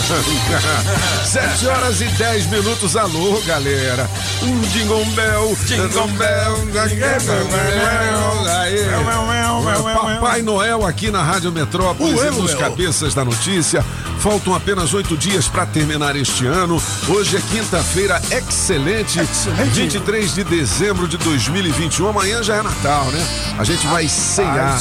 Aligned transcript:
Sete 1.24 1.66
horas 1.66 2.00
e 2.00 2.06
dez 2.06 2.46
minutos, 2.46 2.96
alô, 2.96 3.40
galera. 3.46 4.08
Um 4.42 4.60
jingle 4.68 5.04
bell, 5.06 5.56
jingle 5.66 6.08
bell. 6.08 6.56
Papai 9.92 10.42
Noel 10.42 10.86
aqui 10.86 11.10
na 11.10 11.22
Rádio 11.22 11.52
Metrópolis 11.52 12.20
e 12.20 12.30
nos 12.30 12.54
cabeças 12.54 13.14
da 13.14 13.24
notícia. 13.24 13.84
Faltam 14.18 14.54
apenas 14.54 14.92
oito 14.94 15.16
dias 15.16 15.48
para 15.48 15.66
terminar 15.66 16.16
este 16.16 16.46
ano. 16.46 16.80
Hoje 17.08 17.36
é 17.36 17.40
quinta-feira 17.40 18.20
excelente, 18.30 19.20
23 19.72 20.34
de 20.34 20.44
dezembro 20.44 21.08
de 21.08 21.16
2021. 21.18 22.08
Amanhã 22.08 22.42
já 22.42 22.56
é 22.56 22.62
Natal, 22.62 23.06
né? 23.06 23.26
A 23.58 23.64
gente 23.64 23.86
vai 23.86 24.08
ceiar. 24.08 24.80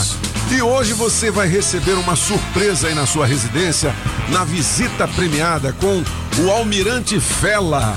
E 0.51 0.61
hoje 0.63 0.93
você 0.93 1.29
vai 1.29 1.47
receber 1.47 1.93
uma 1.93 2.15
surpresa 2.15 2.87
aí 2.87 2.95
na 2.95 3.05
sua 3.05 3.25
residência, 3.25 3.93
na 4.29 4.43
visita 4.43 5.07
premiada 5.07 5.71
com 5.73 6.03
o 6.45 6.51
Almirante 6.51 7.19
Fela. 7.19 7.95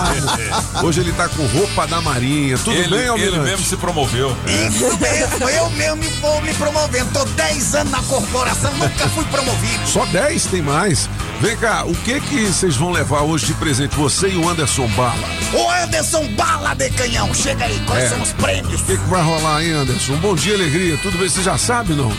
hoje 0.82 1.00
ele 1.00 1.12
tá 1.12 1.28
com 1.28 1.44
roupa 1.46 1.86
da 1.86 2.00
Marinha. 2.00 2.56
Tudo 2.58 2.72
ele, 2.76 2.88
bem, 2.88 2.98
ele 3.00 3.08
Almirante? 3.08 3.38
mesmo 3.40 3.64
se 3.64 3.76
promoveu. 3.76 4.34
Isso 4.46 4.96
mesmo, 4.98 5.48
eu 5.48 5.70
mesmo 5.70 6.02
vou 6.20 6.40
me 6.42 6.52
promovendo. 6.54 7.10
Tô 7.12 7.24
10 7.24 7.74
anos 7.74 7.92
na 7.92 8.02
corporação, 8.02 8.72
nunca 8.74 9.08
fui 9.10 9.24
promovido. 9.26 9.86
Só 9.86 10.04
10 10.06 10.46
tem 10.46 10.62
mais. 10.62 11.08
Vem 11.40 11.56
cá, 11.56 11.84
o 11.84 11.94
que 11.94 12.20
que 12.20 12.46
vocês 12.46 12.76
vão 12.76 12.90
levar 12.90 13.20
hoje 13.22 13.46
de 13.46 13.54
presente? 13.54 13.94
Você 13.96 14.28
e 14.28 14.36
o 14.36 14.48
Anderson 14.48 14.86
Bala. 14.88 15.28
Ô 15.52 15.70
Anderson, 15.70 16.26
bala 16.36 16.74
de 16.74 16.90
canhão, 16.90 17.32
chega 17.34 17.64
aí, 17.64 17.80
quais 17.86 18.04
É. 18.04 18.08
são 18.08 18.22
os 18.22 18.32
prêmios? 18.32 18.80
O 18.80 18.84
que, 18.84 18.96
que 18.96 19.04
vai 19.08 19.22
rolar 19.22 19.56
aí, 19.58 19.72
Anderson? 19.72 20.16
Bom 20.16 20.34
dia, 20.34 20.54
alegria. 20.54 20.96
Tudo 20.98 21.18
bem? 21.18 21.28
Você 21.28 21.42
já 21.42 21.56
sabe, 21.58 21.94
não? 21.94 22.12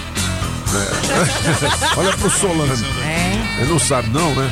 É. 0.69 1.97
Olha 1.99 2.15
pro 2.15 2.29
Solano. 2.29 2.71
Ele 3.59 3.71
não 3.71 3.79
sabe, 3.79 4.07
não, 4.11 4.35
né? 4.35 4.51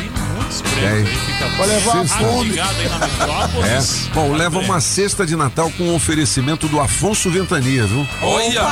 É. 0.81 1.57
Vai 1.57 1.67
levar 1.67 2.05
fome. 2.07 2.57
É. 2.59 4.13
Bom, 4.13 4.31
leva 4.33 4.59
uma 4.59 4.79
cesta 4.79 5.25
de 5.25 5.35
Natal 5.35 5.71
com 5.77 5.93
oferecimento 5.95 6.67
do 6.67 6.79
Afonso 6.79 7.29
Ventania, 7.29 7.85
viu? 7.85 8.07
Olha! 8.21 8.63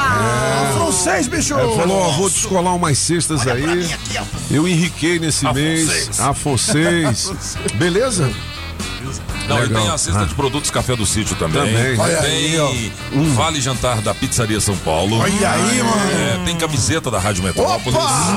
Francês, 0.74 1.28
bicho. 1.28 1.54
É, 1.54 1.58
falou, 1.76 1.98
ó, 2.02 2.12
vou 2.12 2.30
descolar 2.30 2.76
umas 2.76 2.98
cestas 2.98 3.42
Olha 3.42 3.56
pra 3.56 3.72
aí. 3.72 3.78
mim 3.78 3.94
aqui. 3.94 4.20
Eu 4.52 4.68
enriquei 4.68 5.20
nesse 5.20 5.52
mês. 5.54 6.20
Afonseis. 6.20 7.32
Beleza? 7.76 8.32
Não, 9.48 9.58
e 9.60 9.62
Legal. 9.68 9.82
tem 9.84 9.92
a 9.92 9.98
cesta 9.98 10.22
Ah. 10.22 10.26
de 10.26 10.34
produtos 10.34 10.72
café 10.72 10.96
do 10.96 11.06
sítio 11.06 11.36
também. 11.36 11.62
Também. 11.66 12.00
Olha 12.00 12.18
tem 12.18 12.60
aí, 12.60 12.92
um 13.14 13.32
vale 13.36 13.62
jantar 13.62 14.02
da 14.02 14.14
Pizzaria 14.14 14.60
São 14.60 14.76
Paulo. 14.78 15.20
Olha 15.20 15.52
aí, 15.52 15.84
mano. 15.84 16.12
É, 16.12 16.46
tem 16.46 16.56
camiseta 16.58 17.12
da 17.12 17.20
Rádio 17.20 17.44
Metrópolis. 17.44 17.94
Opa! 18.00 18.36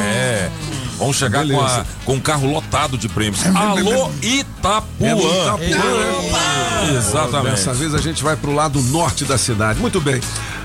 É. 0.00 0.50
Vamos 0.98 1.16
chegar 1.16 1.46
com, 1.46 1.60
a- 1.60 1.84
com 2.04 2.14
um 2.14 2.20
carro 2.20 2.50
lotado 2.50 2.96
de 2.96 3.08
prêmios. 3.08 3.44
Alô, 3.46 4.10
Itapuã! 4.22 5.08
É 5.08 5.14
no 5.14 5.20
Itapuã, 5.20 5.58
né? 5.68 6.96
Exatamente. 6.96 7.50
Dessa 7.56 7.74
vez 7.74 7.94
a 7.94 7.98
gente 7.98 8.22
vai 8.22 8.36
pro 8.36 8.52
lado 8.54 8.80
norte 8.82 9.24
da 9.24 9.36
cidade. 9.38 9.80
Muito 9.80 10.00
bem. 10.00 10.20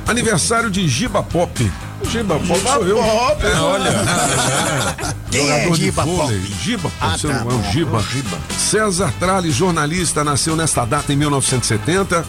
Aniversário 0.07 0.69
de 0.69 0.87
Giba 0.87 1.21
Pop. 1.23 1.71
Giba 2.03 2.39
Pop 2.39 2.59
sou 2.61 2.87
eu. 2.87 2.97
É, 2.99 3.59
olha, 3.59 3.91
Quem 5.31 5.47
é 5.49 5.53
Jogador 5.59 5.75
de 5.77 5.83
Giba 5.85 6.03
vôlei. 6.05 6.39
Pop? 6.39 6.53
Giba, 6.63 6.91
Ah, 6.99 7.17
você 7.17 7.27
tá 7.27 7.33
não 7.33 7.39
é 7.39 7.43
o 7.53 7.57
bom, 7.57 7.71
Giba. 7.71 8.01
Giba. 8.11 8.37
César 8.57 9.13
Tralli, 9.19 9.51
jornalista, 9.51 10.23
nasceu 10.23 10.55
nesta 10.55 10.85
data 10.85 11.11
em 11.13 11.15
1970. 11.15 12.25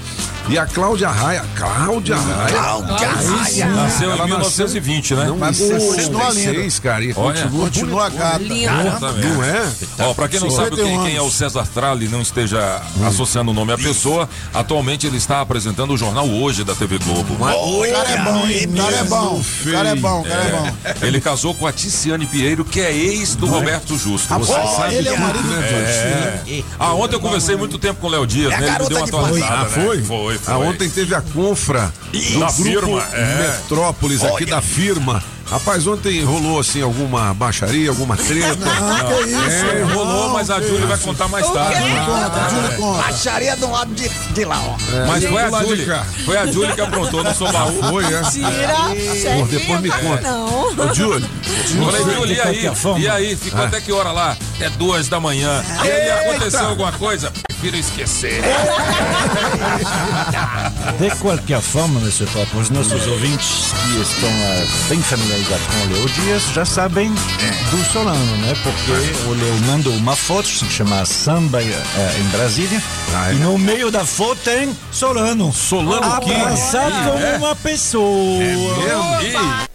E 0.48 0.58
a 0.58 0.66
Cláudia 0.66 1.08
Raia. 1.08 1.44
Cláudia 1.54 2.16
Raia. 2.16 2.56
Cláudia 2.56 3.08
Raia. 3.08 3.66
nasceu 3.68 4.10
Ela 4.10 4.24
em 4.24 4.26
1920, 4.26 5.14
né? 5.14 5.24
Não, 5.26 5.36
Mas 5.38 5.60
em 5.60 5.68
continua 5.70 6.32
66, 6.32 6.78
cara. 6.80 7.04
E 7.04 7.12
Olha. 7.16 7.42
continua, 7.42 7.64
Continua 7.66 8.08
gata. 8.10 8.42
Exatamente. 8.42 9.26
Não 9.28 9.44
é? 9.44 9.72
Ó, 10.00 10.14
pra 10.14 10.28
quem 10.28 10.40
não 10.40 10.50
sabe 10.50 10.70
51 10.76 10.86
quem, 10.88 11.04
quem 11.06 11.16
é 11.16 11.22
o. 11.22 11.30
César 11.30 11.66
Tralli 11.72 12.08
não 12.08 12.20
esteja 12.20 12.82
associando 13.06 13.50
o 13.52 13.54
nome 13.54 13.72
à 13.72 13.78
pessoa, 13.78 14.28
atualmente 14.52 15.06
ele 15.06 15.16
está 15.18 15.40
apresentando 15.40 15.92
o 15.92 15.96
jornal 15.96 16.28
Hoje 16.28 16.64
da 16.64 16.74
TV 16.74 16.98
Globo. 16.98 17.34
O 17.34 17.38
cara 17.92 18.08
é 18.10 18.18
bom, 18.24 18.46
hein? 18.48 18.66
O 18.72 18.76
cara 18.76 18.96
é 18.96 19.04
bom. 19.04 19.42
O 19.66 19.72
cara 19.72 19.88
é 19.90 19.94
bom, 19.94 20.20
o 20.20 20.24
cara 20.24 20.42
é 20.44 20.50
bom. 20.50 21.06
Ele 21.06 21.20
casou 21.20 21.54
com 21.54 21.66
a 21.66 21.72
Ticiane 21.72 22.26
Pinheiro, 22.26 22.64
que 22.64 22.80
é 22.80 22.92
ex 22.94 23.34
do 23.34 23.46
Roberto 23.46 23.96
Justo. 23.98 24.32
Você 24.34 24.52
Pô, 24.52 24.76
sabe 24.76 24.94
ele 24.94 25.08
é 25.08 25.12
o 25.12 25.18
marido 25.18 25.54
É. 25.54 26.62
Ah, 26.78 26.94
ontem 26.94 27.16
eu 27.16 27.20
conversei 27.20 27.56
muito 27.56 27.78
tempo 27.78 28.00
com 28.00 28.06
o 28.06 28.10
Léo 28.10 28.26
Dias, 28.26 28.52
É 28.52 28.58
né? 28.60 28.76
Ele 28.80 28.88
deu 28.88 28.96
uma 28.98 29.06
atualizada, 29.06 29.54
Ah, 29.54 29.64
né? 29.64 29.68
foi? 29.70 30.02
Foi, 30.02 30.38
foi. 30.38 30.54
Ah, 30.54 30.58
ontem 30.58 30.88
teve 30.88 31.14
a 31.14 31.20
confra 31.20 31.92
do 32.12 32.38
Da 32.40 32.48
firma, 32.48 33.06
é. 33.12 33.48
Metrópolis, 33.60 34.22
aqui 34.24 34.44
da 34.46 34.60
firma. 34.62 35.22
Rapaz, 35.50 35.84
ontem 35.84 36.22
rolou 36.22 36.60
assim 36.60 36.80
alguma 36.80 37.34
baixaria, 37.34 37.90
alguma 37.90 38.16
treta. 38.16 38.58
Ah, 38.80 39.04
que 39.04 39.30
isso? 39.30 39.66
É, 39.66 39.82
rolou, 39.82 40.30
mas 40.30 40.50
a 40.50 40.60
Júlia 40.60 40.86
vai 40.86 40.98
contar 40.98 41.28
mais 41.28 41.48
tarde. 41.50 41.80
Conta, 42.06 42.50
Júlio, 42.50 42.76
conta. 42.76 43.02
Baixaria 43.02 43.56
do 43.56 43.70
lado 43.70 43.94
de, 43.94 44.08
de 44.08 44.44
lá, 44.44 44.58
ó. 44.58 44.76
Mas 45.06 45.22
E 45.22 45.28
foi 45.28 45.42
a 45.42 45.50
Júlia. 45.50 46.06
Foi 46.24 46.36
a 46.36 46.46
Júlia 46.46 46.74
que 46.74 46.80
aprontou 46.80 47.24
no 47.24 47.34
seu 47.34 47.50
baú. 47.52 47.82
Foi, 47.90 48.04
é? 48.04 49.38
Pô, 49.38 49.46
depois 49.46 49.80
me 49.80 49.90
conta. 49.90 50.22
Não. 50.22 50.68
Ô, 50.68 50.94
Júlio, 50.94 51.28
Falei, 51.84 52.14
Júlia, 52.14 52.34
e 52.34 52.40
aí? 52.40 52.72
E 52.98 53.08
aí, 53.08 53.36
ficou 53.36 53.62
até 53.62 53.80
que 53.80 53.92
hora 53.92 54.12
lá? 54.12 54.36
Até 54.56 54.70
duas 54.70 55.08
da 55.08 55.20
manhã. 55.20 55.62
E 55.84 55.90
aí, 55.90 56.10
aconteceu 56.10 56.66
alguma 56.68 56.92
coisa? 56.92 57.32
Prefiro 57.48 57.76
esquecer. 57.76 58.42
De 60.98 61.16
qualquer 61.16 61.60
forma, 61.60 62.00
Mr. 62.00 62.26
Pop, 62.26 62.56
os 62.56 62.70
nossos 62.70 63.06
ouvintes 63.06 63.72
que 63.84 64.00
estão 64.00 64.28
eh, 64.28 64.66
bem 64.88 65.02
familiarizados 65.02 65.39
com 65.44 65.86
o 65.86 65.92
Leo 65.96 66.08
Dias 66.08 66.42
já 66.54 66.64
sabem 66.64 67.10
do 67.70 67.84
Solano, 67.92 68.36
né? 68.38 68.54
Porque 68.62 69.26
o 69.28 69.32
Leo 69.32 69.54
mandou 69.66 69.92
uma 69.94 70.14
foto, 70.14 70.46
se 70.48 70.64
chama 70.66 71.04
Samba 71.04 71.62
eh, 71.62 72.16
em 72.18 72.24
Brasília, 72.36 72.82
Ah, 73.14 73.30
é? 73.30 73.34
e 73.34 73.38
no 73.38 73.56
meio 73.58 73.90
da 73.90 74.04
foto 74.04 74.40
tem 74.44 74.76
Solano. 74.92 75.52
Solano? 75.52 76.12
Abraçado 76.12 77.12
como 77.12 77.36
uma 77.36 77.56
pessoa. 77.56 78.42
E 78.42 78.56
Ô, 78.56 78.76
Léo 78.84 79.20
Dias, 79.20 79.34
ó. 79.36 79.70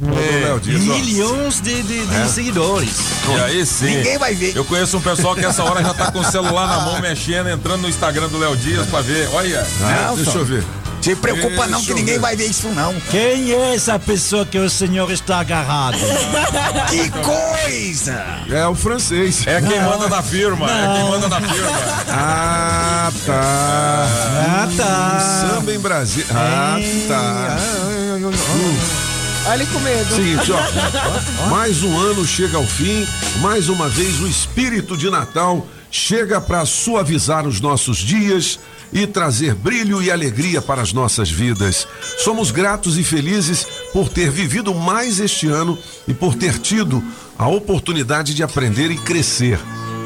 Milhões 0.00 1.60
de, 1.60 1.82
de- 1.82 2.06
de 2.06 2.30
seguidores. 2.30 2.90
E 3.28 3.40
aí 3.40 3.66
sim. 3.66 3.96
Ninguém 3.96 4.18
vai 4.18 4.34
ver. 4.34 4.56
Eu 4.56 4.64
conheço 4.64 4.96
um 4.96 5.00
pessoal 5.00 5.34
que 5.34 5.44
essa 5.44 5.64
hora 5.64 5.82
já 5.82 5.92
tá 5.94 6.12
com 6.12 6.20
o 6.20 6.24
celular 6.30 6.66
na 6.68 6.80
mão 6.80 7.00
mexendo, 7.00 7.48
entrando 7.48 7.82
no 7.82 7.88
Instagram 7.88 8.28
do 8.28 8.38
Léo 8.38 8.56
Dias 8.56 8.86
pra 8.86 9.00
ver. 9.00 9.28
Olha. 9.32 9.66
Ah, 9.82 10.12
deixa 10.14 10.38
eu 10.38 10.44
ver. 10.44 10.64
Se 11.00 11.14
preocupa 11.14 11.66
não 11.68 11.80
que 11.82 11.94
ninguém 11.94 12.14
ver. 12.14 12.20
vai 12.20 12.36
ver 12.36 12.46
isso 12.46 12.68
não. 12.70 12.92
Quem 13.10 13.52
é 13.52 13.74
essa 13.74 13.98
pessoa 14.00 14.44
que 14.44 14.58
o 14.58 14.68
senhor 14.68 15.10
está 15.10 15.38
agarrado? 15.40 15.96
Que 16.90 17.08
coisa! 17.10 18.24
É 18.50 18.66
o 18.66 18.74
francês. 18.74 19.46
É 19.46 19.60
quem 19.60 19.80
manda 19.80 20.08
na 20.08 20.22
firma. 20.22 20.66
É 20.70 20.94
quem 20.96 21.10
manda 21.10 21.28
na 21.28 21.40
firma. 21.40 21.70
Ah, 22.08 23.12
tá. 23.26 24.06
Ah, 24.48 24.68
tá. 24.76 25.48
Samba 25.48 25.72
em 25.72 25.78
Brasília. 25.78 26.26
Ah, 26.34 26.78
tá. 27.06 27.56
Olha 29.48 29.66
com 29.66 29.80
medo. 29.80 30.14
Seguinte, 30.14 30.52
ó. 30.52 31.48
Mais 31.48 31.82
um 31.82 31.98
ano 31.98 32.22
chega 32.26 32.58
ao 32.58 32.66
fim. 32.66 33.06
Mais 33.40 33.70
uma 33.70 33.88
vez 33.88 34.20
o 34.20 34.28
espírito 34.28 34.94
de 34.94 35.08
Natal 35.08 35.66
chega 35.90 36.38
para 36.38 36.66
suavizar 36.66 37.46
os 37.46 37.58
nossos 37.58 37.96
dias 37.96 38.60
e 38.92 39.06
trazer 39.06 39.54
brilho 39.54 40.02
e 40.02 40.10
alegria 40.10 40.60
para 40.60 40.82
as 40.82 40.92
nossas 40.92 41.30
vidas. 41.30 41.88
Somos 42.18 42.50
gratos 42.50 42.98
e 42.98 43.02
felizes 43.02 43.66
por 43.90 44.10
ter 44.10 44.30
vivido 44.30 44.74
mais 44.74 45.18
este 45.18 45.46
ano 45.46 45.78
e 46.06 46.12
por 46.12 46.34
ter 46.34 46.58
tido 46.58 47.02
a 47.38 47.48
oportunidade 47.48 48.34
de 48.34 48.42
aprender 48.42 48.90
e 48.90 48.98
crescer. 48.98 49.58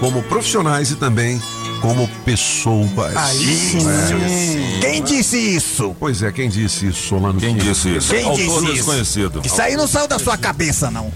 Como 0.02 0.20
profissionais 0.24 0.90
e 0.90 0.96
também 0.96 1.40
como 1.80 2.08
pessoas. 2.24 3.16
Aí 3.16 3.36
sim. 3.38 4.80
Quem 4.80 5.02
disse 5.02 5.36
isso? 5.36 5.94
Pois 5.98 6.22
é, 6.22 6.32
quem 6.32 6.48
disse 6.48 6.88
isso, 6.88 7.08
Solano? 7.08 7.38
Quem 7.38 7.56
disse 7.56 7.96
isso? 7.96 8.12
Quem 8.12 8.24
Autor 8.24 8.36
disse 8.36 8.56
isso? 8.56 8.72
desconhecido. 8.72 9.42
Isso 9.44 9.62
aí 9.62 9.76
não 9.76 9.86
saiu 9.86 10.08
da 10.08 10.18
sua 10.18 10.36
cabeça, 10.36 10.90
não. 10.90 11.12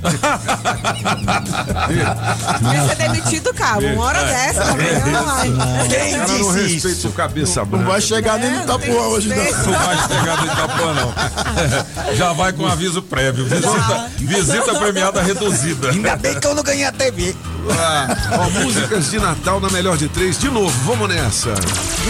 Vai 2.62 2.88
ser 2.88 2.94
demitido, 2.96 3.52
cabo. 3.54 3.86
Uma 3.86 4.04
hora 4.04 4.24
dessa, 4.24 4.62
amanhã 4.64 5.22
vai. 5.24 5.48
Quem 5.88 6.14
Ela 6.14 6.26
não 6.28 6.36
disse 6.36 6.58
respeita 6.58 6.88
isso? 6.88 7.10
cabeça 7.10 7.64
branca. 7.64 7.84
Não 7.84 7.90
vai 7.92 8.00
chegar 8.00 8.38
nem 8.38 8.50
no 8.50 8.62
Itapuã 8.62 9.02
hoje, 9.08 9.28
não. 9.28 9.36
Não 9.36 9.78
vai 9.84 9.96
chegar 9.96 10.36
no 10.40 10.46
Itapuã, 10.52 10.94
não. 10.94 12.14
Já 12.14 12.32
vai 12.32 12.52
com 12.52 12.66
aviso 12.66 13.02
prévio. 13.02 13.46
Visita, 13.46 14.10
visita 14.18 14.74
premiada 14.78 15.22
reduzida. 15.22 15.90
Ainda 15.90 16.14
bem 16.16 16.38
que 16.38 16.46
eu 16.46 16.54
não 16.54 16.62
ganhei 16.62 16.84
a 16.84 16.92
TV. 16.92 17.34
Ah, 17.70 18.06
ó, 18.38 18.48
músicas 18.76 19.10
de 19.10 19.18
Natal 19.18 19.58
na 19.58 19.70
melhor 19.70 19.96
de 19.96 20.06
três. 20.06 20.38
De 20.38 20.50
novo, 20.50 20.70
vamos 20.84 21.08
nessa. 21.08 21.54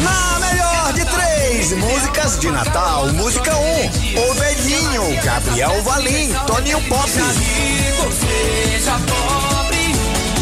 Na 0.02 0.38
melhor 0.40 0.92
de 0.94 1.04
três, 1.04 1.72
músicas 1.72 2.38
de 2.40 2.50
Natal. 2.50 3.06
Música 3.12 3.56
1, 3.56 3.62
um, 3.62 4.30
Ovelhinho, 4.30 5.22
Gabriel 5.22 5.80
Valim, 5.84 6.32
Toninho 6.46 6.80
Pop. 6.88 7.08
Rico, 7.08 8.12
seja 8.12 8.98
pobre, 9.06 9.94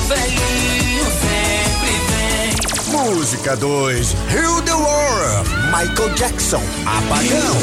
velhinho 0.09 1.05
sempre 1.21 1.93
vem. 2.09 3.15
Música 3.15 3.55
2, 3.55 4.17
Heal 4.33 4.63
the 4.63 4.73
World, 4.73 5.51
Michael 5.67 6.09
Jackson, 6.15 6.63
Apagão. 6.87 7.55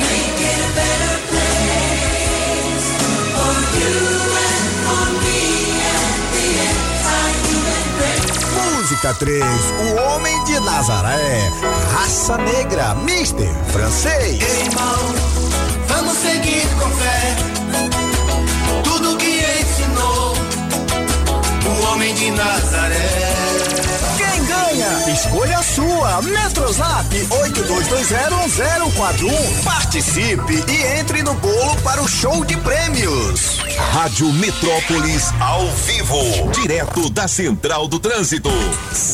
Make 0.00 0.44
it 0.44 0.60
a 0.60 0.70
better 0.76 1.18
place 1.28 2.86
for 3.34 3.54
you 3.80 4.13
Música 8.84 9.14
3, 9.14 9.42
O 9.42 10.02
Homem 10.02 10.44
de 10.44 10.60
Nazaré, 10.60 11.50
Raça 11.90 12.36
Negra, 12.36 12.94
Mister 12.96 13.50
Francês. 13.72 14.38
Irmão, 14.42 15.14
vamos 15.88 16.18
seguir 16.18 16.68
com 16.78 16.90
fé. 16.90 17.36
Tudo 18.84 19.16
que 19.16 19.40
ensinou 19.62 20.36
o 21.66 21.92
homem 21.92 22.14
de 22.14 22.30
Nazaré. 22.32 23.43
Escolha 25.06 25.58
a 25.58 25.62
sua. 25.62 26.22
Metrozap 26.22 27.14
82201041. 27.14 29.62
Participe 29.62 30.64
e 30.66 30.98
entre 30.98 31.22
no 31.22 31.34
bolo 31.34 31.76
para 31.82 32.02
o 32.02 32.08
show 32.08 32.42
de 32.44 32.56
prêmios. 32.56 33.58
Rádio 33.92 34.32
Metrópolis 34.32 35.30
ao 35.40 35.66
vivo, 35.66 36.50
direto 36.52 37.10
da 37.10 37.28
Central 37.28 37.86
do 37.86 37.98
Trânsito. 37.98 38.48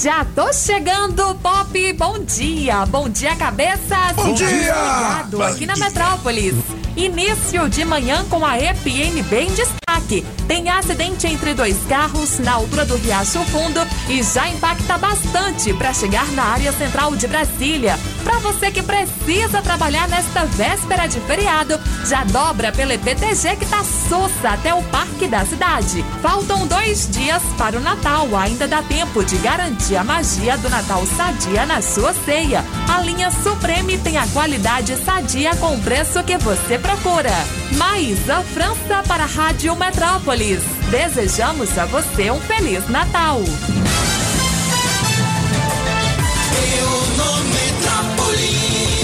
Já 0.02 0.24
tô 0.24 0.52
chegando, 0.52 1.34
Pop. 1.36 1.92
Bom 1.94 2.20
dia. 2.20 2.86
Bom 2.86 3.08
dia, 3.08 3.34
cabeças. 3.34 4.12
Bom 4.14 4.32
dia. 4.32 4.48
Ligado 4.48 5.42
aqui 5.42 5.66
na 5.66 5.76
Metrópolis. 5.76 6.54
Início 6.96 7.68
de 7.68 7.84
manhã 7.84 8.24
com 8.28 8.44
a 8.44 8.58
EPNB 8.58 9.42
em 9.42 9.54
destaque. 9.54 10.26
Tem 10.48 10.68
acidente 10.68 11.26
entre 11.28 11.54
dois 11.54 11.76
carros 11.88 12.40
na 12.40 12.54
altura 12.54 12.84
do 12.84 12.96
Riacho 12.96 13.38
Fundo 13.44 13.80
e 14.08 14.20
já 14.22 14.48
impacta 14.48 14.98
bastante 14.98 15.72
para 15.72 15.94
chegar 15.94 16.26
na 16.32 16.42
área 16.42 16.72
central 16.72 17.14
de 17.14 17.28
Brasília. 17.28 17.96
Para 18.24 18.38
você 18.38 18.72
que 18.72 18.82
precisa 18.82 19.62
trabalhar 19.62 20.08
nesta 20.08 20.44
véspera 20.46 21.06
de 21.06 21.20
feriado, 21.20 21.78
já 22.04 22.24
dobra 22.24 22.72
pela 22.72 22.94
EPTG 22.94 23.56
que 23.56 23.66
tá 23.66 23.84
sossa 23.84 24.50
até 24.50 24.74
o 24.74 24.82
Parque 24.84 25.28
da 25.28 25.44
Cidade. 25.44 26.04
Faltam 26.20 26.66
dois 26.66 27.08
dias 27.08 27.42
para 27.56 27.78
o 27.78 27.80
Natal. 27.80 28.28
Ainda 28.36 28.66
dá 28.66 28.82
tempo 28.82 29.24
de 29.24 29.36
garantir 29.38 29.96
a 29.96 30.02
magia 30.02 30.56
do 30.58 30.68
Natal 30.68 31.04
sadia 31.06 31.64
na 31.64 31.80
sua 31.80 32.12
ceia. 32.12 32.64
A 32.88 33.00
linha 33.02 33.30
Supreme 33.30 33.96
tem 33.98 34.18
a 34.18 34.26
qualidade 34.28 34.96
sadia 35.04 35.54
com 35.56 35.74
o 35.76 35.80
preço 35.80 36.22
que 36.24 36.36
você 36.38 36.79
procura. 36.80 37.32
Maísa 37.76 38.42
França 38.42 39.02
para 39.06 39.24
a 39.24 39.26
Rádio 39.26 39.74
Metrópolis. 39.76 40.60
Desejamos 40.90 41.76
a 41.78 41.84
você 41.86 42.30
um 42.30 42.40
Feliz 42.40 42.88
Natal. 42.88 43.40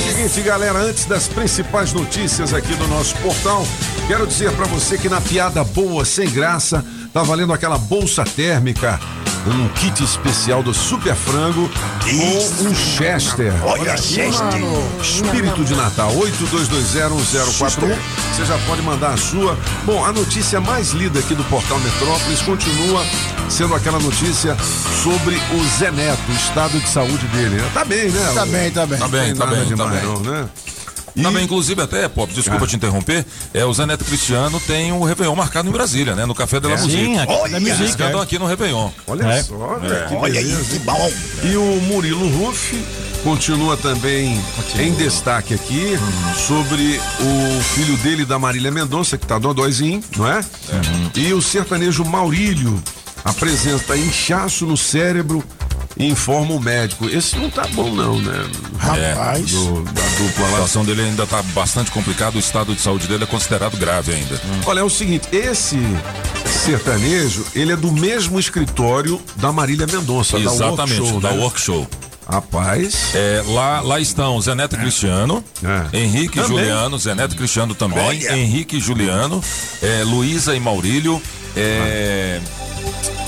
Seguinte, 0.08 0.42
galera, 0.42 0.78
antes 0.80 1.04
das 1.04 1.28
principais 1.28 1.92
notícias 1.92 2.52
aqui 2.52 2.74
do 2.74 2.88
nosso 2.88 3.14
portal, 3.18 3.64
quero 4.08 4.26
dizer 4.26 4.50
pra 4.52 4.66
você 4.66 4.98
que 4.98 5.08
na 5.08 5.20
piada 5.20 5.62
boa, 5.62 6.04
sem 6.04 6.28
graça, 6.28 6.84
tá 7.12 7.22
valendo 7.22 7.52
aquela 7.52 7.78
bolsa 7.78 8.24
térmica, 8.24 8.98
um 9.46 9.68
kit 9.68 10.02
especial 10.02 10.62
do 10.62 10.74
Super 10.74 11.14
Frango 11.14 11.70
com 12.02 12.66
um 12.68 12.74
Chester. 12.74 13.52
Olha, 13.64 13.96
Chester. 13.96 14.60
Espírito 15.00 15.64
de 15.64 15.74
Natal, 15.74 16.12
82201041. 16.14 17.96
Você 18.34 18.44
já 18.44 18.58
pode 18.66 18.82
mandar 18.82 19.14
a 19.14 19.16
sua. 19.16 19.56
Bom, 19.84 20.04
a 20.04 20.12
notícia 20.12 20.60
mais 20.60 20.90
lida 20.90 21.18
aqui 21.20 21.34
do 21.34 21.44
portal 21.44 21.78
Metrópolis 21.80 22.42
continua 22.42 23.04
sendo 23.48 23.74
aquela 23.74 23.98
notícia 23.98 24.56
sobre 25.02 25.36
o 25.36 25.78
Zé 25.78 25.90
Neto, 25.90 26.20
o 26.28 26.34
estado 26.34 26.78
de 26.80 26.88
saúde 26.88 27.26
dele. 27.28 27.56
né? 27.56 27.70
Tá 27.72 27.84
bem, 27.84 28.10
né? 28.10 28.32
Tá 28.34 28.46
bem, 28.46 28.70
tá 28.70 28.86
bem. 28.86 28.98
Tá 28.98 29.08
bem, 29.08 29.34
tá 29.34 29.46
bem, 29.46 29.58
tá 29.58 29.64
demais, 29.64 30.00
bem. 30.00 30.02
não, 30.02 30.20
né? 30.20 30.48
Tá 31.22 31.30
bem, 31.30 31.44
inclusive 31.44 31.80
até, 31.80 32.08
Pop, 32.08 32.32
desculpa 32.32 32.64
Ah. 32.64 32.68
te 32.68 32.76
interromper, 32.76 33.24
é, 33.54 33.64
o 33.64 33.72
Zé 33.72 33.86
Neto 33.86 34.04
Cristiano 34.04 34.60
tem 34.60 34.92
um 34.92 35.02
Réveillon 35.02 35.34
marcado 35.34 35.68
em 35.68 35.72
Brasília, 35.72 36.14
né? 36.14 36.26
No 36.26 36.34
Café 36.34 36.60
de 36.60 36.68
la 36.68 36.76
Musique. 36.76 37.04
Sim, 37.04 37.18
aqui 37.18 37.32
Olha, 37.32 37.52
da 37.52 37.56
Eles 37.66 37.78
música. 37.78 38.04
cantam 38.04 38.20
é. 38.20 38.22
aqui 38.22 38.38
no 38.38 38.46
Réveillon. 38.46 38.90
Olha 39.06 39.24
É. 39.26 39.42
só, 39.42 39.54
que 40.08 40.14
Olha 40.14 40.40
aí, 40.40 40.64
que 40.70 40.78
bom. 40.80 41.12
E 41.44 41.56
o 41.56 41.80
Murilo 41.82 42.28
Ruff 42.38 42.76
continua 43.24 43.76
também 43.76 44.40
em 44.78 44.92
destaque 44.94 45.54
aqui 45.54 45.98
sobre 46.46 47.00
o 47.20 47.62
filho 47.74 47.96
dele 47.98 48.24
da 48.24 48.38
Marília 48.38 48.70
Mendonça, 48.70 49.16
que 49.16 49.26
tá 49.26 49.38
dodóizinho, 49.38 50.02
não 50.16 50.28
é? 50.30 50.44
E 51.14 51.32
o 51.32 51.40
sertanejo 51.40 52.04
Maurílio 52.04 52.80
apresenta 53.24 53.96
inchaço 53.96 54.66
no 54.66 54.76
cérebro 54.76 55.42
e 55.42 55.55
informa 55.98 56.54
o 56.54 56.60
médico. 56.60 57.08
Esse 57.08 57.36
não 57.36 57.48
tá 57.50 57.66
bom 57.72 57.90
não, 57.94 58.18
né? 58.20 58.44
Rapaz. 58.78 59.50
Do- 59.50 59.82
da 59.82 60.02
dupla 60.02 60.44
A 60.44 60.48
lá. 60.48 60.50
situação 60.50 60.84
dele 60.84 61.02
ainda 61.02 61.22
está 61.24 61.42
bastante 61.42 61.90
complicada, 61.90 62.36
o 62.36 62.40
estado 62.40 62.74
de 62.74 62.80
saúde 62.80 63.06
dele 63.06 63.24
é 63.24 63.26
considerado 63.26 63.76
grave 63.76 64.12
ainda. 64.12 64.40
Olha, 64.66 64.80
é 64.80 64.82
o 64.84 64.90
seguinte, 64.90 65.28
esse 65.32 65.78
sertanejo, 66.64 67.44
ele 67.54 67.72
é 67.72 67.76
do 67.76 67.90
mesmo 67.92 68.38
escritório 68.38 69.20
da 69.36 69.52
Marília 69.52 69.86
Mendonça, 69.86 70.38
da 70.38 70.44
Exatamente, 70.52 71.00
Work 71.00 71.60
Show, 71.60 71.80
da 71.82 71.88
né? 71.88 71.88
Rapaz, 72.28 73.14
É, 73.14 73.42
lá, 73.46 73.80
lá 73.80 74.00
estão 74.00 74.40
Zé 74.40 74.52
Neto 74.54 74.76
Cristiano, 74.76 75.44
É. 75.92 75.96
Henrique 75.96 76.40
Também. 76.40 76.58
Juliano, 76.58 76.98
Zé 76.98 77.14
Neto 77.14 77.36
Cristiano 77.36 77.72
também, 77.72 78.00
Olha. 78.00 78.36
Henrique 78.36 78.80
Juliano, 78.80 79.40
é, 79.80 80.02
Luísa 80.04 80.54
e 80.56 80.58
Maurílio, 80.58 81.22
é, 81.56 82.40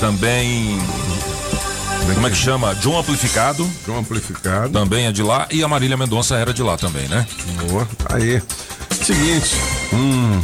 também. 0.00 0.78
Como 2.14 2.26
é 2.26 2.30
que 2.30 2.36
chama? 2.36 2.74
John 2.76 2.98
Amplificado, 2.98 3.68
João 3.86 3.98
Amplificado. 3.98 4.70
também 4.72 5.06
é 5.06 5.12
de 5.12 5.22
lá, 5.22 5.46
e 5.50 5.62
a 5.62 5.68
Marília 5.68 5.96
Mendonça 5.96 6.36
era 6.36 6.52
de 6.52 6.62
lá 6.62 6.76
também, 6.76 7.06
né? 7.08 7.26
Boa, 7.68 7.88
aí. 8.10 8.42
Seguinte, 8.90 9.54
hum, 9.92 10.40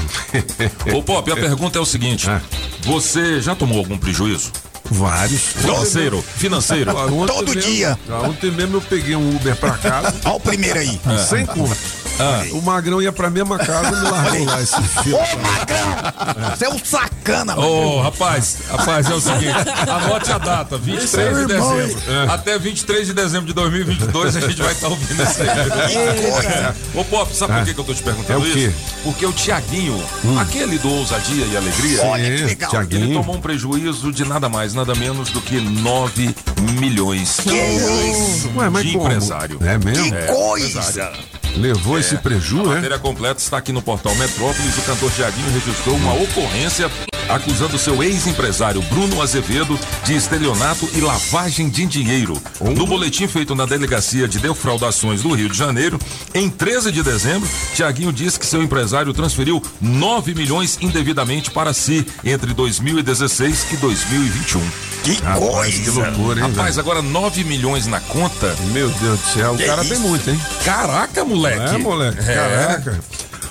Ô 0.96 1.02
Pop, 1.02 1.30
a 1.30 1.34
pergunta 1.34 1.78
é 1.78 1.80
o 1.80 1.84
seguinte: 1.86 2.28
É. 2.30 2.40
você 2.82 3.40
já 3.40 3.54
tomou 3.54 3.78
algum 3.78 3.98
prejuízo? 3.98 4.52
vários. 4.90 5.40
Financeiro? 5.40 6.22
Financeiro? 6.36 6.90
Ah, 6.90 7.06
Todo 7.26 7.54
mesmo- 7.54 7.60
dia. 7.62 7.98
ah, 8.08 8.20
Ontem 8.28 8.50
mesmo 8.50 8.76
eu 8.76 8.80
peguei 8.82 9.16
um 9.16 9.34
Uber 9.34 9.56
pra 9.56 9.70
casa, 9.78 10.14
Olha 10.26 10.34
o 10.36 10.40
primeiro 10.40 10.78
aí. 10.78 11.00
sem 11.28 11.46
conta. 11.46 11.74
Ah. 12.18 12.44
O 12.52 12.62
Magrão 12.62 13.02
ia 13.02 13.12
pra 13.12 13.28
mesma 13.30 13.58
casa 13.58 13.88
e 13.88 13.96
me 14.00 14.10
largou 14.10 14.44
lá 14.46 14.62
esse 14.62 14.82
filho. 15.02 15.16
Ô, 15.16 15.20
Magrão! 15.20 16.50
Você 16.56 16.64
é 16.64 16.68
um 16.68 16.78
sacana, 16.84 17.56
mano. 17.56 17.68
Ô, 17.68 18.02
rapaz, 18.02 18.58
rapaz, 18.70 19.10
é 19.10 19.14
o 19.14 19.20
seguinte, 19.20 19.54
anote 19.88 20.32
a 20.32 20.38
data, 20.38 20.78
23 20.78 21.46
de 21.46 21.52
irmão, 21.52 21.76
dezembro. 21.76 22.32
Até 22.32 22.58
23 22.58 23.06
de 23.06 23.12
dezembro 23.14 23.46
de 23.46 23.52
2022 23.52 24.36
a 24.36 24.40
gente 24.40 24.62
vai 24.62 24.72
estar 24.72 24.88
ouvindo 24.88 25.22
isso 25.22 25.42
aí. 25.42 26.98
Ô, 27.00 27.04
Pop, 27.04 27.34
sabe 27.34 27.54
por 27.54 27.64
que, 27.64 27.74
que 27.74 27.80
eu 27.80 27.84
tô 27.84 27.94
te 27.94 28.02
perguntando 28.02 28.44
É 28.44 28.48
isso? 28.48 28.74
Porque 29.02 29.26
o 29.26 29.32
Tiaguinho, 29.32 30.02
aquele 30.40 30.78
do 30.78 30.88
Ousadia 30.90 31.46
e 31.46 31.56
Alegria, 31.56 32.02
Olha 32.04 32.24
que 32.30 32.38
Sim, 32.38 32.44
legal. 32.44 32.70
ele 32.74 32.86
Tiaguinho. 32.88 33.18
tomou 33.20 33.36
um 33.36 33.40
prejuízo 33.40 34.12
de 34.12 34.24
nada 34.24 34.48
mais, 34.48 34.74
nada 34.74 34.94
menos 34.94 35.30
do 35.30 35.40
que 35.40 35.60
9 35.60 36.34
milhões 36.78 37.38
Que 37.42 37.50
isso? 37.54 38.50
Ué, 38.56 38.68
mas 38.70 38.84
de 38.84 38.92
como? 38.92 39.06
empresário. 39.06 39.58
É 39.62 39.78
mesmo? 39.78 40.04
Que 40.12 40.26
coisa! 40.32 41.12
Levou 41.56 41.98
esse 41.98 42.16
preju, 42.16 42.60
A 42.60 42.64
né? 42.64 42.74
matéria 42.76 42.98
completa 42.98 43.40
está 43.40 43.58
aqui 43.58 43.72
no 43.72 43.80
portal 43.80 44.14
Metrópolis. 44.16 44.76
O 44.78 44.82
cantor 44.82 45.10
Tiaguinho 45.12 45.50
registrou 45.52 45.94
uma 45.96 46.12
ocorrência 46.14 46.90
acusando 47.28 47.78
seu 47.78 48.02
ex-empresário 48.02 48.82
Bruno 48.82 49.22
Azevedo 49.22 49.78
de 50.04 50.14
estelionato 50.14 50.86
e 50.92 51.00
lavagem 51.00 51.70
de 51.70 51.86
dinheiro. 51.86 52.40
No 52.60 52.86
boletim 52.86 53.26
feito 53.26 53.54
na 53.54 53.64
Delegacia 53.64 54.28
de 54.28 54.38
Defraudações 54.38 55.22
do 55.22 55.32
Rio 55.32 55.48
de 55.48 55.56
Janeiro, 55.56 55.98
em 56.34 56.50
13 56.50 56.92
de 56.92 57.02
dezembro, 57.02 57.48
Tiaguinho 57.74 58.12
disse 58.12 58.38
que 58.38 58.44
seu 58.44 58.62
empresário 58.62 59.12
transferiu 59.14 59.62
9 59.80 60.34
milhões 60.34 60.76
indevidamente 60.82 61.50
para 61.50 61.72
si 61.72 62.06
entre 62.22 62.52
2016 62.52 63.68
e 63.72 63.76
2021. 63.78 64.60
Que 65.04 65.14
Rapaz, 65.22 65.78
que 65.78 65.90
loucura, 65.90 66.40
hein, 66.40 66.46
Rapaz, 66.50 66.76
velho? 66.76 66.80
agora 66.80 67.02
9 67.02 67.44
milhões 67.44 67.86
na 67.86 68.00
conta. 68.00 68.54
Meu 68.72 68.88
Deus 68.90 69.20
do 69.20 69.26
céu, 69.34 69.52
o 69.52 69.56
Que 69.56 69.64
cara 69.66 69.82
isso? 69.82 69.90
tem 69.92 70.00
muito, 70.02 70.30
hein? 70.30 70.40
Caraca, 70.64 71.24
moleque. 71.24 71.43
É, 71.48 71.78
moleque, 71.78 72.18
É. 72.20 72.34
caraca. 72.34 73.00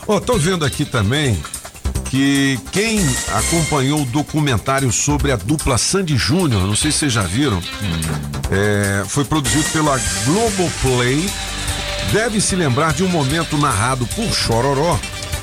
Ó, 0.07 0.19
tô 0.19 0.37
vendo 0.37 0.65
aqui 0.65 0.85
também 0.85 1.41
que 2.09 2.59
quem 2.71 2.99
acompanhou 3.33 4.01
o 4.01 4.05
documentário 4.05 4.91
sobre 4.91 5.31
a 5.31 5.35
dupla 5.35 5.77
Sandy 5.77 6.15
Júnior, 6.17 6.67
não 6.67 6.75
sei 6.75 6.91
se 6.91 6.99
vocês 6.99 7.13
já 7.13 7.23
viram, 7.23 7.61
é, 8.51 9.03
foi 9.07 9.25
produzido 9.25 9.65
pela 9.71 9.99
Globoplay, 10.25 11.27
deve 12.11 12.39
se 12.39 12.55
lembrar 12.55 12.93
de 12.93 13.03
um 13.03 13.07
momento 13.07 13.57
narrado 13.57 14.05
por 14.07 14.31
Chororó, 14.31 14.99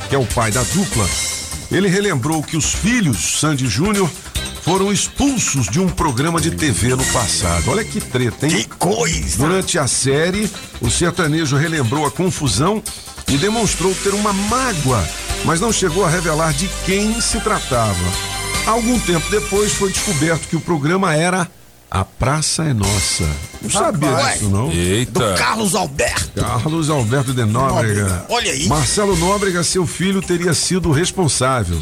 que 0.09 0.15
é 0.15 0.19
o 0.19 0.27
pai 0.27 0.51
da 0.53 0.63
dupla. 0.63 1.09
Ele 1.73 1.89
relembrou 1.89 2.43
que 2.43 2.57
os 2.57 2.73
filhos 2.75 3.39
Sandy 3.41 3.67
Júnior 3.69 4.11
foram 4.63 4.93
expulsos 4.93 5.67
de 5.69 5.81
um 5.81 5.89
programa 5.89 6.41
de 6.41 6.51
TV 6.51 6.91
no 6.95 7.05
passado. 7.07 7.71
Olha 7.71 7.85
que 7.85 8.01
treta, 8.01 8.47
hein? 8.47 8.53
Que 8.53 8.65
coisa! 8.69 9.39
Durante 9.39 9.79
a 9.79 9.87
série, 9.87 10.51
o 10.81 10.91
sertanejo 10.91 11.57
relembrou 11.57 12.07
a 12.07 12.11
confusão 12.11 12.83
e 13.29 13.37
demonstrou 13.37 13.95
ter 14.03 14.13
uma 14.15 14.33
mágoa, 14.33 15.07
mas 15.45 15.61
não 15.61 15.73
chegou 15.73 16.05
a 16.05 16.11
revelar 16.11 16.53
de 16.53 16.69
quem 16.85 17.21
se 17.21 17.41
tratava. 17.41 17.95
Algum 18.67 18.99
tempo 19.01 19.29
depois 19.31 19.73
foi 19.73 19.91
descoberto 19.91 20.47
que 20.49 20.57
o 20.57 20.61
programa 20.61 21.15
era 21.15 21.49
A 21.91 22.05
Praça 22.05 22.65
é 22.65 22.75
Nossa. 22.75 23.25
Não 23.63 23.71
sabia 23.71 24.11
Rapaz. 24.11 24.35
disso, 24.35 24.51
não? 24.51 24.69
Do 24.69 24.77
Eita. 24.77 25.35
Carlos 25.35 25.75
Alberto. 25.75 26.41
Carlos 26.41 26.91
Alberto 26.91 27.33
de 27.33 27.45
Nóbrega. 27.45 28.03
Nóbrega, 28.03 28.27
olha 28.29 28.53
aí. 28.53 28.67
Marcelo 28.69 29.17
Nóbrega, 29.17 29.65
seu 29.65 29.87
filho, 29.87 30.21
teria 30.21 30.53
sido 30.55 30.91
o 30.91 30.93
responsável. 30.93 31.81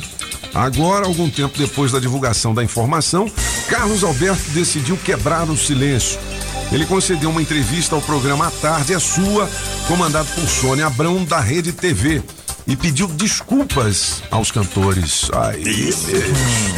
Agora, 0.55 1.07
algum 1.07 1.29
tempo 1.31 1.57
depois 1.59 1.93
da 1.93 1.99
divulgação 2.01 2.55
da 2.55 2.65
informação, 2.65 3.31
Carlos 3.69 4.03
Alberto 4.03 4.51
decidiu 4.51 4.97
quebrar 4.97 5.49
o 5.49 5.57
silêncio. 5.57 6.19
Ele 6.73 6.85
concedeu 6.85 7.31
uma 7.31 7.41
entrevista 7.41 7.95
ao 7.95 8.03
programa 8.03 8.49
À 8.49 8.51
Tarde 8.51 8.93
é 8.93 8.99
Sua, 8.99 9.49
comandado 9.87 10.29
por 10.35 10.47
Sônia 10.49 10.87
Abrão, 10.87 11.25
da 11.25 11.41
Rede 11.41 11.73
TV, 11.73 12.23
e 12.67 12.77
pediu 12.77 13.07
desculpas 13.07 14.23
aos 14.31 14.51
cantores. 14.51 15.31
Ai, 15.33 15.57
Deus, 15.57 15.97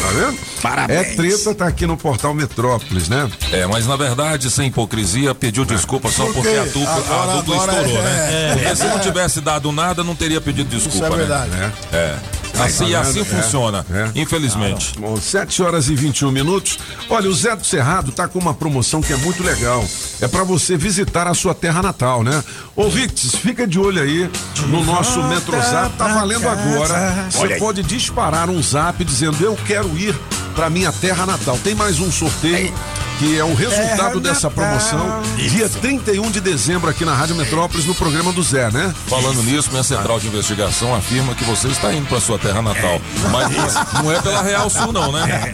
tá 0.01 0.09
vendo? 0.15 0.39
Parabéns. 0.63 1.01
É 1.01 1.15
treta, 1.17 1.55
tá 1.57 1.67
aqui 1.67 1.85
no 1.87 1.97
portal 1.97 2.33
Metrópolis, 2.33 3.09
né? 3.09 3.29
É, 3.51 3.67
mas 3.67 3.89
na 3.89 3.97
verdade, 3.97 4.49
sem 4.53 4.69
hipocrisia, 4.69 5.35
pediu 5.35 5.65
desculpa 5.65 6.09
só 6.09 6.27
Por 6.27 6.35
porque 6.35 6.51
quê? 6.51 6.57
a 6.59 6.65
dupla, 6.65 6.93
Agora- 6.97 7.33
a 7.33 7.37
dupla 7.37 7.57
estourou, 7.57 7.99
é- 7.99 8.03
né? 8.03 8.29
é, 8.31 8.53
porque 8.55 8.77
se 8.77 8.83
é. 8.83 8.89
não 8.89 8.99
tivesse 9.01 9.41
dado 9.41 9.73
nada, 9.73 10.05
não 10.05 10.15
teria 10.15 10.41
pedido 10.41 10.69
desculpa, 10.69 10.97
Isso 11.07 11.15
é 11.15 11.17
verdade. 11.17 11.51
né? 11.51 11.73
É. 11.93 12.17
Assim, 12.65 12.93
tá 12.93 13.01
assim? 13.01 13.21
É, 13.21 13.25
funciona, 13.25 13.87
é. 13.91 14.11
infelizmente. 14.15 14.99
Bom, 14.99 15.17
7 15.17 15.63
horas 15.63 15.89
e 15.89 15.95
21 15.95 16.31
minutos. 16.31 16.79
Olha, 17.09 17.29
o 17.29 17.35
Zé 17.35 17.55
do 17.57 17.65
Cerrado 17.65 18.13
tá 18.13 18.29
com 18.29 18.39
uma 18.39 18.55
promoção 18.55 19.01
que 19.01 19.13
é 19.13 19.17
muito 19.17 19.43
legal. 19.43 19.85
É 20.21 20.29
para 20.29 20.45
você 20.45 20.77
visitar 20.77 21.27
a 21.27 21.35
sua 21.35 21.55
terra 21.55 21.83
natal, 21.83 22.23
né? 22.23 22.43
Ouvintes, 22.77 23.35
fica 23.35 23.67
de 23.67 23.79
olho 23.79 24.03
aí 24.03 24.31
no 24.69 24.85
nosso 24.85 25.23
Metrozap. 25.25 25.97
Tá 25.97 26.09
valendo 26.09 26.49
agora. 26.49 27.29
Você 27.31 27.57
pode 27.57 27.83
disparar 27.83 28.49
um 28.49 28.63
zap 28.63 29.05
dizendo 29.05 29.43
eu 29.43 29.57
quero 29.67 29.89
ir 29.99 30.15
para 30.55 30.71
minha 30.71 30.93
terra 30.93 31.27
natal. 31.27 31.59
Tem 31.63 31.75
mais 31.75 31.99
um 31.99 32.11
sorteio. 32.11 32.73
Que 33.21 33.39
é 33.39 33.45
o 33.45 33.53
resultado 33.55 34.19
dessa 34.19 34.51
promoção, 34.51 35.21
dia 35.37 35.69
31 35.69 36.31
de 36.31 36.41
dezembro 36.41 36.89
aqui 36.89 37.05
na 37.05 37.13
Rádio 37.15 37.37
Metrópolis, 37.37 37.85
no 37.85 37.95
programa 37.95 38.33
do 38.33 38.43
Zé, 38.43 38.71
né? 38.71 38.95
Falando 39.09 39.43
nisso, 39.43 39.69
minha 39.71 39.83
central 39.83 40.19
de 40.19 40.27
investigação 40.27 40.95
afirma 40.95 41.35
que 41.35 41.45
você 41.45 41.69
está 41.69 41.93
indo 41.93 42.07
para 42.09 42.19
sua 42.19 42.39
terra 42.39 42.63
natal. 42.63 42.99
Mas 43.31 43.75
não 44.03 44.11
é 44.11 44.23
pela 44.23 44.41
Real 44.43 44.71
Sul, 44.71 44.91
não, 44.91 45.13
né? 45.13 45.53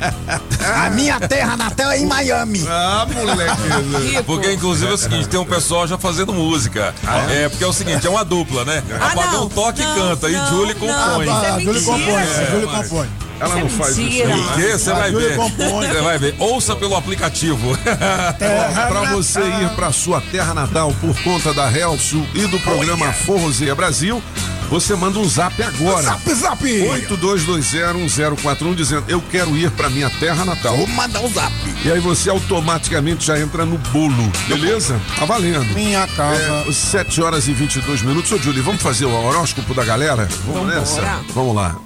A 0.77 0.91
minha 0.91 1.19
terra 1.19 1.57
natal 1.57 1.91
é 1.91 1.99
em 1.99 2.07
Miami. 2.07 2.65
Ah, 2.69 3.05
moleque. 3.13 4.23
Porque, 4.25 4.53
inclusive, 4.53 4.89
é 4.93 4.95
o 4.95 4.99
seguinte: 4.99 5.29
tem 5.29 5.41
um 5.41 5.45
pessoal 5.45 5.89
já 5.89 5.99
fazendo 5.99 6.33
música. 6.33 6.95
É, 7.31 7.49
porque 7.49 7.65
é 7.65 7.67
o 7.67 7.73
seguinte: 7.73 8.07
é 8.07 8.11
uma 8.11 8.25
dupla, 8.25 8.65
né? 8.65 8.81
Ah, 9.01 9.07
Apagão 9.09 9.41
não. 9.41 9.49
toca 9.49 9.83
e 9.83 9.85
Não, 9.85 9.95
canta. 9.97 10.29
E 10.31 10.33
não, 10.37 10.47
Julie 10.51 10.75
não. 10.75 10.81
compõe. 10.81 11.27
Isso 11.27 11.45
é 11.45 11.49
Ah, 11.51 11.59
Júlio 11.59 11.73
mentira. 11.75 11.85
compõe, 11.85 12.13
É, 12.23 12.67
mas- 12.67 12.89
compõe. 12.89 13.09
Ela 13.41 13.57
não 13.57 13.69
faz 13.69 13.99
isso. 13.99 14.23
quê? 14.55 14.73
Você 14.73 14.93
vai 14.93 15.11
Júlio 15.11 15.29
ver. 15.29 15.37
Você 15.37 16.01
vai 16.01 16.19
ver. 16.19 16.35
Ouça 16.39 16.77
pelo 16.77 16.97
aplicativo. 16.97 17.77
Para 18.37 19.13
você 19.13 19.41
ir 19.41 19.69
para 19.77 19.93
sua 19.93 20.21
terra 20.21 20.53
natal 20.55 20.93
por 21.01 21.15
conta 21.23 21.53
da 21.53 21.69
Real 21.69 21.99
Sul 21.99 22.27
e 22.35 22.47
do 22.47 22.59
programa 22.61 23.13
Forrozeia 23.13 23.75
Brasil, 23.75 24.23
você 24.71 24.95
manda 24.97 25.19
um 25.19 25.29
zap 25.29 25.61
agora. 25.63 26.03
Zap, 26.03 26.35
zap. 26.35 26.65
82201041 26.65 28.75
dizendo 28.75 29.05
eu 29.09 29.23
quero 29.31 29.57
ir 29.57 29.71
para 29.71 29.89
minha 29.89 30.11
terra 30.11 30.45
natal. 30.45 30.77
Vou 30.77 30.87
mandar 30.89 31.21
um 31.21 31.33
zap. 31.33 31.53
E 31.85 31.91
aí 31.91 32.01
você 32.01 32.29
automaticamente 32.31 33.27
já 33.27 33.39
entra 33.39 33.65
no 33.65 33.79
bolo, 33.79 34.33
beleza? 34.49 35.01
Tá 35.19 35.25
valendo. 35.25 35.65
Minha 35.75 36.07
casa. 36.09 36.43
É, 36.69 36.73
7 36.73 37.23
horas 37.23 37.47
e 37.49 37.53
22 37.53 38.03
minutos. 38.03 38.33
Ô, 38.33 38.39
Julie, 38.39 38.63
vamos 38.63 38.83
fazer 38.83 39.05
o 39.05 39.15
horóscopo 39.15 39.73
da 39.75 39.85
galera? 39.85 40.29
Vamos 40.47 40.75
nessa? 40.75 41.21
Vamos 41.35 41.55
lá. 41.55 41.77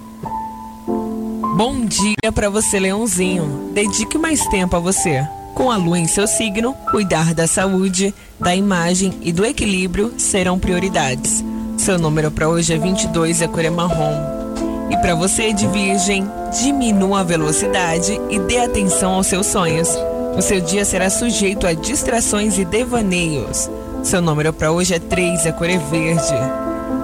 Bom 1.63 1.85
dia 1.85 2.31
pra 2.33 2.49
você, 2.49 2.79
Leãozinho. 2.79 3.69
Dedique 3.71 4.17
mais 4.17 4.43
tempo 4.47 4.75
a 4.75 4.79
você. 4.79 5.23
Com 5.53 5.69
a 5.69 5.77
lua 5.77 5.99
em 5.99 6.07
seu 6.07 6.25
signo, 6.25 6.73
cuidar 6.89 7.35
da 7.35 7.45
saúde, 7.45 8.15
da 8.39 8.55
imagem 8.55 9.13
e 9.21 9.31
do 9.31 9.45
equilíbrio 9.45 10.11
serão 10.17 10.57
prioridades. 10.57 11.45
Seu 11.77 11.99
número 11.99 12.31
para 12.31 12.49
hoje 12.49 12.73
é 12.73 12.79
22 12.79 13.41
e 13.41 13.43
a 13.43 13.47
cor 13.47 13.63
é 13.63 13.69
marrom. 13.69 14.89
E 14.89 14.97
para 14.97 15.13
você 15.13 15.53
de 15.53 15.67
Virgem, 15.67 16.27
diminua 16.59 17.19
a 17.19 17.23
velocidade 17.23 18.19
e 18.31 18.39
dê 18.39 18.57
atenção 18.57 19.13
aos 19.13 19.27
seus 19.27 19.45
sonhos. 19.45 19.87
O 20.35 20.41
seu 20.41 20.61
dia 20.61 20.83
será 20.83 21.11
sujeito 21.11 21.67
a 21.67 21.73
distrações 21.73 22.57
e 22.57 22.65
devaneios. 22.65 23.69
Seu 24.01 24.19
número 24.19 24.51
para 24.51 24.71
hoje 24.71 24.95
é 24.95 24.99
3 24.99 25.45
e 25.45 25.49
a 25.49 25.53
cor 25.53 25.69
é 25.69 25.77
verde. 25.77 26.33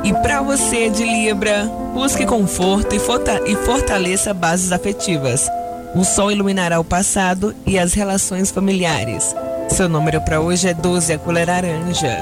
E 0.03 0.13
para 0.13 0.41
você 0.41 0.89
de 0.89 1.03
Libra, 1.03 1.71
busque 1.97 2.27
conforto 2.27 2.93
e, 2.95 2.99
forta- 2.99 3.41
fortaleça 3.65 4.31
bases 4.31 4.71
afetivas. 4.71 5.49
O 5.95 6.03
sol 6.03 6.31
iluminará 6.31 6.79
o 6.79 6.83
passado 6.83 7.55
e 7.65 7.79
as 7.79 7.93
relações 7.93 8.51
familiares. 8.51 9.35
Seu 9.67 9.89
número 9.89 10.21
para 10.21 10.39
hoje 10.39 10.67
é 10.67 10.75
12, 10.75 11.13
a 11.13 11.17
cor 11.17 11.35
é 11.35 11.43
laranja. 11.43 12.19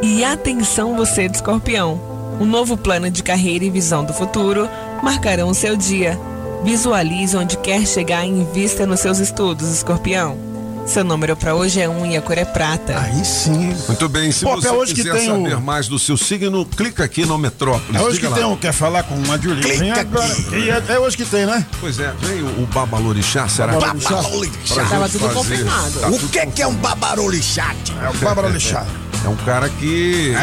E 0.00 0.24
atenção 0.24 0.96
você 0.96 1.28
de 1.28 1.36
escorpião. 1.36 2.00
Um 2.40 2.46
novo 2.46 2.74
plano 2.74 3.10
de 3.10 3.22
carreira 3.22 3.66
e 3.66 3.70
visão 3.70 4.02
do 4.02 4.14
futuro 4.14 4.66
marcarão 5.02 5.48
o 5.50 5.54
seu 5.54 5.76
dia. 5.76 6.18
Visualize 6.64 7.36
onde 7.36 7.58
quer 7.58 7.86
chegar 7.86 8.24
e 8.24 8.30
invista 8.30 8.86
nos 8.86 9.00
seus 9.00 9.18
estudos, 9.18 9.68
escorpião. 9.74 10.38
Seu 10.86 11.02
número 11.04 11.36
para 11.36 11.54
hoje 11.54 11.80
é 11.80 11.88
1 11.88 12.06
e 12.06 12.16
a 12.16 12.22
cor 12.22 12.38
é 12.38 12.44
prata. 12.44 12.98
Aí 12.98 13.24
sim. 13.24 13.76
Muito 13.88 14.08
bem, 14.08 14.30
se 14.32 14.44
Pô, 14.44 14.54
você 14.54 14.68
é 14.68 14.72
hoje 14.72 14.94
que 14.94 15.02
quiser 15.02 15.18
tem 15.18 15.30
o- 15.32 15.42
saber 15.42 15.60
mais 15.60 15.88
do 15.88 15.98
seu 15.98 16.16
signo, 16.16 16.64
clica 16.64 17.04
aqui 17.04 17.26
no 17.26 17.36
Metrópolis. 17.36 18.00
É 18.00 18.04
hoje 18.04 18.16
Diga 18.16 18.28
que 18.28 18.32
lá. 18.32 18.36
tem 18.38 18.46
um, 18.46 18.56
quer 18.56 18.72
falar 18.72 19.02
com 19.02 19.14
uma 19.16 19.36
Julie. 19.36 19.62
Vem 19.62 19.78
Clica 19.92 20.00
agora. 20.00 20.36
E 20.52 20.70
é, 20.70 20.82
é 20.94 20.98
hoje 20.98 21.16
que 21.16 21.24
tem, 21.24 21.44
né? 21.44 21.66
Pois 21.80 21.98
é, 21.98 22.12
vem 22.22 22.40
o, 22.40 22.62
o 22.62 22.66
Babalorixá, 22.72 23.48
será? 23.48 23.72
Babalorixá. 23.72 24.08
Pra 24.08 24.16
Babalorixá. 24.22 24.84
Tava 24.88 25.08
tudo 25.08 25.20
fazer. 25.22 25.34
confirmado. 25.34 26.00
Tá 26.00 26.08
O 26.08 26.18
que 26.28 26.46
que 26.46 26.62
é 26.62 26.66
um 26.66 26.74
babarolixá? 26.74 27.74
É 28.00 28.24
o 28.24 28.28
Alexandre. 28.38 29.06
É 29.24 29.28
um 29.28 29.36
cara 29.36 29.68
que 29.68 30.34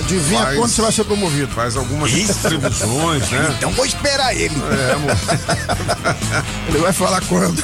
Adivinha 0.00 0.42
Faz- 0.42 0.58
quando 0.58 0.70
você 0.70 0.82
vai 0.82 0.92
ser 0.92 1.04
promovido. 1.04 1.48
faz 1.54 1.76
algumas 1.76 2.10
previsões, 2.10 3.30
né? 3.30 3.54
Então 3.56 3.70
vou 3.70 3.86
esperar 3.86 4.34
ele. 4.34 4.56
É, 4.88 4.92
amor. 4.94 5.16
Ele 6.68 6.78
vai 6.78 6.92
falar 6.92 7.20
quando. 7.28 7.62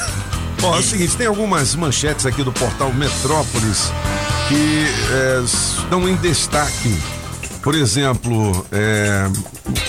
Bom, 0.61 0.75
é 0.75 0.79
o 0.79 0.83
seguinte, 0.83 1.15
tem 1.15 1.27
algumas 1.27 1.73
manchetes 1.75 2.25
aqui 2.25 2.43
do 2.43 2.51
portal 2.51 2.93
Metrópolis 2.93 3.91
que 4.49 4.85
é, 5.11 5.41
estão 5.43 6.07
em 6.09 6.15
destaque. 6.15 6.93
Por 7.61 7.75
exemplo, 7.75 8.65
é, 8.71 9.29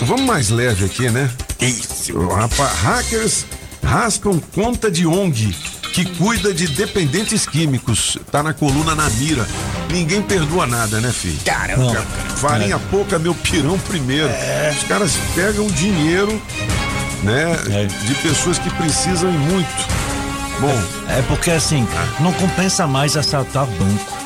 vamos 0.02 0.22
mais 0.22 0.50
leve 0.50 0.84
aqui, 0.84 1.08
né? 1.10 1.30
Isso. 1.60 2.16
Rapaz, 2.28 2.72
hackers 2.82 3.46
raspam 3.82 4.40
conta 4.54 4.90
de 4.90 5.06
ONG 5.06 5.54
que 5.92 6.04
cuida 6.16 6.54
de 6.54 6.68
dependentes 6.68 7.46
químicos. 7.46 8.16
Tá 8.30 8.42
na 8.42 8.52
coluna 8.52 8.94
na 8.94 9.08
mira. 9.10 9.46
Ninguém 9.90 10.22
perdoa 10.22 10.66
nada, 10.66 11.00
né, 11.00 11.10
filho? 11.12 11.38
Caramba. 11.44 12.00
Farinha 12.36 12.78
pouca, 12.90 13.18
meu 13.18 13.34
pirão 13.34 13.78
primeiro. 13.78 14.30
Os 14.76 14.84
caras 14.84 15.12
pegam 15.34 15.66
dinheiro, 15.66 16.40
né, 17.22 17.56
de 18.06 18.14
pessoas 18.16 18.58
que 18.58 18.70
precisam 18.70 19.32
muito. 19.32 19.99
Bom, 20.60 20.82
É 21.08 21.22
porque 21.22 21.50
assim, 21.50 21.86
não 22.20 22.32
compensa 22.34 22.86
mais 22.86 23.16
assaltar 23.16 23.66
banco. 23.66 24.20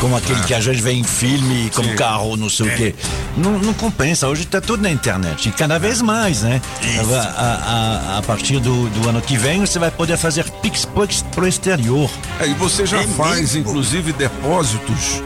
como 0.00 0.16
aquele 0.16 0.40
que 0.42 0.52
a 0.54 0.60
gente 0.60 0.80
vê 0.82 0.92
em 0.92 1.02
filme, 1.04 1.70
como 1.74 1.94
carro, 1.96 2.36
não 2.36 2.48
sei 2.50 2.66
o 2.68 2.76
quê. 2.76 2.94
Não, 3.36 3.52
não 3.58 3.72
compensa, 3.74 4.28
hoje 4.28 4.42
está 4.42 4.60
tudo 4.60 4.82
na 4.82 4.90
internet. 4.90 5.48
E 5.48 5.52
cada 5.52 5.78
vez 5.78 6.00
mais, 6.02 6.42
né? 6.42 6.60
A, 6.82 7.40
a- 7.40 8.14
a- 8.14 8.18
a 8.18 8.22
partir 8.22 8.60
do, 8.60 8.88
do 8.90 9.08
ano 9.08 9.20
que 9.22 9.36
vem, 9.36 9.60
você 9.60 9.78
vai 9.78 9.90
poder 9.90 10.16
fazer 10.16 10.44
Pix 10.62 10.84
pro, 10.84 11.04
ex- 11.04 11.22
pro 11.34 11.48
exterior. 11.48 12.08
É, 12.38 12.46
e 12.46 12.54
você 12.54 12.84
já 12.86 13.02
É 13.02 13.06
faz, 13.08 13.40
mesmo? 13.54 13.60
inclusive, 13.60 14.12
depósitos 14.12 15.22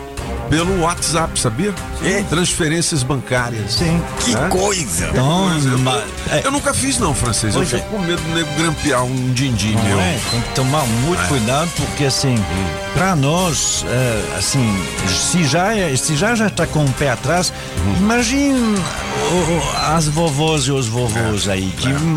pelo 0.48 0.80
WhatsApp, 0.82 1.38
sabia? 1.38 1.74
É. 2.02 2.22
Transferências 2.28 3.02
bancárias. 3.02 3.72
Sim. 3.74 4.02
Que 4.24 4.34
É? 4.34 4.48
coisa. 4.48 5.08
Então, 5.08 5.48
ma- 5.80 6.02
é, 6.30 6.42
Eu 6.44 6.50
nunca 6.50 6.72
fiz, 6.72 6.98
não, 6.98 7.14
francês. 7.14 7.54
Eu 7.54 7.60
Pois 7.60 7.72
é. 7.74 7.78
fico 7.78 7.90
com 7.90 7.98
medo 8.00 8.22
do 8.22 8.34
nego 8.34 8.48
grampear 8.56 9.02
um 9.04 9.32
din-din 9.32 9.76
meu. 9.84 10.00
é? 10.00 10.18
Tem 10.30 10.40
que 10.40 10.54
tomar 10.54 10.84
muito 10.86 11.26
cuidado 11.28 11.70
porque 11.76 12.04
assim, 12.04 12.34
para 12.98 13.14
nós, 13.14 13.84
é, 13.88 14.36
assim, 14.38 14.76
se 15.08 15.44
já 15.44 15.72
é- 15.72 15.94
se 15.94 16.16
já 16.16 16.34
já 16.34 16.48
está 16.48 16.66
com 16.66 16.84
o 16.84 16.92
pé 16.94 17.10
atrás, 17.10 17.52
imagine 17.96 18.58
o- 18.76 19.52
o- 19.52 19.76
as 19.94 20.08
vovós 20.08 20.64
e 20.64 20.72
os 20.72 20.88
vovôs 20.88 21.48
aí 21.48 21.72
que 21.78 21.86
hum, 21.88 22.16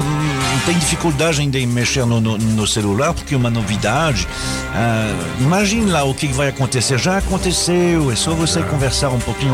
tem 0.66 0.76
dificuldade 0.80 1.40
ainda 1.40 1.60
em 1.60 1.68
mexer 1.68 2.04
no, 2.04 2.20
no- 2.20 2.36
no 2.40 2.66
celular 2.66 3.14
porque 3.14 3.36
é 3.36 3.38
uma 3.38 3.52
novidade. 3.52 4.28
Ah, 4.74 5.14
imagine 5.40 5.86
lá 5.92 6.04
o 6.04 6.16
que 6.16 6.28
vai 6.28 6.48
acontecer. 6.48 6.98
Já 6.98 7.18
aconteceu. 7.20 8.12
É 8.12 8.16
só 8.16 8.34
você 8.34 8.64
conversar 8.64 9.10
um 9.10 9.20
pouquinho. 9.20 9.54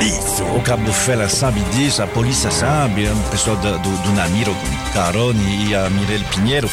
Isso. 0.00 0.42
O 0.42 0.60
Cabo 0.60 0.92
Fela 0.92 1.28
sabe 1.28 1.60
disso, 1.72 2.02
a 2.02 2.06
polícia 2.06 2.50
sabe, 2.50 3.06
o 3.06 3.30
pessoal 3.30 3.56
da- 3.58 3.76
do, 3.76 3.88
do 4.02 4.12
Namiro 4.12 4.54
Carone 4.92 5.68
e 5.68 5.74
a 5.74 5.88
Mirelle 5.88 6.24
Pinheiro. 6.34 6.68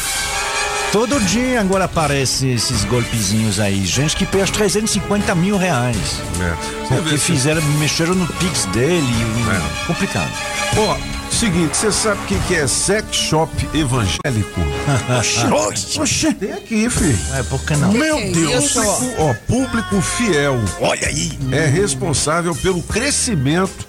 Todo 0.94 1.18
dia 1.22 1.60
agora 1.60 1.86
aparecem 1.86 2.52
esses 2.52 2.84
golpezinhos 2.84 3.58
aí. 3.58 3.84
Gente 3.84 4.14
que 4.14 4.24
perde 4.24 4.52
350 4.52 5.34
mil 5.34 5.56
reais. 5.56 6.22
É. 6.40 6.86
Porque 6.86 7.18
fizeram, 7.18 7.60
mexeram 7.80 8.14
no 8.14 8.24
Pix 8.34 8.64
dele. 8.66 9.02
É. 9.02 9.86
Complicado. 9.88 10.30
Ó, 10.76 10.96
seguinte, 11.34 11.76
você 11.76 11.90
sabe 11.92 12.20
o 12.22 12.26
que, 12.26 12.38
que 12.46 12.54
é 12.54 12.66
sex 12.66 13.06
shop 13.16 13.50
evangélico? 13.74 14.60
Oxe, 15.68 15.98
Oxê, 16.00 16.32
Tem 16.34 16.52
aqui, 16.52 16.88
filho. 16.90 17.18
É, 17.34 17.42
por 17.42 17.60
que 17.64 17.74
não? 17.76 17.92
meu 17.92 18.16
Que 18.18 18.30
Deus. 18.32 18.64
isso? 18.64 18.80
Público, 18.82 19.14
ó, 19.22 19.34
público 19.46 20.00
fiel 20.00 20.60
olha 20.80 21.08
aí. 21.08 21.32
é 21.52 21.66
responsável 21.66 22.54
pelo 22.54 22.82
crescimento 22.82 23.86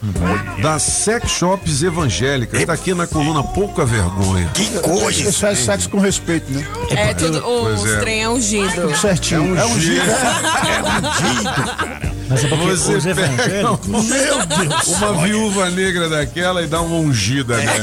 das 0.61 0.81
sex 0.83 1.29
shops 1.31 1.83
evangélicas. 1.83 2.59
Está 2.59 2.73
aqui 2.73 2.93
na 2.93 3.05
coluna 3.05 3.43
Pouca 3.43 3.85
Vergonha. 3.85 4.49
Que 4.53 4.63
Isso 4.63 4.81
coisa. 4.81 5.47
é 5.49 5.55
sexo 5.55 5.89
com 5.89 5.99
respeito, 5.99 6.51
né? 6.51 6.65
É 6.91 7.13
tudo, 7.13 7.45
os 7.45 7.85
é. 7.85 7.99
trem 7.99 8.23
é 8.23 8.29
ungido. 8.29 8.95
Certinho. 8.97 9.57
É 9.57 9.65
um 9.65 9.79
giro. 9.79 10.03
Mas 12.27 12.43
é 12.43 12.47
porque 12.47 12.65
Você 12.65 12.95
os 12.95 13.03
pega 13.03 13.21
evangélicos. 13.21 13.87
Meu 14.09 14.45
Deus. 14.45 14.87
uma 14.87 15.13
viúva 15.23 15.69
negra 15.69 16.09
daquela 16.09 16.61
e 16.63 16.67
dá 16.67 16.81
uma 16.81 16.95
ungida, 16.97 17.57
né? 17.57 17.73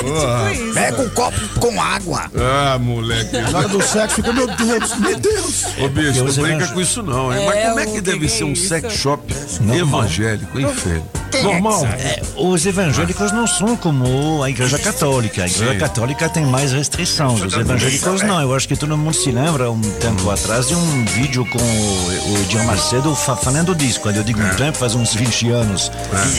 Porra. 0.00 0.52
Pega 0.74 1.02
um 1.02 1.08
copo 1.10 1.40
com 1.60 1.80
água. 1.82 2.30
Ah, 2.36 2.78
moleque. 2.78 3.36
Na 3.38 3.58
hora 3.58 3.68
do 3.68 3.82
sexo 3.82 4.16
fica, 4.16 4.32
meu 4.32 4.46
Deus, 4.46 4.96
meu 4.98 5.18
Deus. 5.18 5.64
Ô, 5.78 5.88
bicho, 5.88 6.18
não 6.20 6.26
os 6.26 6.38
brinca 6.38 6.66
com 6.68 6.80
isso 6.80 7.02
não, 7.02 7.32
hein? 7.34 7.42
É, 7.42 7.46
Mas 7.46 7.68
como 7.68 7.80
é 7.80 7.86
que 7.86 7.92
que 7.92 8.00
deve 8.00 8.18
que 8.20 8.28
ser 8.28 8.42
é 8.42 8.46
um 8.46 8.52
isso? 8.52 8.68
sex 8.68 8.92
shop 8.94 9.34
Normal. 9.60 9.76
evangélico, 10.00 10.58
hein, 10.60 10.68
filho? 10.74 11.04
Normal. 11.42 11.86
É, 11.86 12.20
os 12.36 12.66
evangélicos 12.66 13.32
não 13.32 13.46
são 13.46 13.76
como 13.76 14.42
a 14.42 14.50
igreja 14.50 14.78
católica. 14.78 15.44
A 15.44 15.46
igreja 15.46 15.72
Sim. 15.72 15.78
católica 15.78 16.28
tem 16.28 16.44
mais 16.44 16.72
restrições. 16.72 17.40
Os 17.42 17.54
evangélicos 17.54 18.22
não. 18.22 18.40
Eu 18.40 18.54
acho 18.54 18.66
que 18.68 18.76
todo 18.76 18.96
mundo 18.96 19.14
se 19.14 19.30
lembra 19.30 19.70
um 19.70 19.80
tempo 19.80 20.30
atrás 20.30 20.68
de 20.68 20.74
um 20.74 21.04
vídeo 21.06 21.44
com 21.46 21.58
o, 21.58 22.32
o 22.32 22.38
Edir 22.42 22.62
Macedo 22.64 23.14
fa- 23.14 23.36
falando 23.36 23.74
disso. 23.74 24.00
Quando 24.00 24.16
eu 24.16 24.24
digo 24.24 24.40
um 24.40 24.54
tempo, 24.56 24.76
faz 24.78 24.94
uns 24.94 25.14
20 25.14 25.50
anos. 25.50 25.90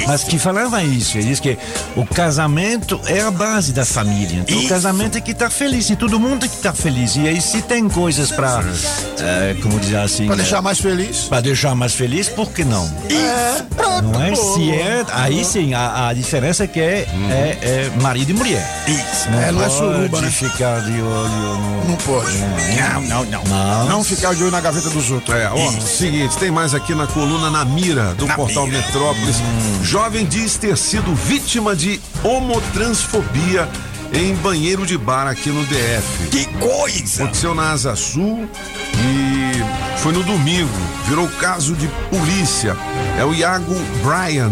Mas 0.08 0.24
que 0.24 0.38
falava 0.38 0.84
isso. 0.84 1.18
Ele 1.18 1.28
diz 1.28 1.40
que 1.40 1.58
o 1.96 2.06
casamento 2.06 3.00
é 3.06 3.22
a 3.22 3.32
base 3.32 3.72
da 3.72 3.86
família. 3.86 4.40
Então 4.40 4.58
o 4.60 4.68
casamento 4.68 5.18
é 5.18 5.22
que 5.22 5.34
tá 5.34 5.50
feliz. 5.50 5.90
E 5.90 5.96
todo 5.96 6.20
mundo 6.20 6.46
é 6.46 6.48
que 6.50 6.58
tá 6.58 6.74
feliz. 6.74 7.16
E 7.16 7.28
aí 7.28 7.42
se 7.42 7.62
tem 7.62 7.88
coisas 7.90 8.32
para, 8.32 8.62
como 9.62 9.80
dizer 9.80 9.98
assim, 9.98 10.28
Pra 10.28 10.36
deixar 10.36 10.62
mais 10.62 10.80
feliz. 10.80 11.22
para 11.26 11.42
deixar 11.42 11.76
mais 11.76 11.94
feliz, 11.94 12.28
por 12.30 12.50
que 12.52 12.64
não? 12.64 12.92
Não 14.04 14.22
é? 14.24 14.36
Se 14.36 14.72
é, 14.72 14.83
aí 15.12 15.44
sim, 15.46 15.74
a, 15.74 16.10
a 16.10 16.14
diferença 16.14 16.64
é 16.64 16.68
que 16.68 16.80
é, 16.80 17.08
é, 17.30 17.58
é 17.62 17.92
marido 18.02 18.32
e 18.32 18.34
mulher. 18.34 18.84
Isso. 18.88 19.30
Não 19.30 19.42
É, 19.42 19.52
não 19.52 19.64
é 19.64 19.70
suruba, 19.70 20.22
né? 20.22 20.30
ficar 20.30 20.82
de 20.82 20.92
olho 21.02 21.58
no... 21.58 21.90
Não 21.90 21.96
pode. 21.98 22.38
Não, 22.38 23.02
não, 23.02 23.26
não. 23.26 23.44
Não. 23.44 23.90
Não 23.90 24.04
ficar 24.04 24.34
de 24.34 24.44
olho 24.44 24.52
na 24.52 24.62
gaveta 24.62 24.90
dos 24.90 25.12
outros. 25.12 25.36
É, 25.36 25.50
ó, 25.50 25.72
seguinte, 25.82 26.38
tem 26.38 26.52
mais 26.52 26.74
aqui 26.74 26.94
na 26.96 27.08
coluna 27.08 27.50
Na 27.50 27.66
Mira, 27.66 28.14
do 28.16 28.26
Na 28.26 28.36
portal 28.36 28.66
Mira. 28.68 28.80
Metrópolis. 28.80 29.38
Jovem 29.82 30.26
diz 30.26 30.56
ter 30.58 30.78
sido 30.78 31.14
vítima 31.16 31.76
de 31.76 32.00
homotransfobia 32.24 33.68
em 34.14 34.36
banheiro 34.36 34.86
de 34.86 34.98
bar 34.98 35.28
aqui 35.28 35.50
no 35.50 35.64
DF. 35.66 36.28
Que 36.30 36.46
coisa. 36.60 37.24
Aconteceu 37.24 37.56
na 37.56 37.72
Asa 37.72 37.96
Sul 37.96 38.48
e 38.96 39.23
foi 39.98 40.14
no 40.14 40.24
domingo. 40.24 40.70
Virou 41.08 41.28
caso 41.40 41.76
de 41.76 41.88
polícia. 42.10 42.76
É 43.18 43.26
o 43.26 43.34
Iago 43.34 43.76
Bryan, 44.04 44.52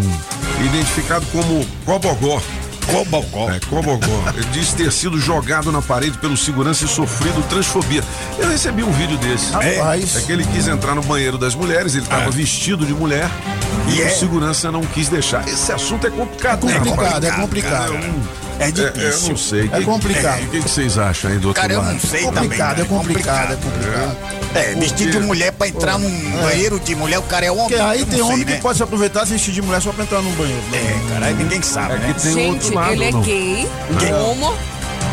identificado 0.66 1.26
como 1.28 1.66
Cobogó. 1.86 2.42
Cobogó. 2.86 3.50
É, 3.50 3.60
Cobogó. 3.60 4.24
Ele 4.36 4.46
diz 4.52 4.74
ter 4.74 4.92
sido 4.92 5.20
jogado 5.20 5.72
na 5.72 5.82
parede 5.82 6.18
pelo 6.18 6.36
segurança 6.36 6.86
e 6.86 6.88
sofrido 6.88 7.42
transfobia. 7.50 8.04
Eu 8.38 8.50
recebi 8.50 8.84
um 8.84 8.92
vídeo 8.92 9.18
desse. 9.18 9.52
Rapaz. 9.52 10.16
É 10.16 10.22
que 10.22 10.32
ele 10.32 10.46
quis 10.46 10.68
entrar 10.68 10.96
no 10.96 11.02
banheiro 11.02 11.38
das 11.38 11.56
mulheres, 11.56 11.94
ele 11.96 12.04
estava 12.04 12.30
vestido 12.32 12.86
de 12.86 12.94
mulher 12.94 13.30
e 13.88 13.98
E 13.98 14.02
o 14.02 14.06
é? 14.06 14.10
segurança 14.10 14.72
não 14.72 14.82
quis 14.82 15.08
deixar. 15.10 15.48
Esse 15.48 15.72
assunto 15.72 16.08
é 16.08 16.10
complicado, 16.10 16.66
né? 16.66 16.74
complicado, 16.80 17.24
é 17.24 17.30
rapaz? 17.30 17.42
complicado. 17.46 17.94
É 18.60 18.66
É, 18.66 18.68
eu 18.68 18.72
difícil. 18.74 19.30
não 19.30 19.38
sei. 19.38 19.70
É 19.74 19.82
complicado. 19.82 20.44
O 20.44 20.48
que, 20.50 20.62
que 20.62 20.70
vocês 20.70 20.98
acham 20.98 21.32
aí 21.32 21.40
do 21.40 21.48
outro 21.48 21.62
Cara, 21.62 21.74
eu 21.74 21.82
lado? 21.82 21.94
não 21.94 22.00
sei 22.00 22.22
Complicado, 22.24 22.76
também. 22.78 22.84
é 22.84 22.88
complicado, 23.00 23.54
é 23.54 23.56
complicado. 23.56 24.18
É, 24.54 24.76
vestido 24.76 25.12
de 25.14 25.20
mulher 25.20 25.52
pra 25.54 25.68
entrar 25.68 25.98
num 25.98 26.32
banheiro 26.42 26.80
de 26.80 26.94
mulher, 26.94 27.18
o 27.20 27.24
cara 27.24 27.46
é 27.46 27.52
homem. 27.52 27.70
Porque 27.70 27.82
aí 27.82 28.02
eu 28.02 28.06
tem 28.06 28.22
homem 28.22 28.46
né? 28.46 28.56
que 28.56 28.62
pode 28.62 28.78
se 28.78 28.84
aproveitar 28.84 29.26
se 29.26 29.32
vestir 29.34 29.54
de 29.54 29.62
mulher 29.64 29.82
só 29.82 29.92
pra 29.92 30.04
entrar 30.04 30.22
num 30.22 30.32
banheiro. 30.34 30.62
É, 30.74 31.14
cara, 31.14 31.26
aí 31.28 31.34
ninguém 31.34 31.62
sabe, 31.62 31.94
É 31.94 31.98
né? 32.00 32.14
que 32.14 32.22
tem 32.22 32.34
Gente, 32.34 32.54
outro 32.54 32.71
lado, 32.76 32.92
ele 32.94 33.04
é 33.06 33.12
não. 33.12 33.22
gay, 33.22 33.68
homo 34.14 34.54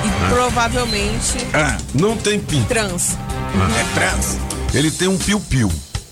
e 0.04 0.30
provavelmente 0.32 1.46
Ah, 1.52 1.76
Não 1.94 2.16
tem 2.16 2.40
trans. 2.40 3.16
é 3.16 3.94
trans. 3.94 4.36
Ele 4.74 4.90
tem 4.90 5.08
um 5.08 5.16
piu-piu. 5.18 5.70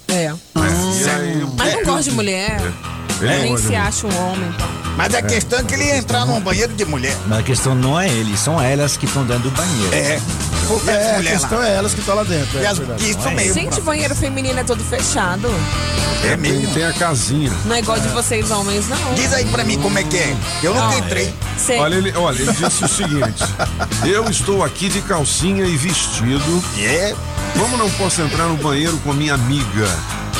É. 0.09 0.32
Aí, 0.54 1.42
o 1.42 1.52
Mas 1.56 1.74
não 1.74 1.85
gosta 1.85 2.02
de 2.04 2.11
mulher. 2.12 2.61
Ele 3.20 3.42
Nem 3.42 3.56
se 3.56 3.74
acha 3.74 4.06
um 4.06 4.16
homem. 4.30 4.54
Mas 4.96 5.14
a 5.14 5.22
questão 5.22 5.59
é 5.59 5.62
que 5.62 5.74
ele 5.74 5.85
ia 5.85 5.96
entrar 5.98 6.24
num 6.26 6.40
banheiro 6.40 6.72
de 6.74 6.85
mulher. 6.85 7.16
Mas 7.26 7.38
a 7.38 7.42
questão 7.42 7.74
não 7.74 7.98
é 8.00 8.09
ele, 8.09 8.37
são 8.37 8.61
elas 8.61 8.96
que 8.96 9.04
estão 9.06 9.24
dentro 9.24 9.44
do 9.44 9.50
banheiro. 9.50 9.94
É. 9.94 10.20
E 10.87 10.90
É, 10.90 11.16
as 11.16 11.20
a 11.26 11.31
questão 11.31 11.59
lá? 11.59 11.68
é 11.68 11.74
elas 11.76 11.94
que 11.94 12.00
estão 12.00 12.14
lá 12.14 12.22
dentro. 12.24 12.59
E 12.59 12.64
É, 12.64 12.66
as-. 12.68 12.79
Isso 13.00 13.31
mesmo. 13.31 13.55
Gente, 13.55 13.81
banheiro 13.81 14.14
feminino 14.14 14.59
é 14.59 14.64
todo 14.64 14.83
fechado. 14.85 15.48
É 16.24 16.37
mesmo. 16.37 16.72
tem 16.74 16.85
a 16.85 16.92
casinha. 16.92 17.52
Não 17.64 17.76
é 17.76 17.79
igual 17.81 17.98
de 18.00 18.09
vocês 18.09 18.50
homens, 18.50 18.88
não. 18.88 19.14
Diz 19.14 19.33
aí 19.33 19.44
pra 19.46 19.62
mim 19.64 19.79
como 19.79 19.98
é 19.98 20.02
que 20.02 20.16
é. 20.16 20.37
Eu 20.62 20.74
nunca 20.74 20.94
Ah, 20.94 20.98
entrei. 20.98 21.33
Sei. 21.59 21.79
Olha 21.79 21.94
ele, 21.96 22.12
olha, 22.16 22.42
ele 22.42 22.52
disse 22.52 22.85
o 22.85 22.88
seguinte: 22.88 23.42
Eu 24.05 24.29
estou 24.29 24.64
aqui 24.64 24.88
de 24.88 25.00
calcinha 25.02 25.64
e 25.64 25.76
vestido. 25.76 26.62
É. 26.79 27.14
Como 27.59 27.76
não 27.76 27.88
posso 27.90 28.20
entrar 28.22 28.44
no 28.46 28.57
banheiro 28.57 28.96
com 28.98 29.12
minha 29.12 29.35
amiga? 29.35 29.88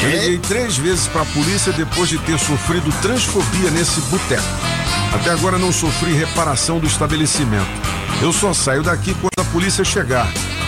Eu 0.03 0.11
liguei 0.11 0.39
três 0.39 0.77
vezes 0.77 1.07
para 1.07 1.23
a 1.23 1.27
polícia 1.27 1.73
depois 1.73 2.09
de 2.11 2.19
ter 2.19 2.39
sofrido 2.39 2.93
transfobia 3.01 3.71
nesse 3.71 4.01
boteco. 4.03 4.43
Até 5.15 5.31
agora 5.31 5.57
não 5.59 5.73
sofri 5.73 6.13
reparação 6.13 6.79
do 6.79 6.87
estabelecimento. 6.87 7.67
Eu 8.23 8.33
só 8.33 8.53
saio 8.55 8.83
daqui 8.83 9.15
quando 9.15 9.39
a 9.39 9.53
polícia 9.53 9.85
chegar. 9.85 10.27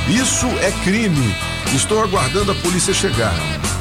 Isso 0.09 0.47
é 0.61 0.71
crime. 0.85 1.35
Estou 1.75 2.03
aguardando 2.03 2.53
a 2.53 2.55
polícia 2.57 2.93
chegar. 2.93 3.35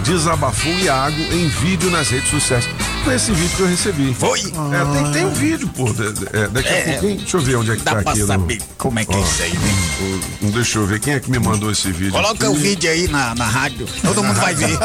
Desabafou 0.03 0.71
Iago 0.79 1.21
em 1.33 1.47
vídeo 1.49 1.89
nas 1.91 2.09
redes 2.09 2.29
sociais. 2.29 2.67
Foi 3.03 3.15
esse 3.15 3.31
vídeo 3.31 3.55
que 3.55 3.61
eu 3.61 3.67
recebi. 3.67 4.13
Foi? 4.13 4.39
É, 4.41 4.43
tem, 5.03 5.11
tem 5.13 5.25
um 5.25 5.31
vídeo, 5.33 5.67
pô. 5.69 5.85
de- 5.93 6.11
de- 6.11 6.27
é, 6.33 6.47
daqui 6.49 6.67
a 6.67 6.71
É. 6.77 6.81
pouquinho. 6.91 7.17
Deixa 7.19 7.37
eu 7.37 7.41
ver 7.41 7.55
onde 7.55 7.71
é 7.71 7.75
que 7.77 7.81
Dá 7.81 7.95
tá 7.95 8.01
pra 8.01 8.11
aqui. 8.11 8.19
no- 8.19 8.27
saber 8.27 8.61
como 8.77 8.99
é 8.99 9.05
que 9.05 9.15
é 9.15 9.19
isso 9.21 9.43
aí, 9.43 9.53
né? 9.53 10.19
o- 10.43 10.51
Deixa 10.51 10.77
eu 10.79 10.85
ver 10.85 10.99
quem 10.99 11.13
é 11.13 11.19
que 11.21 11.31
me 11.31 11.39
mandou 11.39 11.71
esse 11.71 11.89
vídeo. 11.89 12.11
Coloca 12.11 12.33
aqui. 12.33 12.45
o 12.47 12.53
vídeo 12.53 12.91
aí 12.91 13.07
na, 13.07 13.33
na 13.33 13.45
rádio. 13.45 13.87
Todo 14.03 14.21
mundo 14.23 14.35
vai 14.41 14.53
ver. 14.53 14.77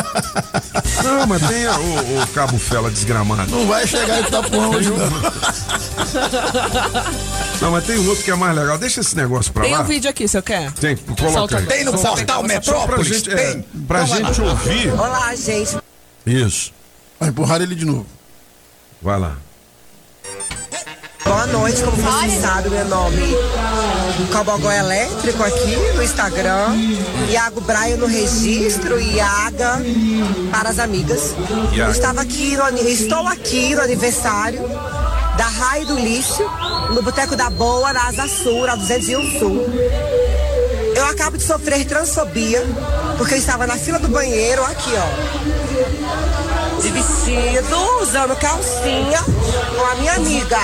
Não, 1.02 1.26
mas 1.26 1.42
tem 1.48 1.66
a- 1.66 1.76
o, 1.78 2.22
o 2.22 2.26
Cabo 2.28 2.56
Fela 2.58 2.90
desgramado. 2.92 3.50
Não 3.50 3.66
vai 3.66 3.86
chegar 3.88 4.20
em 4.20 4.22
Itapuã 4.22 4.68
hoje, 4.68 4.88
não. 4.90 4.98
Não, 7.60 7.70
mas 7.72 7.84
tem 7.84 7.98
um 7.98 8.08
outro 8.08 8.22
que 8.24 8.30
é 8.30 8.34
mais 8.36 8.56
legal. 8.56 8.78
Deixa 8.78 9.00
esse 9.00 9.16
negócio 9.16 9.52
pra 9.52 9.64
Tem 9.64 9.72
lá. 9.72 9.80
um 9.80 9.84
vídeo 9.84 10.08
aqui, 10.08 10.28
se 10.28 10.38
eu 10.38 10.42
quer. 10.42 10.70
Tem, 10.72 10.96
coloca 10.96 11.32
Solta 11.32 11.58
aí. 11.58 11.66
Tem 11.66 11.84
no 11.84 11.92
portal 11.92 12.16
Só 12.16 12.24
pra 12.24 12.42
Metrópolis? 12.42 13.06
gente, 13.08 13.30
é, 13.32 13.36
Tem. 13.36 13.62
pra 13.88 14.04
gente 14.04 14.40
lá. 14.40 14.50
ouvir. 14.50 14.92
Olá, 14.92 15.34
gente. 15.34 15.76
Isso. 16.24 16.72
Vai 17.22 17.28
empurrar 17.28 17.62
ele 17.62 17.76
de 17.76 17.84
novo. 17.84 18.04
Vai 19.00 19.16
lá. 19.16 19.36
Boa 21.24 21.46
noite, 21.46 21.80
como 21.80 21.96
vocês 21.96 22.40
sabem, 22.40 22.72
meu 22.72 22.84
nome 22.86 23.22
é 23.22 24.36
Cobogó 24.36 24.72
Elétrico 24.72 25.40
aqui 25.44 25.76
no 25.94 26.02
Instagram, 26.02 26.74
Iago 27.30 27.60
Braio 27.60 27.96
no 27.96 28.06
registro, 28.06 29.00
Iaga 29.00 29.80
para 30.50 30.70
as 30.70 30.80
amigas. 30.80 31.32
Iaga. 31.72 31.84
Eu 31.84 31.90
estava 31.92 32.22
aqui 32.22 32.56
no, 32.56 32.88
estou 32.88 33.24
aqui 33.28 33.72
no 33.76 33.82
aniversário 33.82 34.60
da 35.38 35.44
Raio 35.44 35.86
do 35.86 35.94
Lixo, 35.94 36.42
no 36.92 37.02
Boteco 37.02 37.36
da 37.36 37.48
Boa, 37.50 37.92
na 37.92 38.08
Asa 38.08 38.26
Sul, 38.26 38.66
na 38.66 38.74
201 38.74 39.38
Sul. 39.38 39.64
Eu 40.96 41.04
acabo 41.06 41.38
de 41.38 41.44
sofrer 41.44 41.84
transfobia, 41.84 42.64
porque 43.16 43.34
eu 43.34 43.38
estava 43.38 43.64
na 43.64 43.76
fila 43.76 44.00
do 44.00 44.08
banheiro, 44.08 44.64
aqui 44.64 44.90
ó. 44.96 45.61
De 46.82 46.90
vestido, 46.90 48.02
usando 48.02 48.34
calcinha 48.36 49.22
com 49.76 49.86
a 49.86 49.94
minha 49.94 50.14
amiga. 50.14 50.58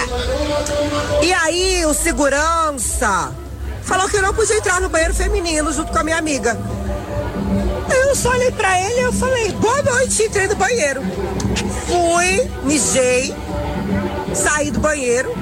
E 1.23 1.33
aí 1.33 1.87
o 1.87 1.95
segurança 1.95 3.33
falou 3.83 4.09
que 4.09 4.17
eu 4.17 4.23
não 4.23 4.35
podia 4.35 4.57
entrar 4.57 4.81
no 4.81 4.89
banheiro 4.89 5.15
feminino 5.15 5.73
junto 5.73 5.93
com 5.93 5.99
a 5.99 6.03
minha 6.03 6.19
amiga. 6.19 6.59
Eu 7.89 8.17
só 8.17 8.31
olhei 8.31 8.51
pra 8.51 8.81
ele 8.81 9.01
e 9.01 9.05
eu 9.05 9.13
falei, 9.13 9.53
boa 9.53 9.81
noite, 9.83 10.25
entrei 10.25 10.49
no 10.49 10.57
banheiro. 10.57 11.03
Fui, 11.87 12.51
mijei, 12.65 13.33
saí 14.35 14.73
do 14.73 14.81
banheiro, 14.81 15.33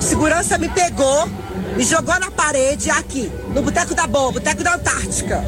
segurança 0.00 0.56
me 0.56 0.68
pegou, 0.70 1.28
me 1.76 1.84
jogou 1.84 2.18
na 2.18 2.30
parede 2.30 2.90
aqui, 2.90 3.30
no 3.54 3.60
Boteco 3.60 3.94
da 3.94 4.06
Boa, 4.06 4.32
Boteco 4.32 4.64
da 4.64 4.74
Antártica. 4.74 5.44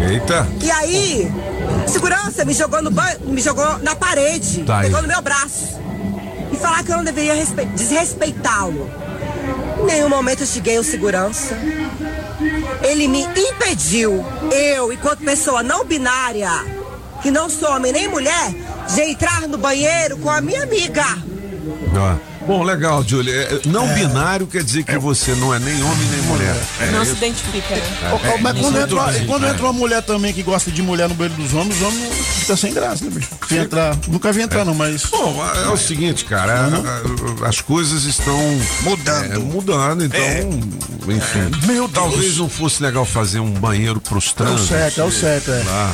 Eita. 0.00 0.46
E 0.62 0.70
aí, 0.70 1.30
segurança 1.86 2.44
me 2.44 2.52
jogou 2.54 2.82
no 2.82 2.90
banho, 2.90 3.20
me 3.26 3.40
jogou 3.40 3.78
na 3.78 3.94
parede, 3.94 4.62
Tá 4.64 4.78
aí. 4.78 4.86
pegou 4.86 5.02
no 5.02 5.08
meu 5.08 5.20
braço. 5.22 5.78
E 6.52 6.56
falar 6.56 6.82
que 6.82 6.90
eu 6.90 6.96
não 6.96 7.04
deveria 7.04 7.34
respe- 7.34 7.64
desrespeitá-lo. 7.66 8.90
Em 9.82 9.86
nenhum 9.86 10.08
momento 10.08 10.40
eu 10.42 10.46
cheguei 10.46 10.78
o 10.78 10.84
segurança. 10.84 11.56
Ele 12.82 13.06
me 13.08 13.22
impediu, 13.22 14.24
eu, 14.50 14.92
enquanto 14.92 15.20
pessoa 15.20 15.62
não 15.62 15.84
binária, 15.84 16.50
que 17.22 17.30
não 17.30 17.48
sou 17.50 17.70
homem 17.76 17.92
nem 17.92 18.08
mulher, 18.08 18.52
de 18.94 19.00
entrar 19.02 19.42
no 19.46 19.58
banheiro 19.58 20.16
com 20.18 20.30
a 20.30 20.40
minha 20.40 20.62
amiga. 20.62 21.04
Ó, 21.94 22.29
Bom, 22.50 22.64
legal, 22.64 23.04
Julie. 23.06 23.32
É, 23.32 23.60
Não 23.66 23.86
binário 23.94 24.44
quer 24.46 24.64
dizer 24.64 24.82
que 24.82 24.98
você 24.98 25.32
não 25.36 25.54
é 25.54 25.58
nem 25.60 25.80
homem 25.82 26.08
nem 26.10 26.22
mulher. 26.22 26.56
É 26.80 26.86
Não 26.90 27.04
se 27.04 27.12
identifica, 27.12 27.76
né? 27.76 27.82
É, 28.24 28.38
mas 28.40 28.58
quando, 28.58 28.76
é 28.78 28.82
entra, 28.82 29.24
quando 29.26 29.46
entra 29.46 29.62
uma 29.62 29.72
mulher 29.72 30.02
também 30.02 30.32
que 30.32 30.42
gosta 30.42 30.68
de 30.70 30.82
mulher 30.82 31.08
no 31.08 31.14
banheiro 31.14 31.40
dos 31.40 31.54
homens, 31.54 31.76
os 31.76 31.82
homens 31.86 32.12
fica 32.40 32.56
sem 32.56 32.74
graça, 32.74 33.04
né, 33.04 33.10
bicho? 33.14 33.28
Se 33.46 33.56
entrar, 33.56 33.96
nunca 34.08 34.32
vi 34.32 34.42
entrar, 34.42 34.64
não, 34.64 34.74
mas. 34.74 35.04
Bom, 35.04 35.40
é 35.64 35.68
o 35.68 35.76
seguinte, 35.76 36.24
cara, 36.24 36.54
a- 36.66 37.44
a- 37.44 37.48
as 37.48 37.60
coisas 37.60 38.04
estão 38.04 38.36
mudando, 38.82 39.40
mudando 39.42 40.04
então, 40.04 40.20
enfim. 41.08 41.66
Meu 41.66 41.88
Talvez 41.88 42.36
não 42.38 42.48
fosse 42.48 42.82
legal 42.82 43.04
fazer 43.04 43.38
um 43.40 43.50
banheiro 43.52 44.00
pros 44.00 44.32
trans. 44.32 44.62
certo, 44.66 45.00
é 45.00 45.04
o 45.04 45.12
certo, 45.12 45.50
é. 45.52 45.62
Lá. 45.64 45.92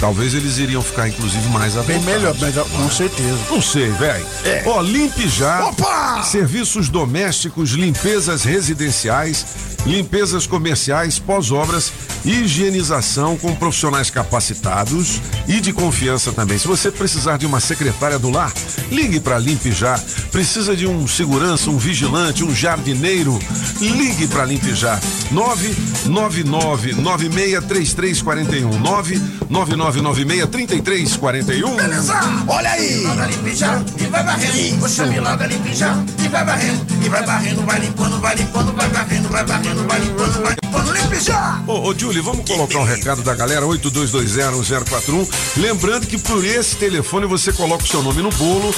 Talvez 0.00 0.32
eles 0.32 0.56
iriam 0.56 0.80
ficar, 0.82 1.08
inclusive, 1.08 1.46
mais 1.50 1.76
à 1.76 1.82
Bem 1.82 1.98
vontade. 1.98 2.16
melhor, 2.18 2.34
mas 2.40 2.54
com 2.54 2.90
certeza. 2.90 3.38
Não 3.50 3.60
sei, 3.60 3.90
velho. 3.90 4.26
Ó, 4.66 4.80
limpe 4.80 5.28
já. 5.28 5.66
Opa! 5.66 5.89
Serviços 6.24 6.88
domésticos, 6.88 7.70
limpezas 7.70 8.44
residenciais, 8.44 9.46
limpezas 9.86 10.46
comerciais, 10.46 11.18
pós-obras, 11.18 11.92
higienização 12.24 13.36
com 13.36 13.54
profissionais 13.54 14.10
capacitados 14.10 15.20
e 15.48 15.60
de 15.60 15.72
confiança 15.72 16.32
também. 16.32 16.58
Se 16.58 16.68
você 16.68 16.90
precisar 16.90 17.38
de 17.38 17.46
uma 17.46 17.60
secretária 17.60 18.18
do 18.18 18.30
lar, 18.30 18.52
ligue 18.90 19.18
para 19.20 19.38
Limpe 19.38 19.72
Já. 19.72 19.98
Precisa 20.30 20.76
de 20.76 20.86
um 20.86 21.08
segurança, 21.08 21.70
um 21.70 21.78
vigilante, 21.78 22.44
um 22.44 22.54
jardineiro? 22.54 23.38
Ligue 23.80 24.28
para 24.28 24.44
Limpe 24.44 24.74
Já. 24.74 25.00
999 25.30 26.94
963341 26.94 28.78
99996 28.78 30.46
3341 30.50 31.76
Beleza? 31.76 32.20
Olha 32.46 32.70
aí! 32.70 33.04
Logo 33.04 33.24
limpe 33.24 33.54
já 33.54 33.82
e 33.98 34.04
vai 34.06 34.24
varrendo. 34.24 34.78
Puxa 34.78 35.06
me 35.06 35.20
logo 35.20 35.44
limpe 35.44 35.69
já 35.74 35.96
e 36.22 36.28
vai 36.28 36.44
varrendo. 36.44 36.86
E 37.02 37.08
vai 37.08 37.24
varrendo, 37.24 37.62
vai 37.62 37.80
limpando, 37.80 38.20
vai 38.20 38.34
limpando, 38.34 38.72
vai 38.72 38.88
varrendo, 38.88 39.28
vai 39.28 39.44
varrendo, 39.44 39.86
vai 39.86 40.00
limpando, 40.00 40.42
vai 40.42 40.56
limpando. 40.62 40.92
Limpe 40.92 41.20
já! 41.20 41.62
Ô, 41.66 41.88
ô 41.88 41.94
Julie, 41.96 42.20
vamos 42.20 42.48
colocar 42.48 42.78
um 42.78 42.84
recado 42.84 43.22
da 43.22 43.34
galera, 43.34 43.64
82201041. 43.66 45.28
Lembrando 45.56 46.06
que 46.06 46.18
por 46.18 46.44
esse 46.44 46.76
telefone 46.76 47.26
você 47.26 47.52
coloca 47.52 47.84
o 47.84 47.86
seu 47.86 48.02
nome 48.02 48.22
no 48.22 48.30
bolo 48.30 48.74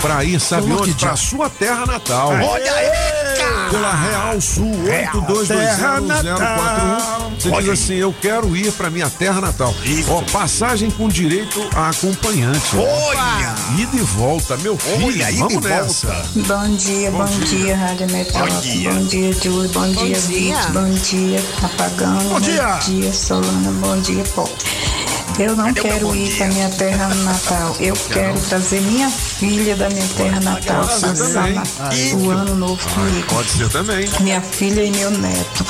pra 0.00 0.24
ir, 0.24 0.40
sabe 0.40 0.72
onde? 0.72 0.92
Pra 0.94 1.16
sua 1.16 1.48
terra 1.48 1.86
natal. 1.86 2.30
Olha 2.30 2.72
aí, 2.72 2.90
cara! 3.38 3.70
Pela 3.70 3.94
Real 3.94 4.40
Sul, 4.40 4.82
Terra 4.84 5.12
82201041. 5.12 7.26
Você 7.38 7.50
diz 7.50 7.68
assim, 7.68 7.94
eu 7.94 8.14
quero 8.20 8.56
ir 8.56 8.72
pra 8.72 8.90
minha 8.90 9.08
terra 9.10 9.40
natal. 9.40 9.74
Ó, 10.08 10.22
passagem 10.32 10.90
com 10.90 11.08
direito 11.08 11.64
a 11.74 11.90
acompanhante. 11.90 12.76
Olha! 12.76 13.54
Ida 13.78 13.96
e 13.96 14.00
volta, 14.00 14.56
meu 14.58 14.76
filho, 14.76 15.06
Olha, 15.06 15.26
vamos 15.32 15.54
volta. 15.54 16.05
Bom 16.06 16.76
dia, 16.76 17.10
bom, 17.10 17.24
dia, 17.24 17.76
Rádio 17.76 18.06
Metrópole. 18.12 18.52
Bom 18.52 18.60
dia. 18.60 18.90
Bom 18.92 19.04
dia, 19.06 19.32
Júlio. 19.32 19.68
Bom, 19.70 19.90
dia, 19.92 20.04
dia. 20.04 20.56
Vite. 20.56 20.72
Bom 20.72 20.90
dia, 20.90 21.44
Apagano. 21.64 22.20
Bom 22.30 22.40
dia. 22.40 22.62
Bom 22.64 22.78
dia, 23.00 23.12
Solano. 23.12 23.72
Bom 23.80 24.00
dia, 24.00 24.22
Pop. 24.34 24.52
Eu 25.38 25.56
não 25.56 25.66
Cadê 25.66 25.80
quero 25.82 26.06
bom 26.06 26.14
ir 26.14 26.28
dia? 26.28 26.36
para 26.36 26.46
minha 26.46 26.68
terra 26.70 27.08
natal. 27.14 27.76
Eu 27.80 27.94
quero 27.94 28.40
trazer 28.40 28.80
minha 28.82 29.10
filha 29.10 29.74
da 29.76 29.88
minha 29.90 30.06
terra 30.16 30.40
natal 30.40 30.86
passar 30.86 31.50
na- 31.52 31.62
o 32.22 32.30
ano 32.30 32.54
novo 32.54 32.88
comigo. 32.90 33.26
Pode 33.28 33.50
ser 33.50 33.68
também. 33.68 34.08
Minha 34.20 34.40
filha 34.40 34.84
e 34.84 34.90
meu 34.92 35.10
neto. 35.10 35.66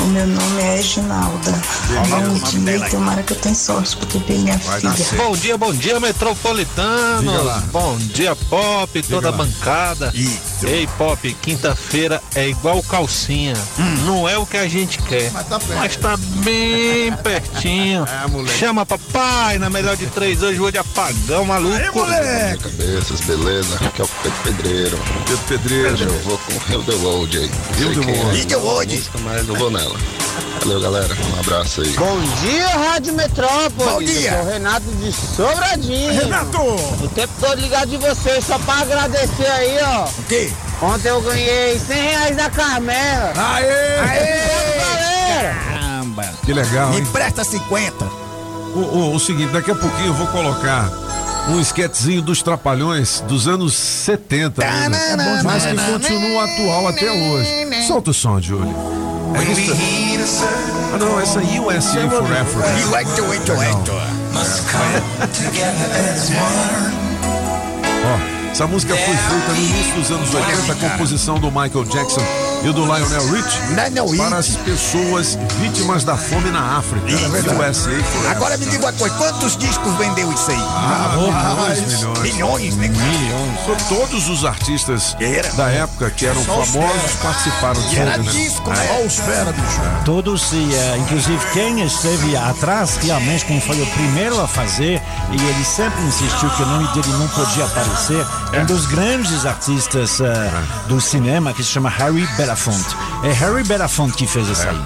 O 0.00 0.06
meu 0.10 0.26
nome 0.26 0.60
é 0.62 0.76
Reginalda. 0.76 1.52
Bom 2.08 2.34
dia, 2.64 2.90
tomara 2.90 3.22
que 3.22 3.32
eu 3.32 3.36
tenha 3.38 3.54
sorte 3.54 3.96
para 3.96 4.06
ter 4.20 4.34
minha 4.38 4.56
Vai 4.58 4.80
filha. 4.80 4.94
Bom 5.16 5.36
dia, 5.36 5.58
bom 5.58 5.72
dia, 5.74 6.00
metropolitano. 6.00 7.30
Diga. 7.32 7.64
Bom 7.72 7.96
dia, 7.98 8.36
Pop, 8.36 9.02
toda 9.02 9.28
a 9.28 9.30
lá. 9.30 9.36
bancada. 9.36 10.10
Isso. 10.14 10.66
Ei, 10.66 10.86
Pop, 10.98 11.36
quinta-feira 11.42 12.22
é 12.34 12.48
igual 12.48 12.82
calcinha. 12.82 13.54
Não 14.04 14.28
é 14.28 14.38
o 14.38 14.46
que 14.46 14.56
a 14.56 14.68
gente 14.68 14.98
quer, 15.02 15.30
Mas 15.32 15.46
tá 15.48 15.58
perto. 15.58 15.78
mas 15.78 15.96
tá 15.96 16.16
bem 16.16 17.12
pertinho. 17.22 18.04
É, 18.06 18.26
moleque. 18.28 18.58
Chama 18.58 18.86
papai, 18.86 19.58
na 19.58 19.68
melhor 19.68 19.96
de 19.96 20.06
três 20.06 20.42
hoje, 20.42 20.58
vou 20.58 20.70
de 20.70 20.78
apagão, 20.78 21.44
maluco. 21.44 21.74
Aí, 21.76 21.90
moleque! 21.90 22.62
Cabeças, 22.62 23.20
beleza? 23.20 23.74
Aqui 23.76 24.00
é 24.00 24.04
o 24.04 24.08
Pedro 24.22 24.38
Pedreiro. 24.44 24.98
Pedro 25.26 25.42
Pedreiro. 25.48 25.98
Eu 26.04 26.18
vou 26.20 26.38
com 26.38 26.58
Rio 26.70 26.82
The 26.84 26.92
World 26.94 27.38
aí. 27.38 27.50
Rio 27.76 27.94
Sei 27.94 28.02
The 28.02 28.12
quem 28.12 28.14
é 28.14 29.87
World. 29.88 30.04
Rio 30.04 30.08
The 30.08 30.08
World. 30.08 30.12
a 30.12 30.14
música, 30.18 30.38
Mas 30.38 30.48
eu 30.48 30.48
vou 30.48 30.48
nela. 30.48 30.58
Valeu, 30.60 30.80
galera. 30.80 31.16
Um 31.36 31.40
abraço 31.40 31.80
aí. 31.82 31.88
Bom 31.92 32.20
dia, 32.42 32.68
Rádio 32.68 33.14
Metrópole. 33.14 33.90
Bom 33.90 33.98
dia. 34.02 34.30
Eu 34.30 34.36
sou 34.38 34.46
o 34.46 34.50
Renato 34.52 34.84
de 35.00 35.12
Sobradinho. 35.12 36.12
Renato! 36.12 36.58
O 36.58 37.08
tempo 37.14 37.32
todo 37.40 37.60
ligado 37.60 37.88
de 37.90 37.96
vocês, 37.96 38.44
só 38.44 38.58
pra 38.58 38.74
agradecer 38.80 39.46
aí, 39.46 39.78
ó. 39.82 40.04
O 40.06 40.22
quê? 40.28 40.50
Ontem 40.82 41.08
eu 41.08 41.20
ganhei 41.22 41.78
100 41.78 41.96
reais 41.96 42.36
da 42.36 42.50
Carmela. 42.50 43.32
Aê! 43.36 43.98
Aê, 44.00 44.78
galera! 44.78 45.54
Caramba! 45.72 46.24
Que 46.44 46.52
legal, 46.52 46.90
Me 46.90 46.98
hein? 46.98 47.06
presta 47.12 47.44
50. 47.44 48.04
O, 48.74 48.78
o- 48.80 49.14
o 49.14 49.20
seguinte, 49.20 49.52
daqui 49.52 49.70
a 49.70 49.74
pouquinho 49.74 50.08
eu 50.08 50.14
vou 50.14 50.26
colocar 50.28 50.90
um 51.48 51.60
esquetezinho 51.60 52.20
dos 52.20 52.42
Trapalhões 52.42 53.20
dos 53.26 53.48
anos 53.48 53.74
70. 53.74 54.62
ainda, 54.64 55.42
mas 55.42 55.64
que 55.64 55.74
continua 55.92 56.44
atual 56.44 56.88
até 56.88 57.10
hoje. 57.10 57.86
Solta 57.86 58.10
o 58.10 58.14
som, 58.14 58.40
Júlio. 58.40 58.74
É 59.34 59.42
isso? 59.52 60.44
Ah, 60.94 60.98
não, 60.98 61.20
essa 61.20 61.40
é 61.40 61.60
USA 61.60 62.08
for 62.10 62.32
Africa. 62.32 62.68
E 62.80 62.84
oito, 62.94 63.24
oito, 63.26 63.52
oito. 63.52 63.92
Ó, 68.04 68.50
essa 68.50 68.66
música 68.66 68.94
foi 68.96 69.16
feita 69.16 69.52
no 69.52 69.56
início 69.56 69.94
dos 69.94 70.10
anos 70.10 70.34
80, 70.34 70.72
a 70.72 70.90
composição 70.90 71.38
do 71.38 71.48
Michael 71.50 71.84
Jackson 71.84 72.22
e 72.62 72.72
do 72.72 72.84
Lionel 72.84 73.32
Rich 73.32 73.60
Lionel 73.70 74.06
Rich. 74.06 74.22
para 74.22 74.36
as 74.38 74.48
pessoas 74.56 75.38
vítimas 75.60 76.04
da 76.04 76.16
fome 76.16 76.50
na 76.50 76.78
África. 76.78 77.06
USA 77.06 78.04
for 78.04 78.30
Agora 78.30 78.56
me 78.56 78.66
diga 78.66 78.84
uma 78.86 78.92
coisa, 78.92 79.14
quantos 79.16 79.56
discos 79.56 79.94
vendeu 79.94 80.32
isso 80.32 80.50
aí? 80.50 80.56
Ah, 80.58 81.14
milhões, 81.16 81.80
milhões. 81.80 82.18
Milhões, 82.20 82.76
né? 82.76 82.88
Milhões. 82.88 83.88
Todos 83.88 84.28
os 84.28 84.44
artistas 84.44 85.16
Era. 85.20 85.50
da 85.52 85.68
época 85.68 86.10
que 86.10 86.26
eram 86.26 86.42
Só 86.44 86.64
famosos 86.64 87.02
fera. 87.02 87.18
participaram 87.22 87.80
E 87.90 87.96
era 87.96 88.18
né? 88.18 88.30
disco, 88.30 88.70
né? 88.70 89.04
Os 89.06 89.16
fera, 89.16 89.52
bicho. 89.52 89.80
Todos, 90.04 90.52
e, 90.52 90.74
eh, 90.74 90.98
inclusive 90.98 91.38
quem 91.52 91.82
esteve 91.84 92.36
atrás, 92.36 92.96
realmente, 93.02 93.44
como 93.44 93.60
foi 93.60 93.80
o 93.80 93.86
primeiro 93.86 94.40
a 94.40 94.48
fazer, 94.48 95.00
e 95.30 95.34
ele 95.34 95.64
sempre 95.64 96.00
insistiu 96.04 96.48
que 96.50 96.62
o 96.62 96.66
nome 96.66 96.88
dele 96.88 97.12
não 97.18 97.28
podia 97.28 97.64
aparecer, 97.64 98.26
um 98.60 98.64
dos 98.66 98.86
grandes 98.86 99.44
artistas 99.46 100.20
eh, 100.20 100.50
do 100.86 101.00
cinema 101.00 101.52
que 101.52 101.62
se 101.62 101.70
chama 101.70 101.88
Harry 101.90 102.26
Belafonte. 102.48 102.96
É 103.24 103.32
Harry 103.32 103.62
Belafonte 103.62 104.16
que 104.16 104.26
fez 104.26 104.48
isso 104.48 104.66
aí. 104.66 104.80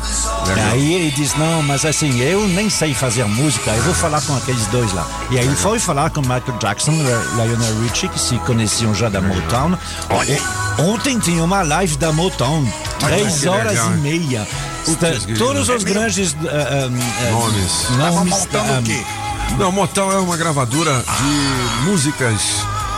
legal. 0.48 0.70
Aí 0.72 0.94
ele 0.94 1.10
diz: 1.12 1.34
Não, 1.36 1.62
mas 1.62 1.84
assim, 1.84 2.20
eu 2.20 2.48
nem 2.48 2.68
sei 2.68 2.92
fazer 2.92 3.24
música, 3.24 3.70
eu 3.70 3.82
vou 3.84 3.94
falar 3.94 4.20
com 4.22 4.36
aqueles 4.36 4.66
dois 4.66 4.92
lá. 4.92 5.06
E 5.30 5.38
aí 5.38 5.44
ele 5.46 5.54
foi 5.54 5.78
falar 5.78 6.10
com 6.10 6.20
Michael 6.22 6.58
Jackson, 6.58 6.90
Lionel 6.90 7.80
Richie, 7.82 8.08
que 8.08 8.18
se 8.18 8.36
conheciam 8.40 8.92
já 8.92 9.08
da 9.08 9.20
Motown. 9.20 9.78
Olha. 10.10 10.40
Ontem 10.78 11.20
tinha 11.20 11.44
uma 11.44 11.62
live 11.62 11.96
da 11.98 12.10
Motown, 12.10 12.66
três 12.98 13.46
horas 13.46 13.72
legal, 13.72 13.92
e 13.92 13.96
meia. 13.98 14.48
Está- 14.86 15.34
todos 15.38 15.68
os 15.68 15.84
É 15.84 15.88
grandes 15.88 16.34
ah, 16.40 16.48
ah, 16.50 16.88
ah, 16.88 17.30
Nomes. 17.30 17.88
nomes 17.90 18.48
ah? 18.54 19.56
Não, 19.56 19.70
Motown 19.70 20.10
é 20.10 20.18
uma 20.18 20.36
gravadora 20.36 21.04
de 21.04 21.84
músicas 21.88 22.40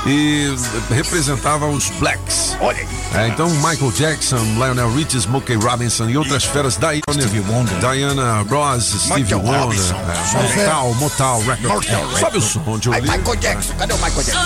e 0.07 0.55
representava 0.91 1.67
os 1.67 1.89
Blacks. 1.91 2.57
Olha 2.61 2.79
aí. 2.79 2.89
É, 3.15 3.29
então 3.29 3.49
Michael 3.49 3.93
Jackson, 3.93 4.43
Lionel 4.55 4.93
Richie, 4.93 5.21
Smokey 5.21 5.55
Robinson 5.55 6.09
e 6.09 6.17
outras 6.17 6.45
feras 6.45 6.77
da. 6.77 6.91
Diana 6.93 8.43
Ross, 8.49 8.85
Stevie 8.85 9.23
Michael 9.23 9.43
Wonder, 9.43 9.79
é, 9.81 10.59
Motal, 10.59 10.95
Motal 10.95 11.41
Records. 11.41 11.91
Motal 11.91 12.19
Sobe 12.19 12.39
o 12.39 12.41
som, 12.41 12.63
Aí, 12.67 12.81
Jolie. 12.81 13.03
Michael 13.03 13.37
Jackson, 13.37 13.75
cadê 13.75 13.93
o 13.93 13.97
Michael 13.97 14.23
Jackson? 14.23 14.39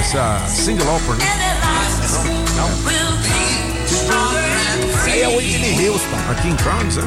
Essa 0.00 0.16
é 0.16 0.20
a 0.20 0.48
Cindy 0.48 0.82
Lauper, 0.82 1.14
né? 1.14 1.24
Esse 4.96 5.10
aí 5.10 5.22
é 5.22 5.28
o 5.28 5.36
Whitney 5.36 5.88
Houston. 5.88 6.16
Aqui 6.30 6.48
em 6.48 6.56
Crowns, 6.56 6.98
é? 6.98 7.02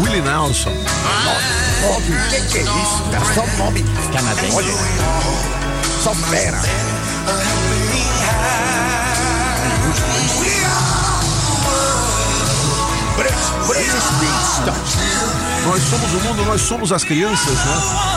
Willie 0.00 0.22
Nelson. 0.22 0.70
Nome, 0.70 1.67
o 1.86 2.28
que, 2.30 2.40
que 2.40 2.58
é 2.58 2.62
isso, 2.62 3.02
cara? 3.12 3.34
Só 3.34 3.46
nome 3.56 3.84
canadense. 4.12 4.56
Olha. 4.56 4.74
Só 6.02 6.14
fera. 6.14 6.60
Springsteen. 13.68 14.74
Nós 15.66 15.82
somos 15.82 16.14
o 16.14 16.20
mundo, 16.20 16.44
nós 16.44 16.60
somos 16.62 16.92
as 16.92 17.04
crianças, 17.04 17.54
né? 17.54 18.08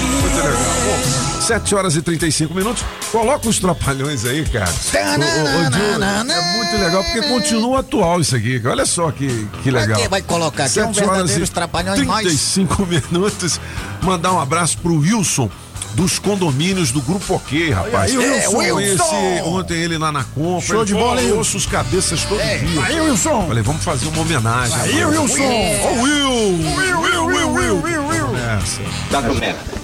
Muito 0.00 0.36
legal. 0.36 0.52
Bom, 0.52 1.21
7 1.42 1.74
horas 1.74 1.96
e 1.96 2.02
35 2.02 2.54
minutos. 2.54 2.84
Coloca 3.10 3.48
os 3.48 3.58
trapalhões 3.58 4.24
aí, 4.24 4.44
cara. 4.46 4.70
Ô, 4.70 5.66
ô, 5.66 5.70
Diogo, 5.70 6.04
é 6.04 6.56
muito 6.56 6.76
legal, 6.84 7.04
porque 7.04 7.22
continua 7.22 7.80
atual 7.80 8.20
isso 8.20 8.34
aqui. 8.36 8.60
Olha 8.64 8.86
só 8.86 9.10
que, 9.10 9.46
que 9.62 9.70
legal. 9.70 9.98
Aqui 9.98 10.08
vai 10.08 10.22
colocar 10.22 10.64
aqui, 10.64 10.78
é 10.80 10.84
um 10.86 10.94
7 10.94 11.04
horas 11.04 11.16
verdadeiros 11.18 11.48
e 11.48 11.52
trapalhões 11.52 12.00
mais. 12.06 12.26
35 12.26 12.86
minutos. 13.12 13.60
Mandar 14.02 14.32
um 14.32 14.40
abraço 14.40 14.78
pro 14.78 14.94
Wilson. 14.98 15.50
Dos 15.94 16.18
condomínios 16.18 16.90
do 16.90 17.02
Grupo 17.02 17.34
OK, 17.34 17.70
rapaz. 17.70 18.10
aí, 18.12 18.16
Wilson. 18.16 18.62
Eu 18.62 18.74
conheci 18.74 18.92
Wilson. 18.92 19.48
ontem 19.50 19.74
ele 19.74 19.98
lá 19.98 20.10
na 20.10 20.24
compra. 20.24 20.66
Show 20.66 20.76
Ele 20.78 20.86
de 20.86 20.94
bola, 20.94 21.20
ouço 21.34 21.58
os 21.58 21.66
cabeças 21.66 22.24
todo 22.24 22.40
É. 22.40 22.56
dia. 22.56 22.82
Aí, 22.82 22.98
Wilson. 23.02 23.46
Falei, 23.46 23.62
vamos 23.62 23.84
fazer 23.84 24.06
uma 24.08 24.20
homenagem. 24.22 24.74
Aí. 24.80 25.04
Wilson. 25.04 25.42
Ô, 25.42 26.02
Will! 26.02 26.30
Will, 26.76 26.98
Will, 26.98 27.26
Will, 27.26 27.52
Will, 27.52 27.82
Will, 27.82 28.06
Will. 28.06 28.36
Essa. 28.38 28.80
Documento. 29.10 29.58
É 29.76 29.81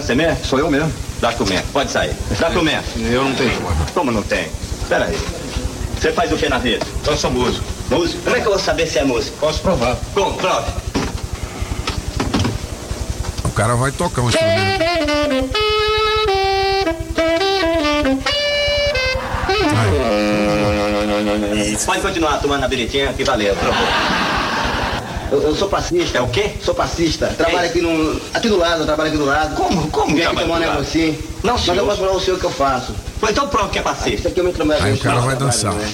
você 0.00 0.14
mesmo? 0.14 0.44
Sou 0.44 0.58
eu 0.58 0.70
mesmo. 0.70 0.92
Documento. 1.20 1.64
Pode 1.72 1.90
sair. 1.90 2.14
Documento. 2.38 2.84
Eu 2.98 3.24
não 3.24 3.34
tenho. 3.34 3.60
Como 3.92 4.10
não 4.10 4.22
tem? 4.22 4.46
Espera 4.82 5.06
aí. 5.06 5.18
Você 5.98 6.12
faz 6.12 6.30
o 6.32 6.36
que 6.36 6.48
na 6.48 6.58
vida? 6.58 6.84
Eu 7.06 7.16
sou 7.16 7.30
músico. 7.30 7.64
Músico? 7.90 8.22
Como 8.22 8.36
é 8.36 8.40
que 8.40 8.46
eu 8.46 8.50
vou 8.50 8.60
saber 8.60 8.86
se 8.86 8.98
é 8.98 9.04
músico? 9.04 9.36
Posso 9.38 9.60
provar. 9.60 9.96
Como? 10.12 10.34
Prove. 10.34 10.70
O 13.44 13.50
cara 13.50 13.74
vai 13.76 13.92
tocar 13.92 14.22
um 14.22 14.28
instrumento. 14.28 14.84
Pode 21.86 22.00
continuar 22.00 22.38
tomando 22.38 22.64
a 22.64 22.68
bilhetinha 22.68 23.12
que 23.12 23.24
valeu. 23.24 23.54
Provou. 23.56 24.33
Eu, 25.30 25.42
eu 25.42 25.54
sou 25.54 25.68
passista. 25.68 26.18
É 26.18 26.20
o 26.20 26.28
quê? 26.28 26.52
Sou 26.62 26.74
passista. 26.74 27.28
Trabalho 27.28 27.68
aqui 27.68 27.80
no. 27.80 28.20
Aqui 28.32 28.48
do 28.48 28.56
lado, 28.56 28.80
eu 28.82 28.86
trabalho 28.86 29.08
aqui 29.08 29.18
do 29.18 29.24
lado. 29.24 29.54
Como? 29.56 29.90
Como 29.90 30.14
Vem 30.14 30.24
aqui 30.26 30.36
tomar 30.36 30.56
um 30.56 30.58
negocinho. 30.58 31.18
Não, 31.42 31.54
Mas 31.54 31.62
senhor. 31.62 31.78
eu 31.78 31.86
posso 31.86 31.98
falar 31.98 32.12
o 32.12 32.20
senhor 32.20 32.38
que 32.38 32.44
eu 32.44 32.50
faço. 32.50 32.94
Foi 33.18 33.30
então 33.30 33.48
prova 33.48 33.68
que 33.68 33.78
é 33.78 33.82
passista. 33.82 34.10
Isso 34.10 34.28
aqui 34.28 34.40
eu 34.40 34.44
me 34.44 34.52
trabalho. 34.52 34.82
Aí 34.84 34.92
o 34.94 34.98
cara 34.98 35.20
vai 35.20 35.36
dançar. 35.36 35.72
Né? 35.74 35.92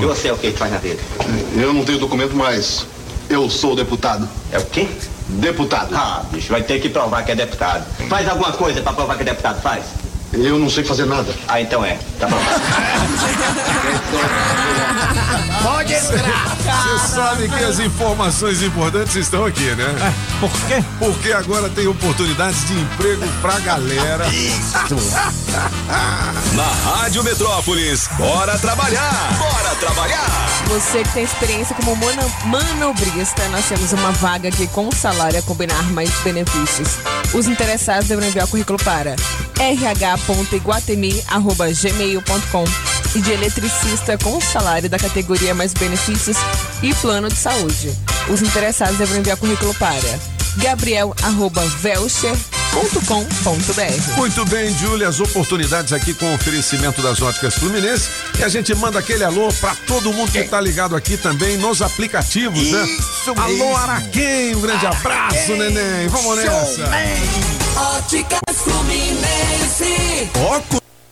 E 0.00 0.04
você 0.04 0.28
é 0.28 0.32
o 0.32 0.36
que 0.36 0.52
que 0.52 0.58
faz 0.58 0.72
na 0.72 0.78
vida? 0.78 1.00
Eu 1.56 1.72
não 1.72 1.84
tenho 1.84 1.98
documento, 1.98 2.34
mas 2.36 2.86
eu 3.28 3.48
sou 3.48 3.74
deputado. 3.74 4.28
É 4.50 4.58
o 4.58 4.64
quê? 4.66 4.86
Deputado. 5.28 5.94
Ah, 5.94 6.22
bicho, 6.30 6.50
vai 6.50 6.62
ter 6.62 6.80
que 6.80 6.88
provar 6.88 7.24
que 7.24 7.32
é 7.32 7.34
deputado. 7.34 7.84
Faz 8.08 8.28
alguma 8.28 8.52
coisa 8.52 8.80
pra 8.82 8.92
provar 8.92 9.16
que 9.16 9.22
é 9.22 9.26
deputado, 9.26 9.60
faz? 9.62 9.84
Eu 10.32 10.58
não 10.58 10.70
sei 10.70 10.82
fazer 10.82 11.04
nada. 11.04 11.34
Ah, 11.46 11.60
então 11.60 11.84
é. 11.84 11.98
Tá 12.18 12.26
bom. 12.26 12.38
Pode 15.62 15.92
entrar. 15.92 16.56
Você 16.62 17.14
sabe 17.14 17.48
que 17.48 17.64
as 17.64 17.78
informações 17.78 18.62
importantes 18.62 19.14
estão 19.16 19.44
aqui, 19.44 19.64
né? 19.74 20.14
Por 20.40 20.50
quê? 20.66 20.82
Porque 20.98 21.32
agora 21.32 21.68
tem 21.68 21.86
oportunidades 21.86 22.66
de 22.66 22.74
emprego 22.80 23.24
pra 23.40 23.58
galera. 23.60 24.24
Na 26.54 26.64
Rádio 26.92 27.22
Metrópolis, 27.22 28.08
bora 28.16 28.58
trabalhar! 28.58 29.12
Bora 29.38 29.74
trabalhar! 29.76 30.26
Você 30.68 31.02
que 31.02 31.12
tem 31.12 31.24
experiência 31.24 31.74
como 31.76 31.94
mano- 31.96 32.32
manobrista, 32.46 33.46
nós 33.48 33.66
temos 33.66 33.92
uma 33.92 34.12
vaga 34.12 34.48
aqui 34.48 34.66
com 34.68 34.90
salário 34.92 35.38
a 35.38 35.42
combinar 35.42 35.82
mais 35.92 36.10
benefícios. 36.24 36.88
Os 37.34 37.46
interessados 37.46 38.08
devem 38.08 38.28
enviar 38.28 38.46
currículo 38.46 38.78
para 38.82 39.14
rh.iguatemi.gmail.com 40.26 42.64
e 43.14 43.20
de 43.20 43.32
eletricista 43.32 44.16
com 44.18 44.40
salário 44.40 44.88
da 44.88 44.98
categoria 44.98 45.54
mais 45.54 45.74
benefícios 45.74 46.38
e 46.82 46.94
plano 46.94 47.28
de 47.28 47.36
saúde. 47.36 47.94
Os 48.30 48.40
interessados 48.40 48.96
devem 48.96 49.18
enviar 49.18 49.36
currículo 49.36 49.74
para 49.74 50.18
gabriel.velcher.com.br. 52.72 54.16
Muito 54.16 54.44
bem, 54.46 54.76
Júlia, 54.76 55.08
as 55.08 55.20
oportunidades 55.20 55.92
aqui 55.92 56.14
com 56.14 56.34
oferecimento 56.34 57.02
das 57.02 57.20
óticas 57.20 57.54
Fluminense. 57.54 58.08
E 58.38 58.42
a 58.42 58.48
gente 58.48 58.74
manda 58.74 58.98
aquele 58.98 59.24
alô 59.24 59.52
pra 59.60 59.76
todo 59.86 60.12
mundo 60.12 60.32
que 60.32 60.42
tá 60.44 60.60
ligado 60.60 60.96
aqui 60.96 61.16
também 61.16 61.56
nos 61.58 61.82
aplicativos, 61.82 62.70
né? 62.70 62.84
Isso 62.84 63.30
Alô, 63.36 63.48
mesmo. 63.48 63.76
Araquém, 63.76 64.56
um 64.56 64.60
grande 64.60 64.86
abraço, 64.86 65.52
neném. 65.56 66.08
Vamos 66.08 66.36
nessa. 66.36 66.82
Óticas 67.76 68.40
Fluminense. 68.56 70.30
Óculos 70.34 70.81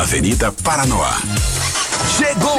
Avenida 0.00 0.50
Paranoá. 0.50 1.14
Chegou! 2.16 2.58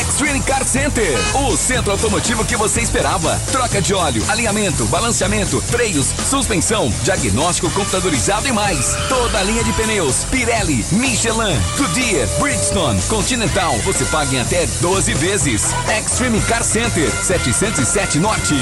Extreme 0.00 0.40
Car 0.40 0.64
Center, 0.64 1.18
o 1.34 1.56
centro 1.56 1.90
automotivo 1.90 2.44
que 2.44 2.56
você 2.56 2.80
esperava. 2.80 3.36
Troca 3.50 3.82
de 3.82 3.92
óleo, 3.92 4.24
alinhamento, 4.28 4.84
balanceamento, 4.84 5.60
freios, 5.60 6.06
suspensão, 6.06 6.88
diagnóstico 7.02 7.68
computadorizado 7.72 8.46
e 8.46 8.52
mais. 8.52 8.94
Toda 9.08 9.40
a 9.40 9.42
linha 9.42 9.64
de 9.64 9.72
pneus, 9.72 10.22
Pirelli, 10.30 10.84
Michelin, 10.92 11.60
Goodyear, 11.76 12.28
Bridgestone, 12.38 13.02
Continental. 13.08 13.76
Você 13.78 14.04
paga 14.04 14.36
em 14.36 14.40
até 14.40 14.64
12 14.80 15.14
vezes. 15.14 15.74
Extreme 15.98 16.40
Car 16.42 16.62
Center, 16.62 17.10
707 17.10 18.20
Norte. 18.20 18.54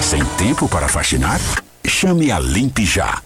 Sem 0.00 0.24
tempo 0.38 0.66
para 0.70 0.88
faxinar? 0.88 1.38
Chame 1.86 2.32
a 2.32 2.38
Limpe 2.38 2.86
Já. 2.86 3.20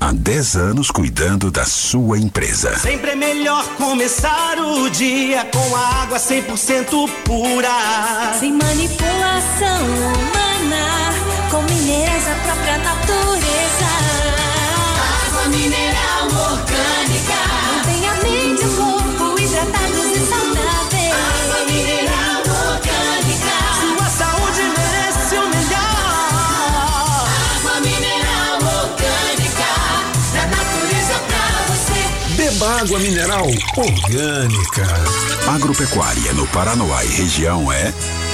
Há 0.00 0.12
10 0.12 0.56
anos 0.56 0.90
cuidando 0.90 1.50
da 1.50 1.64
sua 1.64 2.18
empresa. 2.18 2.76
Sempre 2.78 3.10
é 3.12 3.14
melhor 3.14 3.64
começar 3.76 4.58
o 4.58 4.88
dia 4.90 5.44
com 5.52 5.76
a 5.76 6.02
água 6.02 6.18
100% 6.18 7.08
pura. 7.24 8.34
Sem 8.38 8.52
manipulação 8.52 9.84
humana, 9.84 11.14
com 11.50 11.62
minerais 11.62 12.24
da 12.24 12.34
própria 12.34 12.78
natureza. 12.78 13.86
Água 15.26 15.48
mineral 15.48 16.26
orgânica. 16.52 17.21
Beba 32.62 32.80
água 32.80 32.98
mineral 33.00 33.46
orgânica. 33.76 34.86
Agropecuária 35.48 36.32
no 36.32 36.46
Paranoá 36.46 37.04
e 37.04 37.08
região 37.08 37.72
é 37.72 37.92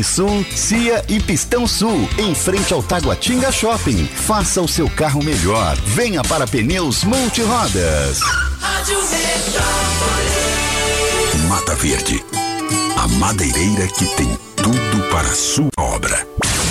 Sul, 0.00 0.46
Cia 0.54 1.04
e 1.08 1.18
Pistão 1.18 1.66
Sul, 1.66 2.08
em 2.16 2.32
frente 2.36 2.72
ao 2.72 2.80
Taguatinga 2.80 3.50
Shopping. 3.50 4.06
Faça 4.06 4.62
o 4.62 4.68
seu 4.68 4.88
carro 4.88 5.20
melhor. 5.24 5.76
Venha 5.84 6.22
para 6.22 6.46
Pneus 6.46 7.02
Multirodas. 7.02 8.20
Rádio 8.60 8.98
Mata 11.48 11.74
Verde. 11.74 12.24
A 12.96 13.08
madeireira 13.08 13.88
que 13.88 14.06
tem 14.14 14.38
tudo 14.54 15.10
para 15.10 15.28
a 15.28 15.34
sua 15.34 15.68
obra. 15.76 16.24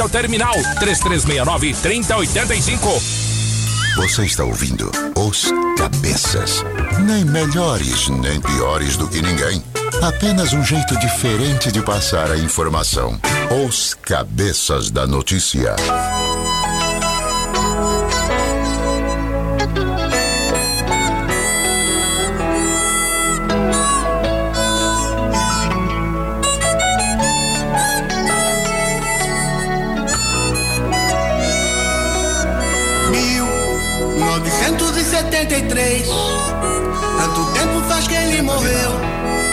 ao 0.00 0.08
terminal 0.08 0.54
3369 0.78 1.74
3085. 1.74 2.88
Você 3.96 4.24
está 4.24 4.44
ouvindo 4.44 4.90
Os 5.16 5.52
Cabeças. 5.76 6.64
Nem 7.04 7.24
melhores, 7.24 8.08
nem 8.08 8.40
piores 8.40 8.96
do 8.96 9.08
que 9.08 9.20
ninguém. 9.20 9.62
Apenas 10.02 10.52
um 10.52 10.64
jeito 10.64 10.98
diferente 10.98 11.70
de 11.70 11.82
passar 11.82 12.30
a 12.30 12.38
informação. 12.38 13.20
Os 13.66 13.94
Cabeças 13.94 14.90
da 14.90 15.06
Notícia. 15.06 15.76
83. 35.50 36.06
Tanto 36.06 37.52
tempo 37.52 37.80
faz 37.88 38.06
que 38.06 38.14
ele 38.14 38.40
morreu. 38.42 38.92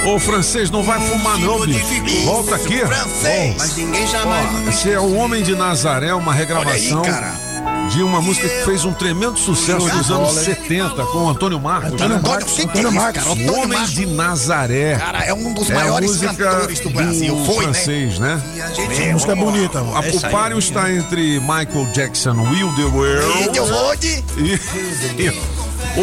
Ô 0.06 0.20
francês, 0.20 0.70
não 0.70 0.84
vai 0.84 1.02
fumar 1.02 1.40
não, 1.40 1.60
bicho. 1.66 2.24
Volta 2.24 2.56
aqui. 2.56 2.78
Francês, 2.86 3.56
oh. 3.56 3.58
Mas 3.58 3.76
ninguém 3.76 4.08
jamais. 4.08 4.48
Oh, 4.66 4.70
esse 4.70 4.92
é 4.92 5.00
o 5.00 5.16
Homem 5.16 5.42
de 5.42 5.56
Nazaré, 5.56 6.14
uma 6.14 6.34
regravação. 6.34 7.02
Aí, 7.04 7.90
de 7.90 8.04
uma 8.04 8.22
música 8.22 8.48
que 8.48 8.66
fez 8.66 8.86
um 8.86 8.94
tremendo 8.94 9.40
sucesso 9.40 9.88
nos 9.88 10.12
anos 10.12 10.34
70 10.34 11.04
com 11.06 11.20
o 11.20 11.30
Antônio 11.30 11.60
Marcos. 11.60 11.94
Antônio, 11.94 12.18
né? 12.18 12.22
Marcos, 12.22 12.60
Antônio 12.60 12.92
Marcos, 12.92 13.24
cara, 13.24 13.34
Antônio 13.34 13.54
Homem 13.54 13.78
Marcos. 13.80 13.96
de 13.96 14.06
Nazaré. 14.06 14.96
Cara, 14.98 15.24
é 15.24 15.34
um 15.34 15.54
dos 15.54 15.70
é 15.70 15.74
maiores 15.74 16.18
cantores 16.18 16.80
do 16.80 16.90
Brasil. 16.90 17.46
Foi, 17.46 17.66
né? 17.66 17.74
francês, 17.74 18.20
né? 18.20 18.42
né? 18.56 18.72
Gente, 18.76 19.02
é, 19.02 19.14
música 19.14 19.32
é 19.32 19.36
bonita. 19.36 19.80
A, 19.80 20.54
o 20.54 20.60
está 20.60 20.92
entre 20.92 21.40
Michael 21.40 21.88
Jackson, 21.94 22.34
Will 22.34 22.72
the 22.76 22.84
World 22.84 24.26
e, 24.38 25.24
e, 25.24 25.67
o, 25.98 26.02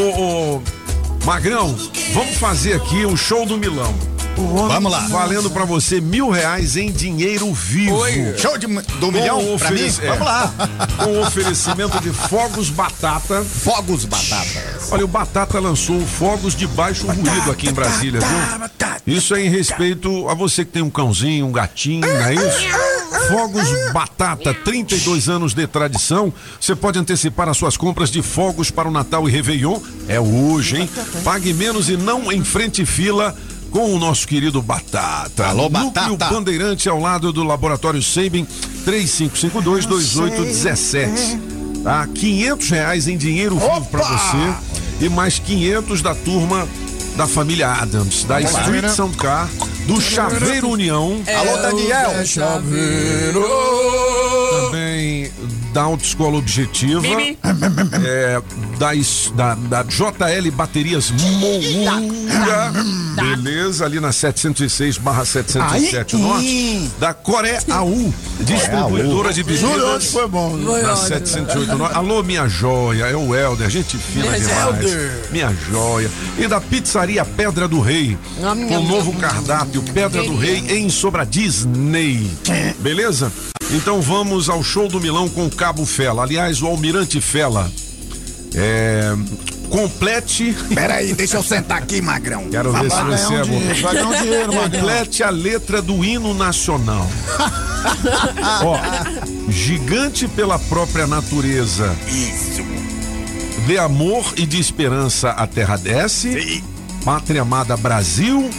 o 0.57 0.63
Magrão, 1.25 1.75
vamos 2.13 2.37
fazer 2.37 2.75
aqui 2.75 3.07
um 3.07 3.17
show 3.17 3.47
do 3.47 3.57
Milão. 3.57 3.95
Vamos 4.37 4.91
lá. 4.91 4.99
Valendo 5.07 5.49
pra 5.49 5.65
você 5.65 6.01
mil 6.01 6.29
reais 6.29 6.77
em 6.77 6.91
dinheiro 6.91 7.55
vivo. 7.55 7.95
Oi. 7.99 8.35
Show 8.37 8.59
de- 8.59 8.67
do 8.67 9.13
milhão 9.13 9.39
o 9.55 9.57
pra 9.57 9.71
mim? 9.71 9.87
oferec- 9.87 10.09
Vamos 10.09 10.27
lá. 10.27 10.53
Com 11.05 11.11
o 11.13 11.21
oferecimento 11.23 12.01
de 12.01 12.11
Fogos 12.11 12.69
Batata. 12.69 13.45
Fogos 13.45 14.05
Batata. 14.05 14.75
Olha, 14.91 15.05
o 15.05 15.09
Batata 15.09 15.61
lançou 15.61 15.97
o 15.99 16.05
Fogos 16.05 16.57
de 16.57 16.67
Baixo 16.67 17.07
Ruído 17.07 17.49
aqui 17.53 17.69
em 17.69 17.73
Brasília, 17.73 18.19
viu? 18.21 19.15
Isso 19.15 19.37
é 19.37 19.45
em 19.45 19.49
respeito 19.49 20.29
a 20.29 20.35
você 20.35 20.65
que 20.65 20.73
tem 20.73 20.83
um 20.83 20.91
cãozinho, 20.91 21.47
um 21.47 21.53
gatinho, 21.53 22.01
não 22.01 22.25
é 22.27 22.35
isso? 22.35 22.59
Fogos 23.29 23.69
Batata, 23.93 24.53
32 24.53 25.29
anos 25.29 25.55
de 25.55 25.65
tradição. 25.67 26.33
Você 26.61 26.75
pode 26.75 26.99
antecipar 26.99 27.49
as 27.49 27.57
suas 27.57 27.77
compras 27.77 28.11
de 28.11 28.21
fogos 28.23 28.71
para 28.71 28.89
o 28.89 28.91
Natal 28.91 29.29
e 29.29 29.33
Réveillon. 29.33 29.79
É 30.09 30.19
hoje, 30.21 30.83
hein? 30.83 30.91
Pague 31.23 31.53
menos 31.53 31.89
e 31.89 31.97
não 31.97 32.33
enfrente 32.33 32.85
fila 32.85 33.35
com 33.71 33.95
o 33.95 33.99
nosso 33.99 34.27
querido 34.29 34.61
Batata. 34.63 35.47
Alô, 35.47 35.69
Núcleo 35.69 36.17
Batata. 36.17 36.35
Bandeirante 36.35 36.89
ao 36.89 37.01
lado 37.01 37.33
do 37.33 37.43
Laboratório 37.43 38.03
Sabin, 38.03 38.47
3552-2817. 38.87 41.41
Tá? 41.83 42.07
500 42.15 42.71
reais 42.71 43.09
em 43.09 43.17
dinheiro 43.17 43.59
vivo 43.59 43.87
pra 43.91 44.03
você 44.03 44.55
e 45.05 45.09
mais 45.09 45.39
500 45.39 46.03
da 46.03 46.15
turma 46.15 46.69
da 47.17 47.27
família 47.27 47.71
Adams, 47.71 48.25
da 48.25 48.37
Vamos 48.37 48.53
lá. 48.53 48.61
Street 48.63 48.89
Sound 48.89 49.17
Car, 49.17 49.49
do 49.87 50.01
Chaveiro 50.01 50.69
União. 50.69 51.23
Alô, 51.27 51.57
Daniel. 51.59 52.13
Também 54.51 55.31
da 55.75 55.83
Autoescola 55.83 56.39
Objetiva. 56.39 57.03
É, 58.07 58.41
da, 58.79 58.95
es- 58.95 59.33
da, 59.35 59.55
da 59.57 59.83
JL 59.83 60.51
Baterias 60.53 61.11
Moura. 61.11 62.73
Beleza, 63.17 63.85
ali 63.85 63.99
na 63.99 64.13
706 64.13 64.99
barra 64.99 65.25
707 65.25 66.15
Aí 66.17 66.23
Norte. 66.23 66.91
Da 67.01 67.13
Coré 67.13 67.59
AU, 67.71 68.15
distribuidora 68.41 69.33
de 69.33 69.43
bebidas. 69.43 70.07
foi 70.13 70.29
bom. 70.29 70.57
Na 70.57 70.95
708 70.97 71.77
Norte. 71.77 71.97
Alô, 71.97 72.23
minha 72.23 72.49
joia, 72.49 73.07
é 73.07 73.17
o 73.17 73.35
Helder, 73.35 73.69
gente 73.69 73.99
fina 73.99 74.27
Minha 74.31 74.39
demais. 74.39 74.93
Minha 75.33 75.53
joia. 75.71 76.11
E 76.39 76.47
da 76.47 76.61
Pizzaria 76.61 77.25
Pedra 77.25 77.67
do 77.67 77.81
Rei, 77.81 78.17
com 78.69 78.77
o 78.79 78.83
novo 78.89 79.13
cardápio 79.15 79.83
Pedra 79.83 80.23
do 80.23 80.37
Rei 80.37 80.65
em 80.69 80.89
Sobra 80.89 81.27
Disney. 81.27 82.31
Beleza? 82.79 83.33
Então 83.71 84.01
vamos 84.03 84.49
ao 84.51 84.63
show 84.63 84.89
do 84.89 85.01
Milão 85.01 85.27
com 85.29 85.47
o 85.47 85.51
Cabo 85.65 85.87
Fela. 85.87 86.25
Aliás, 86.25 86.61
o 86.61 86.67
Almirante 86.67 87.23
Fela. 87.23 87.73
É. 88.55 89.15
Complete. 89.71 90.55
Peraí, 90.75 91.15
deixa 91.15 91.39
eu 91.39 91.43
sentar 91.43 91.79
aqui, 91.79 92.03
Magrão. 92.03 92.51
Quero 92.51 92.71
ver 92.71 92.91
se 92.91 92.97
Vai 92.97 93.17
você 93.17 93.35
é 93.35 93.43
um 93.43 93.47
bom. 93.47 93.61
vai 93.81 93.95
ganhar 93.95 94.07
um 94.09 94.23
dinheiro, 94.23 94.55
Magrão. 94.55 94.81
Complete 94.83 95.23
a 95.23 95.31
letra 95.31 95.81
do 95.81 96.05
hino 96.05 96.35
nacional. 96.35 97.09
Ó, 98.63 98.79
gigante 99.49 100.29
pela 100.29 100.59
própria 100.59 101.07
natureza. 101.07 101.97
Isso. 102.09 102.63
De 103.67 103.79
amor 103.79 104.35
e 104.37 104.45
de 104.45 104.61
esperança 104.61 105.31
a 105.31 105.47
terra 105.47 105.79
desce. 105.79 106.63
Pátria 107.07 107.41
amada 107.41 107.75
Brasil. 107.75 108.51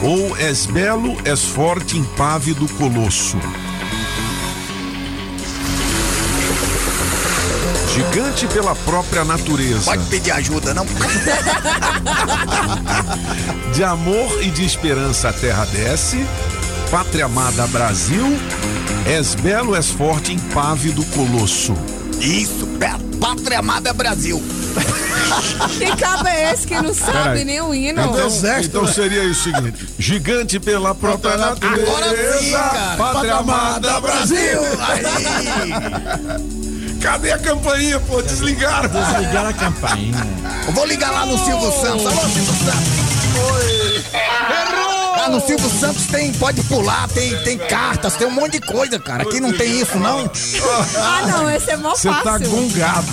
Ou 0.00 0.36
és 0.36 0.66
belo, 0.66 1.16
és 1.24 1.42
forte, 1.42 1.98
impávido 1.98 2.68
colosso. 2.74 3.38
Gigante 7.94 8.46
pela 8.48 8.74
própria 8.74 9.24
natureza. 9.24 9.84
Pode 9.84 10.04
pedir 10.06 10.32
ajuda, 10.32 10.74
não? 10.74 10.84
De 13.72 13.84
amor 13.84 14.42
e 14.42 14.50
de 14.50 14.64
esperança 14.64 15.28
a 15.28 15.32
terra 15.32 15.64
desce. 15.66 16.26
Pátria 16.90 17.26
amada 17.26 17.64
Brasil. 17.68 18.36
És 19.06 19.36
belo, 19.36 19.76
és 19.76 19.90
forte, 19.90 20.32
impávido 20.32 21.04
colosso. 21.06 21.72
Isso, 22.20 22.68
é 22.80 22.98
Pátria 23.20 23.60
Amada 23.60 23.92
Brasil. 23.92 24.42
Que 25.78 25.96
cabo 25.96 26.28
é 26.28 26.52
esse 26.52 26.66
que 26.66 26.74
não 26.74 26.92
sabe 26.92 27.12
Peraí. 27.12 27.44
nem 27.44 27.60
o 27.60 27.74
hino? 27.74 28.00
Então, 28.00 28.28
então 28.62 28.86
seria 28.86 29.22
o 29.22 29.34
seguinte: 29.34 29.88
gigante 29.98 30.60
pela 30.60 30.94
própria 30.94 31.36
natureza. 31.36 31.82
Agora 31.82 32.38
sim, 32.38 32.50
cara. 32.50 32.96
Pátria 32.96 33.34
amada 33.36 34.00
Brasil. 34.00 34.60
Cadê 37.04 37.32
a 37.32 37.38
campainha, 37.38 38.00
pô? 38.00 38.22
Desligaram. 38.22 38.88
Desligaram 38.88 39.50
a 39.50 39.52
campainha. 39.52 40.26
Eu 40.66 40.72
vou 40.72 40.86
ligar 40.86 41.12
lá 41.12 41.26
no 41.26 41.36
Silvio 41.36 41.70
Santos. 41.70 42.06
Alô, 42.06 42.22
Silvio 42.30 42.54
Santos. 42.64 43.04
Lá 45.18 45.28
no 45.28 45.38
Silvio 45.46 45.68
Santos 45.68 46.06
tem, 46.06 46.32
pode 46.32 46.62
pular, 46.62 47.06
tem, 47.08 47.36
tem 47.42 47.58
cartas, 47.58 48.14
tem 48.14 48.26
um 48.26 48.30
monte 48.30 48.52
de 48.52 48.60
coisa, 48.62 48.98
cara. 48.98 49.22
Aqui 49.22 49.38
não 49.38 49.52
tem 49.52 49.82
isso, 49.82 49.98
não. 49.98 50.30
Ah, 50.96 51.26
não, 51.26 51.50
esse 51.50 51.72
é 51.72 51.76
mó 51.76 51.90
Você 51.90 52.08
tá 52.08 52.22
fácil. 52.22 52.48
gongado. 52.48 53.12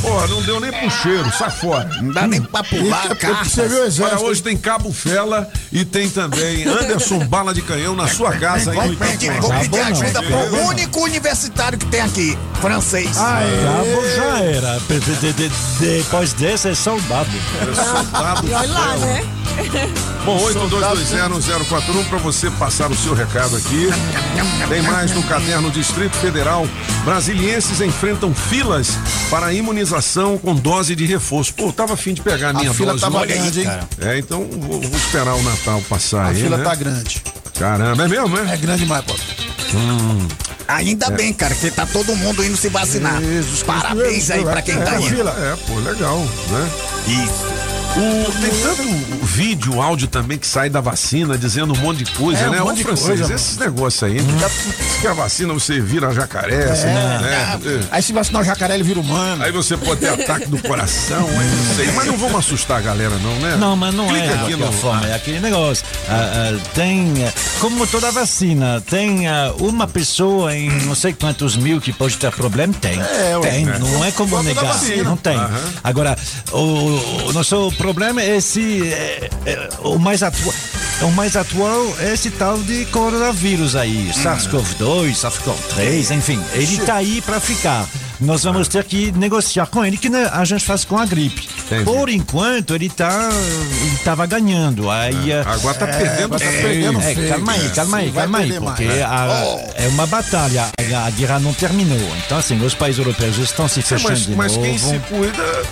Pô, 0.00 0.26
não 0.28 0.40
deu 0.42 0.60
nem 0.60 0.70
pro 0.70 0.90
cheiro, 0.90 1.30
sai 1.36 1.50
fora. 1.50 1.88
Não 2.00 2.12
dá 2.12 2.26
nem 2.26 2.40
pra 2.40 2.62
pular, 2.62 3.08
cartas. 3.16 3.98
Olha, 3.98 4.18
hoje 4.20 4.42
tem 4.42 4.56
Cabo 4.56 4.92
Fela 4.92 5.48
e 5.72 5.84
tem 5.84 6.08
também 6.08 6.64
Anderson 6.66 7.18
Bala 7.26 7.52
de 7.52 7.62
Canhão 7.62 7.96
na 7.96 8.06
sua 8.06 8.32
casa 8.36 8.70
aí 8.70 8.76
Vou 8.76 8.96
pedir, 8.96 9.32
vou 9.40 9.50
pedir 9.52 9.80
ajuda 9.80 10.20
Beleza? 10.22 10.46
pro 10.50 10.66
único 10.68 11.00
universitário 11.00 11.76
que 11.78 11.86
tem 11.86 12.00
aqui, 12.00 12.38
francês. 12.60 13.10
Cabo 13.16 14.08
já 14.16 14.38
era. 14.40 14.78
De- 14.88 15.00
de- 15.00 15.32
de- 15.32 15.52
depois 15.80 16.32
desse 16.32 16.68
é 16.68 16.74
soldado. 16.74 17.28
soldado. 17.74 18.46
E 18.48 18.52
olha 18.54 18.72
lá, 18.72 18.96
né? 18.98 19.24
Bom, 20.24 20.38
82201041 20.38 22.04
para 22.08 22.18
você 22.18 22.48
passar 22.52 22.90
o 22.90 22.96
seu 22.96 23.14
recado 23.14 23.56
aqui. 23.56 23.88
Tem 24.68 24.82
mais 24.82 25.10
no 25.12 25.22
caderno 25.24 25.70
Distrito 25.70 26.16
Federal. 26.18 26.66
Brasilienses 27.04 27.80
enfrentam 27.80 28.32
filas 28.34 28.90
para 29.30 29.52
imunização 29.52 29.87
com 30.42 30.54
dose 30.54 30.94
de 30.94 31.04
reforço. 31.06 31.54
Pô, 31.54 31.72
tava 31.72 31.94
afim 31.94 32.14
de 32.14 32.20
pegar 32.22 32.50
a 32.50 32.52
minha 32.52 32.72
fila 32.74 32.92
dose. 32.92 33.02
tava 33.04 33.24
grande, 33.26 33.60
hein? 33.62 33.68
É, 34.00 34.18
então 34.18 34.44
vou, 34.50 34.80
vou 34.80 34.96
esperar 34.98 35.34
o 35.34 35.42
Natal 35.42 35.80
passar 35.88 36.26
A 36.26 36.28
aí. 36.28 36.42
fila 36.42 36.56
né? 36.58 36.64
tá 36.64 36.74
grande. 36.74 37.22
Caramba, 37.58 38.04
é 38.04 38.08
mesmo, 38.08 38.38
é? 38.38 38.54
É 38.54 38.56
grande 38.56 38.82
demais, 38.82 39.04
pô. 39.04 39.14
Hum. 39.74 40.28
Ainda 40.68 41.06
É. 41.06 41.10
bem, 41.10 41.32
cara, 41.32 41.54
que 41.54 41.70
tá 41.70 41.86
todo 41.86 42.14
mundo 42.14 42.44
indo 42.44 42.56
se 42.56 42.68
vacinar. 42.68 43.20
Parabéns 43.66 44.30
aí 44.30 44.42
pra 44.44 44.60
quem 44.62 44.74
é, 44.74 44.80
tá 44.82 44.96
indo. 45.00 45.08
fila. 45.08 45.30
É, 45.30 45.56
pô, 45.66 45.78
legal, 45.80 46.18
né? 46.18 46.70
Isso. 47.06 47.67
O, 47.98 48.32
tem 48.40 48.50
tanto 48.62 48.82
vídeo, 49.26 49.80
áudio 49.82 50.06
também 50.08 50.38
que 50.38 50.46
sai 50.46 50.70
da 50.70 50.80
vacina 50.80 51.36
dizendo 51.36 51.72
um 51.74 51.76
monte 51.76 52.04
de 52.04 52.12
coisa, 52.12 52.40
É, 52.42 52.48
um 52.48 52.52
né? 52.52 52.58
monte 52.60 52.70
Ô, 52.70 52.74
de 52.76 52.82
francês, 52.84 53.18
coisa, 53.18 53.34
esses 53.34 53.56
negócios 53.58 54.02
aí. 54.02 54.18
Diz 54.20 55.00
que 55.00 55.06
a 55.06 55.12
vacina 55.12 55.52
você 55.52 55.80
vira 55.80 56.12
jacaré, 56.12 56.64
assim, 56.70 56.86
né? 56.86 57.58
É. 57.64 57.80
Aí 57.90 58.02
se 58.02 58.12
vacinar 58.12 58.42
o 58.42 58.44
jacaré, 58.44 58.74
ele 58.74 58.82
vira 58.84 59.00
humano. 59.00 59.42
Aí 59.42 59.50
você 59.52 59.76
pode 59.76 60.00
ter 60.00 60.08
ataque 60.10 60.46
do 60.46 60.58
coração, 60.62 61.26
aí 61.28 61.46
não 61.48 61.74
sei. 61.76 61.92
Mas 61.92 62.06
não 62.06 62.16
vamos 62.16 62.36
assustar 62.36 62.78
a 62.78 62.80
galera, 62.80 63.14
não, 63.18 63.34
né? 63.40 63.56
Não, 63.56 63.76
mas 63.76 63.92
não 63.94 64.06
Clica 64.08 64.24
é 64.24 64.34
aqui 64.34 64.56
no- 64.56 64.72
forma, 64.72 65.06
é 65.08 65.14
aquele 65.14 65.40
negócio. 65.40 65.84
Ah, 66.08 66.52
ah, 66.54 66.58
tem, 66.74 67.12
ah, 67.26 67.32
como 67.60 67.86
toda 67.86 68.10
vacina, 68.12 68.80
tem 68.88 69.26
ah, 69.28 69.52
uma 69.58 69.86
pessoa 69.88 70.54
em 70.54 70.70
não 70.82 70.94
sei 70.94 71.12
quantos 71.12 71.56
mil 71.56 71.80
que 71.80 71.92
pode 71.92 72.16
ter 72.16 72.30
problema? 72.32 72.72
Tem. 72.80 73.00
É, 73.00 73.38
tem, 73.42 73.68
É. 73.68 73.78
não 73.78 74.04
é 74.04 74.10
como 74.12 74.40
negar. 74.42 74.76
Não 75.04 75.16
tem. 75.16 75.36
Aham. 75.36 75.60
Agora, 75.82 76.16
o, 76.52 77.28
o 77.28 77.32
nosso 77.32 77.72
problema 77.72 77.87
é 78.20 78.36
esse. 78.36 78.92
é, 78.92 79.30
é, 79.46 79.68
o, 79.82 79.98
mais 79.98 80.22
atual, 80.22 80.54
o 81.02 81.10
mais 81.12 81.36
atual 81.36 81.96
é 82.00 82.12
esse 82.12 82.30
tal 82.30 82.58
de 82.58 82.84
coronavírus 82.86 83.74
aí, 83.76 84.10
SARS-CoV-2, 84.12 85.12
SARS-CoV-3, 85.14 86.16
enfim, 86.16 86.42
ele 86.54 86.78
tá 86.78 86.96
aí 86.96 87.20
para 87.22 87.40
ficar. 87.40 87.86
Nós 88.20 88.42
vamos 88.42 88.66
ter 88.68 88.82
que 88.84 89.12
negociar 89.12 89.66
com 89.66 89.84
ele, 89.84 89.96
que 89.96 90.08
né, 90.08 90.28
a 90.32 90.44
gente 90.44 90.64
faz 90.64 90.84
com 90.84 90.98
a 90.98 91.06
gripe. 91.06 91.48
Por 91.84 92.08
enquanto, 92.08 92.74
ele 92.74 92.88
tá. 92.88 93.28
Ele 93.82 93.96
tava 94.04 94.26
ganhando. 94.26 94.90
Aí, 94.90 95.30
É, 95.30 95.40
agora 95.46 95.74
tá 95.78 95.86
perdendo 95.86 96.34
é, 96.34 96.38
feio. 96.38 96.98
é, 96.98 97.14
feio, 97.14 97.28
calma 97.28 97.52
aí, 97.52 97.66
é. 97.66 97.70
calma 97.70 97.96
aí, 97.98 98.10
calma 98.12 98.38
aí, 98.38 98.52
porque 98.54 98.84
mais. 98.86 99.02
a- 99.02 99.58
é 99.76 99.88
uma 99.88 100.06
batalha. 100.06 100.64
A, 100.94 101.06
a 101.06 101.10
guerra 101.10 101.38
não 101.38 101.52
terminou. 101.52 101.98
Então, 102.26 102.38
assim, 102.38 102.60
os 102.64 102.74
países 102.74 102.98
europeus 102.98 103.36
estão 103.38 103.68
se 103.68 103.80
É, 103.80 103.82
fechando 103.82 104.10
mas, 104.10 104.26
de 104.26 104.34
mas 104.34 104.52
novo. 104.56 104.64
quem 104.66 104.78
se 104.78 104.98
cuida, 105.00 105.62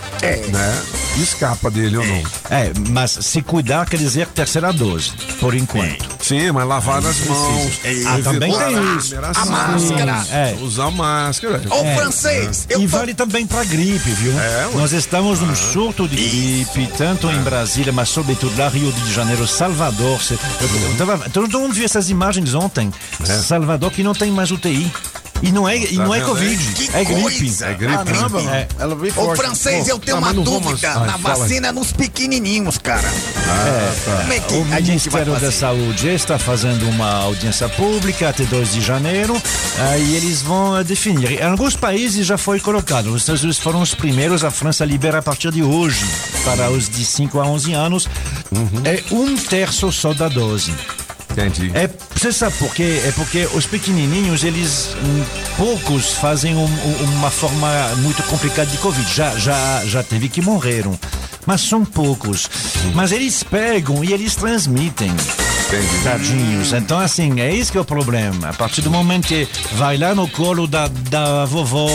né? 0.52 0.82
Escapa 1.16 1.70
dele 1.70 1.96
ou 1.96 2.06
não. 2.06 2.22
É, 2.50 2.70
mas 2.90 3.10
se 3.22 3.42
cuidar 3.42 3.86
quer 3.86 3.96
dizer 3.96 4.26
terceira 4.28 4.72
dose, 4.72 5.12
por 5.40 5.54
enquanto. 5.54 6.06
Sim, 6.22 6.52
mas 6.52 6.66
lavar 6.66 6.98
as 7.04 7.18
mãos. 7.20 7.80
Ah, 8.06 8.20
também 8.22 8.52
tem 8.52 8.96
isso. 8.96 9.14
A 9.16 9.44
máscara. 9.46 10.26
É. 10.30 10.56
Usar 10.60 10.90
máscara. 10.90 11.62
É. 12.36 12.78
E 12.78 12.86
vale 12.86 13.14
também 13.14 13.46
para 13.46 13.64
gripe, 13.64 14.10
viu? 14.10 14.32
É, 14.38 14.68
Nós 14.74 14.92
estamos 14.92 15.40
num 15.40 15.54
surto 15.54 16.06
de 16.08 16.16
gripe, 16.16 16.86
tanto 16.96 17.30
em 17.30 17.40
Brasília, 17.42 17.92
mas 17.92 18.08
sobretudo 18.08 18.56
lá 18.58 18.68
Rio 18.68 18.92
de 18.92 19.12
Janeiro, 19.12 19.46
Salvador. 19.46 20.18
Tava- 20.98 21.28
todo 21.30 21.58
mundo 21.58 21.72
viu 21.74 21.84
essas 21.84 22.10
imagens 22.10 22.54
ontem. 22.54 22.92
Salvador 23.42 23.90
que 23.90 24.02
não 24.02 24.12
tem 24.14 24.30
mais 24.30 24.50
UTI. 24.50 24.90
E 25.42 25.52
não 25.52 25.68
é, 25.68 25.76
e 25.76 25.96
Tá 25.96 26.04
não 26.04 26.14
é 26.14 26.20
Covid? 26.20 26.72
Que 26.74 26.96
é 26.96 27.04
gripe. 27.04 27.22
coisa. 27.22 27.74
Caramba, 27.74 28.40
É. 28.40 28.68
Ô, 29.16 29.36
francês, 29.36 29.88
eu 29.88 29.98
tenho 29.98 30.18
uma 30.18 30.32
dúvida. 30.32 30.92
Ah, 30.92 31.00
Na 31.00 31.16
vacina 31.16 31.68
é 31.68 31.72
nos 31.72 31.92
pequenininhos, 31.92 32.78
cara. 32.78 33.06
É, 33.08 34.20
Como 34.20 34.32
é 34.32 34.40
que 34.40 34.54
o 34.54 34.60
a 34.72 34.80
gente 34.80 35.08
vai 35.10 35.24
Ministério 35.24 35.40
da? 35.40 35.50
Saúde 35.52 36.08
está 36.08 36.38
fazendo 36.38 36.88
uma 36.88 37.10
audiência 37.22 37.68
pública 37.68 38.28
até 38.28 38.44
2 38.44 38.72
de 38.72 38.80
janeiro 38.80 39.40
ah, 39.78 39.96
e 39.96 40.14
eles 40.16 40.42
vão 40.42 40.74
ah, 40.74 40.82
definir. 40.82 41.32
Em 41.32 41.42
alguns 41.42 41.76
países 41.76 42.26
já 42.26 42.36
foi 42.38 42.60
colocado. 42.60 43.06
Os 43.08 43.22
Estados 43.22 43.42
Unidos 43.42 43.58
foram 43.58 43.80
os 43.80 43.94
primeiros. 43.94 44.44
A 44.44 44.50
França 44.50 44.84
libera 44.84 45.18
a 45.18 45.22
partir 45.22 45.50
de 45.52 45.62
hoje 45.62 46.04
para 46.44 46.70
os 46.70 46.88
de 46.88 47.04
5 47.04 47.38
a 47.40 47.46
11 47.46 47.72
anos. 47.72 48.08
É 48.84 49.02
um 49.14 49.36
terço 49.36 49.90
só 49.92 50.12
da 50.12 50.28
dose. 50.28 50.72
Entendi. 51.36 51.70
É, 51.74 51.88
você 52.14 52.32
sabe 52.32 52.56
por 52.56 52.74
quê? 52.74 53.02
É 53.04 53.12
porque 53.12 53.46
os 53.52 53.66
pequenininhos, 53.66 54.42
eles, 54.42 54.96
hum, 55.04 55.24
poucos 55.56 56.12
fazem 56.14 56.54
um- 56.56 56.64
um- 56.64 57.04
uma 57.18 57.30
forma 57.30 57.68
muito 57.98 58.22
complicada 58.22 58.70
de 58.70 58.78
Covid. 58.78 59.12
Já, 59.14 59.36
já, 59.36 59.84
já 59.84 60.02
teve 60.02 60.28
que 60.30 60.40
morreram. 60.40 60.98
Mas 61.44 61.60
são 61.60 61.84
poucos. 61.84 62.48
Mas 62.94 63.12
eles 63.12 63.42
pegam 63.42 64.02
e 64.02 64.12
eles 64.12 64.34
transmitem. 64.34 65.12
Tadinhos. 66.04 66.72
Então, 66.72 66.98
assim, 67.00 67.40
é 67.40 67.52
isso 67.52 67.72
que 67.72 67.78
é 67.78 67.80
o 67.80 67.84
problema. 67.84 68.50
A 68.50 68.52
partir 68.52 68.82
do 68.82 68.90
momento 68.90 69.26
que 69.26 69.48
vai 69.72 69.96
lá 69.96 70.14
no 70.14 70.28
colo 70.28 70.66
da, 70.66 70.86
da 71.10 71.44
vovó, 71.44 71.88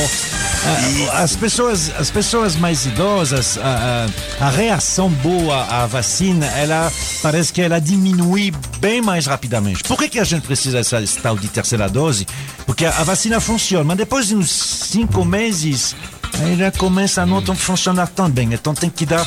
as 1.13 1.35
pessoas, 1.35 1.89
as 1.97 2.11
pessoas 2.11 2.55
mais 2.57 2.85
idosas, 2.85 3.57
a, 3.57 4.07
a- 4.41 4.45
a 4.47 4.49
reação 4.49 5.09
boa 5.09 5.63
à 5.65 5.85
vacina, 5.85 6.45
ela 6.47 6.91
parece 7.21 7.53
que 7.53 7.61
ela 7.61 7.79
diminui 7.79 8.51
bem 8.79 9.01
mais 9.01 9.25
rapidamente. 9.25 9.83
Por 9.83 9.97
que, 9.97 10.09
que 10.09 10.19
a 10.19 10.23
gente 10.25 10.45
precisa 10.45 10.77
dessa 10.79 11.01
tal 11.21 11.37
de 11.37 11.47
terceira 11.47 11.87
dose? 11.87 12.27
Porque 12.65 12.85
a, 12.85 12.89
a 12.89 13.03
vacina 13.03 13.39
funciona, 13.39 13.83
mas 13.85 13.97
depois 13.97 14.27
de 14.27 14.35
uns 14.35 14.51
cinco 14.51 15.23
meses, 15.23 15.95
ela 16.41 16.71
começa 16.71 17.21
a 17.21 17.25
não 17.25 17.41
tão 17.41 17.55
funcionar 17.55 18.07
tão 18.07 18.29
bem. 18.29 18.53
Então 18.53 18.73
tem 18.73 18.89
que 18.89 19.05
dar 19.05 19.25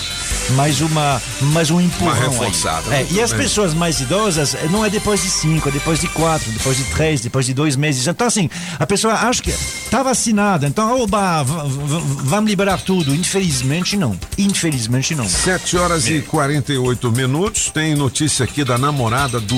mais 0.50 0.80
uma, 0.80 1.20
mais 1.40 1.70
um 1.70 1.80
empurrão. 1.80 2.12
Uma 2.12 2.28
reforçada, 2.28 2.94
É, 2.94 3.06
e 3.10 3.20
as 3.20 3.32
bem. 3.32 3.40
pessoas 3.42 3.72
mais 3.74 4.00
idosas, 4.00 4.54
eh, 4.54 4.68
não 4.70 4.84
é 4.84 4.90
depois 4.90 5.22
de 5.22 5.30
cinco, 5.30 5.68
é 5.68 5.72
depois 5.72 6.00
de 6.00 6.06
quatro, 6.08 6.50
depois 6.52 6.76
de 6.76 6.84
três, 6.84 7.20
depois 7.20 7.46
de 7.46 7.54
dois 7.54 7.76
meses. 7.76 8.06
Então, 8.06 8.26
assim, 8.26 8.48
a 8.78 8.86
pessoa 8.86 9.14
acha 9.14 9.42
que 9.42 9.50
está 9.50 10.02
vacinada, 10.02 10.66
então, 10.66 11.00
oba, 11.02 11.42
vamos 11.42 12.48
liberar 12.50 12.80
tudo. 12.82 13.14
Infelizmente, 13.14 13.96
não. 13.96 14.16
Infelizmente, 14.36 15.14
não. 15.14 15.28
7 15.28 15.76
horas 15.78 16.06
e 16.08 16.20
48 16.20 17.10
minutos. 17.12 17.70
Tem 17.72 17.94
notícia 17.94 18.44
aqui 18.44 18.64
da 18.64 18.76
namorada 18.78 19.40
do 19.40 19.56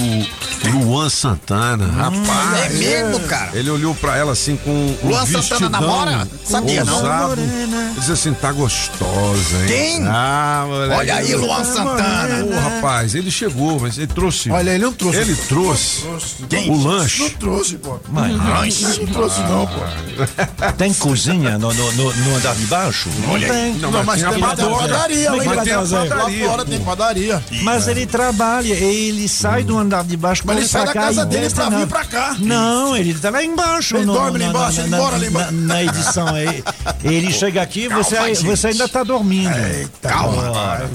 Luan 0.73 1.09
Santana. 1.09 1.87
Rapaz. 1.87 2.65
é 2.65 2.69
mesmo, 2.71 3.21
cara? 3.27 3.51
Ele 3.55 3.71
olhou 3.71 3.95
pra 3.95 4.17
ela 4.17 4.33
assim 4.33 4.57
com 4.57 4.71
o 4.71 4.99
Luan 5.09 5.27
Santana 5.27 5.69
namora? 5.69 6.29
Sabia, 6.45 6.85
não? 6.85 7.33
Ele 7.33 7.95
disse 7.99 8.13
assim, 8.13 8.33
tá 8.35 8.53
gostosa, 8.53 9.57
hein? 9.63 9.67
Quem? 9.67 10.07
Ah, 10.07 10.65
moleque. 10.77 11.01
Olha 11.01 11.15
aí, 11.17 11.35
Luan 11.35 11.65
Santana. 11.65 12.45
Ô, 12.45 12.61
rapaz, 12.61 13.15
ele 13.15 13.31
chegou, 13.31 13.81
mas 13.81 13.99
ele 13.99 14.07
trouxe. 14.07 14.51
Olha, 14.51 14.71
ele 14.71 14.85
não 14.85 14.93
trouxe. 14.93 15.19
Ele 15.19 15.35
trouxe 15.37 16.03
Quem? 16.49 16.71
o 16.71 16.83
lanche. 16.83 17.23
Não 17.23 17.31
trouxe, 17.31 17.77
pô. 17.77 17.99
Mas, 18.09 18.37
Lanche? 18.37 18.85
Não 19.01 19.07
trouxe, 19.07 19.41
não, 19.41 19.67
pô. 19.67 20.73
Tem 20.77 20.93
cozinha 20.95 21.59
no, 21.59 21.73
no, 21.73 21.93
no- 21.93 22.13
no 22.15 22.37
andar 22.37 22.55
de 22.55 22.67
baixo? 22.67 23.09
Não 23.27 23.39
tem. 23.39 23.75
Não, 23.75 23.91
mas 24.05 24.23
tem 24.23 24.41
padaria, 24.41 25.31
mas 25.33 25.41
tem 25.45 25.55
padaria. 25.55 26.15
Lá 26.15 26.31
fora 26.49 26.65
tem 26.65 26.81
padaria. 26.81 27.45
Mas 27.63 27.89
ele 27.89 28.07
trabalha, 28.07 28.73
ele 28.75 29.29
sai 29.29 29.63
do 29.65 29.77
andar 29.79 30.05
de 30.05 30.17
baixo, 30.17 30.43
Mas 30.45 30.57
ele 30.59 30.67
sai 30.69 30.87
da 30.87 30.93
casa 30.93 31.27
dele 31.27 31.51
pra 31.51 31.69
vir 31.71 31.87
pra 31.87 32.05
cá. 32.05 32.37
Não, 32.39 32.97
ele 32.97 33.15
tá 33.15 33.31
lá 33.31 33.43
embaixo. 33.45 33.97
Ele 33.97 34.07
dorme 34.07 34.39
lá 34.39 34.45
embaixo, 34.47 34.77
na- 34.79 34.87
ele 34.87 34.97
mora 34.97 35.17
lá 35.19 35.27
embaixo. 35.27 35.53
Na 35.53 35.83
edição 35.83 36.29
aí. 36.35 36.65
Ele 37.05 37.33
chega 37.33 37.63
aqui, 37.63 37.89
você 37.89 38.67
ainda 38.69 38.89
tá 38.89 39.03
dormindo. 39.03 39.51
Calma. 40.03 40.51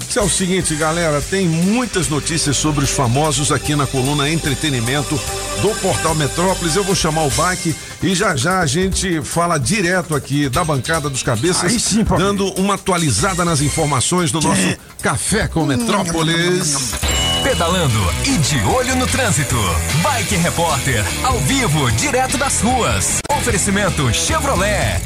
Isso 0.07 0.19
é 0.19 0.21
o 0.21 0.29
seguinte, 0.29 0.75
galera, 0.75 1.21
tem 1.21 1.47
muitas 1.47 2.07
notícias 2.07 2.57
sobre 2.57 2.83
os 2.83 2.91
famosos 2.91 3.51
aqui 3.51 3.75
na 3.75 3.87
coluna 3.87 4.29
Entretenimento 4.29 5.19
do 5.61 5.69
Portal 5.81 6.15
Metrópolis. 6.15 6.75
Eu 6.75 6.83
vou 6.83 6.95
chamar 6.95 7.23
o 7.23 7.29
Bike 7.31 7.75
e 8.03 8.15
já 8.15 8.35
já 8.35 8.59
a 8.59 8.65
gente 8.65 9.21
fala 9.21 9.57
direto 9.57 10.15
aqui 10.15 10.49
da 10.49 10.63
bancada 10.63 11.09
dos 11.09 11.23
cabeças, 11.23 11.71
sim, 11.81 12.03
dando 12.17 12.47
uma 12.59 12.75
atualizada 12.75 13.45
nas 13.45 13.61
informações 13.61 14.31
do 14.31 14.41
nosso 14.41 14.77
Café 15.01 15.47
com 15.47 15.65
Metrópolis. 15.65 16.93
Pedalando 17.43 17.99
e 18.25 18.37
de 18.37 18.59
olho 18.65 18.95
no 18.95 19.07
trânsito. 19.07 19.55
Bike 20.03 20.35
Repórter, 20.35 21.03
ao 21.23 21.39
vivo, 21.39 21.91
direto 21.91 22.37
das 22.37 22.61
ruas. 22.61 23.19
Oferecimento 23.29 24.13
Chevrolet. 24.13 25.01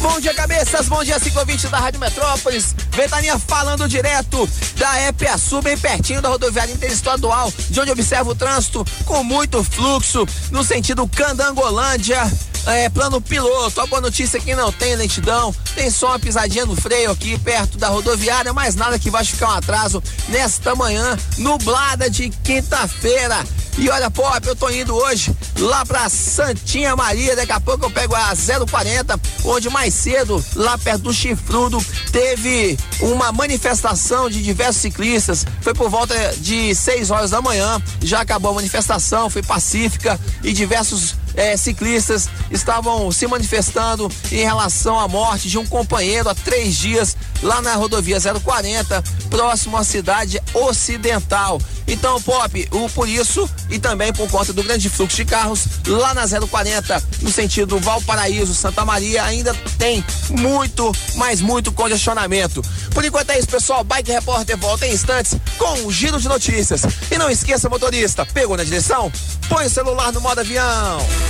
Bom 0.00 0.18
dia, 0.18 0.32
cabeças. 0.32 0.88
Bom 0.88 1.04
dia, 1.04 1.18
ciclovinte 1.18 1.68
da 1.68 1.78
Rádio 1.78 2.00
Metrópolis. 2.00 2.74
Ventania 2.90 3.38
falando 3.38 3.86
direto 3.86 4.48
da 4.76 5.08
EPASU, 5.08 5.60
bem 5.60 5.76
pertinho 5.76 6.22
da 6.22 6.30
rodoviária 6.30 6.72
interestadual, 6.72 7.52
de 7.68 7.78
onde 7.78 7.90
observa 7.90 8.30
o 8.30 8.34
trânsito 8.34 8.84
com 9.04 9.22
muito 9.22 9.62
fluxo 9.62 10.26
no 10.50 10.64
sentido 10.64 11.06
Candangolândia. 11.06 12.20
É, 12.66 12.88
plano 12.90 13.20
piloto, 13.20 13.80
a 13.80 13.86
boa 13.86 14.00
notícia 14.00 14.36
é 14.36 14.40
que 14.40 14.54
não 14.54 14.70
tem 14.70 14.94
lentidão, 14.94 15.54
tem 15.74 15.90
só 15.90 16.08
uma 16.08 16.18
pisadinha 16.18 16.66
no 16.66 16.76
freio 16.76 17.10
aqui 17.10 17.38
perto 17.38 17.78
da 17.78 17.88
rodoviária, 17.88 18.52
mas 18.52 18.74
nada 18.74 18.98
que 18.98 19.10
vai 19.10 19.24
ficar 19.24 19.48
um 19.48 19.56
atraso 19.56 20.02
nesta 20.28 20.74
manhã 20.74 21.16
nublada 21.38 22.08
de 22.10 22.28
quinta-feira. 22.28 23.44
E 23.78 23.88
olha, 23.88 24.10
Pop, 24.10 24.46
eu 24.46 24.54
tô 24.54 24.68
indo 24.68 24.94
hoje 24.94 25.34
lá 25.58 25.86
pra 25.86 26.08
Santinha 26.08 26.94
Maria. 26.94 27.34
Daqui 27.34 27.52
a 27.52 27.60
pouco 27.60 27.86
eu 27.86 27.90
pego 27.90 28.14
a 28.14 28.34
040, 28.34 29.18
onde 29.44 29.70
mais 29.70 29.94
cedo, 29.94 30.44
lá 30.54 30.76
perto 30.76 31.04
do 31.04 31.14
Chifrudo, 31.14 31.82
teve 32.12 32.78
uma 33.00 33.32
manifestação 33.32 34.28
de 34.28 34.42
diversos 34.42 34.82
ciclistas. 34.82 35.46
Foi 35.62 35.72
por 35.72 35.88
volta 35.88 36.14
de 36.38 36.74
6 36.74 37.10
horas 37.10 37.30
da 37.30 37.40
manhã. 37.40 37.80
Já 38.02 38.20
acabou 38.20 38.50
a 38.50 38.54
manifestação, 38.54 39.30
foi 39.30 39.42
pacífica 39.42 40.20
e 40.42 40.52
diversos 40.52 41.14
eh, 41.40 41.56
ciclistas 41.56 42.28
estavam 42.50 43.10
se 43.10 43.26
manifestando 43.26 44.12
em 44.30 44.44
relação 44.44 45.00
à 45.00 45.08
morte 45.08 45.48
de 45.48 45.56
um 45.56 45.66
companheiro 45.66 46.28
há 46.28 46.34
três 46.34 46.76
dias 46.76 47.16
lá 47.42 47.62
na 47.62 47.74
rodovia 47.74 48.18
040, 48.20 49.02
próximo 49.30 49.78
à 49.78 49.82
cidade 49.82 50.38
ocidental. 50.52 51.58
Então, 51.88 52.20
Pop, 52.20 52.68
o, 52.70 52.88
por 52.90 53.08
isso 53.08 53.48
e 53.70 53.78
também 53.78 54.12
por 54.12 54.28
conta 54.30 54.52
do 54.52 54.62
grande 54.62 54.88
fluxo 54.88 55.16
de 55.16 55.24
carros, 55.24 55.66
lá 55.86 56.12
na 56.14 56.28
040, 56.28 57.02
no 57.22 57.30
sentido 57.30 57.80
Valparaíso, 57.80 58.54
Santa 58.54 58.84
Maria, 58.84 59.24
ainda 59.24 59.54
tem 59.78 60.04
muito, 60.28 60.92
mas 61.16 61.40
muito 61.40 61.72
congestionamento. 61.72 62.62
Por 62.92 63.04
enquanto 63.04 63.30
é 63.30 63.38
isso, 63.38 63.48
pessoal. 63.48 63.82
Bike 63.82 64.12
Repórter 64.12 64.56
volta 64.58 64.86
em 64.86 64.92
instantes 64.92 65.34
com 65.56 65.72
um 65.86 65.90
giro 65.90 66.20
de 66.20 66.28
notícias. 66.28 66.82
E 67.10 67.18
não 67.18 67.30
esqueça, 67.30 67.68
motorista, 67.68 68.26
pegou 68.26 68.56
na 68.56 68.64
direção? 68.64 69.10
Põe 69.48 69.66
o 69.66 69.70
celular 69.70 70.12
no 70.12 70.20
modo 70.20 70.40
avião. 70.40 71.29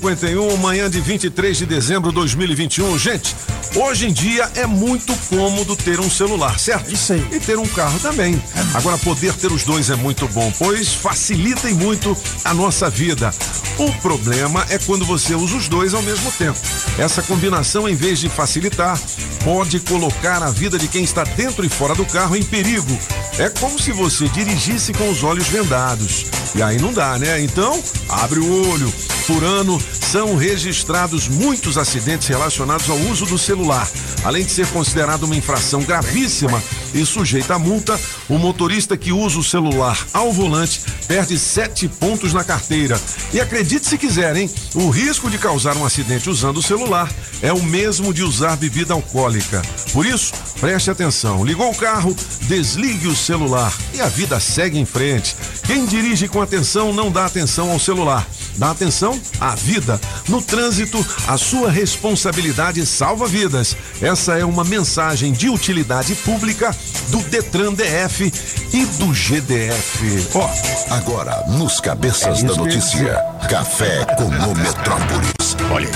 7h51, 0.00 0.56
manhã 0.56 0.88
de 0.90 1.00
23 1.00 1.58
de 1.58 1.66
dezembro 1.66 2.08
de 2.08 2.14
2021. 2.16 2.98
Gente, 2.98 3.36
hoje 3.76 4.08
em 4.08 4.12
dia 4.12 4.50
é 4.54 4.66
muito 4.66 5.14
cômodo 5.28 5.76
ter 5.76 6.00
um 6.00 6.10
celular, 6.10 6.58
certo? 6.58 6.92
Isso 6.92 7.12
aí. 7.12 7.24
E 7.30 7.38
ter 7.38 7.58
um 7.58 7.66
carro 7.66 7.98
também. 8.00 8.42
Agora, 8.74 8.96
poder 8.98 9.34
ter 9.34 9.52
os 9.52 9.62
dois 9.62 9.90
é 9.90 9.96
muito 9.96 10.26
bom, 10.28 10.50
pois 10.58 10.94
facilitem 10.94 11.74
muito 11.74 12.16
a 12.44 12.54
nossa 12.54 12.88
vida. 12.88 13.32
O 13.78 13.92
problema 14.00 14.66
é 14.70 14.78
quando 14.78 15.04
você 15.04 15.34
usa 15.34 15.56
os 15.56 15.68
dois 15.68 15.94
ao 15.94 16.02
mesmo 16.02 16.30
tempo. 16.32 16.58
Essa 16.98 17.22
combinação, 17.22 17.88
em 17.88 17.94
vez 17.94 18.18
de 18.18 18.28
facilitar, 18.28 18.98
pode 19.44 19.80
colocar 19.80 20.42
a 20.42 20.50
vida 20.50 20.78
de 20.78 20.88
quem 20.88 21.04
está 21.04 21.24
dentro 21.24 21.64
e 21.64 21.68
fora 21.68 21.94
do 21.94 22.04
carro 22.04 22.36
em 22.36 22.42
perigo. 22.42 22.98
É 23.38 23.48
como 23.48 23.78
se 23.78 23.92
você 23.92 24.28
dirigisse 24.28 24.92
com 24.92 25.08
os 25.10 25.22
olhos 25.22 25.48
vendados. 25.48 26.26
E 26.54 26.62
aí 26.62 26.78
não 26.78 26.92
dá, 26.92 27.18
né? 27.18 27.40
Então, 27.40 27.82
abre 28.08 28.38
o 28.38 28.70
olho. 28.70 28.92
Por 29.26 29.44
ano, 29.44 29.80
são 29.92 30.36
registrados 30.36 31.28
muitos 31.28 31.78
acidentes 31.78 32.28
relacionados 32.28 32.88
ao 32.90 32.98
uso 32.98 33.26
do 33.26 33.38
celular. 33.38 33.88
Além 34.24 34.44
de 34.44 34.50
ser 34.50 34.66
considerado 34.68 35.24
uma 35.24 35.36
infração 35.36 35.82
gravíssima 35.82 36.62
e 36.92 37.04
sujeita 37.06 37.54
a 37.54 37.58
multa, 37.58 37.98
o 38.28 38.38
motorista 38.38 38.96
que 38.96 39.12
usa 39.12 39.38
o 39.38 39.44
celular 39.44 39.98
ao 40.12 40.32
volante 40.32 40.80
perde 41.06 41.38
sete 41.38 41.88
pontos 41.88 42.32
na 42.32 42.44
carteira. 42.44 43.00
E 43.32 43.40
acredite 43.40 43.86
se 43.86 43.96
quiser, 43.96 44.36
hein? 44.36 44.50
O 44.74 44.90
risco 44.90 45.30
de 45.30 45.38
causar 45.38 45.76
um 45.76 45.84
acidente 45.84 46.28
usando 46.28 46.58
o 46.58 46.62
celular 46.62 47.10
é 47.42 47.52
o 47.52 47.62
mesmo 47.62 48.12
de 48.12 48.22
usar 48.22 48.56
bebida 48.56 48.94
alcoólica. 48.94 49.62
Por 49.92 50.06
isso, 50.06 50.32
preste 50.60 50.90
atenção. 50.90 51.44
Ligou 51.44 51.70
o 51.70 51.74
carro, 51.74 52.14
desligue 52.42 53.08
o 53.08 53.16
celular 53.16 53.72
e 53.94 54.00
a 54.00 54.08
vida 54.08 54.38
segue 54.38 54.78
em 54.78 54.84
frente. 54.84 55.36
Quem 55.66 55.86
dirige 55.86 56.28
com 56.28 56.42
atenção 56.42 56.92
não 56.92 57.10
dá 57.10 57.26
atenção 57.26 57.70
ao 57.70 57.78
celular. 57.78 58.26
Dá 58.60 58.72
atenção 58.72 59.18
à 59.40 59.54
vida. 59.54 59.98
No 60.28 60.42
trânsito, 60.42 61.02
a 61.26 61.38
sua 61.38 61.70
responsabilidade 61.70 62.84
salva 62.84 63.26
vidas. 63.26 63.74
Essa 64.02 64.36
é 64.36 64.44
uma 64.44 64.62
mensagem 64.64 65.32
de 65.32 65.48
utilidade 65.48 66.14
pública 66.16 66.76
do 67.08 67.20
Detran 67.22 67.72
DF 67.72 68.30
e 68.74 68.84
do 68.84 69.14
GDF. 69.14 70.28
Ó, 70.34 70.46
Agora, 70.94 71.42
nos 71.48 71.80
cabeças 71.80 72.42
da 72.42 72.54
notícia, 72.54 73.14
Café 73.48 74.04
com 74.16 74.24
o 74.24 74.54
Metrópolis. 74.54 75.56
Olha. 75.72 75.88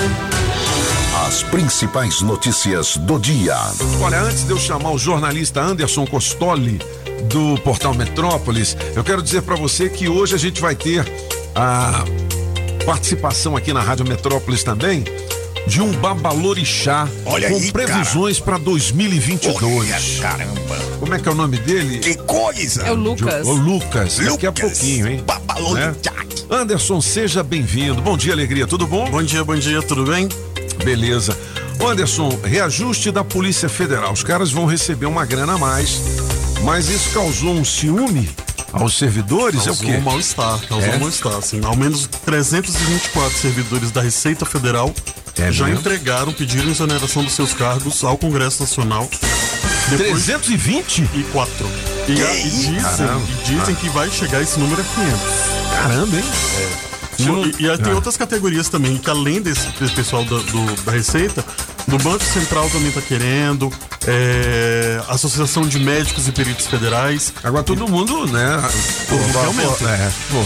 As 1.27 1.43
principais 1.43 2.23
notícias 2.23 2.97
do 2.97 3.19
dia. 3.19 3.59
Olha, 4.01 4.23
antes 4.23 4.45
de 4.45 4.53
eu 4.53 4.59
chamar 4.59 4.93
o 4.93 4.99
jornalista 4.99 5.61
Anderson 5.61 6.07
Costoli 6.07 6.81
do 7.29 7.61
Portal 7.61 7.93
Metrópolis, 7.93 8.75
eu 8.97 9.05
quero 9.05 9.23
dizer 9.23 9.43
para 9.43 9.55
você 9.55 9.91
que 9.91 10.09
hoje 10.09 10.35
a 10.35 10.39
gente 10.39 10.62
vai 10.62 10.75
ter 10.75 11.05
a 11.55 12.05
participação 12.85 13.57
aqui 13.57 13.72
na 13.72 13.80
Rádio 13.80 14.07
Metrópolis 14.07 14.62
também 14.62 15.05
de 15.66 15.80
um 15.80 15.91
babalorixá 15.93 17.09
Olha 17.24 17.49
com 17.49 17.57
aí, 17.57 17.72
previsões 17.72 18.39
para 18.39 18.59
2022. 18.59 19.62
Olha, 19.62 20.20
caramba. 20.20 20.76
Como 21.01 21.14
é 21.14 21.18
que 21.18 21.28
é 21.28 21.32
o 21.32 21.35
nome 21.35 21.57
dele? 21.59 21.99
Que 21.99 22.14
coisa! 22.16 22.82
É 22.82 22.93
o 22.93 22.95
Lucas. 22.95 23.47
O 23.47 23.53
Lucas, 23.53 24.18
daqui 24.18 24.47
a 24.47 24.51
Lucas, 24.51 24.78
pouquinho, 24.78 25.09
hein? 25.09 25.24
Babalorixá. 25.26 26.12
Anderson, 26.51 27.01
seja 27.01 27.43
bem-vindo. 27.43 28.03
Bom 28.03 28.16
dia, 28.16 28.35
alegria, 28.35 28.66
tudo 28.66 28.87
bom? 28.87 29.11
Bom 29.11 29.22
dia, 29.22 29.43
bom 29.43 29.57
dia, 29.57 29.80
tudo 29.82 30.05
bem? 30.05 30.28
Beleza. 30.85 31.37
Ô, 31.80 31.89
Anderson, 31.89 32.39
reajuste 32.45 33.11
da 33.11 33.24
Polícia 33.24 33.68
Federal. 33.68 34.12
Os 34.12 34.22
caras 34.22 34.53
vão 34.53 34.66
receber 34.66 35.07
uma 35.07 35.24
grana 35.24 35.55
a 35.55 35.59
mais, 35.59 36.01
mas 36.62 36.89
isso 36.89 37.11
causou 37.11 37.55
um 37.55 37.64
ciúme 37.64 38.28
aos 38.75 38.97
servidores? 38.99 39.62
Causou 39.64 39.87
é 39.87 39.89
o 39.89 39.93
quê? 39.93 39.99
um 39.99 40.01
mal-estar, 40.03 40.59
causou 40.68 40.89
É? 40.93 40.97
um 40.97 41.01
mal-estar, 41.01 41.35
assim. 41.37 41.61
Ao 41.64 41.77
menos 41.77 42.07
324 42.25 43.39
servidores 43.39 43.91
da 43.91 44.01
Receita 44.03 44.45
Federal 44.45 44.93
É 45.39 45.51
já 45.53 45.64
mesmo? 45.66 45.81
entregaram, 45.81 46.33
pediram 46.33 46.70
exoneração 46.70 47.22
dos 47.25 47.33
seus 47.35 47.53
cargos 47.53 48.03
ao 48.05 48.16
Congresso 48.18 48.62
Nacional. 48.62 49.09
320? 49.91 51.03
E 51.14 51.22
quatro. 51.33 51.66
E, 52.09 52.22
a- 52.22 52.35
e 52.37 52.43
dizem, 52.51 52.75
Caramba. 52.81 53.20
e 53.29 53.45
dizem 53.45 53.75
que 53.75 53.89
vai 53.91 54.11
chegar 54.11 54.43
esse 54.43 54.59
número 54.59 54.81
a 54.81 54.85
500. 54.85 55.20
Caramba, 55.72 56.16
hein? 56.16 56.25
Não- 57.20 57.45
E, 57.47 57.49
e 57.51 57.79
tem 57.79 57.93
Ah. 57.93 57.95
outras 57.95 58.16
categorias 58.16 58.68
também, 58.68 58.97
que 58.97 59.09
além 59.09 59.41
desse, 59.41 59.68
desse 59.81 59.95
pessoal 59.95 60.25
da, 60.25 60.37
do- 60.39 60.83
da 60.83 60.93
Receita, 60.93 61.45
do 61.87 61.99
Banco 61.99 62.24
Central 62.24 62.68
também 62.70 62.89
está 62.89 63.01
querendo, 63.01 63.72
é, 64.07 65.03
Associação 65.09 65.66
de 65.66 65.78
Médicos 65.78 66.26
e 66.28 66.32
Peritos 66.32 66.66
Federais. 66.66 67.32
Agora 67.43 67.62
todo 67.62 67.89
mundo, 67.89 68.26
né? 68.26 68.57
Mundo 69.11 69.32
quer 69.32 69.45
aumento. 69.45 69.89
É, 69.89 70.12
pô, 70.30 70.41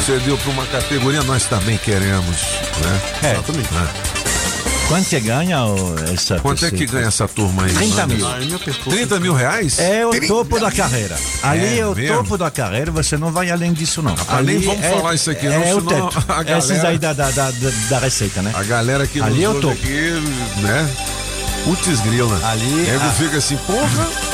você 0.00 0.18
deu 0.20 0.36
para 0.38 0.50
uma 0.50 0.66
categoria, 0.66 1.22
nós 1.22 1.44
também 1.44 1.78
queremos, 1.78 2.36
né? 2.82 3.00
É. 3.22 3.32
Exatamente. 3.32 4.21
Quanto 4.88 5.08
que 5.08 5.20
ganha 5.20 5.64
o- 5.64 5.94
essa 6.12 6.38
Quanto 6.40 6.66
é 6.66 6.70
que 6.70 6.84
ganha 6.86 7.06
essa 7.08 7.26
turma 7.26 7.64
aí? 7.64 7.72
30 7.72 8.06
mil. 8.06 8.26
Ah, 8.26 8.38
30 8.90 9.20
mil 9.20 9.32
reais? 9.32 9.78
É 9.78 10.04
o 10.06 10.10
topo 10.26 10.60
da 10.60 10.70
carreira. 10.70 11.16
Ali 11.42 11.64
É 11.64 11.78
é, 11.78 11.86
o 11.86 11.94
mesmo? 11.94 12.16
topo 12.18 12.36
da 12.36 12.50
carreira, 12.50 12.90
você 12.90 13.16
não 13.16 13.32
vai 13.32 13.50
além 13.50 13.72
disso, 13.72 14.02
não. 14.02 14.14
Ah, 14.28 14.42
nem 14.42 14.56
Ali 14.56 14.66
vamos 14.66 14.84
é- 14.84 14.90
falar 14.90 15.14
isso 15.14 15.30
aqui, 15.30 15.46
é 15.46 15.50
não, 15.50 15.60
o 15.78 15.80
senão 15.88 16.08
teto. 16.10 16.24
a 16.30 16.42
galera- 16.42 16.58
Esses 16.58 16.84
aí 16.84 16.98
da, 16.98 17.12
da, 17.14 17.30
da, 17.30 17.50
da- 17.88 17.98
receita, 18.00 18.42
né? 18.42 18.52
A 18.54 18.62
galera 18.64 19.06
que 19.06 19.20
Ali 19.20 19.44
é 19.44 19.48
o 19.48 19.54
topo. 19.60 19.72
aqui, 19.72 20.10
né? 20.60 20.90
Putz 21.64 22.00
grila. 22.00 22.38
Ali, 22.44 22.66
Nego 22.66 23.04
ah. 23.04 23.14
fica 23.16 23.36
assim, 23.38 23.56
porra. 23.58 24.31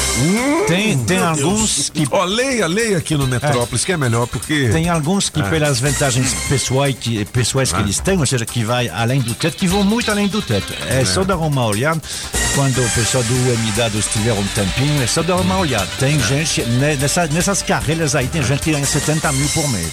Tem- 0.66 0.98
tem 1.04 1.18
alguns 1.18 1.90
Deus. 1.94 2.08
Ó, 2.10 2.24
leia, 2.24 2.66
leia 2.66 2.98
aqui 2.98 3.16
no 3.16 3.26
Metrópolis, 3.26 3.84
que 3.84 3.92
é 3.92 3.96
melhor, 3.96 4.26
porque. 4.26 4.68
Tem 4.70 4.88
alguns 4.88 5.28
que, 5.30 5.40
É. 5.40 5.44
pelas 5.44 5.80
vantagens 5.80 6.34
pessoais 6.48 6.94
que, 6.98 7.24
pessoais 7.26 7.70
que 7.72 7.78
Ah. 7.78 7.82
eles 7.82 7.98
têm, 8.00 8.18
ou 8.18 8.26
seja, 8.26 8.44
que 8.44 8.64
vai 8.64 8.88
além 8.88 9.20
do 9.20 9.34
teto, 9.34 9.56
que 9.56 9.66
vão 9.66 9.82
muito 9.84 10.10
além 10.10 10.26
do 10.28 10.42
teto. 10.42 10.72
É, 10.88 11.02
É. 11.02 11.04
só 11.04 11.24
dar 11.24 11.36
uma 11.36 11.64
olhada. 11.66 12.00
Quando 12.58 12.84
o 12.84 12.90
pessoal 12.90 13.22
do 13.22 13.34
UM 13.34 13.72
Dados 13.76 14.06
tiver 14.06 14.32
um 14.32 14.44
tempinho, 14.48 15.00
é 15.00 15.06
só 15.06 15.22
dar 15.22 15.36
uma 15.36 15.58
olhada. 15.58 15.86
Tem 16.00 16.18
gente, 16.18 16.60
né, 16.62 16.96
nessa, 16.96 17.28
nessas 17.28 17.62
carreiras 17.62 18.16
aí, 18.16 18.26
tem 18.26 18.42
gente 18.42 18.62
que 18.62 18.72
ganha 18.72 18.84
70 18.84 19.30
mil 19.30 19.48
por 19.50 19.68
mês. 19.68 19.92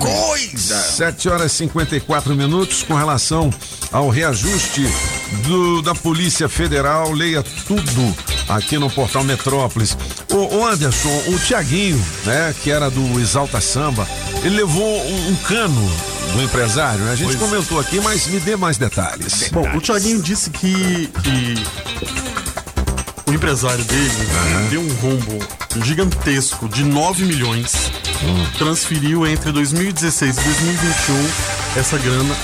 Coisa! 0.00 0.74
7 0.74 1.28
horas 1.28 1.52
e 1.52 1.56
54 1.58 2.34
minutos 2.34 2.82
com 2.82 2.94
relação 2.94 3.50
ao 3.92 4.08
reajuste 4.08 4.84
do, 5.44 5.80
da 5.80 5.94
Polícia 5.94 6.48
Federal. 6.48 7.12
Leia 7.12 7.44
tudo 7.68 8.16
aqui 8.48 8.76
no 8.76 8.90
portal 8.90 9.22
Metrópolis. 9.22 9.96
O, 10.32 10.56
o 10.56 10.66
Anderson, 10.66 11.22
o 11.28 11.38
Tiaguinho, 11.38 12.04
né, 12.24 12.52
que 12.64 12.72
era 12.72 12.90
do 12.90 13.20
Exalta 13.20 13.60
Samba, 13.60 14.08
ele 14.42 14.56
levou 14.56 15.06
um, 15.06 15.28
um 15.28 15.36
cano 15.36 15.88
do 16.34 16.42
empresário, 16.42 17.00
né? 17.04 17.12
A 17.12 17.16
gente 17.16 17.36
Pois. 17.36 17.38
comentou 17.50 17.80
aqui, 17.80 18.00
mas 18.00 18.26
me 18.26 18.38
dê 18.40 18.56
mais 18.56 18.76
detalhes. 18.78 19.48
Bom, 19.52 19.66
o 19.76 19.80
Thiaguinho 19.80 20.22
disse 20.22 20.50
que, 20.50 21.08
que 21.22 21.54
o 23.26 23.32
empresário 23.32 23.84
dele 23.84 24.28
deu 24.70 24.80
um 24.80 24.94
rombo 24.94 25.38
gigantesco 25.84 26.68
de 26.68 26.84
9 26.84 27.24
milhões, 27.24 27.72
transferiu 28.58 29.26
entre 29.26 29.52
2016 29.52 30.36
e 30.36 30.42
2021 30.42 31.26
essa 31.76 31.96
grana 31.98 32.34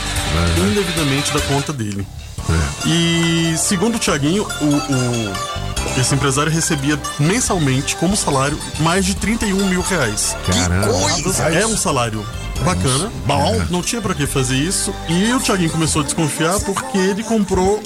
indevidamente 0.59 1.33
da 1.33 1.41
conta 1.41 1.73
dele. 1.73 2.07
E 2.87 3.55
segundo 3.59 3.97
o 3.97 3.99
Thiaguinho, 3.99 4.45
o, 4.61 4.65
o- 4.65 5.57
esse 6.01 6.15
empresário 6.15 6.53
recebia 6.53 6.99
mensalmente 7.19 7.97
como 7.97 8.17
salário 8.17 8.59
mais 8.81 9.05
de 9.05 9.15
31 9.17 9.67
mil 9.69 9.81
reais. 9.83 10.37
Caramba. 10.47 10.87
coisa! 10.93 11.43
É 11.49 11.67
um 11.67 11.77
salário 11.77 12.25
bacana. 12.65 13.11
Bom. 13.27 13.63
Não 13.71 13.83
tinha 13.83 14.01
pra 14.01 14.15
que 14.15 14.27
fazer 14.27 14.57
isso. 14.57 14.95
E 15.09 15.33
o 15.33 15.41
Thiaguinho 15.41 15.71
começou 15.71 16.03
a 16.03 16.05
desconfiar 16.05 16.59
porque 16.61 16.99
ele 16.99 17.23
comprou 17.23 17.81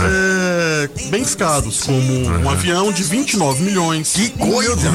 é, 0.00 0.88
bens 1.10 1.34
caros, 1.34 1.82
como 1.82 2.00
um 2.28 2.48
avião 2.50 2.92
de 2.92 3.02
29 3.02 3.62
milhões. 3.62 4.12
Que 4.12 4.28
coisa! 4.30 4.88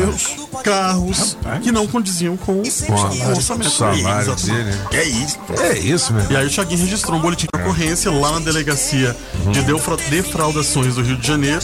Carros 0.64 1.36
que 1.62 1.72
não 1.72 1.86
condiziam 1.88 2.38
com, 2.38 2.54
o 2.62 3.30
orçamento. 3.32 3.70
salário 3.72 4.36
dele, 4.36 4.64
né? 4.64 4.88
É 4.94 5.04
isso. 5.04 5.38
É 5.60 5.78
isso, 5.78 6.14
meu. 6.14 6.32
E 6.32 6.38
aí 6.38 6.48
o 6.48 6.50
Thiaguinho 6.50 6.80
registrou 6.82 7.18
um 7.18 7.22
boletim 7.22 7.48
de 7.54 7.62
ocorrência 7.62 8.12
lá 8.12 8.32
na 8.34 8.40
delegacia 8.40 9.16
de 9.52 9.62
defra- 9.62 9.98
defraudações 10.10 10.96
do 10.96 11.02
Rio 11.02 11.18
de 11.18 11.28
Janeiro 11.28 11.60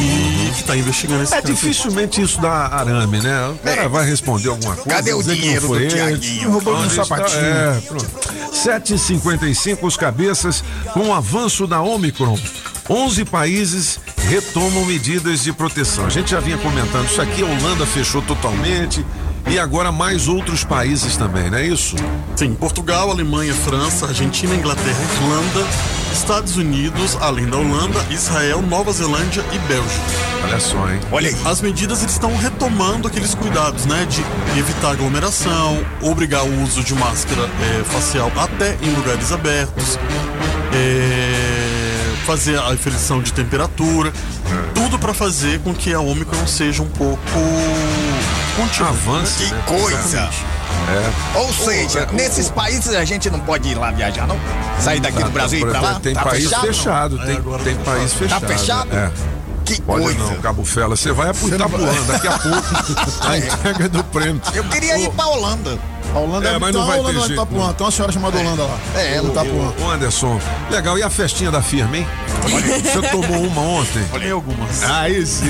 e 0.00 0.50
que 0.56 0.64
tá 0.64 0.76
investigando 0.76 1.22
esse 1.22 1.34
É 1.34 1.40
caso. 1.40 1.52
dificilmente 1.54 2.20
isso 2.22 2.40
dá 2.40 2.66
arame, 2.68 3.20
né? 3.20 3.48
O 3.50 3.58
cara 3.58 3.88
vai 3.88 4.04
responder 4.08 4.48
alguma 4.48 4.74
coisa. 4.74 4.88
Cadê 4.90 5.12
o 5.12 5.22
dinheiro 5.22 5.68
do 5.68 5.76
ele. 5.76 5.86
Tiaguinho? 5.88 6.50
Roubou 6.50 6.76
Está? 6.86 7.04
sapatinho. 7.04 7.40
É, 7.40 7.80
pronto. 7.86 8.06
7h55 8.52 9.78
os 9.82 9.96
cabeças 9.96 10.64
com 10.92 11.08
o 11.08 11.14
avanço 11.14 11.66
da 11.66 11.80
Omicron. 11.82 12.38
11 12.88 13.24
países 13.24 14.00
retomam 14.28 14.84
medidas 14.84 15.42
de 15.42 15.52
proteção. 15.52 16.06
A 16.06 16.10
gente 16.10 16.30
já 16.30 16.40
vinha 16.40 16.58
comentando 16.58 17.06
isso 17.06 17.20
aqui, 17.20 17.42
a 17.42 17.46
Holanda 17.46 17.86
fechou 17.86 18.22
totalmente 18.22 19.04
e 19.46 19.58
agora 19.58 19.92
mais 19.92 20.26
outros 20.28 20.64
países 20.64 21.16
também, 21.16 21.50
não 21.50 21.58
é 21.58 21.66
isso? 21.66 21.96
Sim, 22.36 22.54
Portugal, 22.54 23.10
Alemanha, 23.10 23.54
França, 23.54 24.06
Argentina, 24.06 24.54
Inglaterra, 24.54 24.98
Irlanda, 25.14 25.66
Estados 26.12 26.56
Unidos, 26.56 27.16
além 27.20 27.46
da 27.46 27.58
Holanda, 27.58 28.04
Israel, 28.10 28.62
Nova 28.62 28.92
Zelândia 28.92 29.44
e 29.52 29.58
Bélgica. 29.60 30.00
Olha 30.44 30.60
só, 30.60 30.90
hein? 30.90 31.00
Olha 31.12 31.28
aí. 31.28 31.36
As 31.44 31.60
medidas 31.60 32.00
eles 32.00 32.12
estão 32.12 32.34
retomando 32.36 33.08
aqueles 33.08 33.34
cuidados, 33.34 33.86
né? 33.86 34.06
De 34.06 34.22
evitar 34.58 34.92
aglomeração, 34.92 35.84
obrigar 36.02 36.44
o 36.44 36.62
uso 36.62 36.82
de 36.82 36.94
máscara 36.94 37.42
eh, 37.42 37.84
facial 37.84 38.30
até 38.36 38.76
em 38.82 38.94
lugares 38.94 39.32
abertos, 39.32 39.98
eh, 40.72 42.14
fazer 42.26 42.58
a 42.58 42.72
aferição 42.72 43.20
de 43.22 43.32
temperatura, 43.32 44.12
tudo 44.74 44.98
para 44.98 45.12
fazer 45.12 45.60
com 45.60 45.74
que 45.74 45.92
a 45.92 46.00
Omicron 46.00 46.46
seja 46.46 46.82
um 46.82 46.88
pouco 46.88 47.20
contínua. 48.54 48.90
Avance, 48.90 49.44
Que 49.44 49.50
né? 49.54 49.62
coisa! 49.66 50.30
É. 50.86 51.38
Ou 51.38 51.52
seja, 51.52 52.06
nesses 52.12 52.50
países 52.50 52.94
a 52.94 53.04
gente 53.04 53.30
não 53.30 53.40
pode 53.40 53.68
ir 53.68 53.74
lá 53.74 53.90
viajar, 53.90 54.26
não? 54.26 54.38
Sair 54.80 55.00
daqui 55.00 55.22
do 55.22 55.30
Brasil 55.30 55.60
e 55.60 55.62
ir 55.62 55.70
pra 55.70 55.80
lá? 55.80 56.00
Tem, 56.00 56.14
Tá 56.14 56.22
país 56.22 56.44
fechado, 56.44 56.66
fechado, 56.66 57.18
tem, 57.18 57.42
tem 57.64 57.76
país 57.76 58.12
fechado. 58.12 58.40
Tá 58.40 58.46
fechado? 58.48 58.94
É. 58.96 59.10
Que 59.64 59.80
Pode 59.80 60.02
coisa! 60.02 60.18
não, 60.18 60.34
Cabo 60.42 60.62
Fela. 60.62 60.94
Você 60.94 61.10
vai 61.10 61.32
pro 61.32 61.48
Itapuã 61.48 61.88
daqui 62.06 62.28
a 62.28 62.38
pouco. 62.38 62.62
a 63.26 63.38
entrega 63.38 63.88
do 63.88 64.04
prêmio. 64.04 64.42
Eu 64.52 64.64
queria 64.64 64.98
ir 64.98 65.10
pra 65.12 65.26
Holanda. 65.26 65.78
A 66.14 66.18
Holanda 66.18 66.48
É, 66.48 66.54
é, 66.54 66.58
mas 66.58 66.70
tem 66.72 66.80
não 66.80 66.86
vai 66.88 66.98
Holanda 66.98 67.12
ter 67.20 67.26
jeito, 67.26 67.32
Itapuã. 67.42 67.66
não. 67.66 67.72
Tem 67.74 67.84
uma 67.86 67.90
senhora 67.92 68.12
chamada 68.12 68.38
Holanda 68.38 68.62
lá. 68.64 68.78
É, 68.96 69.20
no 69.20 69.30
Itapuã. 69.30 69.72
Ô, 69.82 69.90
Anderson, 69.90 70.40
legal. 70.70 70.98
E 70.98 71.02
a 71.02 71.10
festinha 71.10 71.50
da 71.50 71.62
firma, 71.62 71.96
hein? 71.96 72.06
Você 72.44 73.08
tomou 73.10 73.42
uma 73.42 73.60
ontem? 73.62 74.04
Olhei 74.12 74.30
algumas. 74.30 74.82
Aí 74.84 75.24
sim. 75.26 75.44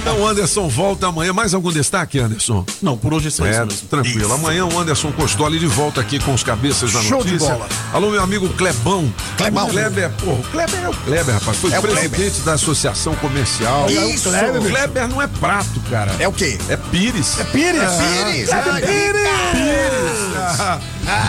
Então 0.00 0.20
o 0.20 0.26
Anderson 0.26 0.68
volta 0.68 1.06
amanhã. 1.08 1.32
Mais 1.32 1.54
algum 1.54 1.70
destaque, 1.70 2.18
Anderson? 2.18 2.64
Não, 2.82 2.96
por 2.96 3.12
hoje 3.14 3.28
é 3.28 3.30
só 3.30 3.46
isso 3.46 3.60
É, 3.60 3.64
mesmo. 3.64 3.88
tranquilo. 3.88 4.32
Amanhã 4.32 4.64
o 4.66 4.78
Anderson 4.78 5.12
Costoli 5.12 5.58
de 5.58 5.66
volta 5.66 6.00
aqui 6.00 6.18
com 6.18 6.32
os 6.34 6.42
cabeças 6.42 6.92
da 6.92 7.00
Show 7.02 7.22
de 7.22 7.32
notícia. 7.32 7.54
bola. 7.54 7.68
Alô, 7.92 8.10
meu 8.10 8.22
amigo 8.22 8.48
Clebão. 8.50 9.12
Clebão. 9.36 9.66
O 9.66 9.70
Kleber, 9.70 10.10
pô, 10.24 10.30
o 10.32 10.42
Kleber 10.50 10.80
é 10.84 10.88
o 10.88 10.94
Kleber, 10.94 11.34
rapaz. 11.34 11.56
Foi 11.58 11.72
É 11.72 11.78
o 11.78 11.82
presidente 11.82 12.40
da 12.40 12.54
Associação 12.54 13.14
Comercial. 13.16 13.86
Isso. 13.88 14.30
O 14.30 14.68
Kleber 14.68 15.08
não 15.08 15.20
é 15.22 15.26
prato, 15.26 15.80
cara. 15.90 16.12
É 16.18 16.26
o 16.26 16.32
quê? 16.32 16.58
É 16.68 16.76
Pires. 16.76 17.38
É 17.38 17.44
Pires? 17.44 17.80
Pires? 17.82 18.48
É 18.48 18.62
Pires. 18.80 19.57
Yes. 19.58 20.27
Ah, 20.50 20.80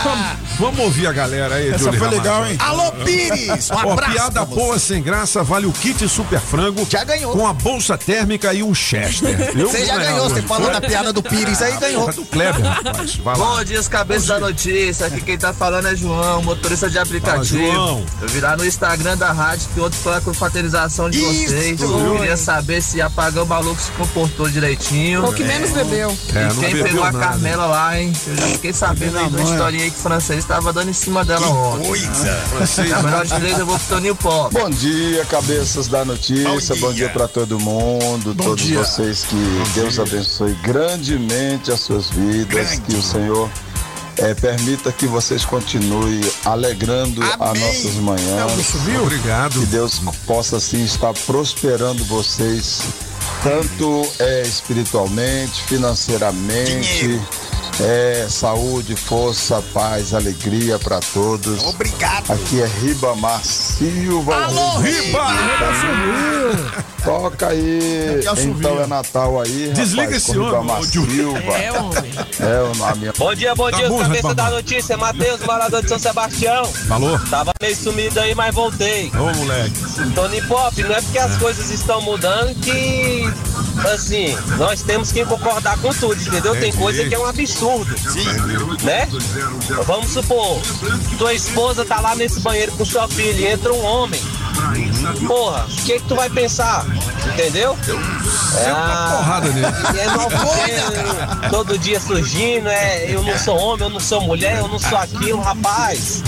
Vamos, 0.04 0.28
vamos 0.60 0.80
ouvir 0.82 1.08
a 1.08 1.12
galera 1.14 1.56
aí, 1.56 1.70
Essa 1.70 1.86
Júlio 1.86 2.00
foi 2.00 2.08
Ramalho. 2.10 2.18
legal, 2.24 2.46
hein? 2.48 2.58
Alô, 2.60 2.92
Pires! 2.92 3.70
Um 3.70 3.76
Ó, 3.76 3.92
abraço 3.94 4.12
piada 4.12 4.32
pra 4.32 4.46
você. 4.46 4.56
boa 4.56 4.80
sem 4.80 5.02
graça 5.02 5.44
vale 5.44 5.66
o 5.66 5.72
kit 5.72 6.08
super 6.10 6.40
frango. 6.40 6.86
Já 6.90 7.04
ganhou. 7.06 7.32
Com 7.32 7.48
a 7.48 7.54
bolsa 7.54 7.98
térmica 7.98 8.54
e 8.54 8.62
um 8.62 8.74
Chester. 8.76 9.38
Você 9.56 9.86
já 9.86 9.96
é, 9.96 10.00
ganhou, 10.00 10.30
você 10.30 10.42
falou 10.42 10.72
da 10.72 10.82
piada 10.82 11.14
do 11.14 11.22
Pires 11.24 11.62
aí, 11.62 11.78
ganhou. 11.78 12.12
Do 12.12 12.26
Kleber, 12.26 12.62
rapaz. 12.62 13.16
Vai 13.16 13.38
lá. 13.38 13.46
Bom 13.46 13.64
dia, 13.64 13.80
os 13.80 13.88
cabeças 13.88 14.28
da 14.28 14.40
notícia. 14.40 15.06
Aqui 15.08 15.22
quem 15.22 15.38
tá 15.38 15.54
falando 15.54 15.88
é 15.88 15.96
João, 15.96 16.42
motorista 16.44 16.90
de 16.90 16.98
aplicativo. 17.00 17.60
Fala, 17.60 17.74
João. 17.74 18.06
Eu 18.22 18.28
vi 18.28 18.40
lá 18.42 18.58
no 18.58 18.66
Instagram 18.66 19.16
da 19.18 19.32
rádio 19.32 19.68
que 19.74 19.80
outro 19.80 19.98
foi 20.00 20.16
a 20.18 20.22
confraternização 20.22 21.10
de 21.10 21.20
Isso, 21.20 21.54
vocês. 21.54 21.82
Eu 21.82 22.18
queria 22.18 22.38
saber 22.38 22.82
se 22.82 23.02
apagão 23.02 23.46
maluco 23.46 23.80
se 23.82 23.92
comportou 23.92 24.50
direitinho. 24.50 25.26
O 25.26 25.34
que 25.34 25.44
menos 25.44 25.72
bebeu. 25.72 26.10
É, 26.36 26.48
e 26.48 26.50
quem 26.50 26.70
bebeu 26.74 26.84
pegou 26.84 27.04
a. 27.04 27.14
Carmela 27.14 27.66
lá, 27.66 28.00
hein? 28.00 28.14
Eu 28.28 28.36
já 28.36 28.48
fiquei 28.48 28.74
sabendo 28.74 29.09
aí 29.16 29.30
de 29.30 29.36
uma 29.36 29.52
historinha 29.52 29.84
aí 29.84 29.92
que 29.92 29.98
o 29.98 30.02
francês 30.02 30.46
tava 30.46 30.74
dando 30.74 30.90
em 30.90 30.94
cima 30.94 31.24
dela 31.26 31.48
ontem. 31.48 31.88
Coisa! 31.88 32.44
Francês, 32.50 32.90
Na 32.90 33.04
melhor 33.04 33.26
de 33.26 33.36
três 33.36 33.60
eu 33.60 33.66
vou 33.66 33.78
pro 33.80 33.88
Toninho 33.88 34.16
Pop. 34.16 34.54
Bom 34.54 34.70
dia, 34.70 35.26
cabeças 35.26 35.88
da 35.88 36.04
notícia. 36.06 36.76
Bom 36.76 36.80
Bom 36.82 36.94
dia. 36.94 37.06
dia, 37.06 37.10
para 37.10 37.28
todo 37.28 37.60
mundo, 37.60 38.34
todos 38.36 38.64
dia. 38.64 38.80
vocês 38.80 39.24
que 39.24 39.36
Deus 39.74 40.00
abençoe 40.00 40.54
grandemente 40.64 41.72
as 41.72 41.80
suas 41.82 42.10
vidas, 42.10 42.80
que 42.80 42.96
o 42.96 43.02
Senhor 43.02 43.50
eh, 44.18 44.34
permita 44.34 44.92
que 44.92 45.08
vocês 45.08 45.46
continuem 45.46 46.20
alegrando 46.46 47.22
as 47.24 47.60
nossas 47.60 47.96
manhãs. 47.96 48.76
Obrigado. 49.02 49.60
Que 49.60 49.66
Deus 49.68 50.02
possa 50.26 50.58
assim 50.58 50.84
estar 50.84 51.14
prosperando 51.26 52.04
vocês, 52.06 52.82
tanto 53.44 54.06
eh, 54.20 54.44
espiritualmente, 54.46 55.62
financeiramente. 55.64 57.00
Dinheiro. 57.00 57.28
É, 57.82 58.28
saúde, 58.30 58.94
força, 58.94 59.64
paz, 59.74 60.14
alegria 60.14 60.78
para 60.78 61.00
todos. 61.00 61.64
Obrigado. 61.64 62.30
Aqui 62.32 62.62
é 62.62 62.66
Ribamar 62.66 63.42
Silva. 63.44 64.36
Alô, 64.36 64.80
Riba! 64.80 65.28
Toca 67.06 67.48
aí. 67.48 68.22
Subiu. 68.36 68.52
Então 68.52 68.84
é 68.84 68.88
Natal 68.88 69.42
aí. 69.42 69.70
rapaz, 69.70 69.80
Desliga 69.80 70.18
esse 70.18 70.32
Ribamar. 70.34 70.84
Silva. 70.84 71.54
É, 71.54 71.72
homem. 71.72 72.12
É 72.40 72.62
o 72.62 72.76
nome. 72.76 73.12
Bom 73.18 73.34
dia, 73.34 73.56
bom 73.56 73.72
Tá 73.72 73.78
dia, 73.78 73.88
bom, 73.88 73.96
os 73.96 74.02
cabeça 74.02 74.36
da 74.36 74.50
notícia. 74.50 74.98
Matheus, 74.98 75.40
morador 75.42 75.82
de 75.82 75.88
São 75.88 76.00
Sebastião. 76.00 76.66
Falou? 76.66 77.18
Tava 77.30 77.54
meio 77.62 77.76
sumido 77.78 78.20
aí, 78.20 78.36
mas 78.36 78.54
voltei. 78.54 79.10
Ô, 79.16 79.34
moleque. 79.38 79.74
Tony 80.14 80.42
Pop, 80.42 80.84
não 80.84 80.96
é 80.96 81.02
porque 81.02 81.18
as 81.18 81.38
coisas 81.38 81.70
estão 81.70 82.02
mudando 82.02 82.54
que 82.56 83.24
assim, 83.88 84.36
nós 84.58 84.82
temos 84.82 85.12
que 85.12 85.24
concordar 85.26 85.78
com 85.80 85.94
tudo, 85.94 86.22
entendeu? 86.22 86.60
Tem 86.60 86.72
coisa 86.74 87.06
que 87.06 87.16
é 87.16 87.20
um 87.20 87.26
absurdo. 87.26 87.69
Né? 88.84 89.08
Vamos 89.86 90.10
supor, 90.10 90.60
tua 91.18 91.34
esposa 91.34 91.86
tá 91.86 92.00
lá 92.00 92.16
nesse 92.16 92.40
banheiro 92.40 92.72
com 92.72 92.84
sua 92.84 93.08
filha 93.08 93.40
e 93.40 93.48
entra 93.48 93.74
um 93.74 93.84
homem. 93.84 94.22
Porra, 95.28 95.66
o 95.66 95.76
que 95.84 96.00
que 96.00 96.08
tu 96.08 96.16
vai 96.16 96.30
pensar? 96.30 96.86
Entendeu? 97.34 97.78
É 98.66 98.74
uma 98.74 99.12
porrada 99.18 99.50
nele. 99.50 99.68
É 100.00 100.06
novo, 100.08 101.50
todo 101.50 101.78
dia 101.78 102.00
surgindo, 102.00 102.68
é, 102.70 103.14
eu 103.14 103.22
não 103.24 103.38
sou 103.38 103.58
homem, 103.58 103.88
eu 103.88 103.90
não 103.90 104.00
sou 104.00 104.22
mulher, 104.22 104.58
eu 104.60 104.68
não 104.68 104.80
sou 104.80 104.98
aquilo, 104.98 105.40
rapaz. 105.42 106.24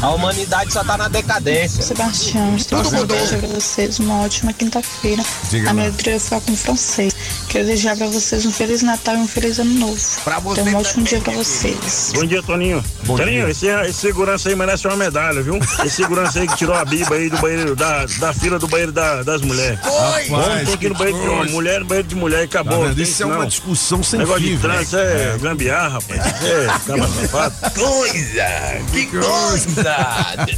A 0.00 0.10
humanidade 0.10 0.72
só 0.72 0.82
tá 0.82 0.96
na 0.96 1.08
decadência. 1.08 1.82
Sebastião, 1.82 2.56
estou 2.56 2.82
Tudo 2.82 2.96
mudou. 2.96 3.16
desejar 3.16 3.38
pra 3.38 3.48
vocês 3.48 3.98
uma 4.00 4.22
ótima 4.22 4.52
quinta-feira. 4.52 5.22
A 5.68 5.72
minha 5.72 5.92
trilha 5.92 6.18
foi 6.18 6.40
com 6.40 6.56
francês. 6.56 7.12
Quero 7.48 7.66
desejar 7.66 7.96
pra 7.96 8.06
vocês 8.06 8.46
um 8.46 8.50
Feliz 8.52 8.82
Natal 8.82 9.14
e 9.14 9.18
um 9.18 9.28
Feliz 9.28 9.58
Ano 9.58 9.74
Novo. 9.74 10.00
Pra 10.24 10.38
Então, 10.38 10.64
um 10.64 10.76
ótimo 10.76 11.04
dia 11.04 11.20
pra 11.20 11.34
vocês. 11.34 12.12
Bom 12.14 12.24
dia, 12.24 12.42
Toninho. 12.42 12.82
Bom 13.04 13.16
Toninho, 13.16 13.44
dia. 13.44 13.50
Esse, 13.50 13.66
esse 13.90 14.00
segurança 14.00 14.48
aí 14.48 14.56
merece 14.56 14.86
uma 14.88 14.96
medalha, 14.96 15.42
viu? 15.42 15.58
Esse 15.84 15.90
segurança 15.90 16.40
aí 16.40 16.48
que 16.48 16.56
tirou 16.56 16.74
a 16.74 16.84
biba 16.84 17.14
aí 17.14 17.28
do 17.28 17.36
banheiro, 17.38 17.51
da, 17.76 18.06
da 18.18 18.32
fila 18.32 18.58
do 18.58 18.66
banheiro 18.68 18.92
da- 18.92 19.22
das 19.22 19.40
mulheres. 19.42 19.78
Foi. 19.82 20.30
Homem 20.30 20.64
tem 20.64 20.76
que 20.76 20.86
ir 20.86 20.88
no 20.90 20.94
banheiro 20.96 21.46
de 21.46 21.52
mulher 21.52 21.80
no 21.80 21.86
banheiro 21.86 22.08
de 22.08 22.14
mulher 22.14 22.40
e 22.40 22.44
acabou. 22.44 22.84
Tá 22.94 23.00
Isso 23.02 23.22
é 23.22 23.26
uma 23.26 23.46
discussão 23.46 24.02
sem 24.02 24.18
Negócio 24.20 24.42
fim, 24.42 24.50
de 24.50 24.56
velho. 24.56 24.86
é 24.94 25.34
É. 25.34 25.38
gambiarra, 25.38 25.88
rapaz. 25.90 26.42
É, 26.42 26.66
acaba 26.68 27.08
safado. 27.08 27.54
Coisa! 27.74 28.80
Que 28.92 29.06
coisa! 29.06 29.96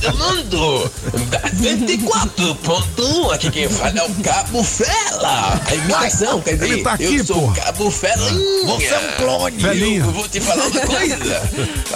Todo 0.01 0.19
mundo! 0.19 0.91
Da 1.31 1.41
104.1, 1.41 3.33
aqui 3.35 3.51
quem 3.51 3.69
fala 3.69 3.99
é 3.99 4.03
o 4.05 4.15
Cabo 4.23 4.63
Fela! 4.65 5.61
A 5.67 5.75
imitação, 5.75 6.41
quer 6.41 6.55
dizer, 6.55 6.73
Ele 6.73 6.83
tá 6.83 6.93
aqui, 6.95 7.17
eu 7.17 7.25
sou 7.25 7.37
pô. 7.43 7.47
o 7.49 7.55
Cabo 7.55 7.91
Felinha! 7.91 8.67
Você 8.67 8.87
é 8.87 8.99
um 8.99 9.17
clone. 9.25 9.61
Felinha. 9.61 10.01
Eu 10.05 10.13
vou 10.13 10.29
te 10.29 10.41
falar 10.41 10.67
uma 10.67 10.81
coisa! 10.81 11.43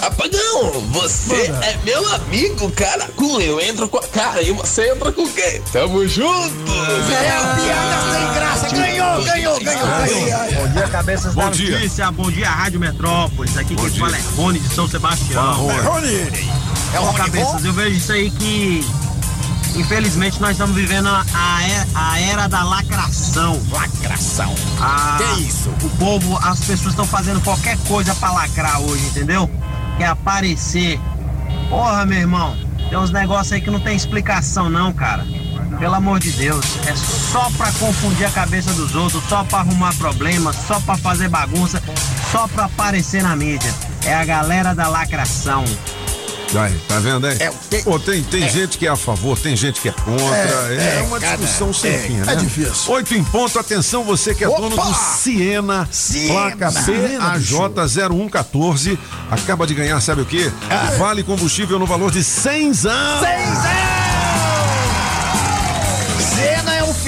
Apagão, 0.01 0.71
você 0.91 1.51
é 1.63 1.77
meu 1.83 2.07
amigo, 2.13 2.71
cara! 2.71 3.09
Eu 3.41 3.59
entro 3.61 3.87
com 3.87 3.97
a 3.97 4.07
cara 4.07 4.41
e 4.41 4.51
você 4.51 4.88
entra 4.89 5.11
com 5.11 5.27
quem? 5.29 5.61
Tamo 5.71 6.07
junto! 6.07 6.71
É, 6.71 7.61
piada 7.61 8.13
sem 8.13 8.33
graça. 8.33 8.69
Ganhou, 8.69 9.23
ganhou, 9.23 9.59
ganhou, 9.59 9.87
ganhou. 9.87 10.61
Bom 10.61 10.73
dia, 10.73 10.87
cabeças 10.87 11.33
Bom 11.33 11.41
da 11.45 11.49
dia. 11.49 11.71
notícia. 11.71 12.11
Bom 12.11 12.31
dia, 12.31 12.49
Rádio 12.49 12.79
Metrópolis. 12.79 13.57
Aqui 13.57 13.75
quem 13.75 13.89
fala 13.91 14.17
é 14.17 14.21
Rony 14.35 14.59
de 14.59 14.73
São 14.73 14.87
Sebastião. 14.87 15.53
Rony. 15.53 16.15
É 16.93 16.99
o 16.99 17.01
Bom, 17.01 17.05
Rony 17.07 17.17
cabeças, 17.17 17.61
Bom? 17.61 17.67
eu 17.67 17.73
vejo 17.73 17.95
isso 17.97 18.11
aí 18.11 18.31
que 18.31 18.85
infelizmente 19.75 20.41
nós 20.41 20.51
estamos 20.51 20.75
vivendo 20.75 21.07
a, 21.07 21.23
a 21.33 22.19
era, 22.19 22.45
a 22.45 22.47
da 22.47 22.63
lacração. 22.63 23.61
Lacração. 23.71 24.53
que 24.55 25.41
isso? 25.41 25.69
O 25.83 25.89
povo, 25.97 26.37
as 26.43 26.59
pessoas 26.61 26.89
estão 26.91 27.05
fazendo 27.05 27.41
qualquer 27.41 27.77
coisa 27.87 28.13
pra 28.15 28.31
lacrar 28.31 28.81
hoje, 28.81 29.05
entendeu? 29.05 29.49
Quer 29.97 30.07
aparecer. 30.07 30.99
Porra, 31.69 32.05
meu 32.05 32.17
irmão, 32.19 32.55
tem 32.89 32.97
uns 32.97 33.11
negócios 33.11 33.53
aí 33.53 33.61
que 33.61 33.69
não 33.69 33.79
tem 33.79 33.95
explicação 33.95 34.69
não, 34.69 34.91
cara. 34.91 35.25
Pelo 35.77 35.93
amor 35.93 36.19
de 36.19 36.31
Deus, 36.31 36.65
é 36.87 36.95
só 36.95 37.49
pra 37.51 37.71
confundir 37.73 38.25
a 38.25 38.31
cabeça 38.31 38.73
dos 38.73 38.95
outros, 38.95 39.23
só 39.29 39.43
pra 39.43 39.59
arrumar 39.59 39.95
problema, 39.95 40.51
só 40.51 40.79
pra 40.81 40.97
fazer 40.97 41.29
bagunça, 41.29 41.81
só 42.31 42.47
pra 42.47 42.65
aparecer 42.65 43.23
na 43.23 43.35
mídia. 43.35 43.73
É 44.03 44.13
a 44.13 44.25
galera 44.25 44.73
da 44.73 44.87
lacração. 44.87 45.63
Aí, 46.57 46.73
tá 46.87 46.97
vendo 46.99 47.27
aí? 47.27 47.37
É, 47.39 47.51
Pô, 47.83 47.99
tem, 47.99 48.23
tem 48.23 48.49
gente 48.49 48.79
que 48.79 48.87
é 48.87 48.89
a 48.89 48.95
favor, 48.95 49.37
tem 49.37 49.55
gente 49.55 49.79
que 49.81 49.89
é 49.89 49.91
contra. 49.91 50.35
É, 50.35 50.77
É, 50.77 50.95
é, 50.99 51.03
uma 51.03 51.19
cada- 51.19 51.37
discussão 51.37 51.71
sem 51.71 51.93
é, 51.93 51.97
fim, 51.99 52.13
né? 52.15 52.33
é 52.33 52.35
difícil. 52.35 52.91
Oito 52.93 53.13
em 53.13 53.23
ponto, 53.23 53.59
atenção, 53.59 54.03
você 54.03 54.33
que 54.33 54.43
é 54.43 54.47
dono 54.47 54.75
do 54.75 54.93
Siena, 55.17 55.87
Siena. 55.91 56.33
placa 56.33 56.71
PAJ0114, 56.71 58.97
acaba 59.29 59.67
de 59.67 59.75
ganhar, 59.75 60.01
sabe 60.01 60.21
o 60.21 60.25
quê? 60.25 60.51
Vale 60.97 61.21
combustível 61.23 61.77
no 61.77 61.85
valor 61.85 62.09
de 62.11 62.23
100 62.23 62.65
anos. 62.67 62.79
Siena 62.79 63.69
é 63.69 63.98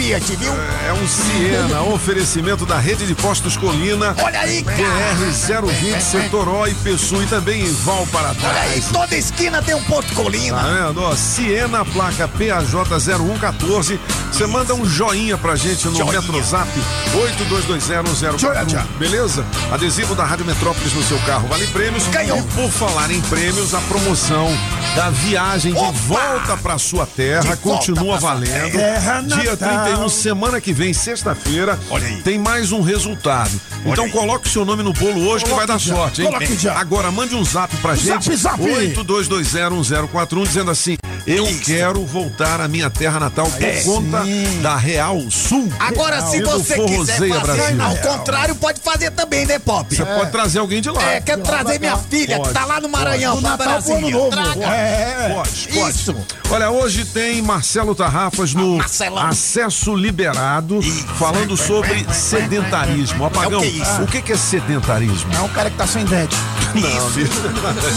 Fiat, 0.01 0.35
viu? 0.35 0.51
É 0.87 0.93
um 0.93 1.07
Siena, 1.07 1.83
oferecimento 1.83 2.65
da 2.65 2.79
rede 2.79 3.05
de 3.05 3.13
postos 3.13 3.55
Colina. 3.55 4.15
Olha 4.23 4.39
aí, 4.39 4.63
cara. 4.63 4.77
DR 4.79 5.61
020, 5.61 6.01
setor 6.01 6.47
O 6.47 6.67
e 6.67 6.73
Pessu 6.73 7.21
e 7.21 7.27
também 7.27 7.61
em 7.61 7.71
Val 7.71 8.07
para 8.11 8.33
trás. 8.33 8.51
Olha 8.51 8.61
aí, 8.61 8.81
toda 8.91 9.15
esquina 9.15 9.61
tem 9.61 9.75
um 9.75 9.83
posto 9.83 10.11
colina. 10.15 10.57
Tá 10.57 10.63
vendo? 10.87 11.03
Ó, 11.03 11.15
Siena, 11.15 11.85
placa 11.85 12.27
PAJ0114. 12.27 13.99
Você 14.31 14.47
manda 14.47 14.73
um 14.73 14.83
joinha 14.83 15.37
pra 15.37 15.55
gente 15.55 15.87
no 15.87 15.95
Joinha. 15.95 16.19
Metrozap 16.19 16.67
82201041. 17.13 18.37
Joinha. 18.39 18.87
Beleza? 18.97 19.45
Adesivo 19.71 20.15
da 20.15 20.25
Rádio 20.25 20.45
Metrópolis 20.45 20.93
no 20.93 21.03
seu 21.03 21.19
carro 21.19 21.47
vale 21.47 21.67
prêmios. 21.67 22.07
Ganhou. 22.07 22.39
E 22.39 22.41
por 22.41 22.71
falar 22.71 23.11
em 23.11 23.21
prêmios, 23.21 23.75
a 23.75 23.81
promoção 23.81 24.49
da 24.95 25.11
viagem 25.11 25.73
de 25.73 25.91
volta 26.07 26.57
pra 26.57 26.79
sua 26.79 27.05
terra 27.05 27.55
De 27.55 27.57
continua 27.57 28.17
valendo. 28.19 28.71
terra 28.71 29.21
Dia 29.21 29.51
natal. 29.51 29.90
31, 29.91 30.09
semana 30.09 30.61
que 30.61 30.71
vem, 30.73 30.93
sexta-feira, 30.93 31.77
tem 32.23 32.37
mais 32.37 32.71
um 32.71 32.81
resultado. 32.81 33.51
Então 33.85 34.09
coloque 34.09 34.47
o 34.47 34.51
seu 34.51 34.63
nome 34.63 34.83
no 34.83 34.93
bolo 34.93 35.27
hoje 35.27 35.43
que 35.43 35.51
vai 35.53 35.65
dar 35.67 35.79
já, 35.79 35.95
sorte, 35.95 36.21
hein? 36.21 36.27
coloque 36.27 36.55
já. 36.57 36.77
Agora 36.79 37.11
mande 37.11 37.35
um 37.35 37.43
zap 37.43 37.75
pra 37.77 37.95
Zap, 37.95 38.23
gente. 38.23 38.35
zap. 38.37 38.61
82201041 38.61 40.43
dizendo 40.43 40.71
assim: 40.71 40.97
Eu 41.25 41.45
quero 41.65 42.05
voltar 42.05 42.61
à 42.61 42.67
minha 42.67 42.89
terra 42.89 43.19
natal 43.19 43.47
por 43.49 43.63
É. 43.63 43.81
conta 43.83 44.23
da 44.61 44.75
Real 44.77 45.19
Sul. 45.31 45.71
Agora, 45.79 46.21
se 46.27 46.37
E 46.37 46.41
do 46.41 46.49
você 46.51 46.75
quiser 46.85 47.17
fazer 47.17 47.73
Brasil. 47.73 47.81
ao 47.83 47.95
contrário, 47.97 48.55
pode 48.55 48.79
fazer 48.81 49.11
também, 49.11 49.45
né, 49.45 49.57
Pop? 49.59 49.93
Você 49.95 50.05
pode 50.05 50.31
trazer 50.31 50.59
alguém 50.59 50.81
de 50.81 50.89
lá. 50.89 51.01
É, 51.13 51.19
quero 51.21 51.41
trazer 51.41 51.79
minha 51.79 51.97
filha, 51.97 52.39
que 52.39 52.49
tá 52.53 52.65
lá 52.65 52.79
no 52.79 52.87
Maranhão, 52.89 53.41
Pode. 53.41 53.57
pra 53.57 53.57
Brasília. 53.57 54.29
Traga. 54.29 54.65
É, 54.65 55.33
pode, 55.35 55.67
pode. 55.73 55.89
Isso. 55.95 56.15
Olha, 56.49 56.69
hoje 56.69 57.03
tem 57.05 57.41
Marcelo 57.41 57.95
Tarrafas 57.95 58.53
no 58.53 58.77
Marcelão. 58.77 59.25
Acesso 59.27 59.80
Liberado, 59.89 60.79
falando 61.17 61.57
sobre 61.57 62.05
sedentarismo. 62.13 63.25
Apagão, 63.25 63.61
É 63.61 63.65
o 63.65 63.69
que 63.71 63.79
é 63.79 63.83
isso? 63.83 64.01
o 64.03 64.07
que 64.07 64.31
é 64.31 64.37
sedentarismo? 64.37 65.33
É 65.33 65.39
um 65.41 65.49
cara 65.49 65.69
que 65.71 65.77
tá 65.77 65.87
sem 65.87 66.05
dente. 66.05 66.35
Não, 66.75 67.09
bicho. 67.11 67.31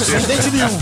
Sem 0.04 0.20
dente 0.22 0.50
nenhum. 0.50 0.78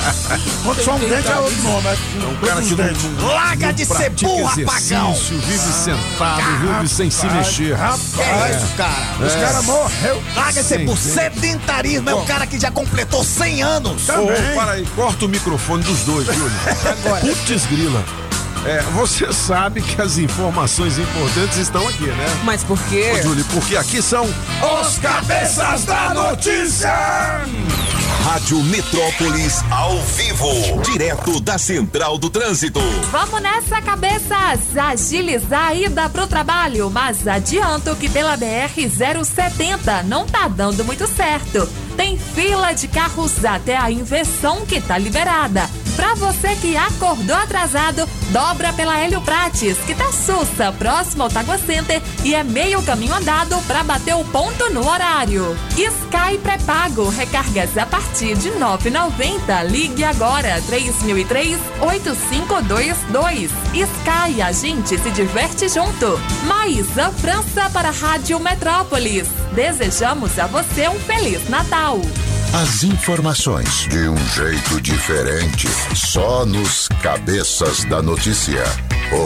Quando 0.65 0.83
só 0.85 0.95
um 0.95 0.99
dente 1.01 1.29
é 1.29 1.37
outro 1.37 1.63
nome. 1.63 1.87
É 1.89 2.27
um 2.27 2.37
cara 2.47 2.63
que 2.63 2.75
não, 2.75 2.87
não, 3.27 3.35
Larga 3.35 3.67
não 3.67 3.73
de 3.75 3.85
ser 3.85 4.11
burro, 4.11 4.49
apagão. 4.49 5.15
vive 5.15 5.59
sentado, 5.59 6.43
vive 6.61 6.89
sem 6.89 7.11
se 7.11 7.27
mexer. 7.27 7.77
Que 7.77 8.21
é 8.23 8.57
isso, 8.57 8.77
cara? 8.77 8.93
Os 9.27 9.33
É. 9.35 9.41
caras 9.41 9.65
morreu. 9.65 10.23
Larga 10.37 10.63
de 10.63 10.69
ser 10.69 10.79
burro. 10.85 10.97
Sedentarismo 10.97 12.09
é 12.09 12.15
o 12.15 12.25
cara 12.25 12.47
que 12.47 12.59
já 12.59 12.71
completou 12.71 13.25
100 13.25 13.63
anos. 13.63 14.09
Ô, 14.09 14.55
para 14.55 14.73
aí, 14.73 14.87
corta 14.97 15.25
o 15.25 15.29
microfone 15.29 15.83
dos 15.83 16.01
dois, 16.01 16.27
Júlio. 16.27 16.53
Putz 17.21 17.67
grila. 17.67 18.03
É, 18.65 18.81
você 18.93 19.33
sabe 19.33 19.83
que 19.83 20.01
as 20.01 20.19
informações 20.19 20.97
importantes 20.97 21.59
estão 21.59 21.87
aqui, 21.89 22.07
né? 22.07 22.27
Mas 22.45 22.63
por 22.63 22.79
quê? 22.85 23.13
Ô, 23.19 23.23
Júlio, 23.23 23.45
porque 23.47 23.77
aqui 23.77 24.01
são 24.01 24.25
Os 24.25 24.99
cabeças 24.99 25.85
da 25.85 26.15
notícia. 26.15 26.93
Rádio 28.25 28.63
Metrópolis 28.63 29.65
ao 29.69 29.99
vivo, 30.01 30.81
direto 30.85 31.41
da 31.41 31.59
Central 31.59 32.17
do 32.19 32.31
Trânsito. 32.31 32.79
Vamos 33.11 33.43
nessa, 33.43 33.83
cabeças! 33.83 34.77
Agilizar 34.77 35.71
a 35.71 35.75
ida 35.75 36.09
pro 36.09 36.29
trabalho, 36.29 36.89
mas 36.89 37.27
adianto 37.27 37.97
que 37.97 38.09
pela 38.09 38.39
BR-070 38.39 40.05
não 40.05 40.25
tá 40.25 40.47
dando 40.47 40.85
muito 40.85 41.09
certo. 41.09 41.69
Tem 41.97 42.17
fila 42.17 42.73
de 42.73 42.87
carros 42.87 43.45
até 43.45 43.77
a 43.77 43.91
inversão 43.91 44.65
que 44.65 44.81
tá 44.81 44.97
liberada. 44.97 45.69
Pra 45.97 46.15
você 46.15 46.55
que 46.57 46.77
acordou 46.77 47.37
atrasado, 47.37 48.09
dobra 48.31 48.73
pela 48.73 48.99
Hélio 48.99 49.21
Prates, 49.21 49.77
que 49.79 49.95
tá 49.95 50.11
sussa, 50.13 50.73
próximo 50.73 51.23
ao 51.23 51.29
Tagua 51.29 51.59
Center 51.59 52.03
e 52.25 52.35
é 52.35 52.43
meio 52.43 52.83
caminho 52.83 53.15
andado 53.15 53.57
pra 53.67 53.83
bater 53.83 54.15
o 54.15 54.25
ponto 54.25 54.71
no 54.71 54.89
horário. 54.89 55.57
Sky 55.71 56.39
pré-pago, 56.43 57.09
recargas 57.09 57.77
a 57.77 57.87
partir 57.87 58.37
de 58.37 58.51
9,90. 58.53 59.65
Ligue 59.69 60.05
agora, 60.05 60.61
3003-8522. 60.63 63.51
Sky, 63.75 64.43
a 64.43 64.53
gente 64.53 64.99
se 64.99 65.11
diverte 65.11 65.69
junto. 65.69 66.19
Maísa 66.45 67.11
França 67.11 67.69
para 67.71 67.89
a 67.89 67.93
Rádio 67.93 68.39
Metrópolis. 68.41 69.29
Desejamos 69.55 70.39
a 70.39 70.47
você 70.47 70.89
um 70.89 70.99
Feliz 71.01 71.49
Natal. 71.49 72.01
As 72.55 72.85
informações 72.85 73.89
de 73.89 74.07
um 74.11 74.29
jeito 74.29 74.79
diferente, 74.83 75.67
só 75.95 76.45
nos 76.45 76.87
Cabeças 77.03 77.83
da 77.87 78.03
Notícia. 78.03 78.63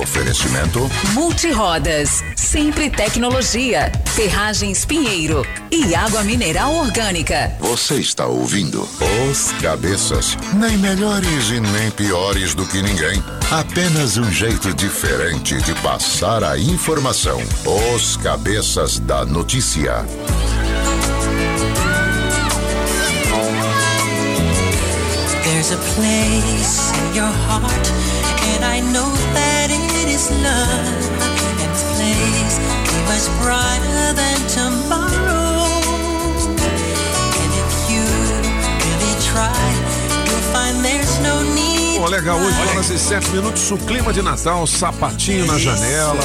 Oferecimento 0.01 0.89
Multirodas, 1.13 2.23
Sempre 2.37 2.89
Tecnologia, 2.89 3.91
Ferragens 4.15 4.85
Pinheiro 4.85 5.45
e 5.73 5.93
Água 5.93 6.23
Mineral 6.23 6.73
Orgânica. 6.73 7.53
Você 7.59 7.97
está 7.97 8.27
ouvindo 8.27 8.89
Os 9.29 9.51
Cabeças. 9.61 10.39
Nem 10.55 10.79
melhores 10.79 11.51
e 11.51 11.59
nem 11.59 11.91
piores 11.91 12.55
do 12.55 12.65
que 12.65 12.81
ninguém. 12.81 13.21
Apenas 13.51 14.17
um 14.17 14.31
jeito 14.31 14.73
diferente 14.73 15.61
de 15.63 15.75
passar 15.83 16.45
a 16.45 16.57
informação. 16.57 17.43
Os 17.93 18.17
Cabeças 18.19 19.01
da 19.01 19.25
Notícia. 19.25 20.07
There's 25.69 25.81
a 25.81 25.95
place 25.95 26.93
in 26.93 27.15
your 27.17 27.33
heart, 27.49 27.87
and 28.55 28.65
I 28.65 28.79
know 28.93 29.11
that 29.35 29.67
it 29.69 30.07
is 30.07 30.31
love. 30.31 31.03
And 31.43 31.59
this 31.59 31.83
place 31.99 32.55
be 32.87 32.99
much 33.11 33.27
brighter 33.43 34.15
than 34.15 34.39
tomorrow. 34.47 35.67
And 37.43 37.51
if 37.65 37.73
you 37.91 38.07
really 38.79 39.15
try, 39.27 39.67
you'll 40.31 40.47
find 40.55 40.85
there's 40.85 41.19
no 41.19 41.43
need. 41.53 41.66
Bom, 41.97 42.07
legal, 42.09 42.39
8 42.39 42.61
horas 42.69 42.91
e 42.91 42.99
7 42.99 43.31
minutos, 43.31 43.71
o 43.71 43.79
clima 43.79 44.13
de 44.13 44.21
Natal, 44.21 44.67
sapatinho 44.67 45.47
na 45.47 45.59
janela. 45.59 46.21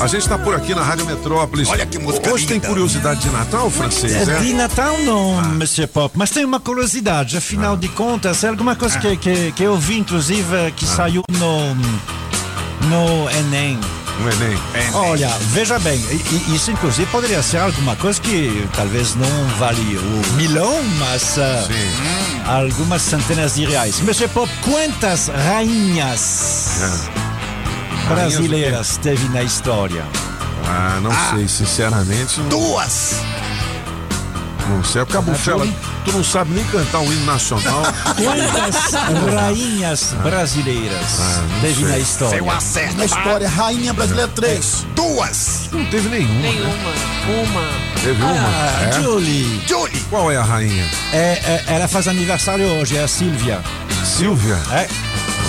A 0.00 0.06
gente 0.06 0.28
tá 0.28 0.38
por 0.38 0.54
aqui 0.54 0.72
na 0.72 0.84
Rádio 0.84 1.04
Metrópolis. 1.04 1.68
Olha 1.68 1.84
que 1.84 1.98
música 1.98 2.32
Hoje 2.32 2.46
tem 2.46 2.60
curiosidade 2.60 3.22
de 3.22 3.30
Natal, 3.30 3.68
francês? 3.68 4.28
É, 4.28 4.38
de 4.38 4.52
É? 4.52 4.54
Natal 4.54 4.96
não, 4.98 5.42
Monsieur 5.54 5.88
Pop, 5.88 6.16
mas 6.16 6.30
tem 6.30 6.44
uma 6.44 6.60
curiosidade, 6.60 7.36
afinal 7.36 7.76
de 7.76 7.88
contas, 7.88 8.44
é 8.44 8.48
alguma 8.48 8.76
coisa 8.76 9.00
que, 9.00 9.16
que, 9.16 9.50
que 9.50 9.64
eu 9.64 9.76
vi, 9.76 9.98
inclusive, 9.98 10.70
que 10.76 10.86
saiu 10.86 11.24
no, 11.28 11.74
no 12.86 13.28
Enem. 13.30 13.80
No 14.20 14.30
Enem. 14.32 14.58
Olha, 14.94 15.28
veja 15.50 15.78
bem, 15.78 16.00
isso 16.48 16.70
inclusive 16.70 17.10
poderia 17.10 17.42
ser 17.42 17.58
alguma 17.58 17.94
coisa 17.96 18.20
que 18.20 18.66
talvez 18.74 19.14
não 19.14 19.46
vale 19.58 19.98
o 19.98 20.32
milhão, 20.36 20.82
mas 20.98 21.38
ah, 21.38 21.66
algumas 22.46 23.02
centenas 23.02 23.54
de 23.56 23.66
reais. 23.66 24.00
Monsieur 24.00 24.30
Pop, 24.30 24.50
quantas 24.64 25.28
rainhas 25.28 26.80
brasileiras 28.08 28.96
teve 28.98 29.28
na 29.28 29.42
história? 29.42 30.04
Ah, 30.68 30.98
não 31.02 31.10
sei, 31.30 31.46
sinceramente. 31.46 32.40
não- 32.40 32.48
Duas! 32.48 33.16
Não 34.68 34.82
sei, 34.84 35.02
o 35.02 35.06
Cabufela, 35.06 35.66
tu 36.04 36.12
não 36.12 36.24
sabe 36.24 36.52
nem 36.52 36.64
cantar 36.64 36.98
o 37.00 37.04
hino 37.12 37.24
nacional. 37.24 37.82
Quantas 38.16 38.92
rainhas 39.34 40.14
brasileiras 40.22 41.18
teve 41.60 41.84
na 41.84 41.98
história? 41.98 42.36
Seu 42.38 42.50
acerto. 42.50 42.96
Na 42.96 43.04
história, 43.04 43.48
Rainha 43.48 43.92
Brasileira 43.92 44.28
3. 44.34 44.86
Duas! 44.94 45.68
Não 45.72 45.84
teve 45.86 46.08
nenhuma. 46.08 46.40
Nenhuma. 46.40 46.72
Uma. 47.44 47.68
Teve 48.02 48.22
uma? 48.22 48.32
Ah, 48.32 48.88
É? 48.88 48.92
Julie. 49.02 49.62
Julie! 49.66 50.00
Qual 50.10 50.30
é 50.32 50.36
a 50.36 50.42
rainha? 50.42 50.84
É, 51.12 51.40
é, 51.44 51.64
ela 51.68 51.86
faz 51.88 52.08
aniversário 52.08 52.66
hoje, 52.80 52.96
é 52.96 53.04
a 53.04 53.08
Silvia. 53.08 53.60
Silvia? 54.04 54.58
É. 54.72 54.88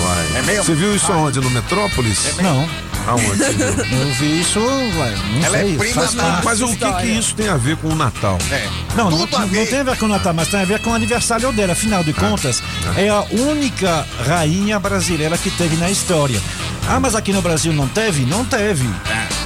Uai. 0.00 0.26
É 0.36 0.42
mesmo? 0.42 0.64
Você 0.64 0.74
viu 0.74 0.94
isso 0.94 1.12
aonde? 1.12 1.40
No 1.40 1.50
Metrópolis? 1.50 2.36
Não. 2.40 2.68
Aonde? 3.08 3.42
Eu 3.42 4.12
vi 4.14 4.40
isso, 4.40 4.60
ué, 4.60 5.14
não 5.32 5.44
Ela 5.46 5.56
é 5.58 5.64
sei. 5.64 5.76
prima 5.78 5.94
faz 5.94 6.14
da- 6.14 6.22
parte. 6.22 6.44
Mas 6.44 6.60
o 6.60 6.68
que, 6.76 6.92
que 6.92 7.06
isso 7.06 7.34
tem 7.34 7.48
a 7.48 7.56
ver 7.56 7.76
com 7.78 7.88
o 7.88 7.94
Natal? 7.94 8.38
É. 8.50 8.68
Não, 8.96 9.10
não, 9.10 9.18
Tudo 9.20 9.36
a 9.36 9.40
não 9.40 9.48
ver. 9.48 9.66
tem 9.68 9.80
a 9.80 9.82
ver 9.82 9.96
com 9.96 10.04
o 10.06 10.08
Natal, 10.08 10.34
mas 10.34 10.48
tem 10.48 10.60
a 10.60 10.64
ver 10.64 10.78
com 10.80 10.90
o 10.90 10.94
aniversário 10.94 11.50
dela. 11.52 11.72
Afinal 11.72 12.04
de 12.04 12.12
contas, 12.12 12.62
é 12.96 13.08
a 13.08 13.24
única 13.30 14.06
rainha 14.26 14.78
brasileira 14.78 15.38
que 15.38 15.50
teve 15.50 15.76
na 15.76 15.90
história. 15.90 16.40
Ah, 16.86 17.00
mas 17.00 17.14
aqui 17.14 17.32
no 17.32 17.40
Brasil 17.42 17.72
não 17.72 17.88
teve? 17.88 18.24
Não 18.26 18.44
teve. 18.44 18.88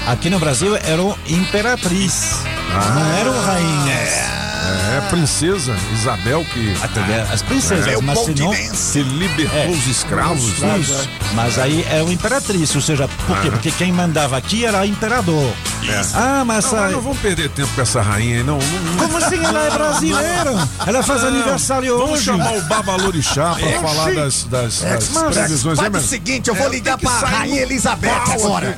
Aqui 0.07 0.29
no 0.29 0.39
Brasil 0.41 0.75
era 0.77 1.01
o 1.03 1.17
imperatriz. 1.29 2.39
Não 2.95 3.13
era 3.19 3.31
o 3.31 3.41
rainha. 3.45 4.42
É, 4.63 5.01
princesa 5.09 5.75
Isabel 5.93 6.45
que 6.53 6.75
As 7.33 7.43
princesas, 7.43 7.87
É 7.89 7.97
mas 8.01 8.19
se 8.19 8.35
não. 8.35 8.47
Pontinense. 8.47 8.93
que 8.93 9.03
libertou 9.03 9.59
É. 9.59 9.67
os 9.69 9.87
escravos. 9.87 10.63
Isso. 10.81 11.09
Mas 11.35 11.59
aí 11.59 11.85
é 11.91 12.03
o 12.03 12.11
imperatriz, 12.11 12.75
ou 12.75 12.81
seja, 12.81 13.09
por 13.27 13.41
quê? 13.41 13.51
Porque 13.51 13.71
quem 13.73 13.93
mandava 13.93 14.37
aqui 14.37 14.65
era 14.65 14.79
o 15.33 15.55
imperador. 15.83 16.11
Ah, 16.15 16.45
mas. 16.45 16.71
Não, 16.73 16.91
não 16.91 17.01
vamos 17.01 17.19
perder 17.19 17.49
tempo 17.51 17.73
com 17.75 17.81
essa 17.81 18.01
rainha 18.03 18.39
aí, 18.39 18.45
não. 18.45 18.59
Como 18.99 19.17
assim 19.19 19.45
ela 19.45 19.61
é 19.67 19.71
brasileira? 19.71 20.69
Ela 20.87 21.03
faz 21.03 21.23
Não, 21.23 21.29
aniversário 21.29 21.97
Vamos 21.99 22.13
hoje. 22.13 22.25
chamar 22.25 22.53
o 22.55 22.63
Babalorixá 22.63 23.55
pra 23.55 23.69
É, 23.69 23.79
falar 23.81 24.09
sim. 24.11 24.15
das, 24.15 24.45
das, 24.45 24.81
das 24.81 25.09
mas 25.11 25.35
previsões. 25.37 25.79
Faz 25.79 25.93
né, 25.93 25.99
o 25.99 26.03
seguinte, 26.03 26.49
eu 26.49 26.55
vou 26.55 26.67
É, 26.67 26.71
ligar 26.71 26.99
pra 26.99 27.11
sair 27.11 27.31
Rainha 27.33 27.63
Elizabeth 27.63 28.09
pau 28.27 28.33
agora. 28.35 28.77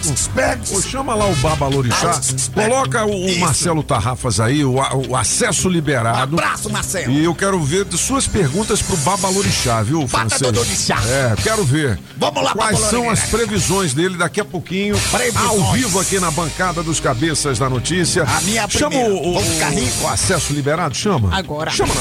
Ô, 0.72 0.82
chama 0.82 1.14
lá 1.14 1.26
o 1.26 1.34
Babalorixá. 1.36 2.20
Coloca 2.54 3.04
o, 3.04 3.26
o 3.26 3.38
Marcelo 3.40 3.82
Tarrafas 3.82 4.40
aí, 4.40 4.64
o, 4.64 4.74
o 5.08 5.16
acesso 5.16 5.68
liberado. 5.68 6.34
Abraço, 6.38 6.70
Marcelo. 6.70 7.12
E 7.12 7.24
eu 7.24 7.34
quero 7.34 7.62
ver 7.62 7.84
de 7.84 7.96
suas 7.98 8.26
perguntas 8.26 8.80
pro 8.82 8.96
Babalorixá, 8.98 9.82
viu, 9.82 10.06
francês? 10.08 10.40
Babalorixá. 10.42 10.96
É, 11.06 11.34
quero 11.42 11.64
ver. 11.64 11.98
Vamos 12.16 12.42
lá, 12.42 12.52
Quais 12.52 12.78
são 12.78 13.10
as 13.10 13.20
previsões 13.24 13.92
dele 13.94 14.16
daqui 14.16 14.40
a 14.40 14.44
pouquinho, 14.44 14.98
Previsões. 15.10 15.46
ao 15.46 15.72
vivo 15.72 16.00
aqui 16.00 16.18
na 16.20 16.30
bancada 16.30 16.82
dos 16.94 17.00
cabeças 17.00 17.58
da 17.58 17.68
notícia. 17.68 18.22
A 18.22 18.40
minha 18.42 18.68
Chama 18.68 18.90
primeira. 18.90 19.14
o, 19.14 19.36
o, 19.36 20.04
o 20.04 20.08
acesso 20.08 20.52
liberado, 20.52 20.94
chama. 20.94 21.36
Agora. 21.36 21.68
Chama. 21.68 21.92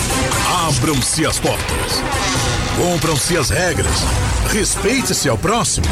Abram-se 0.67 1.25
as 1.25 1.39
portas. 1.39 2.03
Cumpram-se 2.77 3.35
as 3.35 3.49
regras. 3.49 3.95
Respeite-se 4.51 5.27
ao 5.27 5.37
próximo. 5.37 5.87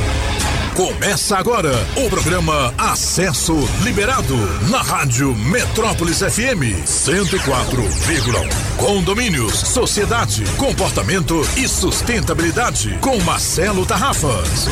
Começa 0.76 1.36
agora 1.36 1.72
o 1.98 2.10
programa 2.12 2.74
Acesso 2.78 3.56
Liberado 3.84 4.36
na 4.70 4.82
Rádio 4.84 5.36
Metrópolis 5.36 6.20
FM 6.20 6.86
104,1. 6.86 8.78
Condomínios, 8.78 9.56
sociedade, 9.56 10.44
comportamento 10.58 11.42
e 11.58 11.68
sustentabilidade 11.68 12.98
com 13.02 13.20
Marcelo 13.22 13.84
Tarrafas. 13.84 14.68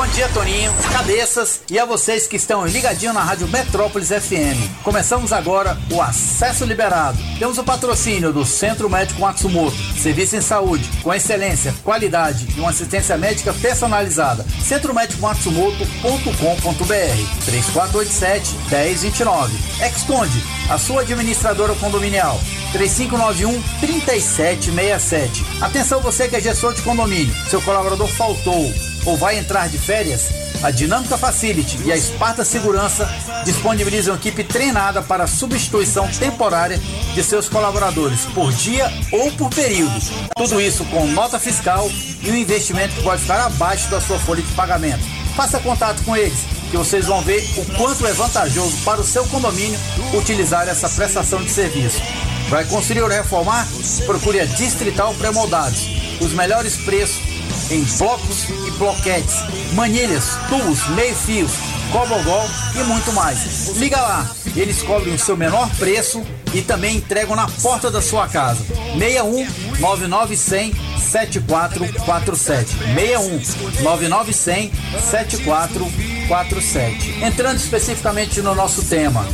Bom 0.00 0.06
dia, 0.06 0.30
Toninho, 0.30 0.72
cabeças 0.90 1.60
e 1.70 1.78
a 1.78 1.84
vocês 1.84 2.26
que 2.26 2.36
estão 2.36 2.64
ligadinhos 2.64 3.14
na 3.14 3.22
Rádio 3.22 3.46
Metrópolis 3.48 4.08
FM. 4.08 4.82
Começamos 4.82 5.30
agora 5.30 5.76
o 5.92 6.00
Acesso 6.00 6.64
Liberado. 6.64 7.18
Temos 7.38 7.58
o 7.58 7.64
patrocínio 7.64 8.32
do 8.32 8.46
Centro 8.46 8.88
Médico 8.88 9.20
Matsumoto, 9.20 9.76
serviço 9.98 10.36
em 10.36 10.40
saúde 10.40 10.88
com 11.02 11.12
excelência, 11.12 11.74
qualidade 11.84 12.48
e 12.56 12.60
uma 12.60 12.70
assistência 12.70 13.18
médica 13.18 13.52
personalizada. 13.52 14.42
centromédicomatsumoto.com.br 14.64 17.44
3487 17.44 18.56
1029. 18.70 19.52
Exponde, 19.84 20.42
a 20.70 20.78
sua 20.78 21.02
administradora 21.02 21.74
condominial. 21.74 22.40
3591 22.72 23.62
3767. 23.80 25.44
Atenção 25.60 26.00
você 26.00 26.26
que 26.26 26.36
é 26.36 26.40
gestor 26.40 26.72
de 26.72 26.80
condomínio. 26.80 27.34
Seu 27.50 27.60
colaborador 27.60 28.08
faltou 28.08 28.72
ou 29.04 29.16
vai 29.16 29.38
entrar 29.38 29.68
de 29.68 29.78
férias? 29.78 30.28
A 30.62 30.70
Dinâmica 30.70 31.16
Facility 31.16 31.78
e 31.86 31.92
a 31.92 31.96
Esparta 31.96 32.44
Segurança 32.44 33.08
disponibilizam 33.44 34.14
equipe 34.14 34.44
treinada 34.44 35.00
para 35.00 35.26
substituição 35.26 36.06
temporária 36.08 36.78
de 37.14 37.24
seus 37.24 37.48
colaboradores 37.48 38.26
por 38.34 38.52
dia 38.52 38.92
ou 39.10 39.32
por 39.32 39.48
período. 39.48 39.98
Tudo 40.36 40.60
isso 40.60 40.84
com 40.86 41.06
nota 41.06 41.38
fiscal 41.38 41.90
e 42.22 42.30
um 42.30 42.36
investimento 42.36 42.94
que 42.94 43.02
pode 43.02 43.22
ficar 43.22 43.46
abaixo 43.46 43.90
da 43.90 44.00
sua 44.00 44.18
folha 44.18 44.42
de 44.42 44.52
pagamento. 44.52 45.02
Faça 45.34 45.58
contato 45.60 46.02
com 46.04 46.14
eles 46.14 46.38
que 46.70 46.76
vocês 46.76 47.06
vão 47.06 47.22
ver 47.22 47.42
o 47.56 47.64
quanto 47.76 48.06
é 48.06 48.12
vantajoso 48.12 48.76
para 48.84 49.00
o 49.00 49.04
seu 49.04 49.26
condomínio 49.26 49.78
utilizar 50.12 50.68
essa 50.68 50.88
prestação 50.88 51.42
de 51.42 51.50
serviço. 51.50 52.00
Vai 52.48 52.64
construir 52.64 53.02
ou 53.02 53.08
reformar? 53.08 53.66
Procure 54.06 54.40
a 54.40 54.44
Distrital 54.44 55.14
Pré-Moldados. 55.14 55.88
Os 56.20 56.32
melhores 56.32 56.76
preços 56.76 57.29
em 57.70 57.84
blocos 57.98 58.48
e 58.48 58.70
bloquetes, 58.72 59.36
manilhas, 59.74 60.36
tubos, 60.48 60.88
meio-fios, 60.88 61.52
cobogol 61.92 62.44
e 62.74 62.82
muito 62.84 63.12
mais. 63.12 63.68
Liga 63.76 64.00
lá, 64.00 64.30
eles 64.56 64.82
cobrem 64.82 65.14
o 65.14 65.18
seu 65.18 65.36
menor 65.36 65.68
preço 65.76 66.22
e 66.52 66.62
também 66.62 66.96
entregam 66.96 67.36
na 67.36 67.48
porta 67.48 67.90
da 67.90 68.02
sua 68.02 68.28
casa. 68.28 68.64
61 68.98 69.46
9900 69.80 70.78
7447 71.10 72.76
61 72.76 73.40
9900 73.82 74.78
7447 75.10 77.24
Entrando 77.24 77.56
especificamente 77.56 78.40
no 78.40 78.54
nosso 78.54 78.84
tema, 78.84 79.26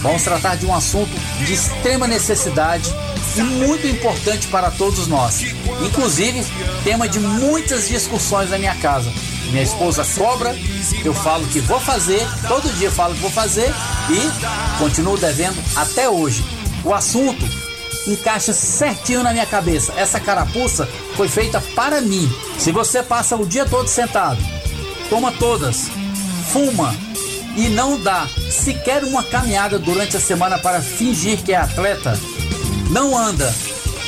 vamos 0.00 0.22
tratar 0.22 0.56
de 0.56 0.66
um 0.66 0.74
assunto 0.74 1.10
de 1.44 1.54
extrema 1.54 2.06
necessidade 2.06 2.92
e 3.36 3.42
muito 3.42 3.86
importante 3.86 4.46
para 4.48 4.70
todos 4.70 5.06
nós. 5.06 5.42
Inclusive, 5.84 6.44
tema 6.84 7.08
de 7.08 7.18
muitas 7.18 7.88
discussões 7.88 8.50
na 8.50 8.58
minha 8.58 8.74
casa. 8.76 9.10
Minha 9.50 9.62
esposa 9.62 10.04
cobra, 10.16 10.54
eu 11.04 11.14
falo 11.14 11.46
que 11.46 11.60
vou 11.60 11.80
fazer, 11.80 12.26
todo 12.48 12.72
dia 12.76 12.90
falo 12.90 13.14
que 13.14 13.20
vou 13.20 13.30
fazer 13.30 13.72
e 14.10 14.78
continuo 14.78 15.16
devendo 15.16 15.56
até 15.76 16.08
hoje. 16.08 16.44
O 16.84 16.92
assunto 16.92 17.44
encaixa 18.06 18.52
certinho 18.52 19.22
na 19.22 19.32
minha 19.32 19.46
cabeça. 19.46 19.92
Essa 19.96 20.20
carapuça 20.20 20.86
foi 21.16 21.28
feita 21.28 21.60
para 21.74 22.00
mim. 22.00 22.30
Se 22.58 22.70
você 22.70 23.02
passa 23.02 23.36
o 23.36 23.46
dia 23.46 23.64
todo 23.64 23.88
sentado, 23.88 24.38
toma 25.08 25.32
todas, 25.32 25.88
fuma 26.52 26.94
e 27.56 27.68
não 27.68 27.98
dá 27.98 28.28
sequer 28.50 29.04
uma 29.04 29.22
caminhada 29.22 29.78
durante 29.78 30.16
a 30.16 30.20
semana 30.20 30.58
para 30.58 30.82
fingir 30.82 31.42
que 31.42 31.52
é 31.52 31.56
atleta, 31.56 32.18
não 32.90 33.16
anda, 33.16 33.54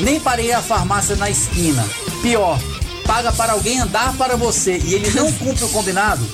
nem 0.00 0.20
para 0.20 0.42
ir 0.42 0.52
à 0.52 0.60
farmácia 0.60 1.16
na 1.16 1.30
esquina. 1.30 1.84
Pior, 2.22 2.58
paga 3.06 3.32
para 3.32 3.52
alguém 3.52 3.80
andar 3.80 4.14
para 4.16 4.36
você 4.36 4.78
e 4.78 4.94
ele 4.94 5.10
não 5.10 5.30
cumpre 5.38 5.64
o 5.64 5.68
combinado, 5.68 6.26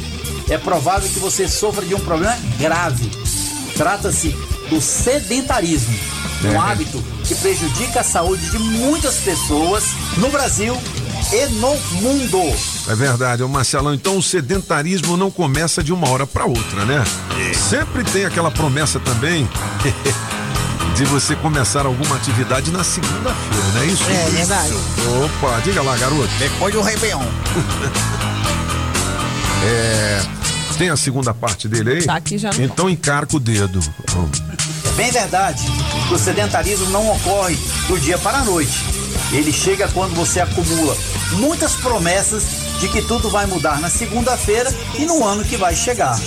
é 0.49 0.59
provável 0.59 1.09
que 1.09 1.19
você 1.19 1.47
sofra 1.47 1.85
de 1.85 1.95
um 1.95 2.01
problema 2.01 2.37
grave. 2.59 3.11
Trata-se 3.77 4.31
do 4.69 4.81
sedentarismo, 4.81 5.95
um 6.45 6.53
É. 6.53 6.57
hábito 6.57 7.03
que 7.25 7.35
prejudica 7.35 8.01
a 8.01 8.05
saúde 8.05 8.51
de 8.51 8.59
muitas 8.59 9.17
pessoas 9.17 9.85
no 10.17 10.29
Brasil 10.31 10.77
e 11.33 11.47
no 11.55 11.75
mundo. 12.01 12.39
É 12.89 12.95
verdade, 12.95 13.43
ô 13.43 13.49
Marcelão. 13.49 13.95
Então 13.95 14.17
o 14.19 14.23
sedentarismo 14.23 15.17
não 15.17 15.31
começa 15.31 15.83
de 15.83 15.93
uma 15.93 16.09
hora 16.11 16.27
para 16.27 16.45
outra, 16.47 16.85
né? 16.85 17.05
Sempre 17.55 18.03
tem 18.05 18.25
aquela 18.25 18.51
promessa 18.51 18.99
também 19.01 19.49
de 20.97 21.05
você 21.05 21.35
começar 21.37 21.87
alguma 21.87 22.17
atividade 22.17 22.71
na 22.71 22.83
segunda-feira, 22.85 23.67
não 23.75 23.83
é 23.83 23.87
isso? 23.87 24.03
É 24.11 24.31
verdade. 24.31 24.73
Opa, 25.25 25.61
diga 25.65 25.81
lá, 25.83 25.97
garoto. 25.97 26.29
Depois 26.39 26.75
do 26.75 26.83
Réveillon. 26.83 27.23
É. 29.65 30.21
Tem 30.77 30.91
a 30.91 30.97
segunda 30.97 31.33
parte 31.33 31.69
dele 31.69 31.93
aí? 31.93 32.03
Tá 32.05 32.17
aqui 32.17 32.37
já. 32.37 32.51
Então 32.59 32.91
encarca 32.91 33.37
o 33.37 33.41
dedo. 33.41 33.79
Bem 34.97 35.11
verdade 35.11 35.65
o 36.13 36.19
sedentarismo 36.19 36.91
não 36.91 37.11
ocorre 37.11 37.57
do 37.89 37.99
dia 37.99 38.19
para 38.19 38.39
a 38.39 38.45
noite. 38.45 38.85
Ele 39.33 39.53
chega 39.53 39.89
quando 39.89 40.15
você 40.15 40.41
acumula 40.41 40.97
muitas 41.33 41.73
promessas 41.77 42.43
de 42.79 42.89
que 42.89 43.01
tudo 43.01 43.31
vai 43.31 43.47
mudar 43.47 43.81
na 43.81 43.89
segunda-feira 43.89 44.73
e 44.99 45.07
no 45.07 45.25
ano 45.25 45.45
que 45.45 45.57
vai 45.57 45.75
chegar. 45.75 46.19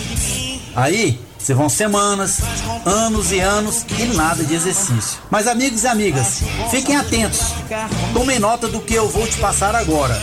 Aí, 0.75 1.19
se 1.37 1.53
vão 1.53 1.69
semanas, 1.69 2.39
anos 2.83 3.31
e 3.31 3.39
anos 3.39 3.85
e 3.99 4.05
nada 4.05 4.43
de 4.43 4.55
exercício. 4.55 5.19
Mas 5.29 5.47
amigos 5.47 5.83
e 5.83 5.87
amigas, 5.87 6.41
fiquem 6.71 6.95
atentos. 6.95 7.41
Tomem 8.13 8.39
nota 8.39 8.67
do 8.67 8.79
que 8.79 8.95
eu 8.95 9.07
vou 9.07 9.27
te 9.27 9.37
passar 9.37 9.75
agora. 9.75 10.19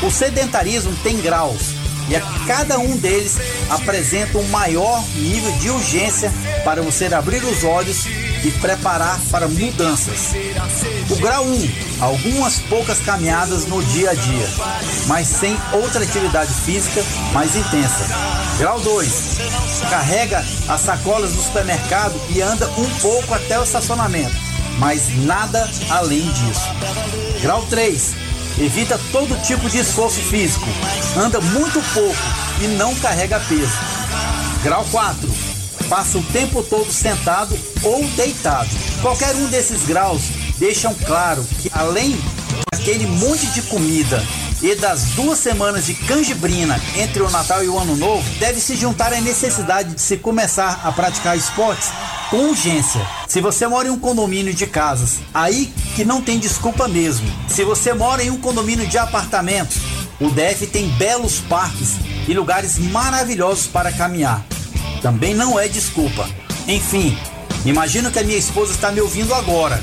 O 0.00 0.10
sedentarismo 0.10 0.94
tem 1.02 1.20
graus 1.20 1.77
e 2.08 2.16
a 2.16 2.20
cada 2.46 2.78
um 2.78 2.96
deles 2.96 3.36
apresenta 3.68 4.38
um 4.38 4.48
maior 4.48 5.02
nível 5.14 5.52
de 5.58 5.70
urgência 5.70 6.32
para 6.64 6.82
você 6.82 7.06
abrir 7.06 7.42
os 7.44 7.64
olhos 7.64 8.06
e 8.44 8.50
preparar 8.60 9.18
para 9.30 9.48
mudanças. 9.48 10.34
O 11.10 11.16
grau 11.16 11.44
1, 11.44 11.70
algumas 12.00 12.58
poucas 12.60 12.98
caminhadas 13.00 13.66
no 13.66 13.82
dia 13.82 14.10
a 14.10 14.14
dia, 14.14 14.48
mas 15.06 15.26
sem 15.26 15.56
outra 15.72 16.02
atividade 16.02 16.52
física 16.52 17.04
mais 17.32 17.56
intensa. 17.56 18.06
Grau 18.58 18.80
2, 18.80 19.38
carrega 19.90 20.44
as 20.68 20.80
sacolas 20.80 21.32
do 21.32 21.42
supermercado 21.42 22.18
e 22.30 22.40
anda 22.40 22.68
um 22.78 22.90
pouco 23.00 23.34
até 23.34 23.58
o 23.58 23.62
estacionamento, 23.62 24.34
mas 24.78 25.08
nada 25.24 25.68
além 25.90 26.26
disso. 26.32 26.68
Grau 27.42 27.64
3, 27.66 28.27
evita 28.60 28.98
todo 29.12 29.40
tipo 29.42 29.68
de 29.68 29.78
esforço 29.78 30.20
físico, 30.20 30.66
anda 31.16 31.40
muito 31.40 31.80
pouco 31.92 32.16
e 32.60 32.66
não 32.68 32.94
carrega 32.96 33.40
peso. 33.40 33.78
Grau 34.62 34.84
4, 34.90 35.30
passa 35.88 36.18
o 36.18 36.22
tempo 36.24 36.62
todo 36.62 36.92
sentado 36.92 37.58
ou 37.82 38.04
deitado. 38.10 38.68
Qualquer 39.00 39.34
um 39.36 39.46
desses 39.46 39.84
graus 39.84 40.22
deixam 40.58 40.94
claro 41.06 41.44
que 41.60 41.70
além 41.72 42.18
daquele 42.72 43.06
monte 43.06 43.46
de 43.46 43.62
comida 43.62 44.22
e 44.60 44.74
das 44.74 45.02
duas 45.10 45.38
semanas 45.38 45.86
de 45.86 45.94
canjibrina 45.94 46.80
entre 46.96 47.22
o 47.22 47.30
Natal 47.30 47.62
e 47.62 47.68
o 47.68 47.78
Ano 47.78 47.96
Novo, 47.96 48.28
deve 48.40 48.60
se 48.60 48.74
juntar 48.74 49.12
a 49.12 49.20
necessidade 49.20 49.94
de 49.94 50.00
se 50.00 50.16
começar 50.16 50.80
a 50.82 50.90
praticar 50.90 51.36
esportes 51.36 51.90
com 52.30 52.50
urgência. 52.50 53.00
Se 53.26 53.40
você 53.40 53.66
mora 53.66 53.88
em 53.88 53.90
um 53.90 53.98
condomínio 53.98 54.52
de 54.52 54.66
casas, 54.66 55.18
aí 55.32 55.72
que 55.96 56.04
não 56.04 56.20
tem 56.20 56.38
desculpa 56.38 56.86
mesmo. 56.86 57.26
Se 57.48 57.64
você 57.64 57.92
mora 57.92 58.22
em 58.22 58.30
um 58.30 58.38
condomínio 58.38 58.86
de 58.86 58.98
apartamentos, 58.98 59.78
o 60.20 60.30
DF 60.30 60.66
tem 60.66 60.88
belos 60.90 61.38
parques 61.40 61.96
e 62.26 62.34
lugares 62.34 62.78
maravilhosos 62.78 63.66
para 63.66 63.92
caminhar. 63.92 64.44
Também 65.00 65.34
não 65.34 65.58
é 65.58 65.68
desculpa. 65.68 66.28
Enfim, 66.66 67.16
imagino 67.64 68.10
que 68.10 68.18
a 68.18 68.24
minha 68.24 68.38
esposa 68.38 68.72
está 68.72 68.90
me 68.90 69.00
ouvindo 69.00 69.34
agora 69.34 69.82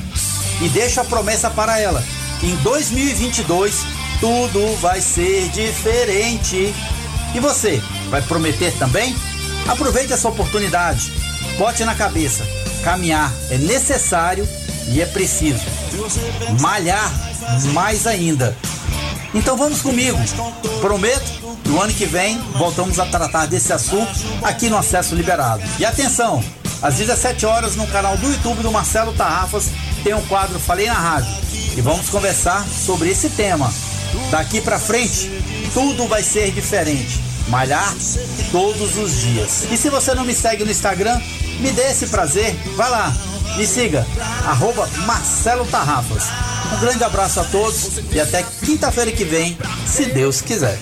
e 0.62 0.70
deixo 0.70 1.02
a 1.02 1.06
promessa 1.06 1.50
para 1.50 1.80
ela. 1.80 2.04
Em 2.44 2.56
2022 2.58 3.86
tudo 4.20 4.76
vai 4.78 5.02
ser 5.02 5.50
diferente. 5.50 6.74
E 7.34 7.40
você, 7.40 7.82
vai 8.10 8.22
prometer 8.22 8.72
também? 8.78 9.16
Aproveite 9.68 10.14
essa 10.14 10.30
oportunidade. 10.30 11.25
Bote 11.58 11.84
na 11.86 11.96
cabeça: 11.96 12.46
caminhar 12.84 13.32
é 13.50 13.58
necessário 13.58 14.48
e 14.88 15.02
é 15.02 15.06
preciso. 15.06 15.64
Malhar 16.60 17.12
mais 17.74 18.06
ainda. 18.06 18.56
Então 19.34 19.58
vamos 19.58 19.82
comigo. 19.82 20.18
Prometo, 20.80 21.60
no 21.66 21.82
ano 21.82 21.94
que 21.94 22.06
vem 22.06 22.38
voltamos 22.54 23.00
a 23.00 23.06
tratar 23.06 23.48
desse 23.48 23.74
assunto 23.74 24.12
aqui 24.44 24.70
no 24.70 24.78
Acesso 24.78 25.16
Liberado. 25.16 25.64
E 25.80 25.86
atenção, 25.86 26.44
às 26.82 26.96
17 26.96 27.46
horas 27.46 27.76
no 27.76 27.88
canal 27.88 28.18
do 28.18 28.32
YouTube 28.32 28.62
do 28.62 28.72
Marcelo 28.72 29.14
Tarrafas 29.14 29.70
tem 30.04 30.14
um 30.14 30.26
quadro 30.28 30.60
Falei 30.60 30.88
na 30.88 30.94
Rádio 30.94 31.34
e 31.76 31.82
vamos 31.82 32.10
conversar 32.10 32.66
sobre 32.68 33.10
esse 33.10 33.30
tema. 33.30 33.74
Daqui 34.32 34.62
pra 34.62 34.80
frente, 34.80 35.30
tudo 35.74 36.08
vai 36.08 36.24
ser 36.24 36.52
diferente. 36.52 37.20
Malhar 37.50 37.94
todos 38.52 38.98
os 38.98 39.20
dias. 39.20 39.68
E 39.70 39.78
se 39.78 39.90
você 39.90 40.16
não 40.16 40.24
me 40.24 40.34
segue 40.34 40.64
no 40.64 40.72
Instagram, 40.72 41.20
me 41.60 41.72
dê 41.72 41.92
esse 41.92 42.08
prazer. 42.08 42.56
Vai 42.76 42.90
lá, 42.90 43.14
me 43.58 43.66
siga, 43.66 44.06
arroba 44.46 44.88
Marcelo 45.06 45.66
Tarrafas. 45.66 46.24
Um 46.74 46.80
grande 46.80 47.04
abraço 47.04 47.40
a 47.40 47.44
todos 47.46 48.00
e 48.12 48.20
até 48.20 48.44
quinta-feira 48.64 49.12
que 49.12 49.24
vem, 49.24 49.58
se 49.86 50.06
Deus 50.06 50.42
quiser. 50.42 50.80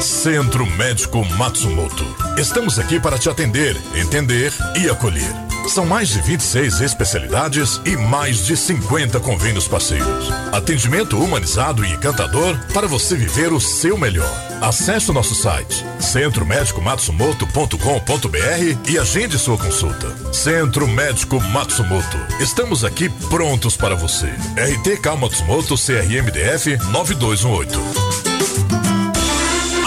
Centro 0.00 0.66
Médico 0.66 1.24
Matsumoto. 1.36 2.04
Estamos 2.38 2.78
aqui 2.78 3.00
para 3.00 3.18
te 3.18 3.28
atender, 3.28 3.76
entender 3.94 4.52
e 4.76 4.88
acolher. 4.88 5.53
São 5.68 5.86
mais 5.86 6.08
de 6.10 6.20
26 6.20 6.82
especialidades 6.82 7.80
e 7.84 7.96
mais 7.96 8.46
de 8.46 8.56
50 8.56 9.18
convênios 9.20 9.66
parceiros. 9.66 10.30
Atendimento 10.52 11.18
humanizado 11.18 11.84
e 11.84 11.92
encantador 11.92 12.56
para 12.72 12.86
você 12.86 13.16
viver 13.16 13.52
o 13.52 13.60
seu 13.60 13.98
melhor. 13.98 14.30
Acesse 14.60 15.10
o 15.10 15.14
nosso 15.14 15.34
site 15.34 15.84
centromédicomatsumoto.com.br 15.98 18.88
e 18.88 18.96
agende 18.98 19.36
sua 19.38 19.58
consulta. 19.58 20.14
Centro 20.32 20.86
Médico 20.86 21.40
Matsumoto. 21.40 22.18
Estamos 22.38 22.84
aqui 22.84 23.08
prontos 23.28 23.76
para 23.76 23.96
você. 23.96 24.28
RTK 24.56 25.16
Matsumoto 25.18 25.74
CRMDF 25.76 26.76
9218. 26.92 28.93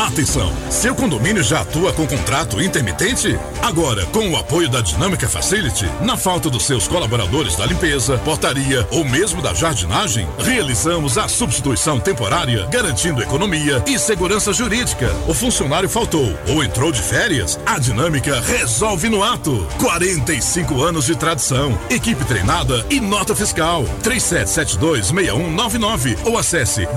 Atenção! 0.08 0.52
Seu 0.72 0.96
condomínio 0.96 1.44
já 1.44 1.60
atua 1.60 1.92
com 1.92 2.08
contrato 2.08 2.62
intermitente? 2.62 3.38
Agora, 3.62 4.06
com 4.06 4.30
o 4.30 4.38
apoio 4.38 4.70
da 4.70 4.80
Dinâmica 4.80 5.28
Facility, 5.28 5.86
na 6.02 6.16
falta 6.16 6.50
dos 6.50 6.66
seus 6.66 6.88
colaboradores 6.88 7.58
da 7.58 7.66
limpeza, 7.66 8.18
portaria 8.20 8.88
ou 8.90 9.04
mesmo 9.04 9.42
da 9.42 9.54
jardinagem, 9.54 10.26
realizamos 10.40 11.18
a 11.18 11.28
substituição 11.28 12.00
temporária, 12.00 12.66
garantindo 12.68 13.22
economia 13.22 13.84
e 13.86 14.00
segurança 14.00 14.54
jurídica. 14.54 15.14
O 15.28 15.34
funcionário 15.34 15.90
faltou 15.90 16.34
ou 16.48 16.64
entrou 16.64 16.90
de 16.90 17.02
férias? 17.02 17.60
A 17.66 17.78
Dinâmica 17.78 18.40
resolve 18.40 19.10
no 19.10 19.22
ato. 19.22 19.68
45 19.78 20.82
anos 20.82 21.06
de 21.06 21.18
tradição, 21.18 21.78
equipe 21.90 22.24
treinada 22.24 22.86
e 22.90 23.02
nota 23.02 23.36
fiscal. 23.36 23.84
37726199 24.04 26.18
ou 26.24 26.38
acesse 26.38 26.88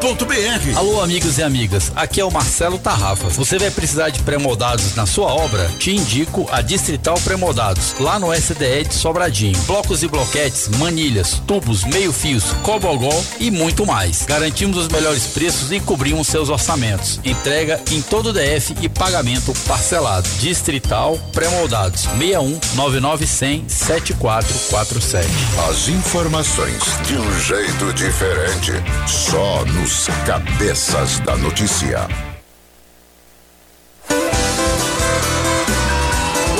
www.dinamicafacility.com.br. 0.00 0.78
Alô, 0.78 1.00
amigos 1.02 1.38
e 1.38 1.42
amigas, 1.42 1.92
aqui 1.94 2.20
é 2.20 2.24
o 2.24 2.30
Marcelo 2.30 2.78
Tarrafas. 2.78 3.36
Você 3.36 3.58
vai 3.58 3.70
precisar 3.70 4.08
de 4.08 4.20
pré-moldados 4.22 4.94
na 4.94 5.04
sua 5.06 5.32
obra? 5.32 5.70
Te 5.78 5.94
indico 5.94 6.48
a 6.50 6.62
Distrital 6.62 7.16
Pré-moldados, 7.22 7.94
lá 8.00 8.18
no 8.18 8.34
SDE 8.34 8.84
de 8.88 8.94
Sobradinho. 8.94 9.58
Blocos 9.64 10.02
e 10.02 10.08
bloquetes, 10.08 10.68
manilhas, 10.78 11.42
tubos, 11.46 11.84
meio-fios, 11.84 12.44
cobogol 12.62 13.24
e 13.38 13.50
muito 13.50 13.86
mais. 13.86 14.24
Garantimos 14.26 14.76
os 14.78 14.88
melhores 14.88 15.26
preços 15.26 15.70
e 15.70 15.78
cobrimos 15.78 16.26
seus 16.28 16.48
orçamentos. 16.48 17.20
Entrega 17.24 17.80
em 17.90 18.00
todo 18.00 18.30
o 18.30 18.32
DF 18.32 18.74
e 18.80 18.88
pagamento 18.88 19.52
parcelado. 19.66 20.28
Distrital 20.38 21.18
Pré-moldados, 21.32 22.02
61 22.02 22.58
9900 22.74 23.72
7447. 23.72 25.28
As 25.68 25.88
informações 25.88 26.82
de 27.06 27.16
um 27.16 27.40
jeito 27.40 27.92
diferente, 27.92 28.72
só 29.06 29.64
nos 29.90 30.06
cabeças 30.24 31.18
da 31.20 31.36
notícia. 31.36 32.06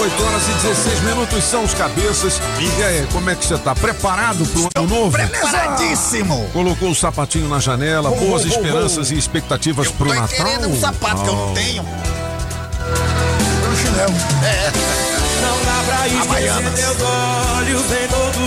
8 0.00 0.24
horas 0.24 0.42
e 0.48 0.52
16 0.66 1.00
minutos 1.02 1.44
são 1.44 1.62
os 1.62 1.72
cabeças. 1.72 2.40
E 2.58 2.82
aí, 2.82 3.06
como 3.12 3.30
é 3.30 3.36
que 3.36 3.44
você 3.46 3.56
tá? 3.56 3.72
Preparado 3.72 4.44
pro 4.46 4.68
ano 4.74 4.88
novo? 4.88 5.12
Preparadíssimo. 5.12 6.50
Colocou 6.52 6.90
o 6.90 6.94
sapatinho 6.94 7.48
na 7.48 7.60
janela, 7.60 8.10
Oh, 8.10 8.16
boas 8.16 8.42
oh, 8.42 8.46
oh, 8.46 8.48
esperanças 8.48 9.10
oh. 9.10 9.14
e 9.14 9.18
expectativas 9.18 9.88
pro 9.92 10.08
Tô 10.08 10.14
Natal? 10.14 10.46
um 10.68 10.80
sapato 10.80 11.22
que 11.22 11.28
eu 11.28 11.36
não 11.36 11.50
Oh. 11.52 11.54
tenho. 11.54 11.82
Um 13.70 13.76
chinelo. 13.76 14.14
É. 14.44 15.19
Não 15.40 15.64
dá 15.64 15.82
pra 15.84 16.00
Havaianas. 16.22 16.80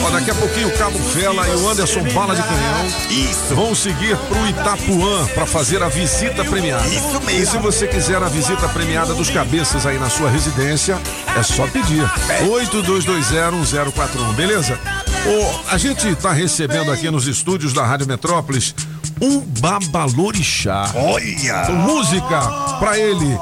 Ó, 0.05 0.09
daqui 0.09 0.31
a 0.31 0.35
pouquinho 0.35 0.67
o 0.67 0.77
Cabo 0.77 0.99
Fela 0.99 1.47
e 1.47 1.55
o 1.55 1.69
Anderson 1.69 2.03
Bala 2.13 2.35
de 2.35 2.41
Canhão 2.43 2.85
Isso. 3.09 3.55
vão 3.55 3.73
seguir 3.73 4.17
pro 4.17 4.47
Itapuã 4.47 5.25
para 5.33 5.45
fazer 5.45 5.81
a 5.81 5.89
visita 5.89 6.43
premiada. 6.43 6.85
Isso 6.87 7.21
mesmo. 7.21 7.41
E 7.41 7.45
se 7.45 7.57
você 7.57 7.87
quiser 7.87 8.21
a 8.21 8.27
visita 8.27 8.67
premiada 8.69 9.13
dos 9.13 9.29
cabeças 9.29 9.85
aí 9.85 9.97
na 9.97 10.09
sua 10.09 10.29
residência, 10.29 10.97
é 11.37 11.43
só 11.43 11.67
pedir. 11.67 12.03
82201041, 12.49 14.33
beleza? 14.35 14.77
Ô, 15.25 15.69
a 15.69 15.77
gente 15.77 16.13
tá 16.15 16.31
recebendo 16.31 16.91
aqui 16.91 17.09
nos 17.09 17.27
estúdios 17.27 17.71
da 17.73 17.85
Rádio 17.85 18.07
Metrópolis 18.07 18.75
um 19.21 19.39
babalorixá. 19.39 20.91
Olha! 20.95 21.69
Música 21.71 22.41
pra 22.79 22.97
ele. 22.97 23.39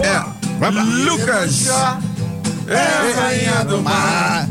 É 0.00 0.36
Lucas. 1.04 1.68
É 2.68 2.76
a 2.76 3.20
rainha 3.20 3.64
do 3.64 3.80
mar. 3.80 4.48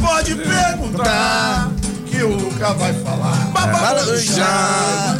Pode 0.00 0.34
perguntar 0.34 1.70
que 2.06 2.22
o 2.22 2.36
Luca 2.36 2.74
vai 2.74 2.92
falar. 2.92 3.34
Babalorixá. 3.52 5.16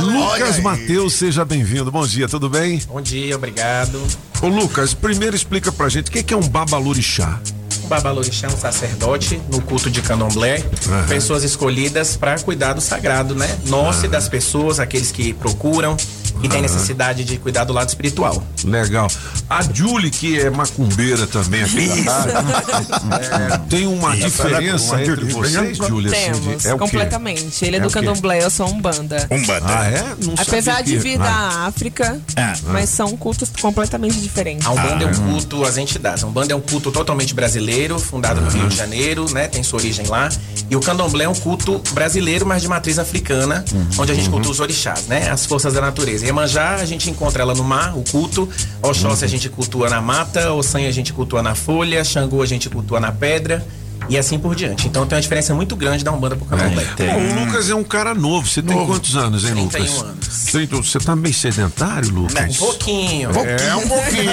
Lucas 0.00 0.60
Mateus, 0.60 1.14
seja 1.14 1.44
bem-vindo. 1.44 1.90
Bom 1.90 2.06
dia, 2.06 2.28
tudo 2.28 2.48
bem? 2.48 2.80
Bom 2.86 3.00
dia, 3.00 3.34
obrigado. 3.34 4.00
Ô 4.40 4.46
Lucas, 4.46 4.94
primeiro 4.94 5.34
explica 5.34 5.72
pra 5.72 5.88
gente 5.88 6.08
o 6.08 6.12
que 6.12 6.22
que 6.22 6.32
é 6.32 6.36
um 6.36 6.48
babalorixá. 6.48 7.40
O 7.84 7.88
Babalorixá 7.88 8.46
é 8.46 8.50
um 8.50 8.56
sacerdote 8.56 9.40
no 9.50 9.60
culto 9.60 9.90
de 9.90 10.00
candomblé, 10.00 10.62
pessoas 11.08 11.42
escolhidas 11.42 12.16
para 12.16 12.38
cuidar 12.38 12.74
do 12.74 12.80
sagrado, 12.80 13.34
né? 13.34 13.58
Nosso 13.66 14.06
e 14.06 14.08
das 14.08 14.28
pessoas, 14.28 14.78
aqueles 14.78 15.10
que 15.10 15.32
procuram 15.34 15.96
e 16.42 16.48
têm 16.48 16.62
necessidade 16.62 17.24
de 17.24 17.36
cuidar 17.38 17.64
do 17.64 17.72
lado 17.72 17.88
espiritual. 17.88 18.42
Legal. 18.64 19.08
A 19.48 19.62
Julie, 19.62 20.10
que 20.10 20.38
é 20.40 20.50
macumbeira 20.50 21.26
também 21.26 21.62
aqui 21.62 22.02
da 22.02 22.18
rádio, 22.20 23.54
é, 23.54 23.58
tem 23.68 23.86
uma 23.86 24.16
Isso, 24.16 24.26
diferença 24.28 25.00
é 25.00 25.06
entre 25.06 25.24
vocês, 25.32 25.76
Julie? 25.76 26.12
assim, 26.14 26.24
Temos, 26.32 26.62
de- 26.62 26.68
é 26.68 26.74
o 26.74 26.78
quê? 26.78 26.84
completamente. 26.84 27.64
Ele 27.64 27.76
é, 27.76 27.78
É 27.78 27.82
do 27.82 27.90
candomblé, 27.90 28.42
eu 28.44 28.50
sou 28.50 28.68
umbanda. 28.68 29.26
Umbanda. 29.30 29.66
Ah, 29.66 29.86
é? 29.86 30.04
Não 30.24 30.34
Apesar 30.38 30.82
de 30.82 30.92
que- 30.92 30.98
vir 30.98 31.20
Ah. 31.20 31.24
da 31.24 31.66
África, 31.66 32.20
Ah. 32.36 32.54
mas 32.68 32.88
são 32.90 33.16
cultos 33.16 33.50
completamente 33.60 34.18
diferentes. 34.20 34.66
A 34.66 34.70
Umbanda 34.70 35.04
é 35.04 35.06
um 35.06 35.14
culto 35.32 35.64
às 35.64 35.76
entidades. 35.76 36.22
A 36.24 36.26
Umbanda 36.26 36.52
é 36.52 36.56
um 36.56 36.60
culto 36.60 36.90
totalmente 36.92 37.34
brasileiro, 37.34 37.98
fundado 37.98 38.40
no 38.40 38.48
Rio 38.50 38.68
de 38.68 38.76
Janeiro, 38.76 39.30
né? 39.32 39.48
Tem 39.48 39.62
sua 39.62 39.78
origem 39.78 40.06
lá. 40.06 40.28
E 40.70 40.76
o 40.76 40.80
Candomblé 40.80 41.24
é 41.24 41.28
um 41.28 41.34
culto 41.34 41.80
brasileiro, 41.92 42.46
mas 42.46 42.62
de 42.62 42.68
matriz 42.68 42.98
africana, 42.98 43.64
onde 43.98 44.12
a 44.12 44.14
gente 44.14 44.28
cultua 44.30 44.50
os 44.52 44.60
orixás, 44.60 45.06
né? 45.06 45.30
As 45.30 45.44
forças 45.46 45.74
da 45.74 45.80
natureza. 45.80 46.21
Iemanjá, 46.24 46.76
a 46.76 46.84
gente 46.84 47.10
encontra 47.10 47.42
ela 47.42 47.54
no 47.54 47.64
mar, 47.64 47.96
o 47.96 48.04
culto. 48.04 48.48
Oxóssi 48.80 49.24
a 49.24 49.28
gente 49.28 49.48
cultua 49.48 49.88
na 49.90 50.00
mata, 50.00 50.52
Ossanha 50.52 50.88
a 50.88 50.92
gente 50.92 51.12
cultua 51.12 51.42
na 51.42 51.54
folha, 51.54 52.04
Xangô 52.04 52.42
a 52.42 52.46
gente 52.46 52.70
cultua 52.70 53.00
na 53.00 53.10
pedra. 53.10 53.64
E 54.08 54.18
assim 54.18 54.38
por 54.38 54.54
diante. 54.54 54.86
Então 54.88 55.06
tem 55.06 55.16
uma 55.16 55.22
diferença 55.22 55.54
muito 55.54 55.74
grande 55.76 56.04
da 56.04 56.12
Umbanda 56.12 56.36
pro 56.36 56.44
Candomblé. 56.46 56.84
Pô, 56.96 57.02
o 57.04 57.44
Lucas 57.44 57.70
é 57.70 57.74
um 57.74 57.84
cara 57.84 58.14
novo. 58.14 58.46
Você 58.48 58.62
tem 58.62 58.86
quantos 58.86 59.16
anos, 59.16 59.44
hein, 59.44 59.54
31 59.68 59.84
Lucas? 59.94 60.02
anos. 60.02 60.42
30, 60.52 60.76
você 60.76 60.98
tá 60.98 61.16
meio 61.16 61.34
sedentário, 61.34 62.10
Lucas? 62.10 62.56
Um 62.56 62.58
pouquinho. 62.58 63.30
É, 63.30 63.76
um 63.76 63.88
pouquinho. 63.88 64.32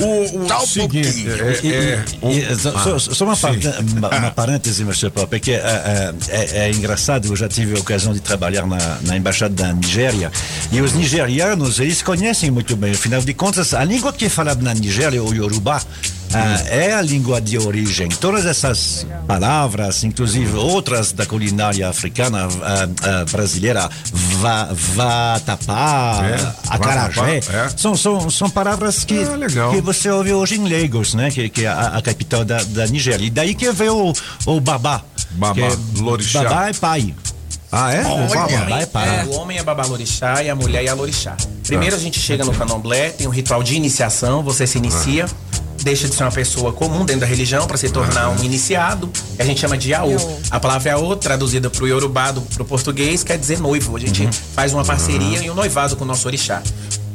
O, 0.00 0.42
o 0.42 0.46
Tá 0.48 0.62
um 0.62 0.66
seguinte, 0.66 1.24
pouquinho. 1.24 1.72
é, 2.22 2.52
é, 2.52 2.54
só- 2.56 2.70
ah, 2.76 2.98
só, 2.98 3.24
uma, 3.24 3.34
uma, 3.34 4.30
parêntese, 4.34 4.82
Mr. 4.82 5.10
Pop, 5.10 5.34
é 5.34 5.38
que 5.38 5.52
é, 5.52 5.56
é, 5.56 6.14
é- 6.28 6.58
é 6.66 6.70
engraçado, 6.70 7.26
eu 7.28 7.36
já 7.36 7.48
tive 7.48 7.76
a 7.76 7.80
ocasião 7.80 8.12
de 8.12 8.20
trabalhar 8.20 8.66
na, 8.66 8.98
na 9.02 9.16
embaixada 9.16 9.54
da 9.54 9.72
Nigéria 9.72 10.30
e 10.72 10.80
os 10.80 10.92
nigerianos, 10.92 11.78
eles 11.78 12.02
conhecem 12.02 12.50
muito 12.50 12.76
bem, 12.76 12.92
afinal 12.92 13.20
de 13.20 13.34
contas, 13.34 13.74
a 13.74 13.84
língua 13.84 14.12
que 14.12 14.24
é 14.24 14.28
falada 14.28 14.62
na 14.62 14.74
Nigéria, 14.74 15.22
o 15.22 15.34
Yorubá, 15.34 15.80
ah, 16.34 16.62
é 16.68 16.92
a 16.94 17.02
língua 17.02 17.40
de 17.40 17.58
origem. 17.58 18.08
Todas 18.08 18.44
essas 18.46 19.06
palavras, 19.26 20.04
inclusive 20.04 20.56
outras 20.56 21.12
da 21.12 21.24
culinária 21.26 21.88
africana, 21.88 22.48
ah, 22.62 22.88
ah, 23.02 23.24
brasileira, 23.30 23.88
va, 24.12 24.68
vatapá, 24.72 26.20
É, 26.24 26.52
acarajé, 26.68 27.38
é. 27.38 27.68
são, 27.76 27.96
são, 27.96 28.28
são 28.30 28.50
palavras 28.50 29.04
que, 29.04 29.22
Ah, 29.22 29.36
legal. 29.36 29.70
que 29.72 29.80
você 29.80 30.10
ouve 30.10 30.32
hoje 30.32 30.56
em 30.56 30.68
Lagos, 30.68 31.14
né? 31.14 31.30
Que, 31.30 31.48
que 31.48 31.64
é 31.64 31.68
a, 31.68 31.96
a 31.98 32.02
capital 32.02 32.44
da, 32.44 32.62
da 32.62 32.86
Nigéria. 32.86 33.24
E 33.24 33.30
daí 33.30 33.54
que 33.54 33.70
veio 33.72 33.96
o, 33.96 34.12
o 34.46 34.60
babá. 34.60 35.02
Babá, 35.32 35.54
que 35.54 35.62
é, 35.62 35.76
lorixá. 36.00 36.42
Babá 36.42 36.68
é 36.68 36.72
pai. 36.72 37.14
Ah, 37.70 37.92
é? 37.92 38.02
Olha, 38.04 38.26
Babá. 38.28 38.46
babá 38.46 38.80
é 38.80 38.86
pai. 38.86 39.26
O 39.26 39.32
homem 39.34 39.58
é 39.58 39.62
babalorixá 39.62 40.42
e 40.42 40.48
a 40.48 40.54
mulher 40.54 40.84
é 40.84 40.88
alorixá. 40.88 41.36
Primeiro 41.66 41.94
a 41.96 41.98
gente 41.98 42.18
chega 42.18 42.42
no 42.44 42.52
candomblé, 42.54 43.10
tem 43.10 43.26
um 43.26 43.30
ritual 43.30 43.62
de 43.62 43.74
iniciação, 43.74 44.42
você 44.42 44.66
se 44.66 44.78
inicia, 44.78 45.26
deixa 45.82 46.08
de 46.08 46.14
ser 46.14 46.24
uma 46.24 46.32
pessoa 46.32 46.72
comum 46.72 47.04
dentro 47.04 47.20
da 47.20 47.26
religião 47.26 47.66
para 47.66 47.76
se 47.76 47.88
tornar 47.90 48.30
um 48.30 48.42
iniciado, 48.44 49.08
que 49.36 49.42
a 49.42 49.44
gente 49.44 49.60
chama 49.60 49.76
de 49.78 49.90
Yaô. 49.90 50.16
A 50.50 50.58
palavra 50.60 50.90
Yaô, 50.90 51.16
traduzida 51.16 51.70
para 51.70 51.84
o 51.84 51.88
Yorubá, 51.88 52.30
do, 52.32 52.40
pro 52.42 52.64
português, 52.64 53.22
quer 53.24 53.38
dizer 53.38 53.58
noivo. 53.60 53.96
A 53.96 54.00
gente 54.00 54.28
faz 54.54 54.72
uma 54.72 54.84
parceria 54.84 55.42
e 55.42 55.50
um 55.50 55.54
noivado 55.54 55.96
com 55.96 56.04
o 56.04 56.06
nosso 56.06 56.26
orixá. 56.26 56.62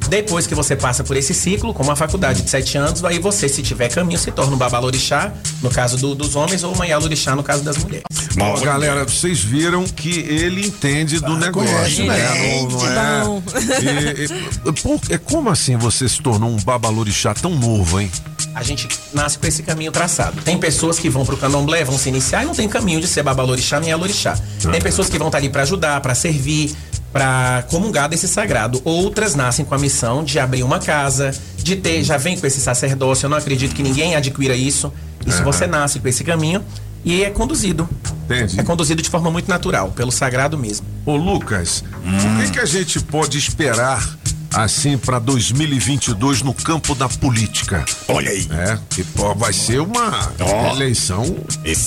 Depois 0.10 0.46
que 0.46 0.54
você 0.54 0.76
passa 0.76 1.04
por 1.04 1.16
esse 1.16 1.34
ciclo, 1.34 1.74
como 1.74 1.90
uma 1.90 1.96
faculdade 1.96 2.42
de 2.42 2.50
sete 2.50 2.78
anos, 2.78 3.04
aí 3.06 3.20
você, 3.20 3.48
se 3.48 3.62
tiver 3.64 3.88
caminho, 3.90 4.20
se 4.20 4.32
torna 4.32 4.54
um 4.54 4.58
babalorixá, 4.58 5.32
no 5.62 5.70
caso 5.70 5.98
do- 5.98 6.14
dos 6.14 6.36
homens, 6.36 6.62
ou 6.64 6.74
uma 6.74 6.86
Yalorixá, 6.86 7.36
no 7.36 7.42
caso 7.42 7.64
das 7.64 7.78
mulheres. 7.78 8.04
Bom, 8.36 8.60
galera, 8.62 9.06
vocês 9.06 9.40
viram 9.40 9.86
que 9.86 10.20
ele 10.20 10.68
entende 10.68 11.20
do 11.20 11.38
negócio, 11.38 11.74
conhece, 11.74 12.04
né? 12.04 12.18
né? 12.18 12.62
Não, 12.62 12.70
não 12.70 13.42
Bom. 13.42 13.44
é. 13.50 14.24
E- 14.24 14.70
e- 14.70 14.74
pô, 14.74 15.00
é 15.10 15.18
como 15.18 15.50
assim 15.50 15.78
você 15.78 16.08
se 16.10 16.22
tornou 16.22 16.50
um 16.50 16.58
babalorixá 16.58 17.34
tão 17.34 17.52
novo, 17.56 18.00
hein? 18.00 18.12
A 18.56 18.64
gente 18.64 18.88
nasce 19.14 19.38
com 19.38 19.48
esse 19.48 19.64
caminho 19.64 19.92
traçado. 19.92 20.42
Tem 20.42 20.58
pessoas 20.58 21.00
que 21.00 21.10
vão 21.10 21.26
pro 21.26 21.38
candomblé, 21.38 21.84
vão 21.84 21.98
se 21.98 22.10
iniciar 22.10 22.44
e 22.44 22.46
não 22.46 22.54
tem 22.54 22.68
caminho 22.68 23.02
de 23.02 23.08
ser 23.08 23.24
babalorixá 23.24 23.80
nem 23.80 23.92
alorixá. 23.92 24.38
Tem 24.72 24.82
pessoas 24.82 25.10
que 25.10 25.18
vão 25.18 25.28
estar 25.28 25.38
ali 25.38 25.50
para 25.50 25.64
ajudar, 25.64 26.00
para 26.02 26.14
servir, 26.16 26.76
para 27.12 27.64
comungar 27.70 28.10
desse 28.10 28.28
sagrado. 28.28 28.82
Outras 28.84 29.36
nascem 29.36 29.64
com 29.64 29.76
a 29.76 29.78
missão 29.78 30.24
de 30.24 30.40
abrir 30.40 30.64
uma 30.64 30.80
casa, 30.80 31.32
de 31.58 31.76
ter, 31.76 32.04
já 32.04 32.18
vem 32.18 32.38
com 32.38 32.46
esse 32.46 32.60
sacerdócio. 32.60 33.26
Eu 33.26 33.30
não 33.30 33.38
acredito 33.38 33.76
que 33.76 33.84
ninguém 33.84 34.16
adquira 34.16 34.56
isso. 34.56 34.92
Isso 35.26 35.38
Aham. 35.38 35.46
você 35.46 35.68
nasce 35.68 36.00
com 36.00 36.08
esse 36.08 36.24
caminho 36.24 36.64
e 37.06 37.24
é 37.24 37.30
conduzido. 37.30 37.88
Entendi. 38.26 38.60
É 38.60 38.64
conduzido 38.64 39.02
de 39.02 39.10
forma 39.10 39.30
muito 39.30 39.48
natural, 39.48 39.92
pelo 39.92 40.12
sagrado 40.12 40.58
mesmo. 40.58 40.86
Ô, 41.06 41.16
Lucas, 41.16 41.84
o 42.04 42.42
que, 42.42 42.52
que 42.52 42.60
a 42.60 42.66
gente 42.66 43.00
pode 43.00 43.38
esperar 43.38 44.18
assim 44.54 44.98
para 44.98 45.20
2022 45.20 46.42
no 46.42 46.54
campo 46.54 46.94
da 46.96 47.10
política? 47.10 47.84
Olha 48.08 48.30
aí. 48.30 48.48
É, 48.52 48.78
que 48.90 49.04
pô, 49.04 49.34
vai 49.36 49.54
ser 49.54 49.80
uma 49.82 50.32
Ó. 50.40 50.76
eleição 50.76 51.24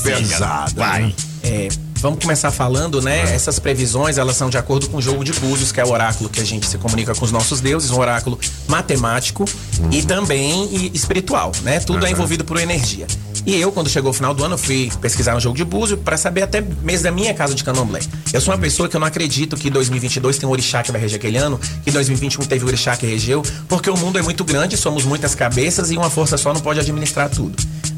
pesada. 0.03 0.73
Vai. 0.75 1.03
né? 1.05 1.13
É, 1.43 1.69
vamos 1.97 2.19
começar 2.23 2.51
falando, 2.51 3.01
né? 3.03 3.21
Essas 3.35 3.59
previsões, 3.59 4.19
elas 4.19 4.37
são 4.37 4.49
de 4.51 4.59
acordo 4.59 4.89
com 4.89 4.99
o 4.99 5.03
jogo 5.03 5.25
de 5.25 5.33
búzios, 5.35 5.73
que 5.73 5.81
é 5.81 5.85
o 5.85 5.91
oráculo 5.91 6.29
que 6.29 6.41
a 6.41 6.45
gente 6.45 6.67
se 6.67 6.79
comunica 6.79 7.15
com 7.15 7.25
os 7.25 7.33
nossos 7.33 7.61
deuses, 7.61 7.91
um 7.91 7.99
oráculo 7.99 8.39
matemático 8.69 9.45
e 9.91 10.03
também 10.03 10.91
espiritual, 10.95 11.53
né? 11.63 11.81
Tudo 11.81 12.05
é 12.05 12.09
Uhum. 12.09 12.13
envolvido 12.15 12.45
por 12.45 12.59
energia. 12.59 13.07
E 13.45 13.55
eu, 13.61 13.71
quando 13.71 13.89
chegou 13.89 14.11
o 14.11 14.15
final 14.15 14.35
do 14.35 14.43
ano, 14.45 14.59
fui 14.59 14.91
pesquisar 15.01 15.35
no 15.35 15.41
jogo 15.41 15.57
de 15.57 15.65
búzio 15.65 15.97
para 15.97 16.17
saber 16.17 16.43
até 16.43 16.61
mesmo 16.83 17.05
da 17.05 17.13
minha 17.13 17.33
casa 17.33 17.55
de 17.55 17.63
candomblé. 17.63 18.01
Eu 18.33 18.41
sou 18.41 18.53
uma 18.53 18.59
pessoa 18.61 18.89
que 18.89 18.97
eu 18.97 19.01
não 19.01 19.07
acredito 19.07 19.57
que 19.57 19.71
2022 19.71 20.37
tem 20.39 20.49
um 20.49 20.53
orixá 20.53 20.83
que 20.83 20.91
vai 20.91 21.01
reger 21.01 21.17
aquele 21.19 21.37
ano, 21.39 21.61
que 21.85 21.91
2021 21.93 22.45
teve 22.45 22.65
o 22.65 22.69
orixá 22.69 22.97
que 22.97 23.07
regeu, 23.07 23.43
porque 23.69 23.89
o 23.89 23.97
mundo 23.97 24.19
é 24.19 24.23
muito 24.23 24.43
grande, 24.45 24.77
somos 24.77 25.05
muitas 25.05 25.35
cabeças 25.35 25.91
e 25.93 25.97
uma 25.97 26.11
força 26.11 26.37
só 26.37 26.53
não 26.53 26.61
pode 26.61 26.81
administrar 26.81 27.29
tudo. 27.31 27.55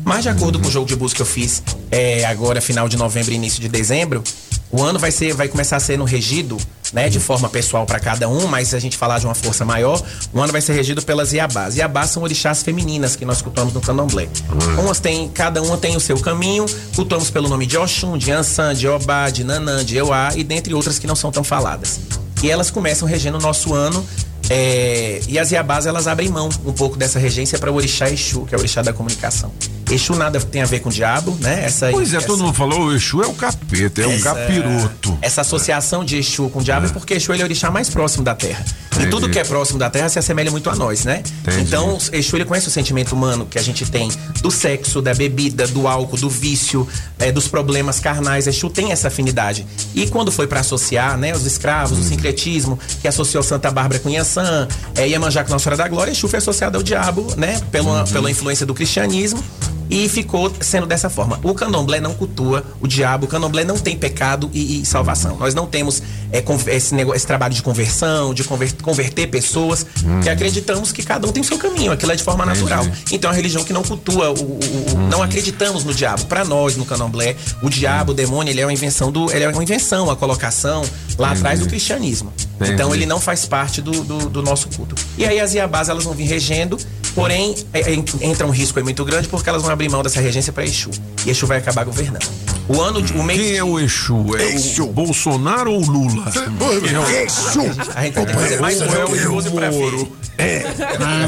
Mas 0.08 0.22
de 0.22 0.30
acordo 0.30 0.58
com 0.58 0.66
o 0.66 0.70
jogo 0.70 0.86
de 0.86 0.96
búzio 0.96 1.16
que 1.16 1.20
eu 1.20 1.26
fiz 1.26 1.62
é, 1.90 2.24
agora, 2.24 2.62
final 2.62 2.88
de 2.88 2.96
novembro 2.96 3.30
e 3.30 3.34
início 3.34 3.60
de 3.60 3.68
dezembro, 3.68 4.24
o 4.70 4.82
ano 4.82 4.98
vai 4.98 5.10
ser, 5.10 5.34
vai 5.34 5.48
começar 5.48 5.76
a 5.76 5.80
ser 5.80 5.98
no 5.98 6.06
regido, 6.06 6.56
né, 6.94 7.10
de 7.10 7.20
forma 7.20 7.46
pessoal 7.50 7.84
para 7.84 8.00
cada 8.00 8.26
um, 8.26 8.46
mas 8.46 8.68
se 8.68 8.76
a 8.76 8.78
gente 8.78 8.96
falar 8.96 9.18
de 9.18 9.26
uma 9.26 9.34
força 9.34 9.66
maior, 9.66 10.02
o 10.32 10.40
ano 10.40 10.50
vai 10.50 10.62
ser 10.62 10.72
regido 10.72 11.02
pelas 11.02 11.34
Iabás. 11.34 11.76
Iabás 11.76 12.08
são 12.08 12.22
orixás 12.22 12.62
femininas 12.62 13.16
que 13.16 13.26
nós 13.26 13.42
cultuamos 13.42 13.74
no 13.74 13.82
Candomblé. 13.82 14.30
Umas 14.78 14.98
tem, 14.98 15.28
cada 15.28 15.60
uma 15.60 15.76
tem 15.76 15.94
o 15.94 16.00
seu 16.00 16.18
caminho, 16.18 16.64
cultuamos 16.96 17.30
pelo 17.30 17.46
nome 17.46 17.66
de 17.66 17.76
Oxum, 17.76 18.16
de 18.16 18.32
Ansan, 18.32 18.74
de 18.74 18.88
Obá, 18.88 19.28
de 19.28 19.44
Nanã, 19.44 19.84
de 19.84 19.98
Euá 19.98 20.30
e 20.34 20.42
dentre 20.42 20.72
outras 20.72 20.98
que 20.98 21.06
não 21.06 21.16
são 21.16 21.30
tão 21.30 21.44
faladas. 21.44 22.00
E 22.42 22.50
elas 22.50 22.70
começam 22.70 23.06
regendo 23.06 23.36
o 23.36 23.42
nosso 23.42 23.74
ano 23.74 24.02
é, 24.48 25.20
e 25.28 25.38
as 25.38 25.50
Iabás 25.50 25.84
elas 25.84 26.06
abrem 26.06 26.30
mão 26.30 26.48
um 26.64 26.72
pouco 26.72 26.96
dessa 26.96 27.18
regência 27.18 27.58
para 27.58 27.70
o 27.70 27.74
orixá 27.74 28.08
Exu, 28.08 28.46
que 28.46 28.54
é 28.54 28.56
o 28.56 28.60
orixá 28.60 28.80
da 28.80 28.94
comunicação. 28.94 29.52
Exu 29.90 30.14
nada 30.14 30.38
tem 30.40 30.60
a 30.62 30.66
ver 30.66 30.80
com 30.80 30.88
o 30.90 30.92
diabo, 30.92 31.36
né? 31.40 31.64
Essa, 31.64 31.88
Pois 31.90 32.12
é, 32.12 32.18
essa- 32.18 32.26
todo 32.26 32.42
mundo 32.42 32.54
falou, 32.54 32.86
o 32.86 32.94
Exu 32.94 33.22
é 33.22 33.26
o 33.26 33.32
capeta, 33.32 34.02
é 34.02 34.06
um 34.06 34.20
capiroto. 34.20 35.18
Essa 35.22 35.40
associação 35.40 36.04
de 36.04 36.18
Exu 36.18 36.48
com 36.50 36.58
o 36.60 36.62
diabo 36.62 36.86
é 36.86 36.90
porque 36.90 37.14
Exu 37.14 37.32
ele 37.32 37.40
é 37.42 37.44
o 37.44 37.46
orixá 37.46 37.70
mais 37.70 37.88
próximo 37.88 38.22
da 38.22 38.34
Terra. 38.34 38.64
E 38.92 38.96
Entendi. 39.02 39.10
tudo 39.10 39.28
que 39.30 39.38
é 39.38 39.44
próximo 39.44 39.78
da 39.78 39.88
Terra 39.88 40.08
se 40.08 40.18
assemelha 40.18 40.50
muito 40.50 40.68
a 40.68 40.74
nós, 40.74 41.04
né? 41.04 41.22
Entendi. 41.42 41.62
Então, 41.62 41.96
Exu 42.12 42.36
ele 42.36 42.44
conhece 42.44 42.68
o 42.68 42.70
sentimento 42.70 43.12
humano 43.14 43.46
que 43.46 43.58
a 43.58 43.62
gente 43.62 43.86
tem 43.90 44.10
do 44.42 44.50
sexo, 44.50 45.00
da 45.00 45.14
bebida, 45.14 45.66
do 45.68 45.86
álcool, 45.88 46.16
do 46.16 46.28
vício, 46.28 46.86
eh, 47.18 47.32
dos 47.32 47.48
problemas 47.48 47.98
carnais. 48.00 48.46
Exu 48.46 48.68
tem 48.68 48.92
essa 48.92 49.08
afinidade. 49.08 49.66
E 49.94 50.06
quando 50.08 50.30
foi 50.30 50.46
para 50.46 50.60
associar, 50.60 51.16
né, 51.16 51.34
os 51.34 51.46
escravos, 51.46 51.98
o 51.98 52.02
sincretismo, 52.02 52.78
que 53.00 53.08
associou 53.08 53.42
Santa 53.42 53.70
Bárbara 53.70 54.00
com 54.00 54.10
Yansan, 54.10 54.68
é, 54.94 55.08
Iemanjá 55.08 55.44
com 55.44 55.50
Nossa 55.50 55.64
Senhora 55.64 55.76
da 55.82 55.88
Glória, 55.88 56.10
Exu 56.10 56.28
foi 56.28 56.38
associado 56.38 56.76
ao 56.76 56.82
diabo, 56.82 57.26
né, 57.36 57.60
pela, 57.70 58.04
pela 58.04 58.30
influência 58.30 58.66
do 58.66 58.74
cristianismo. 58.74 59.42
E 59.90 60.08
ficou 60.08 60.52
sendo 60.60 60.86
dessa 60.86 61.08
forma. 61.08 61.38
O 61.42 61.54
candomblé 61.54 62.00
não 62.00 62.14
cultua 62.14 62.64
o 62.80 62.86
diabo, 62.86 63.26
o 63.26 63.28
candomblé 63.28 63.64
não 63.64 63.78
tem 63.78 63.96
pecado 63.96 64.50
e, 64.52 64.82
e 64.82 64.86
salvação. 64.86 65.36
Nós 65.38 65.54
não 65.54 65.66
temos 65.66 66.02
é, 66.32 66.42
esse, 66.74 66.94
nego- 66.94 67.14
esse 67.14 67.26
trabalho 67.26 67.54
de 67.54 67.62
conversão, 67.62 68.32
de 68.34 68.44
conver- 68.44 68.74
converter 68.82 69.26
pessoas, 69.28 69.86
que 70.22 70.28
acreditamos 70.28 70.92
que 70.92 71.02
cada 71.02 71.26
um 71.26 71.32
tem 71.32 71.42
o 71.42 71.46
seu 71.46 71.58
caminho, 71.58 71.92
aquilo 71.92 72.12
é 72.12 72.16
de 72.16 72.22
forma 72.22 72.44
natural. 72.44 72.86
Então 73.10 73.28
é 73.30 73.32
uma 73.32 73.36
religião 73.36 73.64
que 73.64 73.72
não 73.72 73.82
cultua, 73.82 74.30
o, 74.30 74.34
o- 74.34 74.58
o- 74.94 74.98
não 75.10 75.22
acreditamos 75.22 75.84
no 75.84 75.94
diabo. 75.94 76.24
Para 76.26 76.44
nós, 76.44 76.76
no 76.76 76.84
candomblé, 76.84 77.36
o 77.62 77.68
diabo, 77.70 78.12
o 78.12 78.14
demônio, 78.14 78.50
ele 78.50 78.60
é 78.60 78.66
uma 78.66 78.72
invenção 78.72 79.10
do. 79.10 79.30
Ele 79.32 79.44
é 79.44 79.48
uma 79.48 79.62
invenção, 79.62 80.10
a 80.10 80.16
colocação 80.16 80.84
lá 81.18 81.32
atrás 81.32 81.60
do 81.60 81.66
cristianismo. 81.66 82.32
Entendi. 82.56 82.72
Então 82.72 82.94
ele 82.94 83.06
não 83.06 83.20
faz 83.20 83.46
parte 83.46 83.80
do, 83.80 83.92
do, 84.04 84.28
do 84.28 84.42
nosso 84.42 84.68
culto. 84.68 84.94
E 85.16 85.24
aí 85.24 85.38
as 85.40 85.54
Iabás 85.54 85.88
elas 85.88 86.04
vão 86.04 86.12
vir 86.12 86.24
regendo, 86.26 86.76
porém 87.14 87.54
é, 87.72 87.92
é, 87.92 88.04
entra 88.20 88.46
um 88.46 88.50
risco 88.50 88.78
aí 88.78 88.84
muito 88.84 89.04
grande 89.04 89.28
porque 89.28 89.48
elas 89.48 89.62
vão 89.62 89.70
abrir 89.70 89.88
mão 89.88 90.02
dessa 90.02 90.20
regência 90.20 90.52
para 90.52 90.64
Exu. 90.64 90.90
E 91.24 91.30
Exu 91.30 91.46
vai 91.46 91.58
acabar 91.58 91.84
governando. 91.84 92.26
O 92.68 92.80
ano 92.82 93.00
o 93.18 93.22
mês 93.22 93.40
Quem 93.40 93.56
é 93.56 93.64
o 93.64 93.78
Exu? 93.78 94.26
É 94.36 94.82
o 94.82 94.86
Bolsonaro 94.88 95.72
ou 95.72 95.80
Lula? 95.80 96.17
Quem 96.32 96.94
é 96.94 96.98
o- 96.98 97.10
Exu. 97.10 97.60
A 97.94 98.02
gente 98.02 98.14
vai 98.14 98.26
fazer 98.26 98.60
mais 98.60 98.80
um 98.80 98.86
Ou 98.88 98.94
é 98.94 99.04
o 99.04 99.16
jogo 99.16 99.42
de 99.42 99.50
pra 99.50 99.70
frente. 99.72 100.12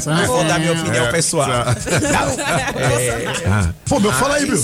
Não 0.06 0.26
vou 0.26 0.44
dar 0.44 0.58
minha 0.60 0.72
opinião 0.72 1.06
É, 1.06 1.10
pessoal. 1.12 1.48
Ah. 3.50 3.68
Pô, 3.88 3.98
meu, 4.00 4.12
fala 4.12 4.36
aí, 4.36 4.46
meu. 4.48 4.62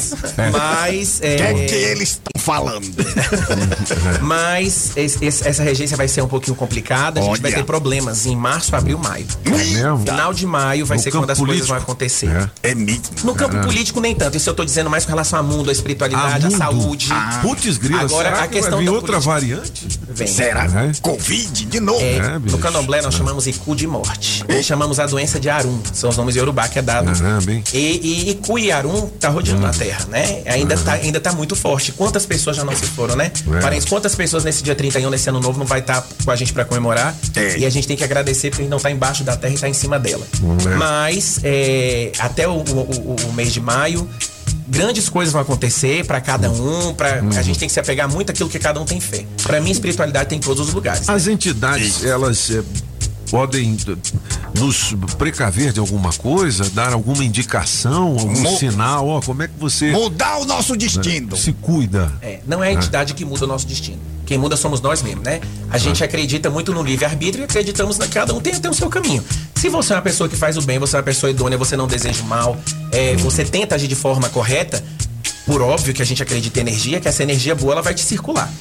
Mas. 0.52 1.16
O 1.18 1.20
que 1.20 1.26
é 1.42 1.54
que 1.66 1.74
eles 1.74 2.10
estão 2.10 2.32
falando? 2.40 2.86
Mas 4.22 4.92
esse- 4.96 5.24
esse- 5.24 5.46
essa 5.48 5.62
regência 5.62 5.96
vai 5.96 6.06
ser 6.08 6.22
um 6.22 6.28
pouquinho 6.28 6.56
complicada. 6.56 7.20
A 7.20 7.22
gente 7.24 7.40
vai 7.42 7.52
ter 7.52 7.64
problemas 7.64 8.26
em 8.26 8.36
março, 8.36 8.74
abril, 8.76 8.98
maio. 8.98 9.26
mesmo? 9.44 9.98
Final 9.98 10.32
de 10.32 10.46
maio 10.46 10.86
vai 10.86 10.96
No 10.96 11.02
ser 11.02 11.10
quando 11.10 11.30
as 11.30 11.38
coisas 11.38 11.66
vão 11.66 11.76
acontecer. 11.78 12.50
É 12.62 12.74
mesmo. 12.74 13.02
No 13.24 13.34
campo 13.34 13.60
político, 13.62 14.00
nem 14.00 14.14
tanto. 14.14 14.36
Isso 14.36 14.48
eu 14.48 14.54
tô 14.54 14.64
dizendo 14.64 14.88
mais 14.90 15.04
com 15.04 15.10
relação 15.10 15.38
ao 15.38 15.44
mundo, 15.44 15.70
à 15.70 15.72
espiritualidade, 15.72 16.46
à 16.46 16.50
saúde. 16.50 17.08
Ah. 17.10 17.40
Putz, 17.42 17.76
grila, 17.78 18.02
Agora, 18.02 18.30
será 18.30 18.42
a 18.44 18.48
que 18.48 18.54
questão 18.54 18.70
vai 18.78 18.80
vir 18.80 18.86
da 18.86 18.92
outra 18.92 19.20
política- 19.20 19.30
variante? 19.32 20.00
Vem. 20.16 20.26
Será? 20.26 20.64
É. 20.64 20.92
Covid 21.00 21.64
de 21.66 21.78
novo? 21.80 22.00
É, 22.00 22.16
É, 22.16 22.38
no 22.38 22.58
candomblé 22.58 23.02
nós 23.02 23.14
chamamos 23.14 23.46
Iku 23.46 23.76
de 23.76 23.86
morte. 23.86 24.42
E 24.48 24.62
chamamos 24.62 24.98
a 24.98 25.06
doença 25.06 25.38
de 25.38 25.48
Arum. 25.50 25.78
São 25.92 26.08
os 26.10 26.16
nomes 26.16 26.34
Yorubá 26.36 26.66
que 26.68 26.78
é 26.78 26.82
dado. 26.82 27.10
E, 27.74 27.78
e 28.26 28.30
Iku 28.30 28.58
e 28.58 28.72
Arum 28.72 29.08
tá 29.20 29.28
rodeando 29.28 29.66
a 29.66 29.70
terra, 29.70 30.06
né? 30.08 30.42
Ainda, 30.46 30.76
tá, 30.78 30.92
ainda 30.94 31.20
tá 31.20 31.32
muito 31.32 31.54
forte. 31.54 31.92
Quantas 31.92 32.24
pessoas 32.26 32.56
já 32.56 32.64
não 32.64 32.74
se 32.74 32.86
foram, 32.86 33.14
né? 33.14 33.30
É. 33.56 33.60
Parentes, 33.60 33.86
quantas 33.88 34.14
pessoas 34.14 34.42
nesse 34.44 34.62
dia 34.62 34.74
31, 34.74 35.10
nesse 35.10 35.28
ano 35.28 35.40
novo, 35.40 35.58
não 35.58 35.66
vai 35.66 35.80
estar 35.80 36.06
com 36.24 36.30
a 36.30 36.36
gente 36.36 36.52
pra 36.52 36.64
comemorar? 36.64 37.14
É. 37.36 37.58
E 37.58 37.66
a 37.66 37.70
gente 37.70 37.86
tem 37.86 37.96
que 37.96 38.04
agradecer 38.04 38.48
porque 38.50 38.62
a 38.62 38.64
gente 38.64 38.70
não 38.72 38.80
tá 38.80 38.90
embaixo 38.90 39.22
da 39.22 39.36
terra 39.36 39.54
e 39.54 39.58
tá 39.58 39.68
em 39.68 39.74
cima 39.74 39.98
dela. 39.98 40.26
É. 40.72 40.76
Mas 40.76 41.40
é, 41.44 42.12
até 42.18 42.48
o, 42.48 42.52
o- 42.52 42.56
o- 42.62 43.16
o 43.28 43.32
mês 43.34 43.52
de 43.52 43.60
maio. 43.60 44.08
Grandes 44.68 45.08
coisas 45.08 45.32
vão 45.32 45.42
acontecer 45.42 46.04
pra 46.06 46.20
cada 46.20 46.50
um, 46.50 46.92
para 46.94 47.20
a 47.20 47.42
gente 47.42 47.58
tem 47.58 47.68
que 47.68 47.72
se 47.74 47.80
apegar 47.80 48.08
muito 48.10 48.30
àquilo 48.30 48.48
que 48.48 48.58
cada 48.58 48.80
um 48.80 48.84
tem 48.84 49.00
fé. 49.00 49.24
Pra 49.42 49.60
mim, 49.60 49.70
espiritualidade 49.70 50.28
tem 50.28 50.38
em 50.38 50.40
todos 50.40 50.66
os 50.68 50.74
lugares. 50.74 51.08
As 51.08 51.26
entidades, 51.28 52.04
elas 52.04 52.50
eh, 52.50 52.62
podem 53.30 53.76
eh, 53.88 53.96
nos 54.58 54.94
precaver 55.18 55.72
de 55.72 55.78
alguma 55.80 56.12
coisa, 56.12 56.68
dar 56.70 56.92
alguma 56.92 57.24
indicação, 57.24 58.16
algum 58.18 58.40
Mo- 58.40 58.58
sinal, 58.58 59.06
ó, 59.08 59.20
como 59.20 59.42
é 59.42 59.48
que 59.48 59.54
você 59.58 59.90
Mudar 59.92 60.38
o 60.38 60.44
nosso 60.44 60.76
destino. 60.76 61.36
se 61.36 61.52
cuida? 61.52 62.12
É, 62.20 62.40
não 62.46 62.62
é 62.62 62.68
a 62.68 62.72
entidade 62.72 63.14
que 63.14 63.24
muda 63.24 63.44
o 63.44 63.48
nosso 63.48 63.66
destino. 63.66 63.98
Quem 64.24 64.36
muda 64.38 64.56
somos 64.56 64.80
nós 64.80 65.02
mesmos, 65.02 65.22
né? 65.24 65.40
A 65.70 65.78
gente 65.78 66.02
acredita 66.02 66.50
muito 66.50 66.72
no 66.74 66.82
livre-arbítrio 66.82 67.42
e 67.42 67.44
acreditamos 67.44 67.96
que 67.96 68.08
cada 68.08 68.34
um 68.34 68.40
tem, 68.40 68.52
tem 68.58 68.68
o 68.70 68.74
seu 68.74 68.88
caminho. 68.88 69.22
Se 69.56 69.70
você 69.70 69.94
é 69.94 69.96
uma 69.96 70.02
pessoa 70.02 70.28
que 70.28 70.36
faz 70.36 70.56
o 70.58 70.62
bem, 70.62 70.78
você 70.78 70.96
é 70.96 70.98
uma 70.98 71.02
pessoa 71.02 71.30
idônea, 71.30 71.56
você 71.56 71.76
não 71.76 71.86
deseja 71.86 72.22
mal, 72.24 72.56
é, 72.92 73.16
você 73.16 73.44
tenta 73.44 73.74
agir 73.74 73.88
de 73.88 73.94
forma 73.94 74.28
correta, 74.28 74.84
por 75.46 75.62
óbvio 75.62 75.94
que 75.94 76.02
a 76.02 76.04
gente 76.04 76.22
acredita 76.22 76.58
em 76.58 76.62
energia, 76.62 77.00
que 77.00 77.08
essa 77.08 77.22
energia 77.22 77.54
boa 77.54 77.72
ela 77.72 77.82
vai 77.82 77.94
te 77.94 78.02
circular. 78.02 78.52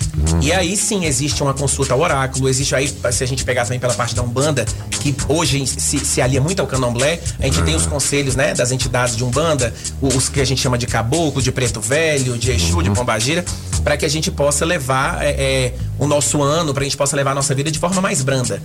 E 0.41 0.53
aí 0.53 0.77
sim 0.77 1.05
existe 1.05 1.41
uma 1.43 1.53
consulta 1.53 1.93
ao 1.93 1.99
oráculo, 1.99 2.47
existe 2.47 2.73
aí, 2.75 2.87
se 3.11 3.23
a 3.23 3.27
gente 3.27 3.43
pegar 3.43 3.63
também 3.63 3.79
pela 3.79 3.93
parte 3.93 4.15
da 4.15 4.21
Umbanda, 4.21 4.65
que 5.01 5.13
hoje 5.27 5.65
se, 5.65 5.99
se 5.99 6.21
alia 6.21 6.39
muito 6.39 6.61
ao 6.61 6.67
candomblé, 6.67 7.19
a 7.39 7.45
gente 7.45 7.61
tem 7.63 7.75
os 7.75 7.85
conselhos 7.85 8.35
né, 8.35 8.53
das 8.53 8.71
entidades 8.71 9.17
de 9.17 9.23
Umbanda, 9.23 9.73
os 9.99 10.29
que 10.29 10.39
a 10.39 10.45
gente 10.45 10.61
chama 10.61 10.77
de 10.77 10.85
caboclo, 10.87 11.41
de 11.41 11.51
preto 11.51 11.81
velho, 11.81 12.37
de 12.37 12.51
Exu, 12.51 12.81
de 12.81 12.91
pombagira, 12.91 13.43
para 13.83 13.97
que 13.97 14.05
a 14.05 14.09
gente 14.09 14.31
possa 14.31 14.63
levar 14.63 15.23
é, 15.23 15.29
é, 15.29 15.73
o 15.97 16.07
nosso 16.07 16.41
ano, 16.41 16.73
para 16.73 16.81
a 16.81 16.83
gente 16.83 16.97
possa 16.97 17.15
levar 17.15 17.31
a 17.31 17.35
nossa 17.35 17.53
vida 17.55 17.71
de 17.71 17.79
forma 17.79 18.01
mais 18.01 18.21
branda. 18.21 18.61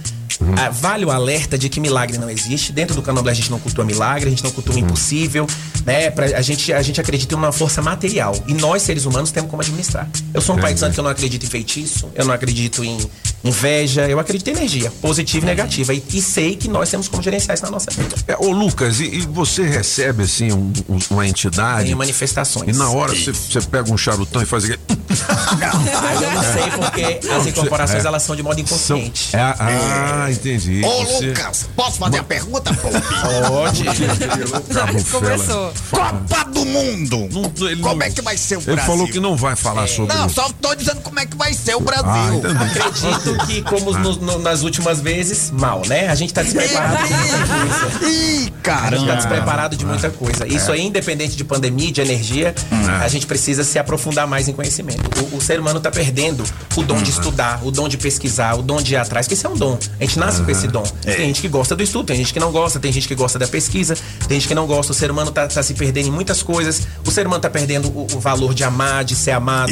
Ah, 0.57 0.70
vale 0.70 1.05
o 1.05 1.11
alerta 1.11 1.59
de 1.59 1.69
que 1.69 1.81
milagre 1.81 2.16
não 2.16 2.31
existe. 2.31 2.73
Dentro 2.73 2.94
do 2.94 3.02
candomblé 3.02 3.32
a 3.32 3.35
gente 3.35 3.51
não 3.51 3.59
cultua 3.59 3.85
milagre, 3.85 4.27
a 4.27 4.31
gente 4.31 4.43
não 4.43 4.51
cultua 4.51 4.74
o 4.74 4.78
impossível, 4.78 5.47
né? 5.85 6.11
Pra, 6.11 6.24
a, 6.27 6.43
gente, 6.43 6.73
a 6.73 6.81
gente 6.82 7.01
acredita 7.01 7.35
em 7.35 7.36
uma 7.36 7.52
força 7.52 7.82
material. 7.82 8.35
E 8.47 8.55
nós, 8.55 8.82
seres 8.82 9.05
humanos, 9.05 9.31
temos 9.31 9.51
como 9.51 9.61
administrar. 9.61 10.09
Eu 10.32 10.40
sou 10.40 10.57
um 10.57 10.59
pai 10.59 10.73
de 10.73 10.81
santo 10.81 10.94
que 10.94 11.01
eu 11.01 11.05
não 11.05 11.11
acredito 11.11 11.44
em 11.44 11.48
feitiço, 11.48 12.11
eu 12.15 12.24
não 12.24 12.32
acredito 12.32 12.82
em 12.82 12.98
inveja, 13.43 14.07
eu 14.09 14.19
acredito 14.19 14.49
em 14.49 14.51
energia, 14.53 14.91
positiva 15.01 15.45
e 15.45 15.49
negativa. 15.49 15.95
E, 15.95 16.03
e 16.12 16.21
sei 16.23 16.57
que 16.57 16.69
nós 16.69 16.91
temos 16.91 17.09
como 17.09 17.23
gerenciar 17.23 17.55
isso 17.55 17.65
na 17.65 17.71
nossa 17.71 17.91
vida. 17.91 18.15
É, 18.29 18.37
ô 18.39 18.51
Lucas, 18.51 19.01
e, 19.01 19.05
e 19.05 19.21
você 19.21 19.62
recebe 19.65 20.25
assim 20.25 20.53
um- 20.53 20.73
um- 20.89 20.99
uma 21.11 21.27
entidade 21.27 21.87
Tem 21.87 21.95
manifestações. 21.95 22.75
e 22.77 22.79
na 22.79 22.91
hora 22.91 23.15
você, 23.15 23.33
pega 23.71 23.91
um 23.93 23.97
charutão 23.97 24.43
e 24.43 24.47
faz 24.47 24.65
aquele... 24.65 24.81
Ah, 25.29 26.15
eu 26.15 26.31
não 26.31 26.43
sei 26.43 26.71
porque 26.71 27.29
as 27.33 27.47
incorporações 27.47 28.05
É. 28.05 28.07
elas 28.07 28.23
são 28.23 28.37
de 28.37 28.43
modo 28.43 28.61
inconsciente. 28.61 29.35
É, 29.35 29.41
ah, 29.41 30.27
entendi. 30.31 30.83
Ô, 30.85 31.05
Você- 31.05 31.29
Lucas, 31.29 31.69
posso 31.75 31.99
fazer 31.99 32.19
a 32.19 32.25
pergunta, 32.25 32.73
pô? 32.75 32.89
Pode. 33.49 33.85
Fela. 35.05 35.73
Copa 35.91 36.45
do 36.51 36.65
Mundo. 36.65 37.29
ele 37.67 37.81
como 37.83 37.97
não- 37.97 38.03
é 38.07 38.11
que 38.11 38.23
vai 38.23 38.37
ser 38.37 38.57
o 38.57 38.61
Ele 38.61 38.73
Brasil? 38.75 38.85
falou 38.93 39.09
que 39.09 39.21
não 39.21 39.37
vai 39.37 39.57
falar 39.57 39.87
sobre 39.89 40.15
Não, 40.15 40.27
isso. 40.27 40.35
só 40.37 40.49
tô 40.61 40.75
dizendo 40.75 41.01
como 41.01 41.19
é 41.19 41.27
que 41.27 41.37
vai 41.37 41.53
ser 41.55 41.75
o 41.75 41.81
Brasil. 41.81 42.07
Ah, 42.07 42.31
entendi. 42.35 43.30
Que, 43.47 43.62
como 43.62 43.93
no- 43.93 44.16
no- 44.16 44.39
nas 44.39 44.62
últimas 44.62 45.01
vezes, 45.01 45.51
mal, 45.51 45.82
né? 45.86 46.09
A 46.09 46.15
gente 46.15 46.32
tá 46.32 46.43
despreparado 46.43 47.07
de 47.07 47.15
muita 47.15 47.39
coisa. 47.39 48.09
Ih, 48.09 48.36
A 48.36 48.40
gente 48.40 48.52
caramba. 48.62 49.07
tá 49.07 49.15
despreparado 49.15 49.77
de 49.77 49.86
muita 49.86 50.11
coisa. 50.11 50.47
Isso 50.47 50.70
aí, 50.73 50.82
independente 50.86 51.36
de 51.36 51.44
pandemia, 51.44 51.90
de 51.93 52.01
energia, 52.01 52.55
a 53.02 53.09
gente 53.09 53.27
precisa 53.27 53.65
se 53.65 53.78
aprofundar 53.78 54.27
mais 54.27 54.48
em 54.48 54.52
conhecimento. 54.52 55.01
O, 55.32 55.36
o 55.36 55.40
ser 55.40 55.59
humano 55.61 55.81
tá 55.81 55.90
perdendo 55.90 56.44
o 56.77 56.82
dom 56.82 57.02
de 57.02 57.11
estudar, 57.11 57.61
o 57.65 57.70
dom 57.70 57.89
de 57.89 57.97
pesquisar, 57.97 58.55
o 58.59 58.62
dom 58.62 58.81
de 58.82 58.94
ir 58.94 58.97
atrás, 58.97 59.27
porque 59.27 59.35
isso 59.35 59.47
é 59.47 59.51
um 59.51 59.57
dom. 59.57 59.78
A 59.98 60.05
gente 60.05 60.19
nasce 60.19 60.43
com 60.43 60.51
esse 60.51 60.66
dom. 60.69 60.82
Tem 61.02 61.27
gente 61.27 61.40
que 61.40 61.48
gosta 61.48 61.74
do 61.77 61.82
estudo, 61.82 62.07
tem 62.07 62.16
gente 62.16 62.32
que 62.32 62.40
não 62.40 62.51
gosta, 62.52 62.78
tem 62.78 62.93
gente 62.93 63.07
que 63.09 63.15
gosta 63.15 63.39
da 63.39 63.47
pesquisa, 63.48 63.97
tem 64.28 64.39
gente 64.39 64.48
que 64.48 64.55
não 64.55 64.66
gosta. 64.66 64.93
O 64.93 64.94
ser 64.94 65.11
humano 65.11 65.31
tá, 65.31 65.47
tá 65.47 65.62
se 65.62 65.74
perdendo 65.74 66.09
em 66.09 66.11
muitas 66.11 66.43
coisas. 66.43 66.82
O 67.07 67.11
ser 67.11 67.27
humano 67.27 67.40
tá 67.40 67.51
perdendo 67.51 67.89
o, 67.89 68.07
o 68.15 68.20
valor 68.20 68.55
de 68.55 68.65
amar, 68.65 69.05
de 69.05 69.15
ser 69.15 69.31
amado, 69.32 69.70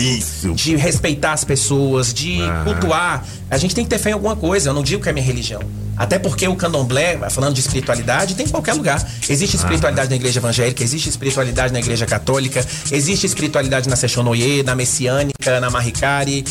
de 0.54 0.76
respeitar 0.76 1.32
as 1.32 1.44
pessoas, 1.44 2.12
de 2.12 2.38
cultuar. 2.64 3.24
A 3.50 3.56
gente 3.56 3.74
tem 3.74 3.84
que 3.84 3.90
ter 3.90 3.98
fé 3.98 4.10
em 4.10 4.12
alguma 4.12 4.36
coisa. 4.36 4.70
Eu 4.70 4.74
não 4.74 4.82
digo 4.82 5.02
que 5.02 5.08
é 5.08 5.12
minha 5.12 5.24
religião. 5.24 5.62
Até 5.96 6.18
porque 6.18 6.46
o 6.46 6.54
candomblé, 6.54 7.18
falando 7.28 7.54
de 7.54 7.60
espiritualidade, 7.60 8.34
tem 8.34 8.46
em 8.46 8.48
qualquer 8.48 8.74
lugar. 8.74 9.04
Existe 9.28 9.56
espiritualidade 9.56 10.08
na 10.08 10.16
igreja 10.16 10.38
evangélica, 10.38 10.82
existe 10.82 11.08
espiritualidade 11.08 11.72
na 11.72 11.80
igreja 11.80 12.06
católica, 12.06 12.64
existe 12.92 13.26
espiritualidade 13.26 13.88
na 13.88 13.96
Seixonoye, 13.96 14.62
na 14.62 14.76
messiânica, 14.76 15.58
na 15.60 15.70
Mahikari. 15.70 16.44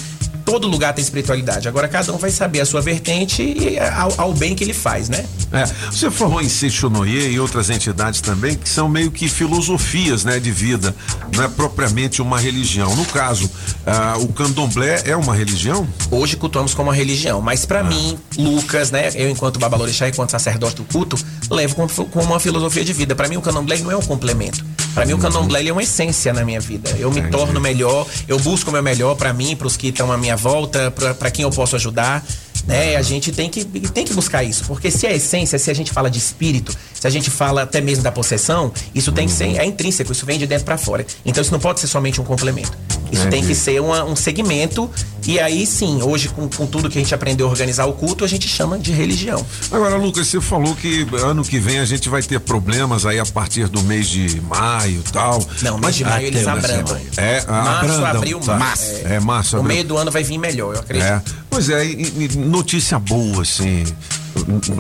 Todo 0.48 0.66
lugar 0.66 0.94
tem 0.94 1.04
espiritualidade. 1.04 1.68
Agora 1.68 1.90
cada 1.90 2.14
um 2.14 2.18
vai 2.18 2.32
saber 2.32 2.62
a 2.62 2.66
sua 2.66 2.80
vertente 2.80 3.44
e 3.44 3.78
ao, 3.78 4.14
ao 4.18 4.34
bem 4.34 4.56
que 4.56 4.64
ele 4.64 4.74
faz, 4.74 5.10
né? 5.10 5.26
É, 5.52 5.66
você 5.92 6.10
falou 6.10 6.42
em 6.42 6.48
Seixonoye 6.48 7.32
e 7.32 7.38
outras 7.38 7.70
entidades 7.70 8.22
também 8.22 8.56
que 8.56 8.70
são 8.70 8.88
meio 8.88 9.12
que 9.12 9.28
filosofias, 9.28 10.24
né, 10.24 10.40
de 10.40 10.50
vida, 10.50 10.96
não 11.36 11.44
é 11.44 11.50
propriamente 11.50 12.22
uma 12.22 12.40
religião. 12.40 12.96
No 12.96 13.04
caso, 13.04 13.52
ah, 13.86 14.16
o 14.20 14.30
candomblé 14.30 15.02
é 15.04 15.18
uma 15.18 15.36
religião? 15.36 15.86
Hoje 16.10 16.38
cultuamos 16.38 16.74
como 16.74 16.90
uma 16.90 16.96
religião, 16.96 17.42
mas 17.42 17.66
pra 17.66 17.84
mim, 17.84 18.18
Lucas, 18.38 18.90
né, 18.90 19.10
eu 19.16 19.30
enquanto 19.30 19.60
babalorixá, 19.60 20.08
enquanto 20.08 20.32
sacerdote 20.32 20.78
do 20.78 20.86
culto, 20.86 21.18
levo 21.52 21.76
como, 21.76 21.90
como 21.90 22.26
uma 22.26 22.40
filosofia 22.40 22.86
de 22.86 22.94
vida. 22.94 23.14
Pra 23.14 23.28
mim 23.28 23.36
o 23.36 23.42
candomblé 23.42 23.80
não 23.80 23.92
é 23.92 23.98
um 23.98 24.02
complemento. 24.02 24.64
Pra 24.94 25.06
mim 25.06 25.14
o 25.14 25.18
candomblé 25.18 25.60
ele 25.60 25.70
é 25.70 25.74
uma 25.74 25.84
essência 25.84 26.32
na 26.32 26.46
minha 26.46 26.60
vida. 26.60 26.96
Eu 26.98 27.12
me 27.12 27.22
torno 27.30 27.60
melhor, 27.60 28.08
eu 28.28 28.40
busco 28.40 28.70
o 28.70 28.74
meu 28.74 28.82
melhor 28.82 29.16
pra 29.16 29.34
mim, 29.34 29.56
pros 29.56 29.76
que 29.76 29.90
estão 29.90 30.10
à 30.12 30.18
minha 30.18 30.37
volta, 30.38 30.92
pra 30.92 31.30
quem 31.30 31.44
eu 31.44 31.50
posso 31.50 31.76
ajudar. 31.76 32.24
Né? 32.66 32.96
A 32.96 33.02
gente 33.02 33.32
tem 33.32 33.50
que, 33.50 33.64
tem 33.66 34.04
que 34.06 34.14
buscar 34.14 34.44
isso, 34.44 34.64
porque 34.66 34.90
se 34.92 35.06
é 35.06 35.16
essência, 35.16 35.58
se 35.60 35.70
a 35.70 35.74
gente 35.74 35.92
fala 35.92 36.10
de 36.10 36.18
espírito, 36.18 36.76
Se 36.98 37.06
a 37.06 37.10
gente 37.12 37.30
fala 37.30 37.62
até 37.62 37.80
mesmo 37.80 38.04
da 38.04 38.12
possessão, 38.12 38.72
isso 38.96 39.12
tem 39.12 39.28
que 39.28 39.32
ser, 39.34 39.56
é 39.58 39.64
intrínseco, 39.66 40.12
isso 40.12 40.26
vem 40.26 40.40
de 40.40 40.48
dentro 40.48 40.66
para 40.66 40.78
fora. 40.80 41.06
Então 41.24 41.42
isso 41.44 41.52
não 41.52 41.60
pode 41.60 41.80
ser 41.80 41.86
somente 41.88 42.20
um 42.20 42.24
complemento. 42.24 42.72
Isso 43.12 43.22
tem 43.28 43.40
Entendi. 43.40 43.48
que 43.48 43.56
ser 43.56 43.80
uma- 43.80 44.04
um 44.04 44.16
segmento. 44.16 44.90
E 45.28 45.40
aí 45.40 45.66
sim, 45.68 46.02
hoje, 46.02 46.28
com, 46.30 46.50
com 46.50 46.66
tudo 46.66 46.90
que 46.90 46.98
a 46.98 47.02
gente 47.02 47.14
aprendeu 47.14 47.46
a 47.48 47.50
organizar 47.52 47.86
o 47.86 47.94
culto, 47.94 48.24
a 48.26 48.28
gente 48.28 48.48
chama 48.48 48.80
de 48.80 48.92
religião. 48.92 49.46
Agora, 49.72 49.96
Lucas, 49.96 50.28
você 50.28 50.42
falou 50.42 50.74
que 50.76 51.06
ano 51.22 51.44
que 51.44 51.60
vem 51.60 51.78
a 51.80 51.86
gente 51.86 52.10
vai 52.10 52.22
ter 52.24 52.40
problemas 52.40 53.06
aí 53.06 53.20
a 53.20 53.26
partir 53.26 53.68
do 53.68 53.82
mês 53.84 54.08
de 54.08 54.42
maio 54.42 55.04
e 55.08 55.12
tal. 55.12 55.40
Não, 55.62 55.78
mês 55.78 55.96
de 55.96 56.04
maio 56.04 56.26
eles 56.28 56.48
abrandam. 56.48 56.98
É, 57.16 57.46
Março, 57.46 57.52
abrandam, 57.92 58.08
abril, 58.18 58.40
tá. 58.40 58.58
março. 58.58 58.92
É, 59.06 59.20
março, 59.20 59.56
O 59.56 59.60
abril. 59.60 59.76
meio 59.76 59.88
do 59.88 59.98
ano 59.98 60.10
vai 60.12 60.24
vir 60.24 60.38
melhor, 60.40 60.74
eu 60.76 60.80
acredito. 60.82 61.06
É. 61.08 61.22
Pois 61.50 61.70
é, 61.70 61.86
e- 61.86 62.14
e 62.34 62.38
notícia 62.48 62.98
boa, 63.00 63.42
assim. 63.42 63.84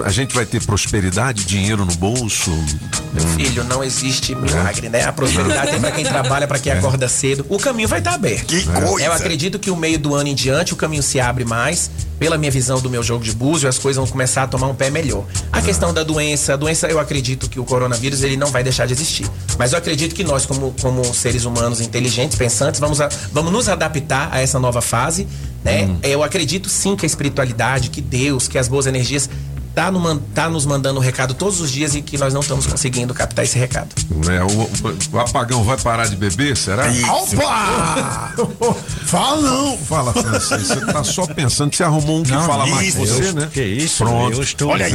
A 0.06 0.10
gente 0.10 0.34
vai 0.36 0.46
ter 0.46 0.64
prosperidade, 0.66 1.46
dinheiro 1.46 1.86
no 1.86 1.94
bolso. 1.96 2.52
Meu 3.14 3.24
filho, 3.36 3.64
não 3.64 3.84
existe 3.84 4.36
milagre, 4.36 4.90
né? 4.90 5.04
A 5.06 5.12
prosperidade 5.14 5.72
tem 5.72 5.80
pra 5.80 5.92
quem 5.92 6.04
trabalha, 6.06 6.48
pra 6.48 6.60
quem 6.60 6.72
acorda 6.74 7.08
cedo. 7.08 7.46
O 7.50 7.58
caminho 7.58 7.88
vai 7.88 8.00
estar 8.00 8.14
aberto. 8.14 8.46
Que 8.48 8.64
coisa! 8.64 9.06
Eu 9.06 9.14
acredito 9.14 9.58
que 9.60 9.70
o 9.72 9.76
meio 9.76 9.98
do 10.00 10.14
ano 10.16 10.30
em 10.30 10.36
diante 10.36 10.74
o 10.74 10.76
caminho 10.76 11.04
se 11.04 11.20
abre 11.20 11.46
mais. 11.46 11.90
Pela 12.20 12.36
minha 12.36 12.50
visão 12.50 12.80
do 12.82 12.90
meu 12.90 13.04
jogo 13.04 13.24
de 13.24 13.32
búzio, 13.32 13.70
as 13.70 13.78
coisas 13.78 13.98
vão 13.98 14.08
começar 14.08 14.42
a 14.44 14.48
tomar 14.48 14.66
um 14.66 14.74
pé 14.74 14.90
melhor. 14.90 15.24
A 15.52 15.62
questão 15.62 15.94
da 15.94 16.02
doença, 16.02 16.54
a 16.54 16.56
doença, 16.56 16.88
eu 16.88 17.00
acredito 17.00 17.48
que 17.48 17.60
o 17.60 17.64
coronavírus 17.64 18.24
ele 18.24 18.36
não 18.36 18.48
vai 18.48 18.64
deixar 18.64 18.88
de 18.88 18.94
existir. 18.94 19.30
Mas 19.56 19.72
eu 19.72 19.78
acredito 19.78 20.16
que 20.16 20.24
nós, 20.24 20.44
como, 20.44 20.74
como 20.82 21.04
seres 21.14 21.46
humanos 21.46 21.80
inteligentes, 21.80 22.36
pensantes, 22.36 22.80
vamos, 22.80 23.00
a- 23.02 23.10
vamos 23.32 23.52
nos 23.52 23.70
adaptar 23.70 24.30
a 24.32 24.40
essa 24.42 24.58
nova 24.60 24.82
fase. 24.82 25.28
Né? 25.64 25.88
Eu 26.02 26.24
acredito 26.24 26.70
sim 26.70 26.96
que 26.96 27.06
a 27.06 27.08
espiritualidade, 27.08 27.90
que 27.92 28.02
Deus, 28.02 28.48
que 28.48 28.58
as 28.58 28.68
boas 28.68 28.88
energias 28.88 29.30
tá, 29.78 29.92
no 29.92 30.18
tá 30.34 30.50
nos 30.50 30.66
mandando 30.66 31.00
um 31.00 31.04
recado 31.04 31.36
todos 31.36 31.62
os 31.62 31.72
dias 31.72 31.94
e 31.94 32.02
que 32.02 32.18
nós 32.18 32.34
não 32.34 32.42
estamos 32.42 32.66
conseguindo 32.66 33.14
captar 33.14 33.46
esse 33.46 33.60
recado. 33.60 33.90
É, 34.28 34.44
o, 34.44 35.16
o 35.16 35.20
apagão 35.20 35.64
vai 35.64 35.78
parar 35.78 36.08
de 36.08 36.16
beber, 36.16 36.58
será? 36.58 36.86
Opa! 37.14 38.34
Fala 39.06 39.42
não! 39.42 39.78
Fala, 39.78 40.12
Francis. 40.14 40.68
Você 40.68 40.82
tá 40.82 41.04
só 41.04 41.28
pensando 41.28 41.70
que 41.70 41.78
você 41.78 41.84
arrumou 41.84 42.20
um 42.20 42.24
que 42.24 42.32
Não, 42.32 42.44
fala 42.46 42.66
mais 42.66 42.82
que 42.82 42.88
isso, 42.88 42.98
você, 43.16 43.30
eu- 43.30 43.34
né? 43.34 43.50
que 43.54 43.64
isso, 43.64 44.04
Pronto. 44.04 44.36
eu 44.36 44.42
estou 44.44 44.70
Olha 44.72 44.86
aí. 44.88 44.94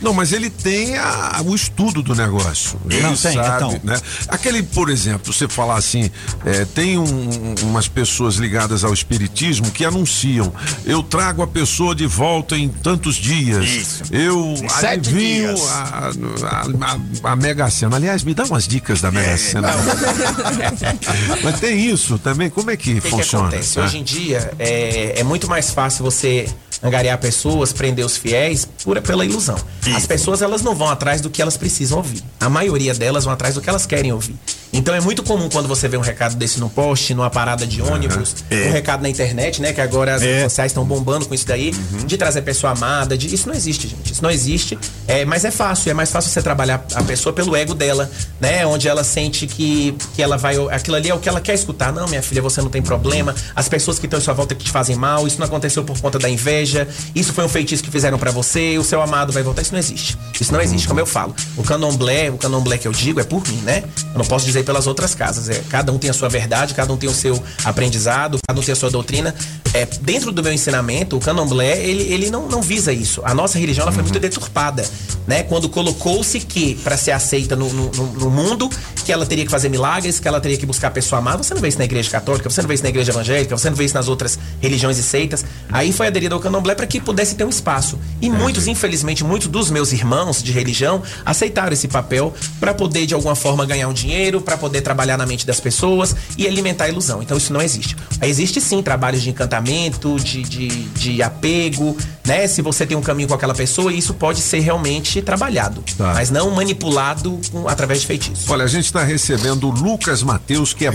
Não, 0.00 0.14
mas 0.14 0.32
ele 0.32 0.48
tem 0.48 0.96
a- 0.96 1.42
o 1.44 1.54
estudo 1.54 2.00
do 2.00 2.14
negócio. 2.14 2.78
Ele 2.88 3.00
Não, 3.02 3.16
tem, 3.16 3.34
sabe, 3.34 3.56
então. 3.56 3.80
né? 3.82 4.00
Aquele, 4.28 4.62
por 4.62 4.88
exemplo, 4.88 5.32
você 5.32 5.48
falar 5.48 5.76
assim, 5.76 6.10
é, 6.46 6.64
tem 6.64 6.96
um- 6.96 7.54
umas 7.62 7.88
pessoas 7.88 8.36
ligadas 8.36 8.84
ao 8.84 8.94
espiritismo 8.94 9.70
que 9.72 9.84
anunciam, 9.84 10.52
eu 10.86 11.02
trago 11.02 11.42
a 11.42 11.46
pessoa 11.46 11.92
de 11.94 12.06
volta 12.06 12.56
em 12.56 12.68
tantos 12.68 13.16
dias. 13.16 13.64
Isso. 13.68 14.02
Eu 14.12 14.54
Sete 14.68 14.86
adivinho 15.08 15.54
dias. 15.54 15.68
a, 15.70 16.10
a, 16.44 17.30
a, 17.30 17.32
a 17.32 17.36
Mega 17.36 17.70
Sena. 17.70 17.96
Aliás, 17.96 18.22
me 18.22 18.34
dá 18.34 18.44
umas 18.44 18.68
dicas 18.68 19.00
da 19.00 19.08
É, 19.08 19.12
Mega 19.12 19.36
Sena. 19.38 19.68
Mas 21.42 21.58
tem 21.60 21.86
isso 21.86 22.18
também? 22.18 22.50
Como 22.50 22.70
é 22.70 22.76
que 22.76 22.94
que, 22.96 23.00
que 23.00 23.08
funciona? 23.08 23.48
acontece? 23.48 23.78
né? 23.78 23.84
Hoje 23.84 23.98
em 23.98 24.02
dia 24.02 24.52
é, 24.58 25.20
é 25.20 25.24
muito 25.24 25.48
mais 25.48 25.70
fácil 25.70 26.04
você 26.04 26.46
angariar 26.82 27.16
pessoas, 27.18 27.72
prender 27.72 28.04
os 28.04 28.16
fiéis 28.16 28.68
pura 28.84 29.00
pela 29.00 29.24
ilusão. 29.24 29.56
As 29.96 30.06
pessoas 30.06 30.42
elas 30.42 30.62
não 30.62 30.74
vão 30.74 30.88
atrás 30.90 31.20
do 31.20 31.30
que 31.30 31.40
elas 31.40 31.56
precisam 31.56 31.98
ouvir. 31.98 32.22
A 32.40 32.48
maioria 32.50 32.92
delas 32.94 33.24
vão 33.24 33.32
atrás 33.32 33.54
do 33.54 33.60
que 33.60 33.68
elas 33.70 33.86
querem 33.86 34.12
ouvir. 34.12 34.34
Então 34.72 34.94
é 34.94 35.00
muito 35.00 35.22
comum 35.22 35.48
quando 35.50 35.68
você 35.68 35.86
vê 35.86 35.96
um 35.96 36.00
recado 36.00 36.34
desse 36.34 36.58
no 36.58 36.70
post, 36.70 37.12
numa 37.14 37.28
parada 37.28 37.66
de 37.66 37.82
ônibus, 37.82 38.34
É. 38.50 38.68
um 38.68 38.72
recado 38.72 39.02
na 39.02 39.08
internet, 39.08 39.60
né? 39.60 39.72
Que 39.72 39.80
agora 39.80 40.14
as 40.14 40.22
É. 40.22 40.26
redes 40.26 40.42
sociais 40.44 40.70
estão 40.72 40.84
bombando 40.84 41.26
com 41.26 41.34
isso 41.34 41.46
daí, 41.46 41.72
de 42.06 42.16
trazer 42.16 42.40
pessoa 42.42 42.72
amada, 42.72 43.16
de, 43.16 43.32
isso 43.34 43.46
não 43.48 43.54
existe, 43.54 43.86
gente. 43.88 44.12
Isso 44.12 44.22
não 44.22 44.30
existe. 44.30 44.78
É, 45.06 45.24
mas 45.26 45.44
é 45.44 45.50
fácil, 45.50 45.90
é 45.90 45.94
mais 45.94 46.10
fácil 46.10 46.30
você 46.30 46.40
trabalhar 46.40 46.84
a 46.94 47.02
pessoa 47.02 47.32
pelo 47.34 47.54
ego 47.54 47.74
dela, 47.74 48.10
né? 48.40 48.64
Onde 48.66 48.88
ela 48.88 49.04
sente 49.04 49.46
que, 49.46 49.94
que 50.14 50.22
ela 50.22 50.38
vai. 50.38 50.56
Aquilo 50.70 50.96
ali 50.96 51.10
é 51.10 51.14
o 51.14 51.18
que 51.18 51.28
ela 51.28 51.40
quer 51.40 51.54
escutar. 51.54 51.92
Não, 51.92 52.08
minha 52.08 52.22
filha, 52.22 52.40
você 52.40 52.62
não 52.62 52.70
tem 52.70 52.80
problema. 52.80 53.34
As 53.54 53.68
pessoas 53.68 53.98
que 53.98 54.06
estão 54.06 54.18
em 54.18 54.22
sua 54.22 54.32
volta 54.34 54.54
que 54.54 54.64
te 54.64 54.70
fazem 54.70 54.96
mal, 54.96 55.26
isso 55.26 55.38
não 55.38 55.46
aconteceu 55.46 55.84
por 55.84 56.00
conta 56.00 56.18
da 56.18 56.30
inveja. 56.30 56.88
Isso 57.14 57.32
foi 57.34 57.44
um 57.44 57.48
feitiço 57.48 57.82
que 57.82 57.90
fizeram 57.90 58.18
pra 58.18 58.30
você, 58.30 58.78
o 58.78 58.84
seu 58.84 59.02
amado 59.02 59.32
vai 59.32 59.42
voltar. 59.42 59.60
Isso 59.60 59.72
não 59.72 59.78
existe. 59.78 60.16
Isso 60.40 60.50
não 60.52 60.60
existe, 60.62 60.88
como 60.88 60.98
eu 60.98 61.06
falo. 61.06 61.34
O 61.58 61.62
candomblé, 61.62 62.30
o 62.30 62.38
candomblé 62.38 62.78
que 62.78 62.88
eu 62.88 62.92
digo 62.92 63.20
é 63.20 63.24
por 63.24 63.46
mim, 63.46 63.60
né? 63.64 63.84
Eu 64.12 64.18
não 64.18 64.24
posso 64.24 64.46
dizer 64.46 64.61
pelas 64.62 64.86
outras 64.86 65.14
casas. 65.14 65.48
É, 65.48 65.62
cada 65.68 65.92
um 65.92 65.98
tem 65.98 66.10
a 66.10 66.12
sua 66.12 66.28
verdade, 66.28 66.74
cada 66.74 66.92
um 66.92 66.96
tem 66.96 67.08
o 67.08 67.14
seu 67.14 67.42
aprendizado, 67.64 68.38
cada 68.46 68.60
um 68.60 68.62
tem 68.62 68.72
a 68.72 68.76
sua 68.76 68.90
doutrina. 68.90 69.34
É, 69.74 69.86
dentro 70.02 70.30
do 70.32 70.42
meu 70.42 70.52
ensinamento, 70.52 71.16
o 71.16 71.20
candomblé, 71.20 71.78
ele, 71.82 72.02
ele 72.12 72.30
não, 72.30 72.46
não 72.48 72.60
visa 72.60 72.92
isso. 72.92 73.22
A 73.24 73.34
nossa 73.34 73.58
religião 73.58 73.82
ela 73.84 73.92
foi 73.92 74.02
muito 74.02 74.18
deturpada, 74.18 74.84
né? 75.26 75.42
Quando 75.44 75.68
colocou-se 75.68 76.38
que, 76.40 76.74
para 76.76 76.96
ser 76.96 77.12
aceita 77.12 77.56
no, 77.56 77.72
no- 77.72 77.90
no- 77.90 78.12
no 78.12 78.30
mundo, 78.30 78.68
que 79.04 79.10
ela 79.12 79.24
teria 79.24 79.44
que 79.44 79.50
fazer 79.50 79.68
milagres, 79.68 80.20
que 80.20 80.28
ela 80.28 80.40
teria 80.40 80.56
que 80.58 80.66
buscar 80.66 80.88
a 80.88 80.90
pessoa 80.90 81.18
amada. 81.20 81.42
Você 81.42 81.54
não 81.54 81.60
vê 81.60 81.68
isso 81.68 81.78
na 81.78 81.84
igreja 81.84 82.10
católica, 82.10 82.48
você 82.50 82.60
não 82.60 82.68
vê 82.68 82.74
isso 82.74 82.82
na 82.82 82.90
igreja 82.90 83.12
evangélica, 83.12 83.56
você 83.56 83.70
não 83.70 83.76
vê 83.76 83.84
isso 83.84 83.94
nas 83.94 84.08
outras 84.08 84.38
religiões 84.60 84.98
e 84.98 85.02
seitas. 85.02 85.44
Aí 85.70 85.92
foi 85.92 86.06
aderido 86.06 86.34
ao 86.34 86.40
candomblé 86.40 86.74
para 86.74 86.86
que 86.86 87.00
pudesse 87.00 87.34
ter 87.34 87.44
um 87.44 87.48
espaço. 87.48 87.98
E 88.20 88.28
muitos, 88.28 88.66
infelizmente, 88.68 89.24
muitos 89.24 89.48
dos 89.48 89.70
meus 89.70 89.92
irmãos 89.92 90.42
de 90.42 90.52
religião 90.52 91.02
aceitaram 91.24 91.72
esse 91.72 91.88
papel 91.88 92.32
para 92.60 92.74
poder, 92.74 93.06
de 93.06 93.14
alguma 93.14 93.34
forma, 93.34 93.64
ganhar 93.64 93.88
um 93.88 93.92
dinheiro, 93.92 94.40
para 94.52 94.58
poder 94.58 94.82
trabalhar 94.82 95.16
na 95.16 95.24
mente 95.24 95.46
das 95.46 95.58
pessoas 95.60 96.14
e 96.36 96.46
alimentar 96.46 96.84
a 96.84 96.88
ilusão. 96.88 97.22
Então 97.22 97.36
isso 97.38 97.52
não 97.52 97.62
existe. 97.62 97.96
Existe 98.20 98.60
sim 98.60 98.82
trabalhos 98.82 99.22
de 99.22 99.30
encantamento, 99.30 100.16
de, 100.20 100.42
de, 100.42 100.68
de 100.68 101.22
apego, 101.22 101.96
né? 102.26 102.46
Se 102.46 102.60
você 102.60 102.84
tem 102.86 102.96
um 102.96 103.00
caminho 103.00 103.28
com 103.28 103.34
aquela 103.34 103.54
pessoa, 103.54 103.92
isso 103.92 104.12
pode 104.14 104.40
ser 104.40 104.60
realmente 104.60 105.22
trabalhado, 105.22 105.82
Tá. 105.96 106.12
mas 106.14 106.30
não 106.30 106.50
manipulado 106.50 107.40
com- 107.50 107.66
através 107.68 108.00
de 108.02 108.06
feitiços. 108.06 108.48
Olha, 108.48 108.64
a 108.64 108.68
gente 108.68 108.84
está 108.84 109.02
recebendo 109.02 109.68
o 109.68 109.70
Lucas 109.70 110.22
Mateus, 110.22 110.74
que 110.74 110.86
é 110.86 110.92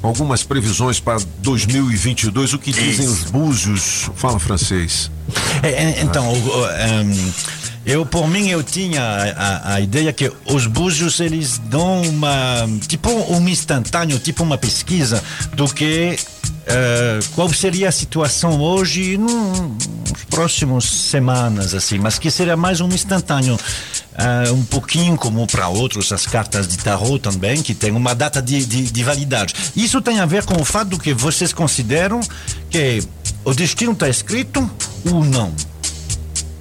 com 0.00 0.06
algumas 0.08 0.42
previsões 0.42 1.00
para 1.00 1.18
2022. 1.38 2.52
O 2.52 2.58
que 2.58 2.72
dizem 2.72 3.06
os 3.08 3.24
búzios? 3.24 4.08
Fala 4.14 4.38
francês. 4.38 5.10
É, 5.62 5.68
é, 5.68 6.02
então, 6.02 6.32
o- 6.32 6.48
o, 6.60 6.70
ehm, 6.70 7.32
eu 7.86 8.04
por 8.04 8.26
mim 8.28 8.48
eu 8.48 8.62
tinha 8.62 9.00
a, 9.00 9.22
a- 9.30 9.74
a 9.74 9.80
ideia 9.80 10.12
que 10.12 10.30
os 10.46 10.66
búzios 10.66 11.20
eles 11.20 11.58
dão 11.58 12.02
uma 12.02 12.68
tipo 12.88 13.08
um 13.32 13.48
instantâneo, 13.48 14.18
tipo 14.18 14.42
uma 14.42 14.58
pesquisa 14.58 15.22
do 15.54 15.66
que 15.72 16.18
eh, 16.66 17.20
qual 17.34 17.48
seria 17.52 17.88
a 17.88 17.92
situação 17.92 18.60
hoje 18.60 19.16
nos 19.16 20.24
próximos 20.28 20.84
semanas 20.84 21.72
assim, 21.74 21.98
mas 21.98 22.18
que 22.18 22.28
seria 22.30 22.56
mais 22.56 22.80
um 22.80 22.88
instantâneo. 22.88 23.56
eh, 24.18 24.50
um 24.50 24.64
pouquinho 24.64 25.16
como 25.16 25.46
para 25.46 25.68
outros 25.68 26.10
as 26.12 26.26
cartas 26.26 26.66
de 26.66 26.76
tarot 26.78 27.20
também 27.20 27.62
que 27.62 27.72
tem 27.74 27.92
uma 27.92 28.14
data 28.14 28.42
de, 28.42 28.64
de, 28.66 28.82
de 28.90 29.04
validade 29.04 29.54
isso 29.76 30.00
tem 30.02 30.18
a 30.18 30.26
ver 30.26 30.44
com 30.44 30.60
o 30.60 30.64
fato 30.64 30.98
que 30.98 31.14
vocês 31.14 31.52
consideram 31.52 32.18
que 32.68 33.00
o 33.44 33.54
destino 33.54 33.92
está 33.92 34.08
escrito 34.08 34.68
ou 35.04 35.24
não 35.24 35.52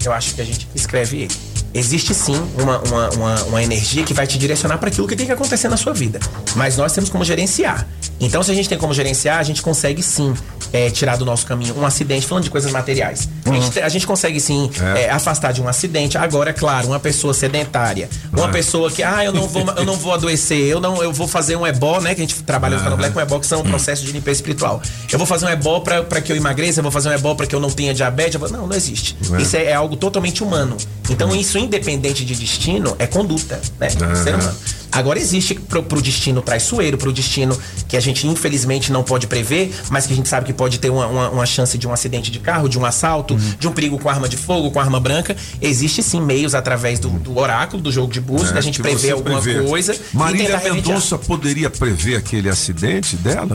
Eu 0.06 0.14
acho 0.14 0.36
que 0.36 0.42
a 0.42 0.46
gente 0.46 0.68
escreve 0.76 1.24
ele. 1.24 1.55
Existe 1.78 2.14
sim 2.14 2.42
uma, 2.58 2.80
uma, 2.80 3.10
uma, 3.10 3.44
uma 3.44 3.64
energia 3.64 4.04
que 4.04 4.14
vai 4.14 4.26
te 4.26 4.38
direcionar 4.38 4.78
para 4.78 4.88
aquilo 4.88 5.06
que 5.08 5.16
tem 5.16 5.26
que 5.26 5.32
acontecer 5.34 5.68
na 5.68 5.76
sua 5.76 5.94
vida. 5.94 6.20
Mas 6.56 6.78
nós 6.78 6.94
temos 6.94 7.10
como 7.10 7.24
gerenciar. 7.26 7.86
Então, 8.20 8.42
se 8.42 8.50
a 8.50 8.54
gente 8.56 8.70
tem 8.70 8.78
como 8.78 8.94
gerenciar, 8.94 9.40
a 9.40 9.44
gente 9.44 9.62
consegue 9.62 10.02
sim 10.02 10.34
é, 10.72 10.90
tirar 10.90 11.18
do 11.18 11.26
nosso 11.26 11.46
caminho 11.46 11.78
um 11.78 11.86
acidente, 11.86 12.26
falando 12.26 12.46
de 12.46 12.50
coisas 12.50 12.72
materiais. 12.72 13.28
A, 13.46 13.54
gente, 13.60 13.80
a 13.82 13.90
gente 13.90 14.08
consegue 14.08 14.40
sim 14.40 14.72
é, 14.96 15.10
afastar 15.10 15.52
de 15.52 15.62
um 15.62 15.68
acidente. 15.68 16.18
Agora, 16.18 16.52
é 16.52 16.54
claro, 16.54 16.88
uma 16.88 17.00
pessoa 17.00 17.34
sedentária, 17.34 18.10
uma 18.32 18.48
pessoa 18.50 18.90
que, 18.90 19.04
ah, 19.04 19.26
eu 19.26 19.34
não 19.34 19.46
vou, 19.48 19.66
eu 19.76 19.84
não 19.86 19.98
vou 19.98 20.14
adoecer, 20.14 20.58
eu 20.68 20.80
não, 20.80 21.04
eu 21.04 21.12
vou 21.12 21.28
fazer 21.28 21.58
um 21.58 21.68
ebó, 21.68 22.00
né? 22.00 22.16
Que 22.16 22.22
a 22.22 22.24
gente 22.26 22.42
trabalha 22.44 22.78
no 22.78 22.84
candomblé 22.84 23.10
com 23.10 23.20
ebó, 23.20 23.38
que 23.38 23.48
são 23.48 23.62
processos 23.64 24.06
de 24.06 24.14
limpeza 24.14 24.38
espiritual. 24.38 24.82
Eu 25.12 25.18
vou 25.18 25.28
fazer 25.28 25.46
um 25.46 25.50
ebó 25.50 25.82
para 25.82 26.22
que 26.22 26.32
eu 26.32 26.38
emagreça, 26.38 26.80
eu 26.80 26.84
vou 26.84 26.92
fazer 26.92 27.10
um 27.10 27.14
ebó 27.14 27.36
para 27.36 27.46
que 27.46 27.54
eu 27.54 27.60
não 27.60 27.70
tenha 27.70 27.94
diabetes. 27.94 28.36
eu 28.36 28.40
vou- 28.40 28.50
Não, 28.50 28.66
não 28.66 28.76
existe. 28.76 29.18
É. 29.38 29.42
Isso 29.42 29.58
é, 29.58 29.66
é 29.66 29.74
algo 29.74 29.98
totalmente 29.98 30.42
humano. 30.42 30.78
Então, 31.10 31.36
isso, 31.36 31.58
independente 31.66 32.24
de 32.24 32.36
destino, 32.36 32.96
é 33.00 33.06
conduta, 33.08 33.60
né? 33.80 33.88
do 33.90 34.16
ser 34.16 34.36
humano. 34.36 34.56
Agora 34.92 35.20
existe 35.20 35.56
pro, 35.56 35.84
pro 35.84 36.02
destino 36.02 36.42
traiçoeiro, 36.42 36.98
pro 36.98 37.12
destino 37.12 37.58
que 37.88 37.98
a 37.98 38.00
gente 38.00 38.26
infelizmente 38.28 38.94
não 38.94 39.04
pode 39.04 39.28
prever, 39.28 39.74
mas 39.90 40.08
que 40.08 40.14
a 40.14 40.16
gente 40.16 40.30
sabe 40.30 40.46
que 40.46 40.54
pode 40.54 40.80
ter 40.80 40.90
uma, 40.90 41.06
uma, 41.08 41.30
uma 41.32 41.46
chance 41.46 41.78
de 41.78 41.86
um 41.86 41.92
acidente 41.92 42.32
de 42.32 42.40
carro, 42.40 42.70
de 42.70 42.80
um 42.80 42.86
assalto, 42.86 43.36
de 43.36 43.68
um 43.68 43.74
perigo 43.74 44.00
com 44.00 44.10
arma 44.10 44.30
de 44.30 44.38
fogo, 44.38 44.72
com 44.72 44.80
arma 44.80 45.00
branca. 45.00 45.36
Existe 45.62 46.02
sim 46.02 46.22
meios 46.22 46.56
através 46.56 46.98
do, 46.98 47.10
do 47.10 47.38
oráculo, 47.38 47.84
do 47.84 47.92
jogo 47.92 48.14
de 48.14 48.22
búzios, 48.22 48.54
da 48.54 48.62
gente 48.62 48.80
É, 48.80 48.84
prever 48.84 49.12
alguma 49.12 49.42
prevê. 49.42 49.68
coisa. 49.68 49.94
Marília. 50.14 50.62
Mendonça 50.64 51.18
poderia 51.18 51.70
prever 51.70 52.16
aquele 52.16 52.48
acidente 52.48 53.18
dela? 53.18 53.52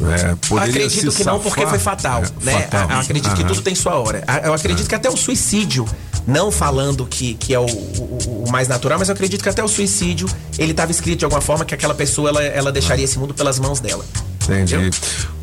É, 0.00 0.56
acredito 0.60 1.10
que 1.12 1.24
não, 1.24 1.40
porque 1.40 1.60
safar? 1.62 1.70
foi 1.70 1.78
fatal, 1.78 2.22
É, 2.22 2.44
né? 2.44 2.52
fatal. 2.70 3.00
Acredito 3.00 3.34
que 3.34 3.44
tudo 3.44 3.62
tem 3.62 3.74
sua 3.74 3.94
hora. 3.96 4.22
Eu 4.44 4.52
acredito 4.54 4.86
que 4.86 4.94
até 4.94 5.08
o 5.10 5.16
suicídio, 5.16 5.84
não 6.26 6.50
falando 6.50 7.06
que, 7.06 7.34
que 7.34 7.54
é 7.54 7.58
o, 7.58 7.64
o- 7.66 8.44
o 8.46 8.50
mais 8.50 8.68
natural, 8.68 8.98
mas 8.98 9.08
eu 9.08 9.14
acredito 9.14 9.42
que 9.42 9.48
até 9.48 9.62
o 9.62 9.68
suicídio, 9.68 10.28
ele 10.58 10.72
estava 10.72 10.90
escrito 10.90 11.20
de 11.20 11.24
alguma 11.24 11.40
forma 11.40 11.64
que 11.64 11.74
aquela 11.74 11.94
pessoa, 11.94 12.28
ela, 12.30 12.42
ela 12.42 12.72
deixaria 12.72 13.04
esse 13.04 13.18
mundo 13.18 13.32
pelas 13.34 13.58
mãos 13.58 13.80
dela. 13.80 14.04
Entendi. 14.44 14.90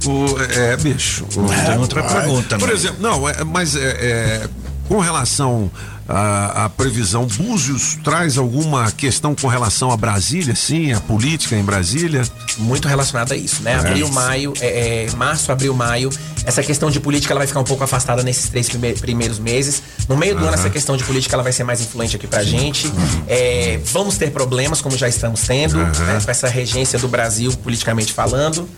O, 0.06 0.26
é, 0.52 0.78
bicho. 0.78 1.26
o- 1.36 1.66
Tem 1.66 1.78
outra 1.78 2.02
Vai. 2.02 2.22
pergunta, 2.22 2.58
Por 2.58 2.68
né? 2.68 2.74
exemplo, 2.74 2.98
não, 3.02 3.28
é, 3.30 3.44
mas 3.44 3.76
é, 3.76 3.80
é, 3.82 4.50
com 4.88 5.00
relação 5.00 5.70
à, 6.08 6.66
à 6.66 6.70
previsão, 6.70 7.26
Búzios 7.26 7.98
traz 8.04 8.38
alguma 8.38 8.92
questão 8.92 9.34
com 9.36 9.48
relação 9.48 9.92
a 9.92 9.98
Brasília, 9.98 10.56
sim, 10.56 10.94
a 10.94 11.00
política 11.00 11.56
em 11.56 11.64
Brasília? 11.64 12.24
Muito 12.58 12.88
relacionado 12.88 13.32
a 13.32 13.36
isso, 13.36 13.62
né? 13.64 13.74
É. 13.74 13.76
Abril, 13.76 14.12
maio, 14.12 14.54
é, 14.62 15.06
é, 15.06 15.12
março, 15.16 15.52
abril, 15.52 15.74
maio. 15.74 16.10
Essa 16.46 16.62
questão 16.62 16.92
de 16.92 17.00
política 17.00 17.34
ela 17.34 17.40
vai 17.40 17.48
ficar 17.48 17.60
um 17.60 17.64
pouco 17.64 17.84
afastada 17.84 18.22
nesses 18.22 18.50
três 18.50 18.70
prime- 18.70 18.94
primeiros 18.94 19.40
meses. 19.40 19.82
No 20.08 20.16
meio 20.16 20.34
do 20.36 20.40
ano, 20.42 20.50
Aham. 20.50 20.56
essa 20.60 20.70
questão 20.70 20.96
de 20.96 21.04
política 21.04 21.36
ela 21.36 21.42
vai 21.44 21.52
ser 21.52 21.64
mais 21.64 21.82
influente 21.82 22.16
aqui 22.16 22.28
pra 22.28 22.44
gente. 22.44 22.92
É, 23.28 23.80
vamos 23.86 24.18
ter 24.18 24.32
problemas, 24.32 24.80
como 24.82 24.96
já 24.96 25.08
estamos 25.10 25.42
tendo, 25.42 25.78
né? 25.78 26.20
Com 26.24 26.30
essa 26.32 26.48
regência 26.48 27.00
do 27.00 27.08
Brasil, 27.08 27.52
politicamente 27.64 28.14
falando. 28.14 28.70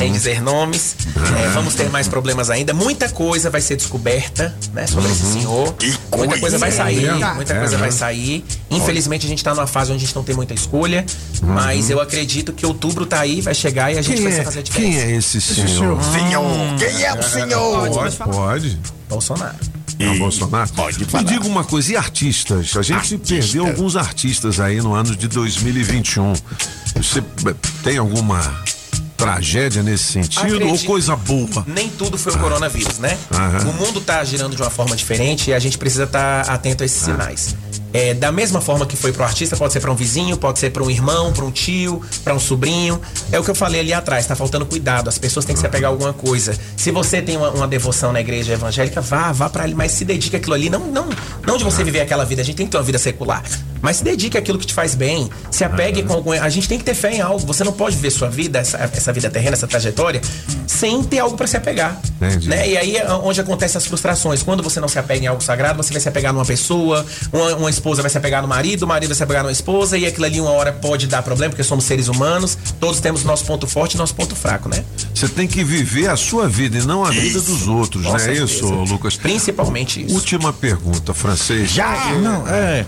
Sem 0.00 0.12
dizer 0.12 0.40
nomes. 0.42 0.96
É, 1.38 1.48
vamos 1.50 1.74
ter 1.74 1.90
mais 1.90 2.08
problemas 2.08 2.50
ainda. 2.50 2.72
Muita 2.72 3.08
coisa 3.08 3.50
vai 3.50 3.60
ser 3.60 3.76
descoberta, 3.76 4.54
né? 4.72 4.86
Sobre 4.86 5.10
esse 5.10 5.32
senhor. 5.32 5.74
Muita 6.16 6.38
coisa 6.38 6.58
vai 6.58 6.70
sair. 6.70 7.06
É, 7.06 7.34
Muita 7.34 7.52
é, 7.52 7.58
coisa 7.58 7.76
né? 7.76 7.80
vai 7.80 7.92
sair. 7.92 8.44
Infelizmente, 8.70 9.26
a 9.26 9.28
gente 9.28 9.42
tá 9.42 9.54
numa 9.54 9.66
fase 9.66 9.92
onde 9.92 10.02
a 10.02 10.06
gente 10.06 10.16
não 10.16 10.24
tem 10.24 10.34
muita 10.34 10.54
escolha. 10.54 11.04
Mas 11.42 11.90
eu 11.90 12.00
acredito 12.00 12.52
que 12.52 12.64
outubro 12.64 13.06
tá 13.06 13.20
aí, 13.20 13.40
vai 13.40 13.54
chegar 13.54 13.92
e 13.92 13.98
a 13.98 14.02
gente 14.02 14.16
Quem 14.16 14.24
vai 14.30 14.40
é, 14.40 14.44
fazer 14.44 14.58
a 14.60 14.62
diferença. 14.62 14.92
quem 14.92 15.00
é 15.00 15.16
esse 15.16 15.40
senhor? 15.40 15.68
Senhor, 15.68 16.78
quem 16.78 17.04
é 17.04 17.12
o 17.14 17.22
senhor? 17.22 17.90
Pode, 17.90 18.16
pode. 18.16 18.80
Bolsonaro. 19.08 19.56
Não, 19.98 20.16
Bolsonaro? 20.18 20.70
Pode 20.74 21.00
Me 21.00 21.04
falar. 21.06 21.24
diga 21.24 21.46
uma 21.46 21.64
coisa, 21.64 21.92
e 21.92 21.96
artistas? 21.96 22.76
A 22.76 22.82
gente 22.82 23.18
perdeu 23.18 23.66
alguns 23.66 23.96
artistas 23.96 24.60
aí 24.60 24.80
no 24.80 24.94
ano 24.94 25.16
de 25.16 25.26
2021. 25.26 26.34
Você 26.96 27.22
tem 27.82 27.98
alguma 27.98 28.38
tragédia 29.18 29.82
nesse 29.82 30.04
sentido 30.04 30.52
ou 30.52 30.56
Acredito. 30.56 30.86
coisa 30.86 31.16
boa? 31.16 31.64
Nem 31.66 31.88
tudo 31.90 32.16
foi 32.16 32.32
o 32.32 32.38
coronavírus, 32.38 32.98
né? 33.00 33.18
Aham. 33.34 33.68
O 33.68 33.72
mundo 33.74 34.00
tá 34.00 34.22
girando 34.24 34.54
de 34.56 34.62
uma 34.62 34.70
forma 34.70 34.94
diferente 34.96 35.50
e 35.50 35.54
a 35.54 35.58
gente 35.58 35.76
precisa 35.76 36.04
estar 36.04 36.48
atento 36.48 36.84
a 36.84 36.86
esses 36.86 37.02
sinais. 37.02 37.56
É, 37.92 38.12
da 38.12 38.30
mesma 38.30 38.60
forma 38.60 38.86
que 38.86 38.96
foi 38.96 39.12
pro 39.12 39.24
artista, 39.24 39.56
pode 39.56 39.72
ser 39.72 39.80
para 39.80 39.90
um 39.90 39.94
vizinho, 39.94 40.36
pode 40.36 40.58
ser 40.58 40.70
para 40.70 40.82
um 40.82 40.90
irmão, 40.90 41.32
para 41.32 41.44
um 41.44 41.50
tio, 41.50 42.02
para 42.22 42.34
um 42.34 42.40
sobrinho. 42.40 43.00
É 43.32 43.38
o 43.38 43.44
que 43.44 43.50
eu 43.50 43.54
falei 43.54 43.80
ali 43.80 43.92
atrás, 43.92 44.26
tá 44.26 44.36
faltando 44.36 44.66
cuidado. 44.66 45.08
As 45.08 45.18
pessoas 45.18 45.44
têm 45.44 45.54
que 45.54 45.60
se 45.60 45.66
apegar 45.66 45.90
a 45.90 45.92
alguma 45.92 46.12
coisa. 46.12 46.54
Se 46.76 46.90
você 46.90 47.22
tem 47.22 47.36
uma, 47.36 47.50
uma 47.50 47.68
devoção 47.68 48.12
na 48.12 48.20
igreja 48.20 48.52
evangélica, 48.52 49.00
vá, 49.00 49.32
vá 49.32 49.48
para 49.48 49.64
ali, 49.64 49.74
mas 49.74 49.92
se 49.92 50.04
dedique 50.04 50.36
àquilo 50.36 50.54
ali. 50.54 50.68
Não, 50.68 50.80
não, 50.80 51.08
não 51.46 51.56
de 51.56 51.64
você 51.64 51.82
viver 51.82 52.00
aquela 52.00 52.24
vida, 52.24 52.42
a 52.42 52.44
gente 52.44 52.56
tem 52.56 52.66
que 52.66 52.72
ter 52.72 52.78
uma 52.78 52.84
vida 52.84 52.98
secular. 52.98 53.42
Mas 53.80 53.98
se 53.98 54.04
dedique 54.04 54.36
àquilo 54.36 54.58
que 54.58 54.66
te 54.66 54.74
faz 54.74 54.94
bem. 54.94 55.30
Se 55.50 55.64
apegue 55.64 56.02
com 56.02 56.12
algum. 56.12 56.32
A 56.32 56.48
gente 56.48 56.68
tem 56.68 56.78
que 56.78 56.84
ter 56.84 56.94
fé 56.94 57.12
em 57.12 57.20
algo. 57.20 57.46
Você 57.46 57.62
não 57.64 57.72
pode 57.72 57.96
viver 57.96 58.10
sua 58.10 58.28
vida, 58.28 58.58
essa, 58.58 58.76
essa 58.78 59.12
vida 59.12 59.30
terrena, 59.30 59.54
essa 59.54 59.66
trajetória, 59.66 60.20
sem 60.66 61.02
ter 61.04 61.20
algo 61.20 61.36
para 61.36 61.46
se 61.46 61.56
apegar. 61.56 62.00
Entendi. 62.16 62.48
Né? 62.48 62.70
E 62.70 62.76
aí 62.76 62.96
é 62.96 63.10
onde 63.12 63.40
acontecem 63.40 63.78
as 63.78 63.86
frustrações. 63.86 64.42
Quando 64.42 64.62
você 64.62 64.80
não 64.80 64.88
se 64.88 64.98
apega 64.98 65.24
em 65.24 65.28
algo 65.28 65.42
sagrado, 65.42 65.82
você 65.82 65.92
vai 65.92 66.00
se 66.00 66.08
apegar 66.08 66.32
numa 66.32 66.44
pessoa, 66.44 67.06
uma, 67.32 67.56
uma 67.56 67.70
esposa 67.78 68.02
vai 68.02 68.10
se 68.10 68.18
apegar 68.18 68.42
no 68.42 68.48
marido, 68.48 68.82
o 68.82 68.86
marido 68.86 69.08
vai 69.10 69.16
se 69.16 69.22
apegar 69.22 69.42
numa 69.42 69.52
esposa, 69.52 69.96
e 69.96 70.06
aquilo 70.06 70.26
ali 70.26 70.40
uma 70.40 70.50
hora 70.50 70.72
pode 70.72 71.06
dar 71.06 71.22
problema, 71.22 71.50
porque 71.50 71.64
somos 71.64 71.84
seres 71.84 72.08
humanos, 72.08 72.56
todos 72.80 73.00
temos 73.00 73.24
nosso 73.24 73.44
ponto 73.44 73.66
forte 73.66 73.94
e 73.94 73.96
nosso 73.98 74.14
ponto 74.14 74.34
fraco, 74.36 74.68
né? 74.68 74.84
Você 75.14 75.28
tem 75.28 75.46
que 75.46 75.64
viver 75.64 76.08
a 76.10 76.16
sua 76.16 76.48
vida 76.48 76.78
e 76.78 76.82
não 76.82 77.04
a 77.04 77.10
vida 77.10 77.40
dos 77.40 77.66
outros, 77.66 78.02
Com 78.04 78.10
não 78.10 78.16
é 78.16 78.20
certeza. 78.20 78.44
isso, 78.44 78.66
Lucas? 78.68 79.16
Principalmente 79.16 80.04
isso. 80.04 80.14
Última 80.14 80.52
pergunta, 80.52 81.12
francês. 81.14 81.70
Já? 81.70 82.10
Não, 82.20 82.46
é. 82.48 82.84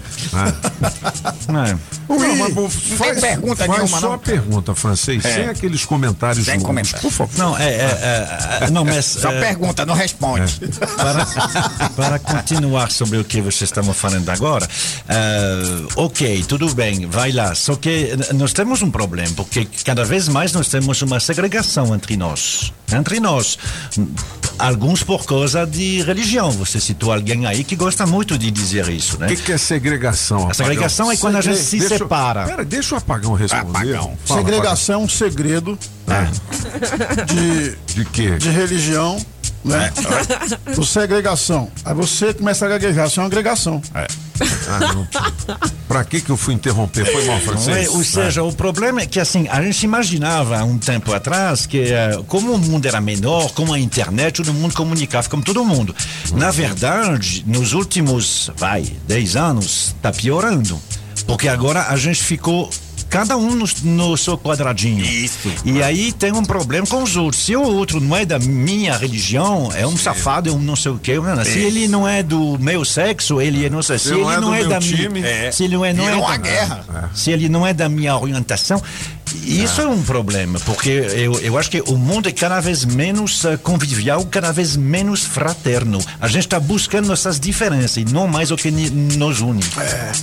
Não. 1.49 1.81
Não, 2.09 2.37
mas 2.37 2.75
faz, 2.97 3.21
pergunta 3.21 3.65
faz 3.67 3.71
nenhuma, 3.79 4.01
só 4.01 4.07
não? 4.09 4.15
a 4.15 4.19
pergunta, 4.19 4.75
francês, 4.75 5.25
É. 5.25 5.35
sem 5.35 5.49
aqueles 5.49 5.85
comentários 5.85 6.45
Sem 6.45 6.55
longos, 6.55 6.67
comentário. 6.67 7.01
por 7.01 7.11
favor. 7.12 7.39
Não, 7.39 7.57
é, 7.59 7.65
é, 7.65 8.59
é, 8.61 8.65
é, 8.65 8.71
não, 8.71 8.85
mas 8.85 9.05
Só 9.21 9.31
é, 9.33 9.41
pergunta, 9.41 9.87
não 9.87 9.95
responde. 9.95 10.61
para, 10.97 11.27
para 11.97 12.19
continuar 12.19 12.91
sobre 12.91 13.19
o 13.19 13.25
que 13.25 13.41
vocês 13.41 13.62
estavam 13.71 13.95
falando 13.95 14.29
agora, 14.29 14.69
eh, 15.09 15.82
ok, 15.97 16.44
tudo 16.48 16.73
bem, 16.74 17.07
vai 17.07 17.32
lá. 17.32 17.55
Só 17.55 17.74
que 17.77 18.11
nós 18.35 18.52
temos 18.52 18.82
um 18.82 18.90
problema, 18.90 19.32
porque 19.35 19.66
cada 19.85 20.05
vez 20.05 20.28
mais 20.28 20.52
nós 20.52 20.69
temos 20.69 21.01
uma 21.02 21.19
segregação 21.20 21.94
entre 21.94 22.16
nós. 22.16 22.73
Entre 22.93 23.20
nós. 23.20 23.59
Alguns 24.59 25.02
por 25.02 25.24
causa 25.24 25.66
de 25.66 26.02
religião. 26.02 26.51
Você 26.51 26.78
citou 26.81 27.12
alguém 27.12 27.47
aí 27.47 27.65
que 27.65 27.74
gosta 27.77 28.05
muito 28.07 28.36
de 28.36 28.51
dizer 28.51 28.89
isso, 28.89 29.19
né? 29.19 29.27
O 29.27 29.28
que, 29.31 29.36
que 29.36 29.52
é 29.52 29.59
segregação? 29.59 30.51
A 30.51 30.55
segregação 30.55 31.07
Apagão? 31.07 31.12
é 31.12 31.16
quando 31.20 31.36
a 31.36 31.40
gente 31.40 31.61
se 31.61 31.78
Deixa 31.78 31.94
eu- 31.94 31.98
separa. 31.98 32.44
Pera, 32.44 32.65
deixa 32.65 32.94
o 32.94 32.98
apagão 32.98 33.32
responder. 33.35 33.70
Apagão. 33.70 34.19
Fala, 34.27 34.40
Segregação 34.43 34.94
é 34.94 34.98
um 35.05 35.09
segredo 35.09 35.78
de, 36.07 36.12
apagão. 36.12 37.77
De 37.94 38.05
quê? 38.07 38.36
de 38.36 38.51
religião, 38.51 39.24
né? 39.65 39.93
O 40.77 40.85
segregação. 40.85 41.70
Aí 41.85 41.94
você 41.94 42.35
começa 42.35 42.66
a 42.66 42.69
gaguejar, 42.69 43.07
isso 43.07 43.20
é 43.20 43.23
uma 43.23 43.27
agregação. 43.28 43.81
Ah, 44.69 44.95
não. 44.95 45.09
pra 45.89 46.05
que 46.05 46.21
que 46.21 46.31
eu 46.31 46.37
fui 46.37 46.55
interromper? 46.55 47.05
Foi 47.05 47.25
mal, 47.27 47.27
Não 47.27 47.35
é? 47.35 47.41
francês? 47.41 47.89
Ou 47.89 48.05
seja, 48.05 48.43
o 48.43 48.53
problema 48.53 49.01
é 49.03 49.07
que 49.07 49.19
assim, 49.21 49.49
a 49.49 49.61
gente 49.62 49.83
imaginava 49.83 50.62
um 50.65 50.79
tempo 50.79 51.12
atrás 51.12 51.67
que 51.67 51.93
eh, 51.93 52.21
como 52.27 52.53
o 52.53 52.59
mundo 52.59 52.87
era 52.87 53.01
menor, 53.01 53.53
com 53.53 53.73
a 53.73 53.79
internet, 53.79 54.37
todo 54.37 54.53
mundo 54.55 54.75
comunicava 54.75 55.29
com 55.29 55.41
todo 55.41 55.65
mundo. 55.65 55.95
Na 56.35 56.51
verdade, 56.51 57.45
nos 57.47 57.73
últimos, 57.73 58.51
vai, 58.57 58.83
10 59.07 59.37
anos, 59.37 59.95
está 59.97 60.12
piorando. 60.12 60.81
Porque 61.27 61.49
agora 61.49 61.87
a 61.89 61.97
gente 61.97 62.23
ficou 62.23 62.71
cada 63.11 63.37
um 63.37 63.55
no, 63.55 63.66
no 63.85 64.16
seu 64.16 64.39
quadradinho. 64.39 65.05
Isso. 65.05 65.53
E 65.65 65.82
aí 65.82 66.12
tem 66.12 66.32
um 66.32 66.45
problema 66.45 66.87
com 66.87 67.03
os 67.03 67.16
outros. 67.16 67.45
Se 67.45 67.55
o 67.57 67.62
outro 67.62 68.01
não 68.01 68.16
é 68.16 68.24
da 68.24 68.39
minha 68.39 68.97
religião, 68.97 69.70
é 69.74 69.87
um 69.87 69.97
safado, 69.97 70.49
é 70.49 70.53
um 70.53 70.59
não 70.59 70.77
sei 70.77 70.93
o 70.93 70.99
quê. 70.99 71.19
né? 71.19 71.45
Se 71.45 71.59
ele 71.59 71.89
não 71.89 72.07
é 72.07 72.23
do 72.23 72.57
meu 72.59 72.85
sexo, 72.85 73.41
ele 73.41 73.66
é 73.66 73.69
não 73.70 73.82
sei. 73.82 73.99
Se 73.99 74.11
não 74.12 74.19
ele 74.20 74.32
é 74.37 74.41
não 74.41 74.55
é 74.55 74.65
da 74.65 74.81
minha, 74.81 75.53
se 75.53 75.65
ele 75.65 75.74
não 75.77 75.85
é, 75.85 75.93
não 75.93 76.09
é 76.09 76.20
da- 76.20 76.37
guerra. 76.37 77.11
se 77.15 77.31
ele 77.31 77.49
não 77.49 77.66
é 77.66 77.74
da 77.74 77.89
minha 77.89 78.16
orientação. 78.16 78.81
Isso 79.44 79.81
é 79.81 79.86
um 79.86 80.02
problema, 80.02 80.59
porque 80.61 80.90
eu, 80.90 81.39
eu 81.40 81.59
acho 81.59 81.70
que 81.70 81.81
o 81.82 81.97
mundo 81.97 82.28
é 82.28 82.32
cada 82.32 82.61
vez 82.61 82.85
menos 82.85 83.44
eh, 83.44 83.57
convivial, 83.57 84.24
cada 84.27 84.52
vez 84.52 84.77
menos 84.77 85.24
fraterno. 85.24 86.01
A 86.20 86.28
gente 86.28 86.47
está 86.47 86.59
buscando 86.59 87.12
essas 87.12 87.39
diferenças 87.39 87.97
e 87.98 88.05
não 88.05 88.27
mais 88.27 88.51
o 88.51 88.57
que 88.57 88.70
nos 88.70 89.40
une. 89.40 89.61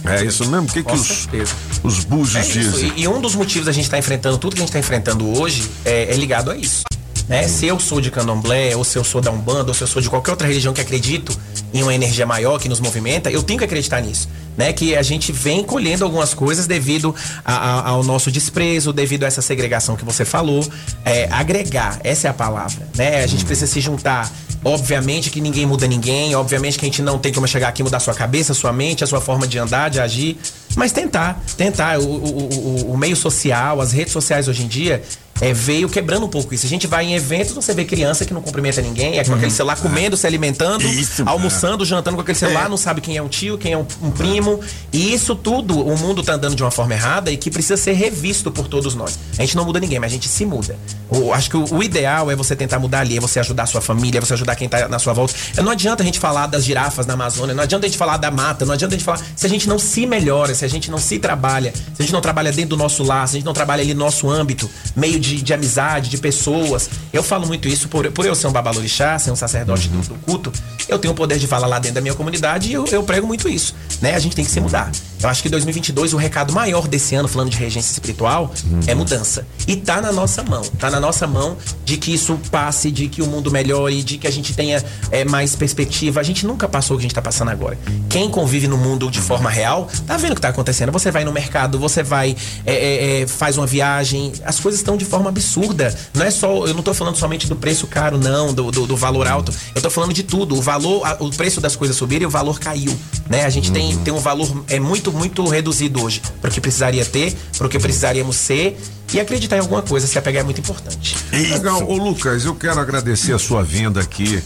É 0.05 0.23
isso 0.23 0.45
mesmo? 0.45 0.67
O 0.67 0.71
que, 0.71 0.83
que 0.83 0.83
Com 0.83 0.93
os, 0.93 1.07
certeza. 1.07 1.53
os 1.83 2.03
búzios 2.03 2.45
É 2.47 2.51
dizem? 2.51 2.93
E, 2.95 3.01
e 3.03 3.07
um 3.07 3.21
dos 3.21 3.35
motivos 3.35 3.65
da 3.65 3.71
gente 3.71 3.85
estar 3.85 3.97
enfrentando 3.97 4.37
tudo 4.37 4.55
que 4.55 4.61
a 4.61 4.65
gente 4.65 4.69
está 4.69 4.79
enfrentando 4.79 5.39
hoje 5.39 5.69
é, 5.85 6.13
é 6.13 6.15
ligado 6.15 6.51
a 6.51 6.57
isso. 6.57 6.83
Né? 7.27 7.47
Se 7.47 7.65
eu 7.65 7.77
sou 7.79 7.99
de 7.99 8.09
candomblé, 8.09 8.75
ou 8.75 8.83
se 8.83 8.97
eu 8.97 9.03
sou 9.03 9.19
da 9.19 9.29
Umbanda, 9.31 9.69
ou 9.69 9.73
se 9.73 9.81
eu 9.83 9.87
sou 9.87 10.01
de 10.01 10.09
qualquer 10.09 10.31
outra 10.31 10.47
religião 10.47 10.73
que 10.73 10.79
acredito 10.81 11.37
em 11.73 11.83
uma 11.83 11.93
energia 11.93 12.25
maior 12.25 12.57
que 12.59 12.69
nos 12.69 12.79
movimenta, 12.79 13.29
eu 13.29 13.43
tenho 13.43 13.59
que 13.59 13.65
acreditar 13.65 13.99
nisso. 14.01 14.29
Né? 14.55 14.71
Que 14.73 14.95
a 14.95 15.01
gente 15.03 15.31
vem 15.31 15.63
colhendo 15.63 16.03
algumas 16.05 16.33
coisas 16.33 16.65
devido 16.67 17.13
a- 17.45 17.53
a- 17.53 17.89
ao 17.89 18.03
nosso 18.03 18.31
desprezo, 18.31 18.93
devido 18.93 19.23
a 19.23 19.27
essa 19.27 19.41
segregação 19.41 19.95
que 19.95 20.05
você 20.05 20.23
falou. 20.25 20.65
É, 21.03 21.27
agregar, 21.31 21.99
essa 22.03 22.27
é 22.27 22.29
a 22.31 22.33
palavra. 22.33 22.87
Né? 22.95 23.23
A 23.23 23.27
gente 23.27 23.43
precisa 23.45 23.71
se 23.71 23.81
juntar. 23.81 24.31
Obviamente 24.63 25.29
que 25.29 25.39
ninguém 25.39 25.65
muda 25.65 25.85
ninguém, 25.85 26.33
obviamente 26.35 26.79
que 26.79 26.85
a 26.85 26.87
gente 26.87 27.01
não 27.01 27.19
tem 27.19 27.31
como 27.31 27.47
chegar 27.47 27.67
aqui 27.67 27.81
e 27.81 27.85
mudar 27.85 27.99
sua 27.99 28.13
cabeça, 28.15 28.53
sua 28.55 28.73
mente, 28.73 29.03
a 29.03 29.07
sua 29.07 29.21
forma 29.21 29.47
de 29.47 29.59
andar, 29.59 29.89
de 29.89 29.99
agir. 29.99 30.37
Mas 30.75 30.91
tentar, 30.91 31.39
tentar. 31.55 31.99
O, 31.99 32.03
o- 32.03 32.49
o- 32.87 32.91
o 32.93 32.97
meio 32.97 33.15
social, 33.15 33.79
as 33.79 33.91
redes 33.91 34.11
sociais 34.11 34.47
hoje 34.47 34.63
em 34.63 34.67
dia, 34.67 35.03
é, 35.41 35.53
veio 35.53 35.87
quebrando 35.89 36.25
um 36.25 36.29
pouco 36.29 36.53
isso. 36.53 36.65
A 36.65 36.69
gente 36.69 36.87
vai 36.87 37.05
em 37.05 37.13
eventos, 37.15 37.53
você 37.53 37.73
vê 37.73 37.85
criança 37.85 38.25
que 38.25 38.33
não 38.33 38.41
cumprimenta 38.41 38.81
ninguém, 38.81 39.19
é 39.19 39.23
com 39.23 39.33
aquele 39.33 39.51
celular 39.51 39.77
comendo, 39.77 40.15
se 40.17 40.25
alimentando, 40.27 40.83
Isso, 40.87 41.23
almoçando, 41.25 41.85
jantando 41.85 42.15
com 42.15 42.21
aquele 42.21 42.37
celular, 42.37 42.65
É. 42.65 42.69
não 42.69 42.77
sabe 42.77 43.01
quem 43.01 43.17
é 43.17 43.21
um 43.21 43.27
tio, 43.27 43.57
quem 43.57 43.73
é 43.73 43.77
um, 43.77 43.85
um 44.01 44.11
primo. 44.11 44.59
E 44.91 45.13
isso 45.13 45.35
tudo, 45.35 45.79
o 45.85 45.97
mundo 45.97 46.23
tá 46.23 46.33
andando 46.33 46.55
de 46.55 46.63
uma 46.63 46.71
forma 46.71 46.93
errada 46.93 47.31
e 47.31 47.37
que 47.37 47.49
precisa 47.51 47.77
ser 47.77 47.93
revisto 47.93 48.51
por 48.51 48.67
todos 48.67 48.95
nós. 48.95 49.17
A 49.37 49.41
gente 49.41 49.55
não 49.55 49.65
muda 49.65 49.79
ninguém, 49.79 49.99
mas 49.99 50.11
a 50.11 50.15
gente 50.15 50.27
se 50.27 50.45
muda. 50.45 50.77
O- 51.09 51.31
acho 51.33 51.49
que 51.49 51.57
o, 51.57 51.65
o 51.75 51.83
ideal 51.83 52.29
é 52.31 52.35
você 52.35 52.55
tentar 52.55 52.79
mudar 52.79 53.01
ali, 53.01 53.17
é 53.17 53.19
você 53.19 53.39
ajudar 53.39 53.63
a 53.63 53.67
sua 53.67 53.81
família, 53.81 54.17
é 54.19 54.21
você 54.21 54.33
ajudar 54.33 54.55
quem 54.55 54.67
tá 54.67 54.87
na 54.87 54.99
sua 54.99 55.13
volta. 55.13 55.33
Não 55.63 55.71
adianta 55.71 56.03
a 56.03 56.05
gente 56.05 56.19
falar 56.19 56.47
das 56.47 56.63
girafas 56.65 57.05
na 57.05 57.13
Amazônia, 57.13 57.53
não 57.53 57.63
adianta 57.63 57.85
a 57.85 57.89
gente 57.89 57.97
falar 57.97 58.17
da 58.17 58.31
mata, 58.31 58.65
não 58.65 58.73
adianta 58.73 58.95
a 58.95 58.97
gente 58.97 59.05
falar. 59.05 59.21
Se 59.35 59.45
a 59.45 59.49
gente 59.49 59.67
não 59.67 59.77
se 59.79 60.05
melhora, 60.05 60.53
se 60.55 60.65
a 60.65 60.67
gente 60.67 60.89
não 60.91 60.97
se 60.97 61.19
trabalha, 61.19 61.73
se 61.75 61.81
a 61.99 62.01
gente 62.03 62.13
não 62.13 62.21
trabalha 62.21 62.51
dentro 62.51 62.69
do 62.71 62.77
nosso 62.77 63.03
lar, 63.03 63.27
se 63.27 63.35
a 63.35 63.37
gente 63.39 63.45
não 63.45 63.53
trabalha 63.53 63.81
ali 63.81 63.93
no 63.93 63.99
nosso 64.05 64.29
âmbito, 64.29 64.69
meio 64.95 65.19
de, 65.19 65.26
de 65.35 65.53
amizade, 65.53 66.09
de 66.09 66.17
pessoas. 66.17 66.89
Eu 67.11 67.21
falo 67.21 67.45
muito 67.45 67.67
isso 67.67 67.87
por, 67.87 68.09
por 68.11 68.25
eu 68.25 68.35
ser 68.35 68.47
um 68.47 68.51
babalorixá, 68.51 69.19
ser 69.19 69.31
um 69.31 69.35
sacerdote 69.35 69.87
do, 69.89 69.99
do 70.01 70.15
culto. 70.15 70.51
Eu 70.87 70.97
tenho 70.97 71.13
o 71.13 71.15
poder 71.15 71.37
de 71.37 71.47
falar 71.47 71.67
lá 71.67 71.79
dentro 71.79 71.95
da 71.95 72.01
minha 72.01 72.13
comunidade 72.13 72.69
e 72.69 72.73
eu, 72.73 72.85
eu 72.87 73.03
prego 73.03 73.27
muito 73.27 73.49
isso. 73.49 73.75
Né? 74.01 74.15
A 74.15 74.19
gente 74.19 74.35
tem 74.35 74.45
que 74.45 74.51
se 74.51 74.59
mudar. 74.59 74.91
Eu 75.21 75.29
acho 75.29 75.41
que 75.41 75.49
2022, 75.49 76.13
o 76.13 76.17
recado 76.17 76.53
maior 76.53 76.87
desse 76.87 77.15
ano, 77.15 77.27
falando 77.27 77.49
de 77.49 77.57
regência 77.57 77.91
espiritual, 77.91 78.53
é 78.85 78.93
mudança. 78.93 79.45
E 79.67 79.75
tá 79.75 79.99
na 79.99 80.11
nossa 80.11 80.43
mão. 80.43 80.61
Tá 80.61 80.91
na 80.91 80.99
nossa 80.99 81.25
mão 81.25 81.57
de 81.83 81.97
que 81.97 82.13
isso 82.13 82.39
passe, 82.51 82.91
de 82.91 83.07
que 83.07 83.21
o 83.21 83.27
mundo 83.27 83.49
melhore, 83.51 84.03
de 84.03 84.17
que 84.17 84.27
a 84.27 84.31
gente 84.31 84.53
tenha 84.53 84.83
é, 85.11 85.25
mais 85.25 85.55
perspectiva. 85.55 86.19
A 86.19 86.23
gente 86.23 86.45
nunca 86.45 86.67
passou 86.67 86.95
o 86.95 86.99
que 86.99 87.05
a 87.05 87.07
gente 87.07 87.15
tá 87.15 87.21
passando 87.21 87.49
agora. 87.49 87.77
Quem 88.09 88.29
convive 88.29 88.67
no 88.67 88.77
mundo 88.77 89.09
de 89.09 89.19
forma 89.19 89.49
real, 89.49 89.89
tá 90.05 90.17
vendo 90.17 90.33
o 90.33 90.35
que 90.35 90.41
tá 90.41 90.49
acontecendo. 90.49 90.91
Você 90.91 91.09
vai 91.09 91.25
no 91.25 91.33
mercado, 91.33 91.79
você 91.79 92.03
vai, 92.03 92.35
é, 92.65 92.73
é, 92.73 93.21
é, 93.21 93.27
faz 93.27 93.57
uma 93.57 93.65
viagem, 93.65 94.33
as 94.45 94.59
coisas 94.59 94.79
estão 94.79 94.95
de 94.95 95.05
forma 95.05 95.16
forma 95.17 95.29
absurda. 95.29 95.93
Não 96.13 96.23
é 96.25 96.31
só, 96.31 96.65
eu 96.67 96.73
não 96.73 96.83
tô 96.83 96.93
falando 96.93 97.15
somente 97.15 97.47
do 97.47 97.55
preço 97.55 97.87
caro, 97.87 98.17
não, 98.17 98.53
do, 98.53 98.71
do, 98.71 98.85
do 98.87 98.95
valor 98.95 99.27
alto. 99.27 99.51
Eu 99.75 99.81
tô 99.81 99.89
falando 99.89 100.13
de 100.13 100.23
tudo. 100.23 100.55
O 100.55 100.61
valor, 100.61 101.05
a- 101.05 101.17
o 101.19 101.29
preço 101.31 101.59
das 101.59 101.75
coisas 101.75 101.95
subiram 101.97 102.23
e 102.23 102.25
o 102.25 102.29
valor 102.29 102.59
caiu. 102.59 102.97
Né? 103.29 103.43
A 103.45 103.49
gente 103.49 103.71
tem, 103.71 103.97
tem 103.97 104.13
um 104.13 104.19
valor 104.19 104.63
é 104.69 104.79
muito, 104.79 105.11
muito 105.11 105.45
reduzido 105.47 106.01
hoje 106.03 106.21
para 106.41 106.49
o 106.49 106.53
que 106.53 106.61
precisaria 106.61 107.03
ter, 107.03 107.35
para 107.57 107.67
o 107.67 107.69
que 107.69 107.79
precisaríamos 107.79 108.35
ser. 108.35 108.79
E 109.13 109.19
acreditar 109.21 109.55
em 109.55 109.59
alguma 109.59 109.81
coisa, 109.81 110.05
se 110.05 110.17
apegar 110.19 110.41
é 110.41 110.43
muito 110.43 110.59
importante. 110.59 111.15
Legal. 111.31 111.81
Ô 111.89 111.95
Lucas, 111.95 112.43
eu 112.43 112.53
quero 112.53 112.77
agradecer 112.79 113.31
a 113.33 113.39
sua 113.39 113.63
vinda 113.63 114.01
aqui, 114.01 114.43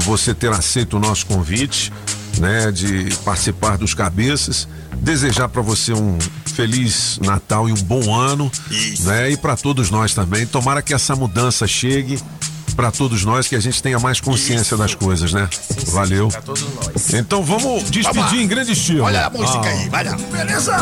você 0.00 0.34
ter 0.34 0.50
aceito 0.50 0.96
o 0.96 1.00
nosso 1.00 1.24
convite, 1.26 1.92
né, 2.38 2.72
de 2.72 3.14
participar 3.24 3.78
dos 3.78 3.94
cabeças. 3.94 4.66
Desejar 5.00 5.48
para 5.48 5.62
você 5.62 5.92
um 5.92 6.18
feliz 6.58 7.20
Natal 7.22 7.68
e 7.68 7.72
um 7.72 7.76
bom 7.76 8.12
ano, 8.12 8.50
né? 9.04 9.30
E 9.30 9.36
para 9.36 9.56
todos 9.56 9.90
nós 9.92 10.12
também. 10.12 10.44
Tomara 10.44 10.82
que 10.82 10.92
essa 10.92 11.14
mudança 11.14 11.68
chegue 11.68 12.18
para 12.74 12.90
todos 12.90 13.24
nós, 13.24 13.46
que 13.46 13.54
a 13.54 13.60
gente 13.60 13.80
tenha 13.80 13.96
mais 14.00 14.20
consciência 14.20 14.76
das 14.76 14.92
coisas, 14.92 15.32
né? 15.32 15.48
Valeu. 15.92 16.26
Pra 16.26 16.42
todos 16.42 16.64
nós. 16.74 17.14
Então 17.14 17.44
vamos 17.44 17.84
despedir 17.90 18.22
Vamos 18.24 18.40
em 18.40 18.48
grande 18.48 18.72
estilo. 18.72 19.04
Olha 19.04 19.26
a 19.26 19.30
música 19.30 19.60
Ah. 19.64 19.68
aí, 19.68 19.88
vai 19.88 20.02
lá. 20.02 20.16
Beleza? 20.32 20.74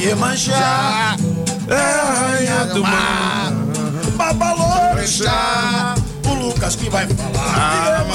É. 0.00 0.04
Iemanjá 0.06 1.16
é 1.68 1.74
a 1.74 2.14
rainha 2.14 2.64
do 2.72 2.82
mar. 2.82 3.52
Babalorixá, 4.16 5.96
o 6.24 6.34
Lucas 6.34 6.76
que 6.76 6.88
vai 6.88 7.04
falar. 7.08 8.06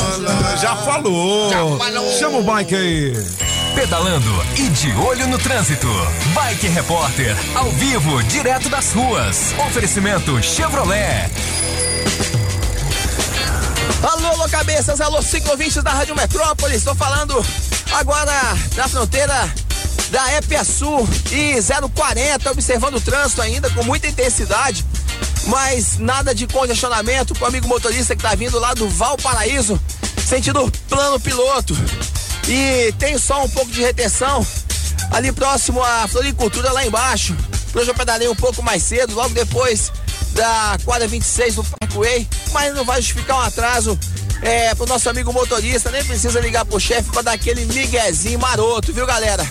Já 0.61 0.77
falou. 0.77 1.51
Chama 2.17 2.37
o 2.37 2.43
bike 2.43 2.73
aí. 2.75 3.13
Pedalando 3.79 4.29
e 4.57 4.67
de 4.67 4.91
olho 4.91 5.25
no 5.25 5.37
trânsito. 5.37 5.87
Bike 6.33 6.67
Repórter, 6.67 7.33
ao 7.55 7.71
vivo, 7.71 8.21
direto 8.23 8.67
das 8.67 8.91
ruas. 8.91 9.53
Oferecimento 9.69 10.43
Chevrolet. 10.43 11.31
Alô, 14.03 14.27
alô, 14.27 14.49
cabeças, 14.49 14.99
alô, 14.99 15.21
ciclovintes 15.21 15.81
da 15.81 15.91
Rádio 15.91 16.13
Metrópole. 16.13 16.75
Estou 16.75 16.93
falando 16.93 17.41
agora 17.93 18.33
da 18.75 18.89
fronteira 18.89 19.49
da 20.11 20.35
Epiaçu 20.35 21.07
e 21.31 21.55
040, 21.61 22.51
observando 22.51 22.95
o 22.95 23.01
trânsito 23.01 23.41
ainda 23.41 23.69
com 23.69 23.81
muita 23.85 24.07
intensidade, 24.09 24.85
mas 25.47 25.97
nada 25.97 26.35
de 26.35 26.45
congestionamento 26.47 27.33
com 27.33 27.45
o 27.45 27.47
amigo 27.47 27.65
motorista 27.65 28.13
que 28.13 28.21
está 28.21 28.35
vindo 28.35 28.59
lá 28.59 28.73
do 28.73 28.89
Valparaíso, 28.89 29.79
sentido 30.27 30.69
plano 30.89 31.17
piloto. 31.17 31.77
E 32.49 32.91
tem 32.93 33.15
só 33.19 33.43
um 33.43 33.49
pouco 33.49 33.71
de 33.71 33.79
retenção 33.81 34.45
ali 35.11 35.31
próximo 35.31 35.83
à 35.83 36.07
floricultura 36.07 36.71
lá 36.71 36.83
embaixo. 36.83 37.37
Hoje 37.75 37.91
eu 37.91 37.93
pedalei 37.93 38.27
um 38.27 38.35
pouco 38.35 38.63
mais 38.63 38.81
cedo, 38.81 39.13
logo 39.13 39.29
depois 39.35 39.91
da 40.31 40.75
quadra 40.83 41.07
26 41.07 41.55
do 41.55 41.63
Parkway, 41.63 42.27
mas 42.51 42.73
não 42.73 42.83
vai 42.83 42.99
justificar 43.01 43.37
um 43.37 43.41
atraso 43.41 43.99
é, 44.41 44.73
pro 44.73 44.87
nosso 44.87 45.07
amigo 45.09 45.31
motorista, 45.31 45.91
nem 45.91 46.03
precisa 46.03 46.39
ligar 46.39 46.65
pro 46.65 46.79
chefe 46.79 47.11
pra 47.11 47.21
dar 47.21 47.33
aquele 47.33 47.65
miguezinho 47.65 48.39
maroto, 48.39 48.91
viu 48.91 49.05
galera? 49.05 49.45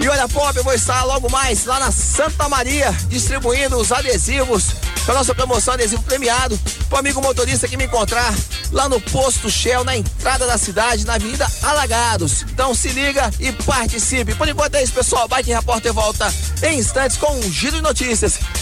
E 0.00 0.08
olha, 0.08 0.26
Pop, 0.26 0.56
eu 0.56 0.64
vou 0.64 0.72
estar 0.72 1.04
logo 1.04 1.30
mais 1.30 1.66
lá 1.66 1.78
na 1.78 1.92
Santa 1.92 2.48
Maria, 2.48 2.90
distribuindo 3.08 3.76
os 3.76 3.92
adesivos 3.92 4.68
com 5.04 5.12
a 5.12 5.14
nossa 5.14 5.34
promoção 5.34 5.74
adesivo 5.74 6.02
premiado 6.02 6.58
pro 6.88 6.98
amigo 6.98 7.20
motorista 7.20 7.68
que 7.68 7.76
me 7.76 7.84
encontrar 7.84 8.34
lá 8.72 8.88
no 8.88 8.98
posto 8.98 9.50
Shell, 9.50 9.84
na 9.84 9.96
entrada 9.96 10.46
da 10.46 10.56
cidade, 10.56 11.04
na 11.04 11.14
Avenida 11.14 11.46
Alagados. 11.62 12.42
Então 12.42 12.74
se 12.74 12.88
liga 12.88 13.30
e 13.38 13.52
participe. 13.52 14.34
Por 14.34 14.48
enquanto 14.48 14.76
é 14.76 14.82
isso, 14.82 14.92
pessoal. 14.92 15.28
Bike 15.28 15.52
Repórter 15.52 15.92
volta 15.92 16.32
em 16.62 16.78
instantes 16.78 17.18
com 17.18 17.32
um 17.34 17.52
giro 17.52 17.76
de 17.76 17.82
notícias. 17.82 18.38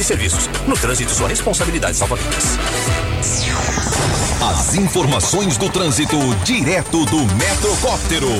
de 0.00 0.04
serviços. 0.04 0.48
No 0.66 0.74
trânsito, 0.76 1.10
sua 1.10 1.28
responsabilidade 1.28 1.96
salva 1.96 2.16
vidas. 2.16 2.58
As 4.42 4.74
informações 4.74 5.58
do 5.58 5.68
trânsito 5.68 6.16
direto 6.42 7.04
do 7.04 7.18
Metrocóptero. 7.34 8.30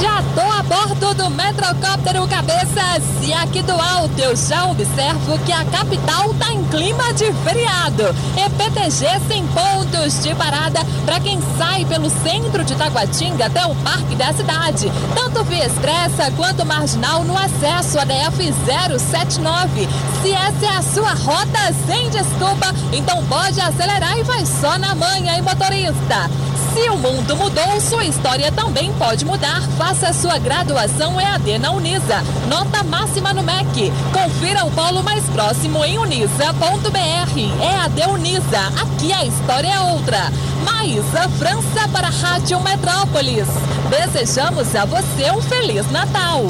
Já 0.00 0.22
tô 0.34 0.55
bordo 0.66 1.14
do 1.14 1.30
Metrocóptero 1.30 2.26
Cabeças 2.26 3.02
e 3.22 3.32
aqui 3.32 3.62
do 3.62 3.72
alto 3.72 4.18
eu 4.18 4.34
já 4.34 4.66
observo 4.66 5.38
que 5.40 5.52
a 5.52 5.64
capital 5.64 6.34
tá 6.34 6.52
em 6.52 6.64
clima 6.64 7.12
de 7.14 7.32
feriado. 7.44 8.14
EPTG 8.36 9.06
sem 9.28 9.46
pontos 9.48 10.22
de 10.22 10.34
parada 10.34 10.80
para 11.04 11.20
quem 11.20 11.38
sai 11.56 11.84
pelo 11.84 12.10
centro 12.10 12.64
de 12.64 12.74
Taguatinga 12.74 13.46
até 13.46 13.64
o 13.64 13.74
Parque 13.76 14.16
da 14.16 14.32
Cidade. 14.32 14.92
Tanto 15.14 15.44
via 15.44 15.66
expressa 15.66 16.32
quanto 16.36 16.66
marginal 16.66 17.22
no 17.22 17.36
acesso 17.36 17.98
a 17.98 18.04
DF 18.04 18.52
079. 18.98 19.88
Se 20.22 20.32
essa 20.32 20.66
é 20.66 20.76
a 20.76 20.82
sua 20.82 21.14
rota 21.14 21.72
sem 21.86 22.10
desculpa, 22.10 22.74
então 22.92 23.24
pode 23.26 23.60
acelerar 23.60 24.18
e 24.18 24.24
vai 24.24 24.44
só 24.44 24.76
na 24.78 24.94
manhã, 24.94 25.34
hein, 25.34 25.42
motorista? 25.42 26.28
Se 26.76 26.90
o 26.90 26.96
mundo 26.98 27.34
mudou, 27.36 27.80
sua 27.80 28.04
história 28.04 28.52
também 28.52 28.92
pode 28.98 29.24
mudar. 29.24 29.62
Faça 29.78 30.12
sua 30.12 30.38
graduação 30.56 31.20
EAD 31.20 31.58
na 31.58 31.70
Unisa. 31.70 32.22
Nota 32.48 32.82
máxima 32.82 33.34
no 33.34 33.42
MEC. 33.42 33.92
Confira 34.10 34.64
o 34.64 34.70
polo 34.70 35.02
mais 35.02 35.22
próximo 35.24 35.84
em 35.84 35.98
unisa.br. 35.98 37.38
EAD 37.38 38.10
Unisa. 38.10 38.60
Aqui 38.80 39.12
a 39.12 39.24
história 39.24 39.68
é 39.68 39.80
outra. 39.80 40.32
Maísa 40.64 41.28
França 41.38 41.86
para 41.92 42.06
a 42.06 42.10
Rádio 42.10 42.58
Metrópolis. 42.60 43.48
Desejamos 43.90 44.74
a 44.74 44.86
você 44.86 45.30
um 45.30 45.42
Feliz 45.42 45.90
Natal. 45.90 46.46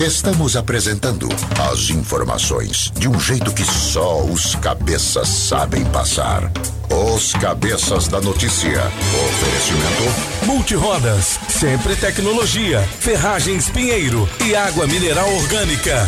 Estamos 0.00 0.54
apresentando 0.54 1.28
as 1.72 1.90
informações 1.90 2.92
de 2.96 3.08
um 3.08 3.18
jeito 3.18 3.52
que 3.52 3.64
só 3.64 4.22
os 4.22 4.54
cabeças 4.54 5.28
sabem 5.28 5.84
passar. 5.86 6.52
Os 6.88 7.32
cabeças 7.32 8.06
da 8.06 8.20
notícia. 8.20 8.80
Oferecimento 9.26 10.46
Multirodas, 10.46 11.40
sempre 11.48 11.96
tecnologia, 11.96 12.80
ferragens 13.00 13.68
Pinheiro 13.70 14.28
e 14.46 14.54
água 14.54 14.86
mineral 14.86 15.28
orgânica. 15.34 16.06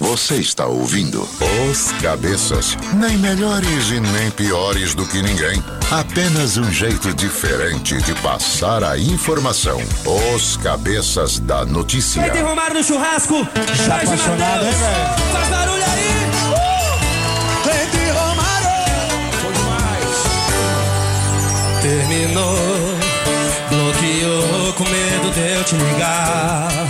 Você 0.00 0.34
está 0.36 0.66
ouvindo 0.66 1.26
Os 1.70 1.90
Cabeças. 2.02 2.76
Nem 2.94 3.16
melhores 3.16 3.90
e 3.90 3.98
nem 3.98 4.30
piores 4.30 4.94
do 4.94 5.06
que 5.06 5.22
ninguém. 5.22 5.62
Apenas 5.90 6.58
um 6.58 6.70
jeito 6.70 7.14
diferente 7.14 7.96
de 8.02 8.14
passar 8.16 8.84
a 8.84 8.98
informação. 8.98 9.80
Os 10.34 10.58
Cabeças 10.58 11.38
da 11.38 11.64
Notícia. 11.64 12.20
Vai 12.20 12.42
Romário 12.42 12.76
no 12.76 12.84
churrasco. 12.84 13.42
Tá 13.46 13.64
Jorge 13.74 13.90
apaixonado, 13.90 14.66
hein, 14.66 14.72
velho? 14.72 15.32
Faz 15.32 15.48
barulho 15.48 15.84
aí. 15.84 16.08
Uh! 16.52 16.96
De 17.90 18.10
Romário. 18.10 18.68
Terminou, 21.80 22.98
bloqueou 23.70 24.72
com 24.74 24.84
medo 24.84 25.30
de 25.32 25.40
eu 25.40 25.64
te 25.64 25.74
ligar. 25.74 26.85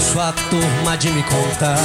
Sua 0.00 0.32
turma 0.32 0.96
de 0.96 1.10
me 1.10 1.22
contar. 1.24 1.76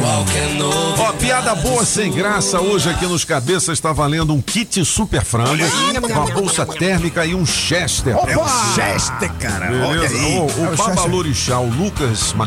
Qualquer 0.00 0.54
novo. 0.54 1.02
Ó, 1.02 1.12
piada 1.12 1.54
boa 1.54 1.84
sem 1.84 2.10
graça 2.12 2.60
hoje 2.60 2.90
aqui 2.90 3.06
nos 3.06 3.24
cabeças 3.24 3.78
está 3.78 3.92
valendo 3.92 4.34
um 4.34 4.40
kit 4.40 4.84
super 4.84 5.24
frango, 5.24 5.64
uma 6.10 6.26
bolsa 6.26 6.66
térmica 6.66 7.24
e 7.24 7.34
um 7.34 7.46
Chester. 7.46 8.16
Opa! 8.16 8.30
É 8.30 8.36
um 8.38 8.74
Chester, 8.74 9.32
cara, 9.34 9.66
olha 9.66 10.00
Beleza? 10.08 10.14
aí. 10.16 10.38
O, 10.38 10.40
É 10.40 10.40
o 10.40 10.44
o 10.44 10.76
Chester. 10.76 10.94
Babalorixá, 10.94 11.58
o 11.58 11.70
Lucas 11.70 12.32
Bom, 12.32 12.44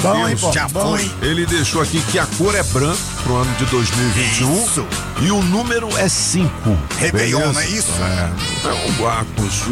pô? 0.51 0.51
Já 0.51 0.67
hein? 1.01 1.11
ele 1.21 1.45
deixou 1.45 1.81
aqui 1.81 1.99
que 2.11 2.19
a 2.19 2.25
cor 2.37 2.53
é 2.53 2.63
branco 2.63 3.01
pro 3.23 3.35
ano 3.37 3.55
de 3.55 3.65
2021 3.65 4.85
e 5.21 5.31
o 5.31 5.41
número 5.43 5.89
é 5.97 6.07
5. 6.07 6.77
Réveillon, 6.99 7.53
não 7.53 7.59
é 7.59 7.67
isso? 7.67 7.91
É. 8.01 8.29
Então, 8.59 8.77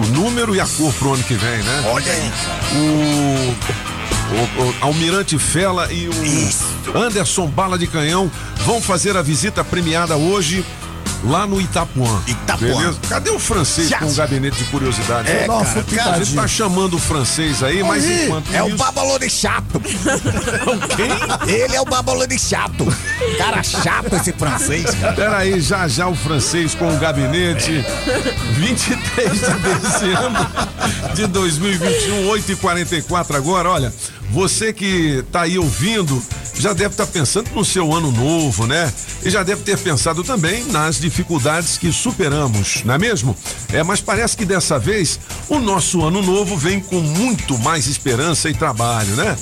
o 0.01 0.05
número 0.07 0.55
e 0.55 0.59
a 0.59 0.65
cor 0.65 0.93
pro 0.93 1.13
ano 1.13 1.23
que 1.23 1.35
vem, 1.35 1.57
né? 1.59 1.84
Olha 1.88 2.11
aí. 2.11 2.31
O, 2.73 3.94
o- 4.31 4.61
o 4.64 4.76
Almirante 4.81 5.38
Fela 5.38 5.91
e 5.91 6.07
o 6.10 6.97
Anderson 6.97 7.47
Bala 7.47 7.77
de 7.77 7.88
Canhão 7.88 8.30
vão 8.65 8.81
fazer 8.81 9.15
a 9.18 9.22
visita 9.22 9.64
premiada 9.64 10.15
hoje 10.18 10.65
lá 11.23 11.47
no 11.47 11.59
Itapuã. 11.59 12.21
Itapuã. 12.27 12.67
Beleza? 12.67 12.99
Cadê 13.09 13.29
o 13.29 13.39
francês 13.39 13.89
Já. 13.89 13.99
com 13.99 14.05
o 14.05 14.13
gabinete 14.13 14.57
de 14.57 14.63
curiosidade? 14.65 15.29
É, 15.31 15.47
Nossa, 15.47 15.83
cara, 15.83 16.03
cara, 16.03 16.15
a 16.17 16.23
gente 16.23 16.35
tá 16.35 16.47
chamando 16.47 16.95
o 16.95 16.99
francês 16.99 17.63
aí, 17.63 17.83
mas 17.83 18.03
Aí, 18.05 18.25
enquanto 18.25 18.53
é 18.53 18.63
o 18.63 18.67
isso... 18.67 18.77
babalone 18.77 19.29
chato. 19.29 19.81
Ele 21.47 21.75
é 21.75 21.81
o 21.81 21.85
babalone 21.85 22.37
chato. 22.39 22.85
Cara 23.37 23.63
chato 23.63 24.15
esse 24.15 24.33
francês, 24.33 24.85
cara. 24.95 25.13
Peraí, 25.13 25.59
já 25.61 25.87
já 25.87 26.07
o 26.07 26.15
francês 26.15 26.75
com 26.75 26.93
o 26.93 26.97
gabinete. 26.97 27.83
23 28.53 29.31
de 29.31 29.79
dezembro 29.79 30.47
de 31.13 31.27
2021, 31.27 32.27
8h44 32.29 33.35
agora. 33.35 33.69
Olha, 33.69 33.93
você 34.31 34.73
que 34.73 35.23
tá 35.31 35.41
aí 35.41 35.57
ouvindo, 35.57 36.21
já 36.57 36.73
deve 36.73 36.94
estar 36.94 37.07
pensando 37.07 37.49
no 37.53 37.65
seu 37.65 37.94
ano 37.94 38.11
novo, 38.11 38.65
né? 38.65 38.91
E 39.23 39.30
já 39.30 39.44
deve 39.44 39.64
ter 39.64 39.77
pensado 39.77 40.23
também 40.23 40.64
nas 40.65 40.99
dificuldades 40.99 41.77
que 41.77 41.91
superamos, 41.91 42.84
não 42.84 42.94
é 42.94 42.98
mesmo? 42.98 43.36
É, 43.72 43.84
mas 43.84 44.02
parece 44.02 44.38
que 44.38 44.45
dessa 44.45 44.80
vez 44.80 45.19
o 45.49 45.60
nosso 45.60 46.03
ano 46.03 46.22
novo 46.22 46.57
vem 46.57 46.80
com 46.80 46.99
muito 46.99 47.57
mais 47.60 47.88
esperança 47.88 48.49
e 48.49 48.53
trabalho, 48.53 49.15
né? 49.15 49.38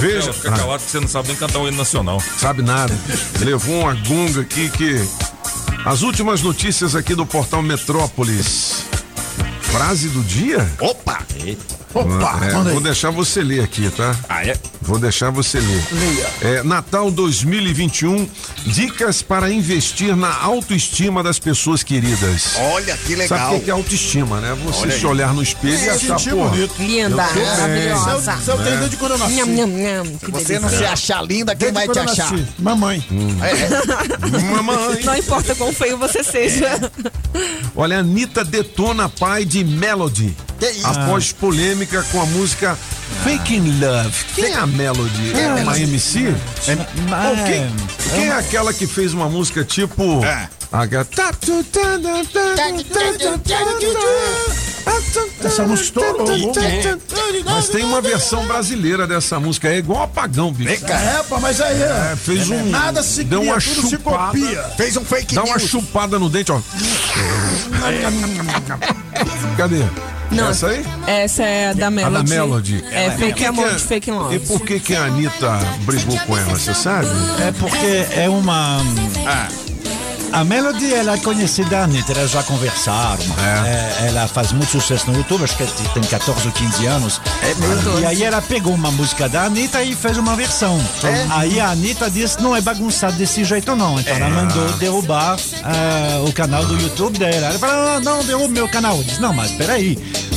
Veja. 0.00 0.32
Fica 0.32 0.50
calado 0.52 0.82
que 0.82 0.90
você 0.90 1.00
não 1.00 1.06
sabe 1.08 1.28
nem 1.28 1.36
cantar 1.36 1.58
o 1.60 1.68
hino 1.68 1.76
nacional. 1.76 2.20
Sabe 2.40 2.62
nada. 2.62 2.92
Levou 3.40 3.82
uma 3.82 3.94
gunga 3.94 4.40
aqui 4.40 4.68
que. 4.70 4.96
As 5.84 6.02
últimas 6.02 6.42
notícias 6.42 6.96
aqui 6.96 7.14
do 7.14 7.24
portal 7.24 7.62
Metrópolis. 7.62 8.84
Frase 9.62 10.08
do 10.08 10.22
dia? 10.24 10.68
Opa! 10.80 11.18
Opa! 11.94 12.38
É, 12.44 12.52
manda 12.52 12.68
aí. 12.70 12.74
vou 12.74 12.82
deixar 12.82 13.10
você 13.10 13.42
ler 13.42 13.62
aqui, 13.64 13.90
tá? 13.90 14.14
Ah, 14.28 14.44
é? 14.46 14.56
Vou 14.82 14.98
deixar 14.98 15.30
você 15.30 15.58
ler. 15.58 15.84
É, 16.42 16.62
Natal 16.62 17.10
2021, 17.10 18.28
dicas 18.66 19.22
para 19.22 19.50
investir 19.50 20.14
na 20.16 20.34
autoestima 20.42 21.22
das 21.22 21.38
pessoas 21.38 21.82
queridas. 21.82 22.52
Olha 22.56 22.96
que 22.96 23.14
legal. 23.14 23.38
Sabe 23.38 23.54
o 23.54 23.58
que 23.58 23.64
que 23.66 23.70
é 23.70 23.72
autoestima, 23.72 24.40
né? 24.40 24.56
Você 24.66 24.80
Olha 24.82 24.90
se 24.90 24.96
aí. 24.98 25.06
olhar 25.06 25.32
no 25.34 25.42
espelho 25.42 25.78
e 25.78 25.88
É, 25.88 25.90
achar, 25.92 26.18
sentir 26.18 26.30
pô. 26.34 26.48
bonito. 26.48 26.74
Linda, 26.78 27.16
maravilhosa. 27.16 28.32
né? 28.34 28.40
Se 28.44 28.50
eu 28.50 28.58
tenho 28.58 28.78
desde 28.78 28.96
quando 28.96 29.12
eu 29.12 29.18
nasci. 29.18 29.34
Nham, 29.34 29.46
nham, 29.46 29.66
nham, 29.68 30.18
que 30.18 30.30
Você 30.30 30.58
não 30.58 30.68
se 30.68 30.84
achar 30.84 31.22
linda, 31.24 31.54
quem 31.56 31.72
Desde 31.72 31.74
vai 31.74 31.82
te 31.84 31.86
quando 31.88 32.06
eu 32.06 32.12
achar? 32.12 32.32
nasci. 32.32 32.46
Mamãe. 32.58 33.04
Mamãe. 34.54 35.00
Não 35.04 35.16
importa 35.16 35.54
quão 35.54 35.72
feio 35.72 35.96
você 35.98 36.22
seja. 36.22 36.90
Olha, 37.74 37.96
a 37.96 38.00
Anitta 38.00 38.44
detona 38.44 39.08
pai 39.08 39.44
de 39.44 39.64
Melody. 39.64 40.36
Que 40.58 40.66
isso? 40.70 40.86
Após 40.86 41.30
polêmica 41.32 41.77
com 41.86 42.20
a 42.20 42.26
música 42.26 42.76
Faking 43.22 43.78
Love. 43.80 44.24
Quem 44.34 44.46
é 44.46 44.56
a 44.56 44.66
Melody? 44.66 45.32
É 45.32 45.62
uma 45.62 45.78
MC? 45.78 46.26
Ou 46.28 46.34
quem, 47.46 47.66
quem 48.14 48.26
é 48.28 48.32
aquela 48.32 48.72
que 48.72 48.86
fez 48.86 49.14
uma 49.14 49.28
música 49.28 49.64
tipo. 49.64 50.24
É. 50.24 50.48
tá, 50.70 50.86
tá, 50.88 51.04
tá, 51.04 51.32
tá, 51.32 51.32
tá, 55.40 55.46
Essa 55.46 55.66
música 55.66 56.00
estourou. 56.00 56.52
Mas 57.44 57.68
tem 57.68 57.84
uma 57.84 58.00
versão 58.00 58.44
brasileira 58.46 59.06
dessa 59.06 59.38
música. 59.38 59.68
É 59.68 59.78
igual 59.78 60.02
apagão, 60.02 60.52
bicho. 60.52 60.84
É, 60.84 61.22
pá, 61.22 61.38
mas 61.40 61.60
aí 61.60 61.80
é. 61.80 62.12
É, 62.12 62.16
fez 62.16 62.50
um. 62.50 62.64
Nada 62.66 63.02
se 63.02 63.24
deu 63.24 63.40
cria, 63.40 63.52
uma 63.52 63.60
tudo 63.60 63.82
se 63.82 63.90
chupada. 63.90 64.26
copia. 64.26 64.62
Fez 64.76 64.96
um 64.96 65.04
fake 65.04 65.34
Dá 65.34 65.44
uma 65.44 65.56
news. 65.56 65.70
chupada 65.70 66.18
no 66.18 66.28
dente, 66.28 66.50
ó. 66.52 66.60
Cadê? 69.56 69.84
Não. 70.30 70.50
Essa 70.50 70.66
aí? 70.68 70.84
Essa 71.06 71.42
é 71.42 71.70
a 71.70 71.72
da 71.72 71.86
A 71.86 71.90
Melody. 71.90 72.12
da 72.14 72.22
Melody. 72.24 72.84
É, 72.90 73.10
por 73.10 73.18
fake 73.18 73.44
amor 73.46 73.66
a- 73.68 73.72
de 73.72 73.82
fake 73.82 74.10
love. 74.10 74.36
E 74.36 74.38
por 74.40 74.60
que 74.60 74.78
que 74.80 74.94
a 74.94 75.04
Anitta 75.04 75.58
brigou 75.84 76.18
com 76.26 76.36
ela, 76.36 76.54
você 76.58 76.74
sabe? 76.74 77.06
É 77.46 77.52
porque 77.52 78.06
é 78.20 78.28
uma. 78.28 78.78
A 80.32 80.44
Melody, 80.44 80.92
ela 80.92 81.14
é 81.14 81.18
conhecida, 81.18 81.80
a 81.80 81.84
Anitta, 81.84 82.12
elas 82.12 82.30
já 82.30 82.42
conversaram. 82.42 83.22
É, 83.66 84.08
ela 84.08 84.28
faz 84.28 84.52
muito 84.52 84.70
sucesso 84.70 85.10
no 85.10 85.16
YouTube, 85.16 85.44
acho 85.44 85.56
que 85.56 85.66
tem 85.94 86.02
14 86.02 86.46
ou 86.46 86.52
15 86.52 86.86
anos. 86.86 87.20
e 88.00 88.06
aí 88.06 88.22
ela 88.22 88.42
pegou 88.42 88.74
uma 88.74 88.90
música 88.90 89.28
da 89.28 89.44
Anitta 89.44 89.82
e 89.82 89.94
fez 89.94 90.18
uma 90.18 90.36
versão. 90.36 90.78
Aí 91.30 91.58
a 91.58 91.70
Anitta 91.70 92.10
disse, 92.10 92.40
não 92.42 92.54
é 92.54 92.60
bagunçado 92.60 93.16
desse 93.16 93.44
jeito 93.44 93.74
não. 93.74 93.98
Então 93.98 94.14
ela 94.14 94.28
mandou 94.28 94.68
derrubar 94.74 95.36
ah, 95.64 96.24
o 96.26 96.32
canal 96.32 96.64
do 96.64 96.78
YouTube 96.80 97.18
dela. 97.18 97.46
Ela 97.48 97.58
falou, 97.58 97.88
ah, 97.96 98.00
não, 98.00 98.24
derruba 98.24 98.48
meu 98.48 98.68
canal. 98.68 98.96
Eu 98.98 99.04
disse, 99.04 99.20
não, 99.20 99.32
mas 99.32 99.50
peraí, 99.52 99.96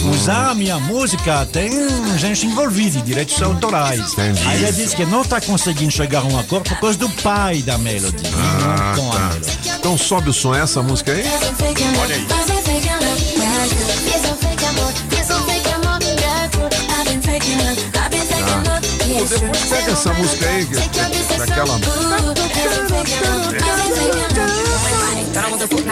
usar 0.09 0.51
a 0.51 0.55
minha 0.55 0.79
música 0.79 1.45
tem 1.51 1.71
gente 2.17 2.45
envolvida 2.45 2.97
em 2.97 3.01
direitos 3.01 3.41
autorais. 3.41 4.17
Aí 4.17 4.63
ela 4.63 4.71
disse 4.71 4.95
que 4.95 5.05
não 5.05 5.21
está 5.21 5.39
conseguindo 5.39 5.91
chegar 5.91 6.19
a 6.19 6.23
um 6.23 6.39
acordo 6.39 6.69
por 6.69 6.79
causa 6.79 6.97
do 6.97 7.09
pai 7.09 7.61
da 7.61 7.77
Melody. 7.77 8.23
Ah, 8.35 8.93
tá. 8.95 9.29
Melody. 9.29 9.59
Então 9.79 9.97
sobe 9.97 10.29
o 10.29 10.33
som, 10.33 10.53
essa 10.55 10.81
música 10.81 11.11
aí? 11.11 11.23
Olha 11.99 12.15
aí. 12.15 12.50
Depois 19.31 19.63
pega 19.69 19.91
essa 19.91 20.13
música 20.13 20.45
aí, 20.45 20.65
que- 20.65 20.75
que- 20.89 21.37
daquela. 21.37 21.79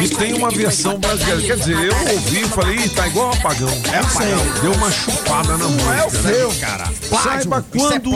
E 0.01 0.09
tem 0.09 0.33
uma 0.33 0.49
versão 0.49 0.99
brasileira. 0.99 1.41
Quer 1.41 1.57
dizer, 1.57 1.77
eu 1.77 2.13
ouvi 2.13 2.41
e 2.41 2.47
falei, 2.49 2.89
tá 2.89 3.07
igual 3.07 3.31
apagão. 3.31 3.69
É 3.93 3.97
apagão. 3.99 4.61
Deu 4.61 4.73
uma 4.73 4.91
chupada 4.91 5.57
na 5.57 5.67
música. 5.67 5.93
é 5.93 6.05
o 6.05 6.11
né? 6.11 6.33
seu, 6.33 6.53
cara. 6.59 6.91
Saiba 7.23 7.65
é 7.73 7.77
quando. 7.77 8.11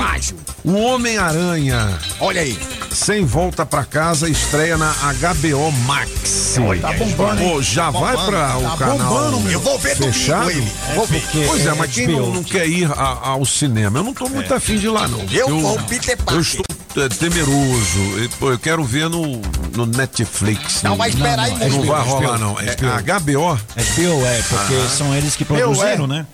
O 0.64 0.73
Homem-Aranha. 0.76 1.98
Olha 2.19 2.41
aí. 2.41 2.57
Sem 2.91 3.26
volta 3.26 3.65
pra 3.65 3.84
casa, 3.84 4.30
estreia 4.30 4.77
na 4.77 4.91
HBO 4.94 5.72
Max. 5.85 6.56
Tá 6.80 6.94
bombando, 6.94 7.41
hein? 7.41 7.49
Pô, 7.49 7.61
já 7.61 7.85
Tá 7.85 7.99
vai 7.99 8.15
bombando. 8.15 8.31
pra 8.31 8.57
o 8.57 8.61
Tá 8.64 8.77
canal 8.77 8.98
bombando, 8.98 9.40
meu. 9.41 9.52
Eu 9.53 9.60
vou 9.60 9.80
ver 9.80 9.95
domingo 9.95 10.14
fechado? 10.14 10.52
ele. 10.52 10.72
Vou 10.94 11.07
ver. 11.07 11.23
Pois 11.48 11.65
é, 11.65 11.73
mas 11.73 11.91
quem 11.91 12.07
não, 12.07 12.30
não 12.31 12.44
quer 12.44 12.68
ir 12.68 12.85
a- 12.91 13.19
ao 13.30 13.44
cinema? 13.45 13.98
Eu 13.98 14.03
não 14.03 14.14
tô 14.14 14.30
muito 14.30 14.53
afim 14.53 14.77
de 14.77 14.85
ir 14.85 14.90
lá, 14.90 15.07
não. 15.07 15.19
Eu 15.31 15.60
vou, 15.60 15.80
Peter 15.84 16.11
Eu 16.14 16.18
Parker. 16.23 16.41
estou 16.41 17.03
é, 17.03 17.10
temeroso. 17.10 18.19
E, 18.23 18.30
pô, 18.40 18.52
eu 18.52 18.60
quero 18.60 18.84
ver 18.84 19.10
no, 19.10 19.41
no 19.76 19.88
Netflix. 19.88 20.84
Não, 20.84 20.95
vai 20.95 21.10
esperar 21.10 21.40
aí 21.40 21.52
Não, 21.52 21.57
mesmo. 21.57 21.84
vai 21.85 22.02
HBO, 22.03 22.10
rolar, 22.11 22.38
não. 22.38 22.60
É 22.60 22.76
HBO. 22.76 23.03
HBO? 23.03 23.60
HBO, 23.76 24.26
é, 24.27 24.41
porque 24.48 24.76
Ah. 24.76 24.90
são 24.95 25.15
eles 25.15 25.35
que 25.35 25.41
Eu, 25.44 25.48
produziram, 25.48 26.06
é. 26.06 26.07
né? 26.07 26.27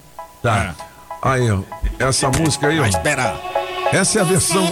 Tá. 0.43 0.76
Aí, 1.22 1.49
ó. 1.49 1.60
Essa 1.97 2.30
música 2.30 2.68
aí, 2.68 2.77
ó. 2.77 2.81
Vai 2.81 2.89
esperar. 2.89 3.39
Essa 3.91 4.20
é 4.20 4.22
a 4.22 4.26
versão. 4.26 4.72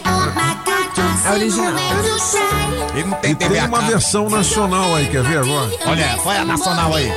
É 1.26 1.32
original. 1.32 1.74
Não 1.74 3.18
E 3.20 3.22
tem 3.22 3.36
tem 3.36 3.66
uma 3.66 3.82
versão 3.82 4.30
nacional 4.30 4.96
aí, 4.96 5.08
quer 5.08 5.24
ver 5.24 5.40
agora? 5.40 5.70
Olha, 5.86 6.18
foi 6.24 6.38
a 6.38 6.46
nacional 6.46 6.94
aí. 6.96 7.12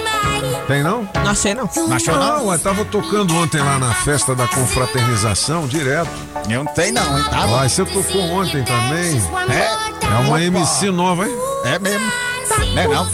Tem 0.67 0.83
não? 0.83 1.09
Não 1.15 1.35
não. 1.55 1.89
Nacional? 1.89 2.39
Não, 2.39 2.47
ué, 2.47 2.59
tava 2.59 2.85
tocando 2.85 3.35
ontem 3.37 3.61
lá 3.61 3.79
na 3.79 3.93
festa 3.93 4.35
da 4.35 4.47
confraternização, 4.47 5.67
direto. 5.67 6.11
Eu 6.49 6.65
não 6.65 6.75
sei 6.75 6.93
não, 6.93 7.19
hein? 7.19 7.25
Tava. 7.31 7.63
Ah, 7.65 7.69
você 7.69 7.85
tocou 7.85 8.23
ontem 8.23 8.63
também. 8.65 9.23
É. 9.51 9.91
É 10.07 10.19
uma 10.21 10.31
Opa. 10.37 10.41
MC 10.41 10.91
nova, 10.91 11.27
hein? 11.27 11.35
É 11.65 11.79
mesmo. 11.79 12.11
Não 12.59 12.83
é 12.83 12.89
não. 12.89 13.07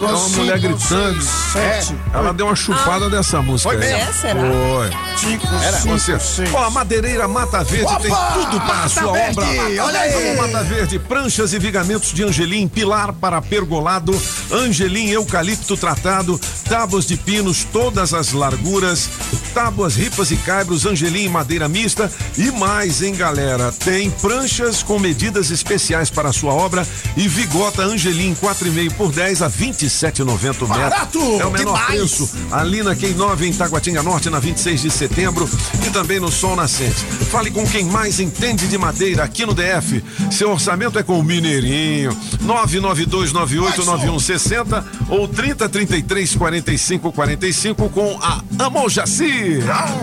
É 0.00 0.04
uma 0.04 0.28
mulher 0.30 0.58
gritando. 0.58 1.18
É. 1.56 1.80
Ela 2.12 2.32
deu 2.32 2.46
uma 2.46 2.56
chupada 2.56 3.08
dessa 3.08 3.40
música 3.40 3.70
Foi 3.72 3.82
aí. 3.84 3.92
mesmo? 3.92 4.10
É, 4.10 4.12
será? 4.12 4.40
Foi. 4.40 5.62
Era. 5.62 5.80
Com 5.80 5.98
certeza. 5.98 6.44
Ó, 6.52 6.64
a 6.64 6.70
Madeireira 6.70 7.28
Mata 7.28 7.62
Verde 7.62 7.86
Opa! 7.92 8.00
tem 8.00 8.10
tudo 8.34 8.60
para 8.60 8.84
a 8.84 8.88
sua 8.88 9.12
Verde, 9.12 9.38
obra. 9.38 9.84
olha 9.84 10.00
aí. 10.00 10.34
Vamos, 10.36 10.52
Mata 10.52 10.64
Verde, 10.64 10.98
pranchas 10.98 11.52
e 11.52 11.58
vigamentos 11.58 12.12
de 12.12 12.24
angelim, 12.24 12.66
pilar 12.68 13.12
para 13.12 13.40
pergolado, 13.40 14.20
angelim 14.50 15.10
eucalipto 15.10 15.76
tratado, 15.76 16.40
tábuas 16.68 17.06
de 17.06 17.16
pinos, 17.16 17.64
todas 17.72 18.12
as 18.14 18.32
larguras, 18.32 19.08
tábuas, 19.54 19.94
ripas 19.96 20.30
e 20.30 20.36
caibros, 20.36 20.86
angelim 20.86 21.28
madeira 21.28 21.68
mista 21.68 22.10
e 22.36 22.50
mais, 22.50 23.02
hein, 23.02 23.14
galera? 23.14 23.72
Tem 23.72 24.10
pranchas 24.10 24.82
com 24.82 24.98
medidas 24.98 25.50
especiais 25.50 26.10
para 26.10 26.30
a 26.30 26.32
sua 26.32 26.52
obra 26.52 26.86
e 27.16 27.28
vigota 27.28 27.82
angelim 27.82 28.31
4,5 28.34 28.92
por 28.94 29.12
10 29.12 29.42
a 29.42 29.50
27,90 29.50 30.22
o 30.22 30.24
metro. 30.42 30.66
Barato! 30.66 31.18
É 31.40 31.44
o 31.44 31.50
menor 31.50 31.74
Demais! 31.74 31.86
preço 31.86 32.30
ali 32.50 32.82
na 32.82 32.94
Quem 32.94 33.12
9 33.14 33.46
em 33.46 33.52
Taguatinga 33.52 34.02
Norte, 34.02 34.30
na 34.30 34.38
26 34.38 34.80
de 34.82 34.90
setembro 34.90 35.48
e 35.86 35.90
também 35.90 36.18
no 36.20 36.30
Sol 36.30 36.54
Nascente. 36.56 37.04
Fale 37.30 37.50
com 37.50 37.66
quem 37.66 37.84
mais 37.84 38.20
entende 38.20 38.66
de 38.68 38.76
madeira 38.78 39.24
aqui 39.24 39.44
no 39.46 39.54
DF. 39.54 40.02
Seu 40.30 40.50
orçamento 40.50 40.98
é 40.98 41.02
com 41.02 41.18
o 41.18 41.22
Mineirinho. 41.22 42.14
992989160 42.44 44.84
ou 45.08 45.26
30334545 45.28 47.90
com 47.90 48.18
a 48.22 48.42
Amojaci. 48.58 49.60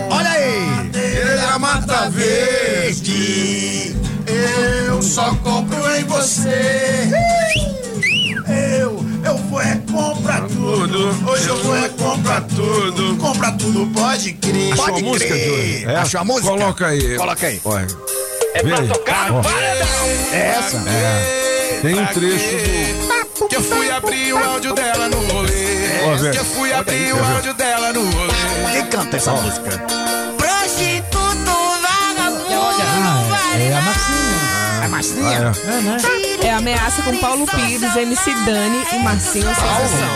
Olha 0.10 0.30
aí. 0.30 0.90
Ele 0.94 1.50
Mata 1.60 2.10
Verde, 2.10 3.94
eu 4.26 5.02
só 5.02 5.36
compro 5.36 5.78
em 5.94 6.06
você. 6.06 7.10
Eu, 9.24 9.38
vou 9.38 9.62
é 9.62 9.82
comprar 9.92 10.42
tudo. 10.48 11.30
Hoje 11.30 11.48
eu 11.48 11.58
vou 11.64 11.76
é 11.76 11.90
comprar 11.90 12.42
tudo. 12.42 13.18
Comprar 13.18 13.52
tudo, 13.54 13.88
pode 13.94 14.34
crer. 14.34 14.74
Achou 14.74 14.86
a 14.86 14.90
Pode 14.90 15.04
música, 15.04 15.30
crer. 15.30 15.46
Júlio? 15.46 15.90
É? 15.90 15.96
Achou 15.98 16.22
a 16.22 16.24
música? 16.24 16.48
Coloca 16.48 16.88
aí. 16.88 17.16
Coloca 17.18 17.48
aí. 17.48 17.62
Olha. 17.66 17.88
É 18.54 18.64
pra 18.64 18.82
tocar 18.88 19.30
É 20.34 20.38
essa? 20.58 20.78
É. 20.90 21.80
Tem 21.82 22.00
um 22.00 22.06
trecho 22.08 22.46
do. 23.38 23.48
Que 23.48 23.56
eu 23.56 23.64
fui 23.64 23.90
abrir 23.90 24.34
o 24.34 24.38
áudio 24.38 24.74
dela 24.74 25.08
no 25.10 25.18
rolê. 25.28 26.32
Que 26.32 26.38
eu 26.38 26.46
fui 26.46 26.74
abrir 26.74 27.14
o 27.14 27.24
áudio 27.36 27.54
dela 27.54 27.94
no 27.94 28.04
rolê. 28.10 28.72
Quem 28.74 28.86
canta 28.88 29.18
essa 29.18 29.32
música? 29.32 29.70
Prostituto, 30.38 31.52
vagabundo, 31.82 32.84
Ah, 33.32 33.58
é, 33.58 33.68
é 33.68 33.76
a 33.76 33.82
Marcinha. 33.82 34.39
É 35.00 35.02
Marcinha? 35.02 35.52
Ah, 35.66 35.72
É, 35.72 35.82
né? 35.82 35.98
É 36.44 36.54
ameaça 36.54 37.02
com 37.04 37.16
Paulo 37.20 37.46
Pires, 37.48 37.96
MC 37.96 38.34
Dani 38.46 38.86
e 38.92 39.00
Marcinho 39.00 39.46
Sensação. 39.48 40.10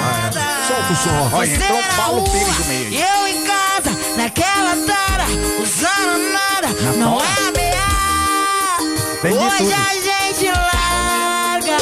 Solta 0.68 0.91
o 0.91 0.95
som. 0.95 1.30
Olha, 1.38 1.53
entrou 1.55 1.84
Paulo 1.95 2.23
Pires 2.30 2.60
no 2.60 2.65
meio. 2.65 2.89
E 2.89 3.01
eu 3.01 3.27
em 3.27 3.43
casa, 3.43 3.97
naquela 4.18 4.76
tara, 4.85 5.26
usando 5.61 6.34
nada, 6.34 6.68
não 6.97 7.22
é 7.22 7.47
ameaça. 7.47 9.22
Tem 9.22 9.34
Hoje 9.34 9.57
tudo. 9.57 9.73
a 9.73 9.93
gente 9.93 10.45
larga. 10.47 11.77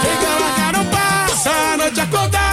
Fica 0.00 0.28
larga 0.40 0.78
não 0.78 0.84
passa, 0.86 1.50
a 1.50 1.76
noite 1.76 2.00
acordada 2.00 2.45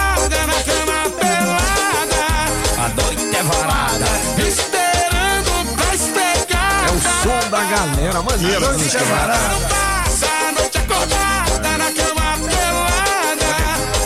som 7.24 7.50
da 7.50 7.64
galera, 7.64 8.22
maneira. 8.22 8.60
Não 8.60 9.60
passa, 9.68 10.26
a 10.26 10.52
noite 10.52 10.76
acordada 10.78 11.78
na 11.78 11.90
cama 11.90 12.36
pelada. 12.46 13.48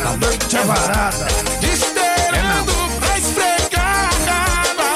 A 0.06 0.16
noite 0.16 0.56
é 0.56 0.62
varada. 0.62 1.26
Esperando 1.60 3.00
pra 3.00 3.18
esfregar. 3.18 4.10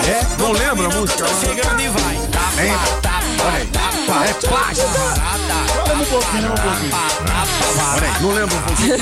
É? 0.06 0.40
Não 0.40 0.52
lembra 0.52 0.86
a 0.86 1.00
música? 1.00 1.26
Chegando 1.40 1.80
e 1.80 1.88
vai. 1.88 2.16
Lembra? 2.54 3.02
Olha 3.44 3.56
aí. 3.56 3.68
É 4.28 4.34
plástico. 4.34 4.88
Vamos 5.88 6.06
um 6.06 6.10
pouquinho, 6.10 6.42
vamos 6.42 6.60
um 6.60 6.62
pouquinho. 6.62 6.94
Olha 7.94 8.06
aí. 8.06 8.22
Não 8.22 8.30
lembra 8.30 8.56
um 8.56 8.62
pouquinho? 8.62 8.96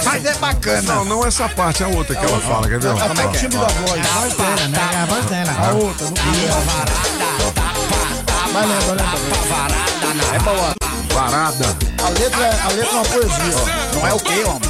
Mas 0.04 0.24
é 0.24 0.34
bacana. 0.36 0.94
Não, 0.94 1.04
não 1.04 1.26
essa 1.26 1.48
parte, 1.50 1.84
a 1.84 1.88
outra 1.88 2.16
que 2.16 2.24
ela 2.24 2.40
fala, 2.40 2.66
quer 2.66 2.80
ver? 2.80 2.88
ó? 2.88 3.08
Como 3.08 3.20
é 3.20 3.28
que 3.28 3.44
é? 3.44 3.48
da 3.48 3.58
voz. 3.58 4.00
A 4.00 4.20
voz 4.20 4.34
dela, 4.34 4.68
né? 4.68 4.78
É 4.90 4.96
a 4.96 5.04
voz 5.04 5.24
dela. 5.26 5.52
A 5.58 5.72
outra, 5.72 6.06
não 6.06 6.14
Vai 8.54 8.64
lembra, 8.66 8.94
lembra. 8.94 9.04
É 10.32 10.38
boa. 10.38 10.72
Parada. 11.12 11.76
A 12.04 12.08
letra, 12.10 12.50
a 12.64 12.68
letra 12.68 12.88
é 12.88 12.92
uma 12.92 13.04
poesia. 13.04 13.58
Não 13.94 14.06
é 14.06 14.12
o 14.12 14.20
quê, 14.20 14.44
homem? 14.46 14.60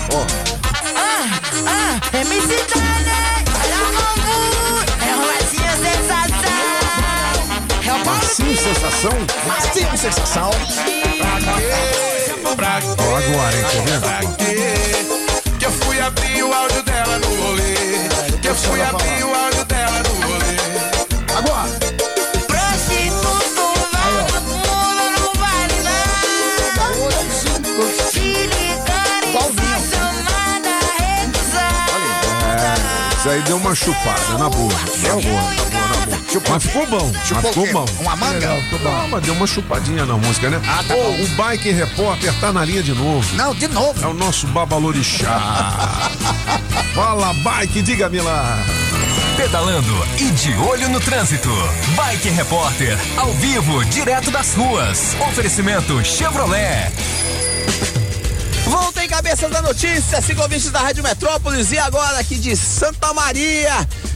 Ah, 0.97 1.28
ah, 1.69 2.16
MC 2.16 2.48
Dani, 2.48 3.12
olha 3.61 3.77
o 3.85 3.93
é 5.05 5.15
o 5.15 5.19
Marcinho 5.20 5.74
Sensação. 5.85 6.62
É 7.85 7.93
o 7.93 8.06
Marcinho 8.06 8.56
Sensação? 8.56 9.12
Marcinho 9.47 9.98
Sensação. 9.98 10.51
Pra 12.56 12.81
quê? 12.81 12.89
Ó, 12.97 13.16
agora, 13.19 13.55
hein, 13.55 13.65
tá 13.65 14.01
Pra 14.01 14.20
vendo? 14.20 14.36
quê? 14.36 14.47
Que 15.59 15.66
eu 15.66 15.70
fui 15.73 16.01
abrir 16.01 16.43
o 16.43 16.55
áudio 16.55 16.82
dela 16.85 17.19
no 17.19 17.28
rolê. 17.43 17.74
Que 18.40 18.48
eu 18.48 18.55
fui 18.55 18.81
abrir 18.81 19.24
o 19.24 19.35
áudio 19.35 19.53
aí 33.35 33.43
deu 33.43 33.56
uma 33.56 33.74
chupada, 33.74 34.39
na 34.39 34.48
boa. 34.48 34.73
Na 35.02 35.15
boa, 35.15 35.43
na 35.52 35.65
boa, 35.65 35.89
na 35.89 36.06
boa. 36.06 36.43
Mas 36.48 36.62
ficou 36.62 36.86
bom, 36.86 37.12
mas 37.12 37.27
Chupou 37.27 37.51
o 37.51 37.55
ficou 37.55 37.73
bom. 37.73 37.86
Uma 38.01 38.16
manga? 38.16 38.51
Ah, 38.86 39.06
mas 39.11 39.23
deu 39.23 39.35
uma 39.35 39.47
chupadinha 39.47 40.05
na 40.05 40.16
música, 40.16 40.51
né? 40.51 40.61
Ah, 40.66 40.85
tá 40.86 40.94
o 40.94 41.27
Bike 41.36 41.70
Repórter 41.70 42.32
tá 42.40 42.52
na 42.52 42.65
linha 42.65 42.82
de 42.82 42.93
novo. 42.93 43.35
Não, 43.36 43.55
de 43.55 43.66
novo. 43.69 44.05
É 44.05 44.06
o 44.06 44.15
nosso 44.15 44.47
babalorixá. 44.48 46.11
Fala, 46.94 47.32
Bike, 47.35 47.82
diga-me 47.82 48.20
lá. 48.20 48.59
Pedalando 49.36 50.06
e 50.19 50.31
de 50.31 50.55
olho 50.59 50.89
no 50.90 51.01
trânsito. 51.01 51.51
Bike 51.97 52.28
Repórter, 52.31 52.97
ao 53.16 53.32
vivo, 53.32 53.85
direto 53.86 54.31
das 54.31 54.55
ruas. 54.55 55.16
Oferecimento 55.28 56.05
Chevrolet. 56.05 56.93
Cabeças 59.15 59.49
da 59.49 59.62
notícia, 59.62 60.20
cinco 60.20 60.43
ouvintes 60.43 60.73
da 60.73 60.81
Rádio 60.81 61.05
Metrópolis 61.05 61.70
e 61.70 61.78
agora 61.78 62.19
aqui 62.19 62.35
de 62.35 62.57
Santa 62.57 63.15
Maria. 63.15 63.70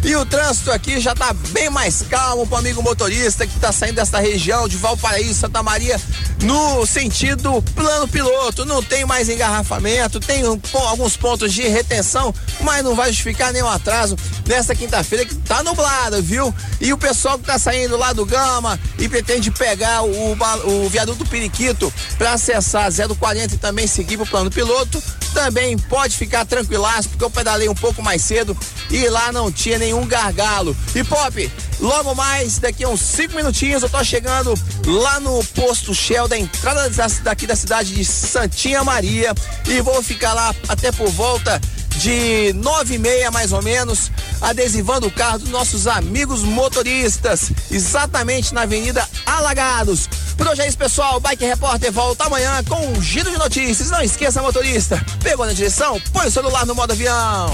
E 0.04 0.14
o 0.16 0.24
trânsito 0.24 0.70
aqui 0.70 1.00
já 1.00 1.14
tá 1.14 1.32
bem 1.50 1.68
mais 1.68 2.02
calmo 2.02 2.46
pro 2.46 2.56
amigo 2.56 2.82
motorista 2.82 3.46
que 3.46 3.58
tá 3.58 3.72
saindo 3.72 3.96
desta 3.96 4.18
região 4.20 4.68
de 4.68 4.76
Valparaíso, 4.76 5.40
Santa 5.40 5.62
Maria, 5.62 6.00
no 6.42 6.86
sentido 6.86 7.60
plano 7.74 8.06
piloto. 8.08 8.64
Não 8.64 8.82
tem 8.82 9.04
mais 9.04 9.28
engarrafamento, 9.28 10.20
tem 10.20 10.48
um- 10.48 10.58
alguns 10.86 11.16
pontos 11.16 11.52
de 11.52 11.62
retenção, 11.68 12.32
mas 12.60 12.82
não 12.84 12.94
vai 12.94 13.08
justificar 13.08 13.52
nenhum 13.52 13.68
atraso 13.68 14.16
nesta 14.46 14.74
quinta-feira 14.74 15.26
que 15.26 15.34
tá 15.34 15.62
nublada, 15.62 16.20
viu? 16.22 16.54
E 16.80 16.92
o 16.92 16.98
pessoal 16.98 17.38
que 17.38 17.44
tá 17.44 17.58
saindo 17.58 17.96
lá 17.96 18.12
do 18.12 18.24
Gama 18.24 18.78
e 18.98 19.08
pretende 19.08 19.50
pegar 19.50 20.02
o, 20.02 20.34
ba- 20.36 20.60
o 20.64 20.88
viaduto 20.88 21.26
Periquito 21.26 21.92
para 22.16 22.32
acessar 22.32 22.88
040 23.18 23.54
e 23.56 23.58
também 23.58 23.86
seguir 23.86 24.16
pro 24.16 24.26
plano 24.26 24.50
piloto, 24.50 25.02
também 25.32 25.76
pode 25.78 26.16
ficar 26.16 26.44
tranquilaço, 26.44 27.08
porque 27.10 27.24
eu 27.24 27.30
pedalei 27.30 27.68
um 27.68 27.74
pouco 27.74 28.02
mais 28.02 28.22
cedo 28.22 28.56
e 28.90 29.08
lá 29.08 29.30
não 29.32 29.50
tinha 29.52 29.78
nenhum 29.78 30.06
gargalo. 30.06 30.76
E 30.94 31.02
Pop, 31.04 31.50
logo 31.80 32.14
mais, 32.14 32.58
daqui 32.58 32.84
a 32.84 32.88
uns 32.88 33.00
cinco 33.00 33.36
minutinhos, 33.36 33.82
eu 33.82 33.88
tô 33.88 34.02
chegando 34.04 34.54
lá 34.86 35.20
no 35.20 35.42
posto 35.54 35.94
Shell 35.94 36.28
da 36.28 36.38
entrada 36.38 36.88
da- 36.90 37.06
daqui 37.22 37.46
da 37.46 37.56
cidade 37.56 37.94
de 37.94 38.04
Santinha 38.04 38.82
Maria 38.84 39.34
e 39.66 39.80
vou 39.80 40.02
ficar 40.02 40.32
lá 40.34 40.54
até 40.68 40.90
por 40.92 41.08
volta 41.10 41.60
de 41.96 42.52
nove 42.54 42.94
e 42.94 42.98
meia 42.98 43.30
mais 43.30 43.50
ou 43.52 43.60
menos, 43.60 44.10
adesivando 44.40 45.08
o 45.08 45.10
carro 45.10 45.38
dos 45.40 45.48
nossos 45.48 45.86
amigos 45.88 46.42
motoristas, 46.42 47.50
exatamente 47.70 48.54
na 48.54 48.62
Avenida 48.62 49.06
Alagados. 49.26 50.08
Por 50.38 50.46
hoje 50.46 50.62
é 50.62 50.68
isso, 50.68 50.78
pessoal. 50.78 51.18
Bike 51.18 51.44
Repórter 51.44 51.90
volta 51.92 52.24
amanhã 52.24 52.62
com 52.62 52.76
um 52.76 53.02
giro 53.02 53.28
de 53.28 53.36
notícias. 53.36 53.90
Não 53.90 54.00
esqueça, 54.00 54.40
motorista. 54.40 55.04
Pegou 55.20 55.44
na 55.44 55.52
direção? 55.52 56.00
Põe 56.12 56.28
o 56.28 56.30
celular 56.30 56.64
no 56.64 56.76
modo 56.76 56.92
avião. 56.92 57.52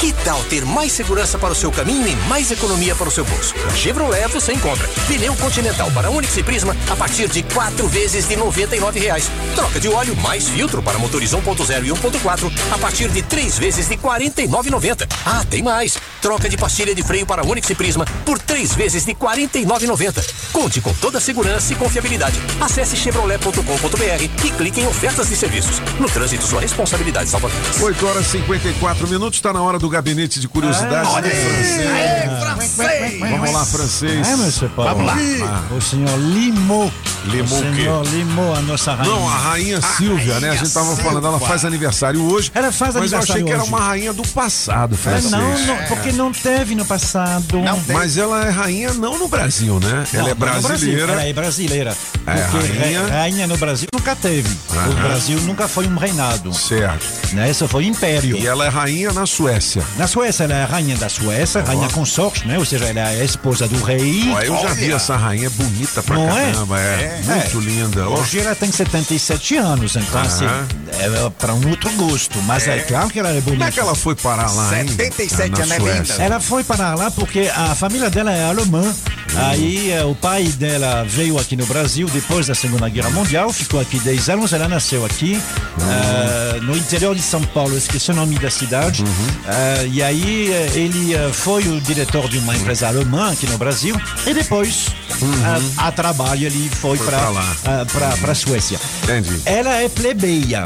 Que 0.00 0.12
tal 0.24 0.42
ter 0.44 0.64
mais 0.64 0.90
segurança 0.90 1.38
para 1.38 1.52
o 1.52 1.54
seu 1.54 1.70
caminho 1.70 2.06
e 2.08 2.16
mais 2.28 2.50
economia 2.50 2.94
para 2.96 3.08
o 3.08 3.10
seu 3.10 3.24
bolso? 3.24 3.54
Na 3.64 3.74
Chevrolet 3.76 4.26
você 4.26 4.52
encontra 4.52 4.86
pneu 5.06 5.34
Continental 5.36 5.90
para 5.92 6.10
Onix 6.10 6.36
e 6.36 6.42
Prisma 6.42 6.76
a 6.90 6.96
partir 6.96 7.28
de 7.28 7.42
quatro 7.44 7.86
vezes 7.86 8.26
de 8.28 8.36
99 8.36 8.98
reais. 8.98 9.30
Troca 9.54 9.78
de 9.78 9.88
óleo 9.88 10.16
mais 10.16 10.48
filtro 10.48 10.82
para 10.82 10.98
motores 10.98 11.30
1.0 11.30 11.84
e 11.84 11.90
1.4 11.90 12.52
a 12.72 12.78
partir 12.78 13.08
de 13.10 13.22
três 13.22 13.56
vezes 13.56 13.86
de 13.88 13.94
R$ 13.94 14.00
49,90. 14.02 15.08
Ah, 15.24 15.44
tem 15.48 15.62
mais! 15.62 15.96
Troca 16.20 16.48
de 16.48 16.56
pastilha 16.56 16.94
de 16.94 17.02
freio 17.02 17.24
para 17.24 17.46
Onix 17.46 17.70
e 17.70 17.74
Prisma 17.74 18.04
por 18.26 18.38
três 18.40 18.74
vezes 18.74 19.04
de 19.04 19.12
R$ 19.12 19.18
49,90. 19.20 20.52
Conte 20.52 20.80
com 20.80 20.92
toda 20.94 21.18
a 21.18 21.20
segurança 21.20 21.72
e 21.72 21.76
confiabilidade. 21.76 22.23
Acesse 22.60 22.96
chevrolet.com.br 22.96 24.22
e 24.44 24.50
clique 24.50 24.80
em 24.80 24.86
ofertas 24.86 25.28
de 25.28 25.36
serviços. 25.36 25.80
No 25.98 26.08
trânsito, 26.08 26.44
sua 26.44 26.60
responsabilidade 26.60 27.28
salva 27.28 27.48
vidas. 27.48 27.80
8 27.80 28.06
horas 28.06 28.26
e 28.26 28.30
54 28.30 29.08
minutos, 29.08 29.38
está 29.38 29.52
na 29.52 29.62
hora 29.62 29.78
do 29.78 29.88
gabinete 29.88 30.40
de 30.40 30.48
curiosidades. 30.48 31.08
Ah, 31.08 31.12
olha 31.12 31.30
aí. 31.30 32.40
francês. 32.40 32.74
Francês. 32.76 33.20
Vamos 33.20 33.52
lá, 33.52 33.64
francês. 33.64 34.62
É, 34.62 34.68
Paulo. 34.68 34.94
Vamos 34.94 35.06
lá. 35.06 35.64
O 35.76 35.80
senhor 35.80 36.18
limou. 36.18 36.92
Limou 37.24 37.58
o 37.58 37.60
o 37.60 37.72
quê? 37.74 37.80
senhor 37.82 38.06
limou 38.06 38.54
a 38.54 38.60
nossa 38.62 38.94
rainha. 38.94 39.12
Não, 39.14 39.28
a 39.28 39.36
rainha 39.36 39.80
Silvia, 39.96 40.40
né? 40.40 40.50
A 40.50 40.56
gente 40.56 40.72
tava 40.72 40.96
falando, 40.96 41.26
ela 41.26 41.40
faz 41.40 41.64
aniversário 41.64 42.22
hoje. 42.22 42.50
Ela 42.54 42.70
faz 42.72 42.94
mas 42.94 43.12
eu 43.12 43.18
achei 43.18 43.34
aniversário 43.36 43.44
que 43.46 43.52
era 43.52 43.60
hoje. 43.62 43.68
uma 43.70 43.80
rainha 43.80 44.12
do 44.12 44.22
passado, 44.28 44.94
É, 44.94 44.98
francês. 44.98 45.30
não, 45.30 45.58
não, 45.66 45.76
porque 45.88 46.12
não 46.12 46.32
teve 46.32 46.74
no 46.74 46.84
passado. 46.84 47.60
Mas 47.88 48.16
ela 48.16 48.44
é 48.46 48.50
rainha 48.50 48.92
não 48.94 49.18
no 49.18 49.28
Brasil, 49.28 49.80
né? 49.80 50.04
Não, 50.12 50.20
ela 50.20 50.30
é 50.30 50.32
não 50.32 50.36
brasileira. 50.38 51.12
Ela 51.12 51.24
é 51.24 51.32
brasileira. 51.32 51.96
É, 52.26 52.34
Porque 52.50 52.72
rainha. 52.78 53.00
ra- 53.06 53.08
rainha 53.20 53.46
no 53.46 53.56
Brasil 53.56 53.88
nunca 53.92 54.14
teve. 54.16 54.48
O 54.70 54.76
Aham. 54.78 54.94
Brasil 55.08 55.40
nunca 55.42 55.66
foi 55.68 55.86
um 55.86 55.96
reinado. 55.96 56.52
Certo. 56.54 57.04
Né? 57.34 57.50
Isso 57.50 57.66
foi 57.68 57.84
império. 57.86 58.36
E 58.36 58.46
ela 58.46 58.64
é 58.66 58.68
rainha 58.68 59.12
na 59.12 59.26
Suécia. 59.26 59.82
Na 59.96 60.06
Suécia, 60.06 60.44
ela 60.44 60.54
é 60.54 60.62
a 60.62 60.66
rainha 60.66 60.96
da 60.96 61.08
Suécia, 61.08 61.62
rainha 61.62 61.88
consorte, 61.90 62.46
né? 62.46 62.58
Ou 62.58 62.64
seja, 62.64 62.84
ela 62.86 63.00
é 63.00 63.20
a 63.20 63.24
esposa 63.24 63.66
do 63.68 63.82
rei. 63.82 64.30
Ó, 64.34 64.40
eu 64.40 64.56
já 64.60 64.68
vi 64.74 64.92
essa 64.92 65.16
rainha, 65.16 65.46
é 65.46 65.50
bonita 65.50 66.02
pra 66.02 66.16
Não 66.16 66.38
é? 66.38 66.52
caramba, 66.52 66.80
é, 67.14 67.34
muito 67.36 67.60
linda. 67.60 68.08
ó. 68.08 68.20
Hoje 68.20 68.40
ela 68.40 68.54
tem 68.54 68.70
77 68.70 69.56
anos, 69.56 69.96
então 69.96 70.20
Aham. 70.20 70.26
assim, 70.26 70.44
é 70.46 71.30
para 71.38 71.54
um 71.54 71.68
outro 71.68 71.90
gosto. 71.92 72.40
Mas 72.42 72.66
é. 72.66 72.78
claro 72.80 73.10
que 73.10 73.18
ela 73.18 73.30
é 73.30 73.40
bonita. 73.40 73.50
Como 73.50 73.64
é 73.64 73.70
que 73.70 73.80
ela 73.80 73.94
foi 73.94 74.14
parar 74.14 74.50
lá, 74.52 74.80
hein? 74.80 74.88
77 74.88 75.50
Na 75.50 75.58
anos 75.58 75.70
é 75.70 75.78
linda. 75.78 76.14
Ela 76.22 76.40
foi 76.40 76.64
para 76.64 76.94
lá 76.94 77.10
porque 77.10 77.50
a 77.54 77.74
família 77.74 78.10
dela 78.10 78.32
é 78.32 78.44
alemã. 78.44 78.94
Aí 79.36 79.90
eh, 79.90 80.04
o 80.04 80.14
pai 80.14 80.44
dela 80.44 81.04
veio 81.04 81.38
aqui 81.38 81.56
no 81.56 81.66
Brasil 81.66 82.08
depois 82.12 82.46
da 82.46 82.54
Segunda 82.54 82.88
Guerra 82.88 83.10
Mundial, 83.10 83.52
ficou 83.52 83.80
aqui 83.80 83.98
10 83.98 84.28
anos, 84.30 84.52
ela 84.52 84.68
nasceu 84.68 85.04
aqui, 85.04 85.40
eh, 85.80 86.60
no 86.62 86.76
interior 86.76 87.14
de 87.14 87.22
São 87.22 87.42
Paulo, 87.42 87.76
esqueci 87.76 88.10
o 88.12 88.14
nome 88.14 88.38
da 88.38 88.50
cidade. 88.50 89.04
Eh, 89.46 89.88
e 89.92 90.02
aí 90.02 90.48
ele 90.74 91.14
foi 91.32 91.66
o 91.68 91.80
diretor 91.80 92.28
de 92.28 92.38
uma 92.38 92.54
empresa 92.56 92.88
alemã 92.88 93.32
aqui 93.32 93.46
no 93.46 93.58
Brasil 93.58 93.96
e 94.26 94.32
depois, 94.32 94.86
eh, 95.10 95.62
a 95.78 95.90
trabalho, 95.90 96.46
ele 96.46 96.70
foi 96.80 96.96
Foi 96.96 97.06
para 97.06 98.32
a 98.32 98.34
Suécia. 98.34 98.78
Entendi. 99.02 99.40
Ela 99.44 99.82
é 99.82 99.88
plebeia. 99.88 100.64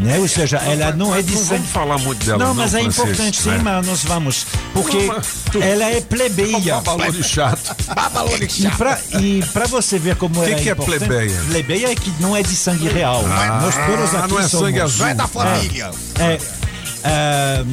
Né? 0.00 0.18
Ou 0.18 0.26
seja, 0.26 0.56
ela 0.58 0.92
não 0.92 1.14
é 1.14 1.22
de 1.22 1.32
Não 1.34 1.38
sangue. 1.40 1.56
vamos 1.58 1.70
falar 1.70 1.98
muito 1.98 2.24
dela, 2.26 2.38
Não, 2.38 2.46
não, 2.48 2.54
mas 2.54 2.74
é 2.74 2.80
francês. 2.82 2.98
importante, 2.98 3.42
sim, 3.42 3.50
É. 3.50 3.58
mas 3.58 3.86
nós 3.86 4.02
vamos. 4.04 4.46
Porque 4.74 4.96
Não, 5.06 5.20
tu- 5.52 5.62
ela 5.62 5.84
é 5.84 6.00
plebeia. 6.00 6.74
Babalô 6.80 7.22
chato. 7.22 7.76
E 8.58 8.70
pra, 8.76 8.98
e 9.20 9.44
pra 9.52 9.66
você 9.66 9.98
ver 9.98 10.16
como 10.16 10.42
Que 10.42 10.50
ela 10.52 10.60
que 10.60 10.70
é 10.70 10.74
plebeia? 10.74 11.40
Plebeia 11.48 11.92
é 11.92 11.94
que 11.94 12.12
não 12.20 12.36
é 12.36 12.42
de 12.42 12.54
sangue 12.56 12.88
real. 12.88 13.24
Ah, 13.26 13.60
Nós 13.62 13.74
todos 13.74 14.14
aqui 14.14 14.32
não 14.32 14.38
é 14.40 14.48
somos. 14.48 14.66
sangue 14.66 14.80
azul. 14.80 14.98
Não 15.00 15.06
é 15.08 15.14
da 15.14 15.26
família. 15.28 15.90
É. 16.18 16.22
é, 16.24 16.40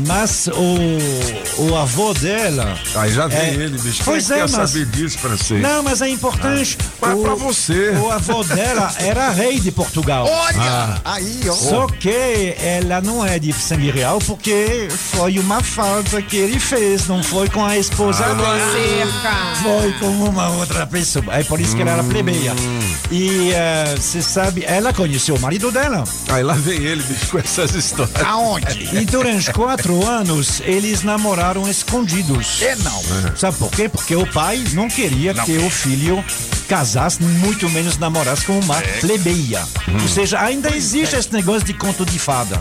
mas 0.08 0.48
o, 0.48 1.64
o 1.64 1.76
avô 1.76 2.14
dela. 2.14 2.78
Aí 2.96 3.14
já 3.14 3.28
vem 3.28 3.40
é, 3.40 3.54
ele, 3.54 3.78
bicho. 3.78 4.02
Pois 4.04 4.28
Quem 4.28 4.38
é, 4.38 4.40
quer 4.46 4.52
mas. 4.52 4.70
saber 4.70 4.86
disso, 4.88 5.18
francês? 5.18 5.62
Não, 5.62 5.84
mas 5.84 6.02
é 6.02 6.10
importante. 6.10 6.78
O, 7.02 7.22
pra 7.22 7.36
você. 7.36 7.90
O 7.92 8.12
avô 8.12 8.44
dela 8.44 8.94
era 9.00 9.30
rei 9.30 9.60
de 9.60 9.72
Portugal. 9.72 10.28
Olha! 10.30 10.56
Ah. 10.60 11.02
Aí, 11.06 11.42
ó. 11.50 11.54
Só 11.54 11.88
que 11.88 12.56
ela 12.60 13.02
não 13.02 13.26
é 13.26 13.40
de 13.40 13.52
sangue 13.54 13.92
real 13.92 14.20
porque 14.20 14.88
foi 14.90 15.40
uma 15.40 15.62
falta 15.62 16.22
que 16.22 16.38
ele 16.38 16.60
fez, 16.60 17.08
não 17.08 17.24
foi 17.24 17.50
com 17.50 17.64
a 17.64 17.78
esposa 17.78 18.24
dele. 18.24 19.12
Foi 19.62 19.92
com 19.94 20.08
uma 20.08 20.50
outra 20.50 20.86
pessoa. 20.86 21.26
É 21.30 21.44
por 21.44 21.60
isso 21.60 21.76
que 21.76 21.82
ela 21.82 21.92
era 21.92 22.04
plebeia. 22.04 22.54
E 23.12 23.52
eh, 23.54 23.96
você 23.98 24.22
sabe, 24.22 24.64
ela 24.66 24.94
conheceu 24.94 25.36
o 25.36 25.40
marido 25.40 25.72
dela. 25.72 26.04
Aí 26.30 26.44
lá 26.44 26.54
vem 26.54 26.78
ele, 26.84 27.04
bicho, 27.04 27.32
com 27.32 27.40
essas 27.40 27.74
histórias. 27.76 28.22
Aonde? 28.24 28.90
E 28.96 29.06
durante 29.16 29.50
quatro 29.54 30.06
anos 30.06 30.62
eles 30.66 31.02
namoraram 31.02 31.70
escondidos. 31.70 32.62
É 32.62 32.76
não. 32.76 33.02
Sabe 33.38 33.58
por 33.58 33.72
quê? 33.72 33.88
Porque 33.88 34.14
o 34.14 34.28
pai 34.28 34.62
não 34.74 34.90
queria 34.90 35.34
que 35.34 35.58
o 35.58 35.70
filho 35.70 36.22
casasse, 36.68 37.24
muito 37.24 37.70
menos 37.70 37.98
namorasse 37.98 38.46
com 38.46 38.60
uma 38.60 38.76
plebeia. 39.00 39.64
Ou 40.02 40.08
seja, 40.10 40.42
ainda 40.42 40.76
existe 40.76 41.16
esse 41.16 41.32
negócio 41.32 41.64
de 41.64 41.74
conto 41.74 42.06
de 42.06 42.20
fada. 42.20 42.60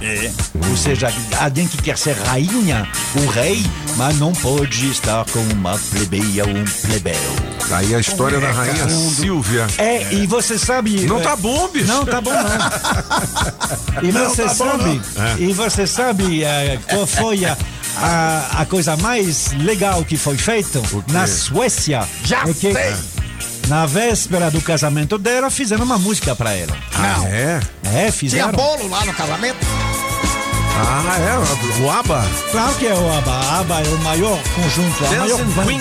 Ou 0.71 0.77
seja, 0.77 1.13
alguém 1.41 1.67
que 1.67 1.79
quer 1.79 1.99
ser 1.99 2.17
rainha, 2.19 2.89
o 3.17 3.27
rei, 3.31 3.65
mas 3.97 4.17
não 4.21 4.33
pode 4.33 4.91
estar 4.91 5.25
com 5.25 5.41
uma 5.55 5.77
plebeia 5.91 6.45
ou 6.45 6.51
um 6.51 6.65
plebeu. 6.65 7.15
Aí 7.73 7.95
a 7.95 7.99
história 7.99 8.39
da 8.39 8.53
rainha 8.53 8.89
Silvia. 8.89 9.67
É, 9.79 10.13
e 10.13 10.27
você 10.27 10.59
sabe. 10.59 11.01
Não 11.07 11.19
é, 11.19 11.23
tá 11.23 11.35
bom, 11.35 11.67
bicho. 11.69 11.87
Não 11.87 12.05
tá 12.05 12.21
bom, 12.21 12.31
não. 12.31 13.65
E 14.03 14.11
Não 14.13 14.29
você 14.29 14.43
tá 14.43 14.49
bom, 14.49 14.55
sabe, 14.55 15.01
não. 15.17 15.39
e 15.39 15.53
você 15.53 15.87
sabe 15.87 16.44
qual 16.89 17.07
foi 17.07 17.45
a, 17.45 17.57
a, 17.97 18.63
a 18.63 18.67
coisa 18.67 18.97
mais 18.97 19.53
legal 19.53 20.05
que 20.05 20.17
foi 20.17 20.37
feito 20.37 20.83
na 21.09 21.27
Suécia? 21.27 22.07
Já 22.25 22.43
É 22.43 22.53
que 22.53 22.73
sei. 22.73 22.95
Na 23.69 23.87
véspera 23.87 24.51
do 24.51 24.61
casamento 24.61 25.17
dela, 25.17 25.49
fizeram 25.51 25.85
uma 25.85 25.97
música 25.99 26.35
pra 26.37 26.53
ela. 26.53 26.77
Não. 26.99 27.27
É? 27.29 27.61
É, 27.85 27.91
Tinha 28.03 28.13
fizeram. 28.13 28.53
bolo 28.53 28.89
lá 28.89 29.05
no 29.07 29.15
casamento? 29.15 29.57
Ah, 30.77 31.17
é? 31.19 31.83
O 31.85 31.91
ABBA? 31.91 32.25
Claro 32.51 32.75
que 32.75 32.87
é 32.87 32.95
o 32.95 33.13
ABBA. 33.19 33.31
A 33.33 33.59
ABBA 33.61 33.81
é 33.81 33.89
o 33.89 33.99
maior 34.03 34.39
conjunto, 34.55 35.05
a 35.07 35.11
maior 35.11 35.39
Dancing 35.39 35.45
banda. 35.53 35.67
Queen. 35.69 35.81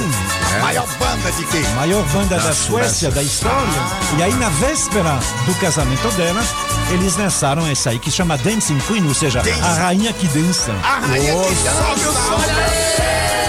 A 0.56 0.60
maior 0.62 0.88
banda 1.00 1.32
de 1.32 1.46
quê? 1.46 1.62
maior 1.76 2.04
banda 2.10 2.38
da, 2.38 2.44
Da 2.44 2.54
Suécia, 2.54 2.90
Suécia. 2.90 3.12
da 3.12 3.24
história. 3.24 3.82
E 4.18 4.24
aí, 4.24 4.34
na 4.36 4.50
véspera 4.50 5.20
do 5.46 5.54
casamento 5.56 6.08
dela, 6.12 6.42
eles 6.92 7.16
lançaram 7.18 7.66
essa 7.68 7.90
aí 7.90 8.00
que 8.00 8.12
chama 8.12 8.38
Dancing 8.38 8.78
Queen, 8.88 9.06
ou 9.08 9.14
seja, 9.14 9.42
Dancing. 9.42 9.62
a 9.62 9.74
rainha 9.74 10.14
que 10.14 10.28
dança. 10.28 10.72
A 10.84 11.00
rainha 11.08 11.34
que 11.34 11.56
sobe 11.56 12.06
o 12.08 12.14
som. 12.14 13.44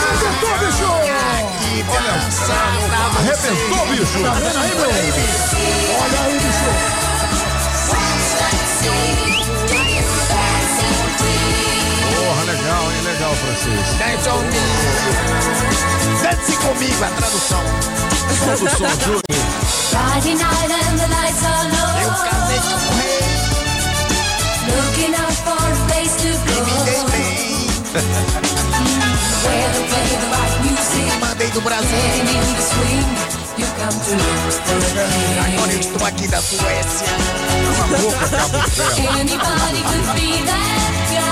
Arrebentou, 0.00 0.58
bicho! 0.58 0.90
Que 1.60 1.82
pra 1.84 2.00
vocês. 2.30 2.50
Arrebentou, 3.18 3.86
bicho! 3.88 4.22
Tá 4.22 4.32
vendo 4.34 4.58
aí, 4.58 4.74
meu? 4.74 4.90
Olha 6.00 6.20
aí, 6.24 6.38
bicho. 6.38 6.99
Legal, 13.20 13.34
francês. 13.36 13.86
Dance 13.98 14.28
on 14.28 14.42
me. 14.44 14.60
Dance 16.22 16.56
comigo, 16.56 17.04
a 17.04 17.08
tradução. 17.08 17.62
Solta 18.44 18.64
o 18.64 18.68
som, 18.78 18.88
Júlio. 19.04 19.20
Friday 19.90 20.34
night 20.34 20.72
and 20.72 20.98
the 20.98 21.06
lights 21.08 21.44
are 21.44 21.68
low. 21.68 21.90
Eu 22.00 22.10
casei 22.24 22.60
com 22.60 22.74
o 22.74 22.96
rei. 22.96 23.20
Looking 24.70 25.14
out 25.14 25.36
for 25.44 25.52
a 25.52 25.86
place 25.86 26.14
to 26.16 26.28
E 26.28 26.30
me 26.30 26.74
dei 26.84 26.96
go. 26.96 27.10
bem. 27.10 27.68
Where 29.44 29.68
they 29.72 29.84
play 29.88 30.08
the 30.16 30.28
right 30.30 30.56
music. 30.62 31.06
Mandei 31.20 31.50
do 31.50 31.60
Brasil. 31.60 31.88
And 31.90 32.28
in 32.30 32.54
the 32.54 32.62
swing, 32.62 33.08
you 33.58 33.66
come 33.78 33.96
to 34.00 34.12
lose 34.16 34.58
the 34.64 34.74
Agora 35.54 35.72
eu 35.72 35.80
estou 35.80 36.06
aqui 36.06 36.26
da 36.28 36.40
Suécia. 36.40 37.06
Cala 37.76 37.84
a 37.84 37.98
boca, 38.00 38.28
Cabo 38.28 38.58
Ferro. 38.70 38.94
game. 38.96 39.20
Anybody 39.20 39.82
could 39.82 40.08
be 40.14 40.42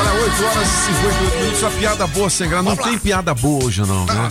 Guy. 0.09 0.19
8 0.29 0.45
horas 0.45 0.69
e 0.69 0.95
58 0.95 1.39
minutos, 1.39 1.65
a 1.65 1.71
piada 1.71 2.07
boa 2.07 2.31
sem 2.31 2.49
graça. 2.49 2.63
Não 2.63 2.77
tem 2.77 2.99
piada 2.99 3.35
boa 3.35 3.65
hoje, 3.65 3.81
não, 3.83 4.05
né? 4.07 4.29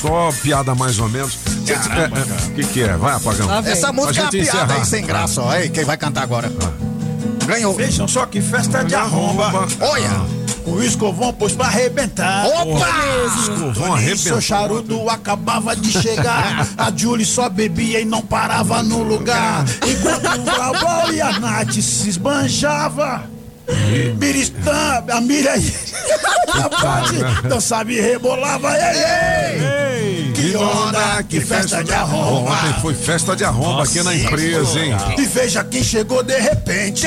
Só 0.00 0.30
piada 0.42 0.74
mais 0.74 0.98
ou 0.98 1.08
menos. 1.08 1.34
O 1.34 2.54
que, 2.54 2.64
que 2.64 2.82
é? 2.82 2.96
Vai, 2.96 3.14
apagão. 3.14 3.48
Essa 3.64 3.92
música 3.92 4.20
é 4.20 4.22
uma 4.22 4.30
gente 4.30 4.44
piada 4.44 4.64
encerrar. 4.64 4.80
aí 4.80 4.86
sem 4.86 5.06
graça, 5.06 5.42
ó. 5.42 5.50
Aí, 5.50 5.68
quem 5.68 5.84
vai 5.84 5.96
cantar 5.96 6.22
agora? 6.22 6.52
Ganhou. 7.46 7.74
Vejam 7.74 8.08
só 8.08 8.26
que 8.26 8.40
festa 8.40 8.84
de 8.84 8.94
arromba. 8.94 9.66
Olha. 9.80 10.44
O 10.66 10.82
escovão 10.82 11.30
pôs 11.30 11.52
pra 11.52 11.66
arrebentar. 11.66 12.46
Opa! 12.46 12.88
Escovão 13.38 13.92
arrebentou. 13.92 14.16
seu 14.16 14.40
charuto 14.40 15.10
acabava 15.10 15.76
de 15.76 15.92
chegar. 15.92 16.66
A 16.78 16.90
Julie 16.90 17.26
só 17.26 17.50
bebia 17.50 18.00
e 18.00 18.04
não 18.06 18.22
parava 18.22 18.82
no 18.82 19.02
lugar. 19.02 19.62
Enquanto 19.86 20.40
o 20.40 20.44
Galvão 20.44 21.12
e 21.12 21.20
a 21.20 21.38
Nath 21.38 21.74
se 21.74 22.08
esbanjava. 22.08 23.33
Miristã, 24.18 25.04
a 25.10 25.20
Miriam 25.20 25.54
a 26.52 26.68
Paty 26.68 27.48
dançava 27.48 27.92
e 27.92 28.00
rebolava. 28.00 28.70
Ei, 28.76 28.98
ei! 28.98 30.32
Que 30.32 30.50
Que 30.50 30.56
onda, 30.56 31.22
que 31.22 31.40
festa 31.40 31.82
de 31.82 31.92
arromba. 31.92 32.52
Ontem 32.52 32.80
foi 32.82 32.94
festa 32.94 33.34
de 33.34 33.44
arromba 33.44 33.84
aqui 33.84 34.02
na 34.02 34.14
empresa, 34.14 34.78
hein? 34.78 34.94
E 35.18 35.24
veja 35.24 35.64
quem 35.64 35.82
chegou 35.82 36.22
de 36.22 36.38
repente. 36.38 37.06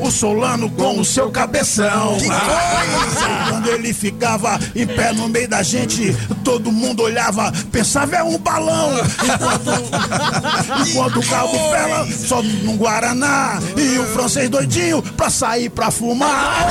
O 0.00 0.10
Solano 0.10 0.70
com 0.70 1.00
o 1.00 1.04
seu 1.04 1.30
cabeção. 1.30 2.16
Que 2.18 2.28
Ah, 2.30 3.46
Quando 3.50 3.68
ele 3.68 3.92
ficava 3.92 4.58
em 4.74 4.86
pé 4.86 5.12
no 5.12 5.28
meio 5.28 5.48
da 5.48 5.62
gente, 5.62 6.16
todo 6.44 6.70
mundo 6.72 7.02
olhava, 7.02 7.52
pensava 7.72 8.16
é 8.16 8.22
um 8.22 8.38
balão. 8.38 8.90
Enquanto, 9.24 9.70
enquanto 10.88 11.18
o 11.20 11.26
Cabo 11.28 11.58
Fela 11.70 12.06
só 12.10 12.42
num 12.42 12.76
Guaraná. 12.76 13.60
E 13.76 13.98
o 13.98 14.04
francês 14.06 14.48
doidinho 14.48 15.02
pra 15.02 15.30
sair 15.30 15.68
pra 15.68 15.90
fumar. 15.90 16.66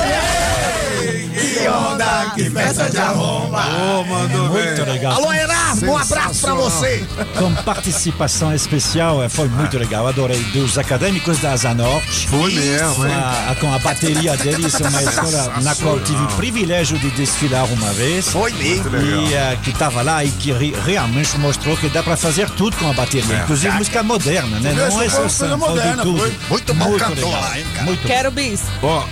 Que 1.38 1.68
onda, 1.68 2.32
que 2.34 2.50
festa 2.50 2.90
de 2.90 2.98
arromba. 2.98 3.62
Ô, 3.66 4.04
mandou 4.04 4.48
Muito 4.48 4.84
legal. 4.84 5.12
Alô, 5.12 5.32
Erasmo, 5.32 5.92
um 5.92 5.96
abraço 5.96 6.40
pra 6.40 6.54
você. 6.54 7.06
Com 7.38 7.54
participação 7.62 8.52
especial, 8.54 9.22
eh, 9.22 9.28
foi 9.28 9.48
muito 9.48 9.78
legal. 9.78 10.06
Adorei. 10.06 10.42
Dos 10.52 10.78
acadêmicos 10.78 11.38
da 11.38 11.56
Zanorte. 11.56 12.28
Foi 12.28 12.52
mesmo, 12.52 13.06
hein? 13.06 13.12
A- 13.14 13.54
com 13.60 13.72
a 13.72 13.78
bateria 13.78 14.36
deles, 14.36 14.74
é 14.80 14.88
uma 14.88 15.02
escola 15.02 15.52
na 15.62 15.74
qual 15.76 16.00
tive 16.00 16.22
o 16.22 16.26
privilégio 16.28 16.98
de 16.98 17.10
desfilar 17.10 17.64
uma 17.66 17.92
vez. 17.92 18.28
Foi 18.28 18.52
mesmo. 18.52 18.96
E 18.96 19.34
eh, 19.34 19.58
que 19.62 19.70
estava 19.70 20.02
lá 20.02 20.24
e 20.24 20.30
que 20.30 20.52
re- 20.52 20.74
realmente 20.84 21.36
mostrou 21.38 21.76
que 21.76 21.88
dá 21.88 22.02
para 22.02 22.16
fazer 22.16 22.48
tudo 22.50 22.76
com 22.76 22.88
a 22.90 22.92
bateria, 22.92 23.34
É. 23.36 23.42
inclusive 23.42 23.74
música 23.76 24.02
moderna, 24.02 24.58
né? 24.60 24.72
Não 24.72 25.02
é 25.02 25.08
só 25.08 25.28
samba, 25.28 25.68
de 25.80 26.02
tudo. 26.02 26.32
Muito 26.48 26.74
bom 26.74 26.96
cantor 26.98 27.30
lá, 27.30 27.58
hein, 27.58 27.64
cara? 27.74 27.84
Muito 27.86 28.06
Quero 28.06 28.30
bis. 28.30 28.62
Ó, 28.82 29.04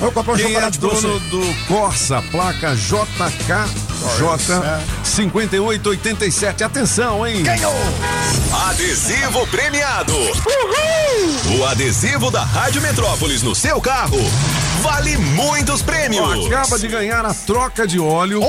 Eu 0.00 0.12
comprei 0.12 0.34
um 0.34 0.38
quem 0.38 0.46
é 0.46 0.48
chocolate 0.54 0.78
pra 0.78 0.88
dono 0.88 1.00
você. 1.00 1.28
do 1.30 1.54
Corsa, 1.66 2.22
placa 2.30 2.74
JKJ 2.74 3.08
5887. 5.04 6.64
Atenção, 6.64 7.26
hein? 7.26 7.42
Adesivo 8.68 9.46
premiado. 9.48 10.14
O 11.58 11.64
adesivo 11.66 12.30
da 12.30 12.44
Rádio 12.44 12.80
Metrópolis 12.82 13.42
no 13.42 13.54
seu 13.54 13.80
carro 13.80 14.18
vale 14.82 15.16
muitos 15.16 15.82
prêmios. 15.82 16.46
Acaba 16.46 16.78
de 16.78 16.88
ganhar 16.88 17.24
a 17.26 17.34
troca 17.34 17.86
de 17.86 17.98
óleo 17.98 18.40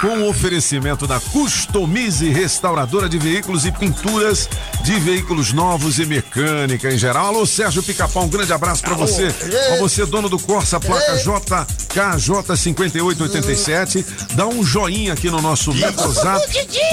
com 0.00 0.18
o 0.18 0.28
oferecimento 0.28 1.06
da 1.06 1.18
Customize 1.18 2.28
Restauradora 2.30 3.08
de 3.08 3.18
Veículos 3.18 3.64
e 3.64 3.72
Pinturas 3.72 4.48
de 4.82 4.98
Veículos 5.00 5.52
Novos 5.52 5.98
e 5.98 6.06
Mecânica 6.06 6.92
em 6.92 6.98
geral. 6.98 7.28
Alô, 7.28 7.46
Sérgio 7.46 7.82
Pica-Pau, 7.82 8.24
um 8.24 8.28
grande 8.28 8.52
abraço 8.52 8.82
pra 8.82 8.94
você. 8.94 9.32
Pra 9.32 9.76
você, 9.78 10.06
dono 10.06 10.28
do 10.28 10.38
Corsa, 10.38 10.78
placa 10.78 11.16
JKJ 11.16 12.56
5887. 12.58 14.04
Dá 14.34 14.46
um 14.46 14.64
joinha 14.64 15.12
aqui 15.12 15.30
no 15.30 15.40
nosso 15.40 15.72
Metrozap 15.72 16.46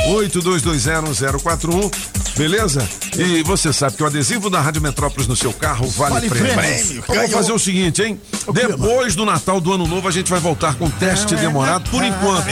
82201041. 0.10 1.92
Beleza? 2.38 2.86
E 3.18 3.42
você 3.44 3.72
sabe 3.72 3.96
que 3.96 4.04
o 4.04 4.06
adesivo 4.06 4.50
da 4.50 4.60
Rádio 4.60 4.82
Metrópolis 4.82 5.26
no 5.26 5.36
seu 5.38 5.54
carro 5.54 5.88
vale, 5.88 6.14
Vale 6.16 6.30
prêmio. 6.30 6.54
prêmio. 6.54 7.04
Vamos 7.08 7.32
fazer 7.32 7.52
o 7.54 7.60
seguinte, 7.60 8.02
hein? 8.04 8.20
Depois 8.54 9.16
do 9.16 9.24
Natal 9.26 9.62
do 9.62 9.72
Ano 9.72 9.88
Novo, 9.88 10.08
a 10.08 10.12
gente 10.12 10.30
vai 10.30 10.40
voltar 10.42 10.76
com 10.76 10.90
teste 10.90 11.34
demorado. 11.36 11.90
Por 11.90 12.04
enquanto, 12.04 12.46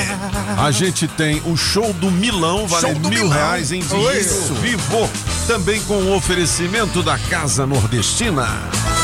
a 0.58 0.72
gente 0.72 1.06
tem 1.08 1.42
o 1.46 1.58
show 1.58 1.92
do 1.94 2.10
Milão, 2.10 2.66
vale 2.66 2.94
do 2.94 3.10
mil 3.10 3.20
Milão. 3.24 3.34
reais 3.34 3.74
em 3.74 3.82
dinheiro 3.82 4.20
Isso. 4.22 4.54
vivo. 4.56 5.10
Também 5.48 5.82
com 5.82 5.96
o 5.96 6.16
oferecimento 6.16 7.04
da 7.04 7.18
Casa 7.18 7.66
Nordestina. 7.66 8.48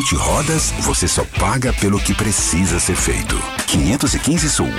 Multirodas, 0.00 0.72
você 0.80 1.06
só 1.06 1.26
paga 1.38 1.74
pelo 1.74 2.00
que 2.00 2.14
precisa 2.14 2.80
ser 2.80 2.96
feito. 2.96 3.38
515 3.66 4.48
Sul. 4.48 4.70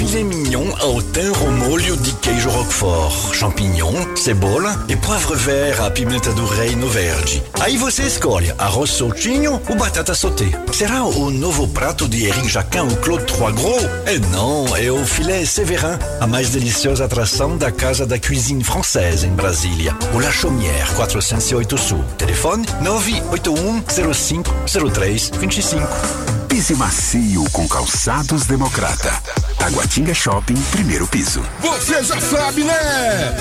Filet 0.00 0.24
mignon 0.24 0.74
ao 0.80 1.02
thym 1.02 1.30
ao 1.34 1.52
molho 1.52 1.94
de 1.98 2.14
queijo 2.14 2.48
roquefort, 2.48 3.34
champignon, 3.34 4.16
cebola 4.16 4.82
e 4.88 4.96
poivre 4.96 5.36
vert 5.36 5.78
à 5.82 5.90
pimenta 5.90 6.32
do 6.32 6.46
reino 6.46 6.88
verde. 6.88 7.42
Aí 7.60 7.76
você 7.76 8.04
escolhe 8.04 8.50
arroz 8.56 8.88
soltinho 8.88 9.60
ou 9.68 9.76
batata 9.76 10.14
sauté. 10.14 10.46
Será 10.72 11.04
o 11.04 11.30
novo 11.30 11.68
prato 11.68 12.08
de 12.08 12.24
Eric 12.24 12.48
Jacquin 12.48 12.78
ou 12.78 12.96
Claude 12.96 13.26
Trois 13.26 13.54
Gros? 13.54 13.82
E 14.06 14.18
não, 14.32 14.74
é 14.74 14.90
o 14.90 15.04
filé 15.04 15.44
Séverin, 15.44 15.98
a 16.18 16.26
mais 16.26 16.48
deliciosa 16.48 17.04
atração 17.04 17.58
da 17.58 17.70
Casa 17.70 18.06
da 18.06 18.18
Cuisine 18.18 18.64
Française 18.64 19.26
em 19.26 19.34
Brasília. 19.34 19.94
O 20.14 20.18
La 20.18 20.32
Chaumière, 20.32 20.94
408 20.94 21.76
Sul. 21.76 22.02
Telefone 22.16 22.64
981 22.80 24.14
05 24.14 24.50
03 24.94 25.30
25. 25.38 26.39
Pise 26.50 26.74
macio 26.74 27.48
com 27.52 27.68
calçados 27.68 28.44
democrata. 28.44 29.12
Taguatinga 29.56 30.12
Shopping, 30.12 30.60
primeiro 30.72 31.06
piso. 31.06 31.40
Você 31.60 32.02
já 32.02 32.20
sabe, 32.20 32.64
né? 32.64 33.36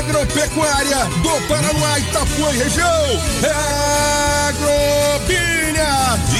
Agropecuária 0.00 1.04
do 1.22 1.46
Paraná, 1.46 2.00
Itapuã 2.00 2.52
e 2.52 2.58
região. 2.58 3.22
É 3.44 4.48
Agrobinha. 4.48 5.41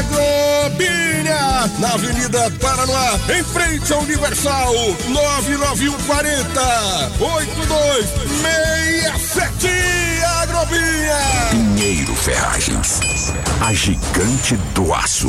Agrobinha, 0.00 1.70
na 1.78 1.92
Avenida 1.94 2.50
Paranoá, 2.60 3.18
em 3.36 3.44
frente 3.44 3.92
ao 3.92 4.00
Universal, 4.00 4.72
99140 5.08 7.12
8267 7.20 9.68
Agrobinha. 10.42 11.18
Pinheiro 11.50 12.14
Ferragens. 12.16 12.98
A 13.60 13.72
gigante 13.72 14.56
do 14.74 14.92
aço. 14.92 15.28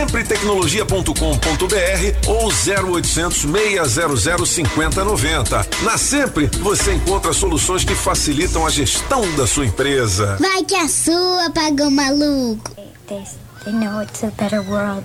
Sempretecnologia.com.br 0.01 2.27
ou 2.27 2.49
0800 2.49 3.41
600 3.41 4.49
5090. 4.49 5.67
Na 5.83 5.95
Sempre, 5.95 6.47
você 6.59 6.93
encontra 6.93 7.31
soluções 7.33 7.83
que 7.85 7.93
facilitam 7.93 8.65
a 8.65 8.69
gestão 8.71 9.21
da 9.35 9.45
sua 9.45 9.67
empresa. 9.67 10.37
Vai 10.39 10.63
que 10.63 10.73
a 10.75 10.87
sua 10.87 11.51
pagou 11.51 11.91
maluco. 11.91 12.71
They, 13.07 13.23
they 13.63 13.73
know 13.73 14.01
it's 14.01 14.23
a 14.23 14.31
better 14.31 14.61
world 14.67 15.03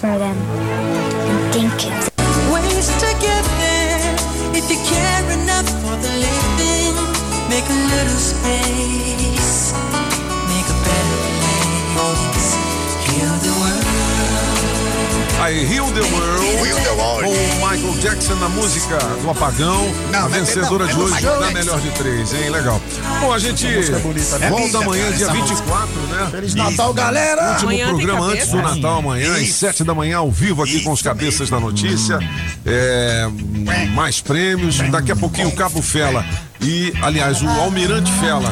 for 0.00 0.18
them. 0.18 0.34
And 1.30 1.52
think 1.52 1.72
it's 1.86 2.10
Ways 2.52 2.88
to 2.88 3.06
get 3.20 3.44
there 3.60 4.16
if 4.58 4.68
you 4.68 4.78
care 4.82 5.30
enough 5.32 5.68
for 5.82 5.96
the 6.02 6.10
living. 6.10 6.96
Make 7.48 7.70
a 7.70 7.72
little 7.72 8.18
space, 8.18 9.43
Aí, 15.44 15.70
Heal 15.70 15.92
the 15.92 16.00
World. 16.00 16.66
Heal 16.66 16.80
the 16.80 16.90
World. 16.92 17.24
Com 17.24 17.68
Michael 17.68 17.94
Jackson 18.00 18.34
na 18.36 18.48
música 18.48 18.96
do 18.96 19.28
Apagão. 19.28 19.92
Não, 20.10 20.24
a 20.24 20.26
é- 20.26 20.28
vencedora 20.30 20.84
não, 20.86 20.90
é 20.90 20.94
de 20.94 20.94
do 20.94 21.02
hoje 21.02 21.22
da 21.22 21.50
melhor 21.50 21.80
de 21.82 21.90
três, 21.90 22.32
hein? 22.32 22.48
Legal. 22.48 22.80
Bom, 23.20 23.30
a 23.30 23.38
gente 23.38 23.66
é 23.66 23.98
bonita, 23.98 24.38
né? 24.38 24.48
volta 24.48 24.78
amanhã, 24.78 25.12
dia 25.12 25.26
essa 25.26 25.34
24, 25.34 26.00
né? 26.08 26.28
Feliz 26.30 26.54
Natal, 26.54 26.94
galera! 26.94 27.50
Último 27.50 27.68
Amanhã 27.68 27.88
programa 27.90 28.24
antes 28.24 28.48
do 28.48 28.56
Natal 28.56 28.98
amanhã, 29.00 29.34
às 29.34 29.42
Isso. 29.42 29.58
sete 29.58 29.84
da 29.84 29.94
manhã, 29.94 30.16
ao 30.16 30.30
vivo 30.30 30.62
aqui 30.62 30.80
com 30.80 30.92
os 30.92 31.02
cabeças 31.02 31.50
da 31.50 31.60
notícia. 31.60 32.18
É, 32.64 33.28
mais 33.94 34.22
prêmios. 34.22 34.78
Daqui 34.90 35.12
a 35.12 35.16
pouquinho 35.16 35.48
o 35.48 35.52
Cabo 35.52 35.82
Fela. 35.82 36.24
E, 36.64 36.92
aliás, 37.02 37.42
o 37.42 37.48
Almirante 37.48 38.10
Fela 38.12 38.50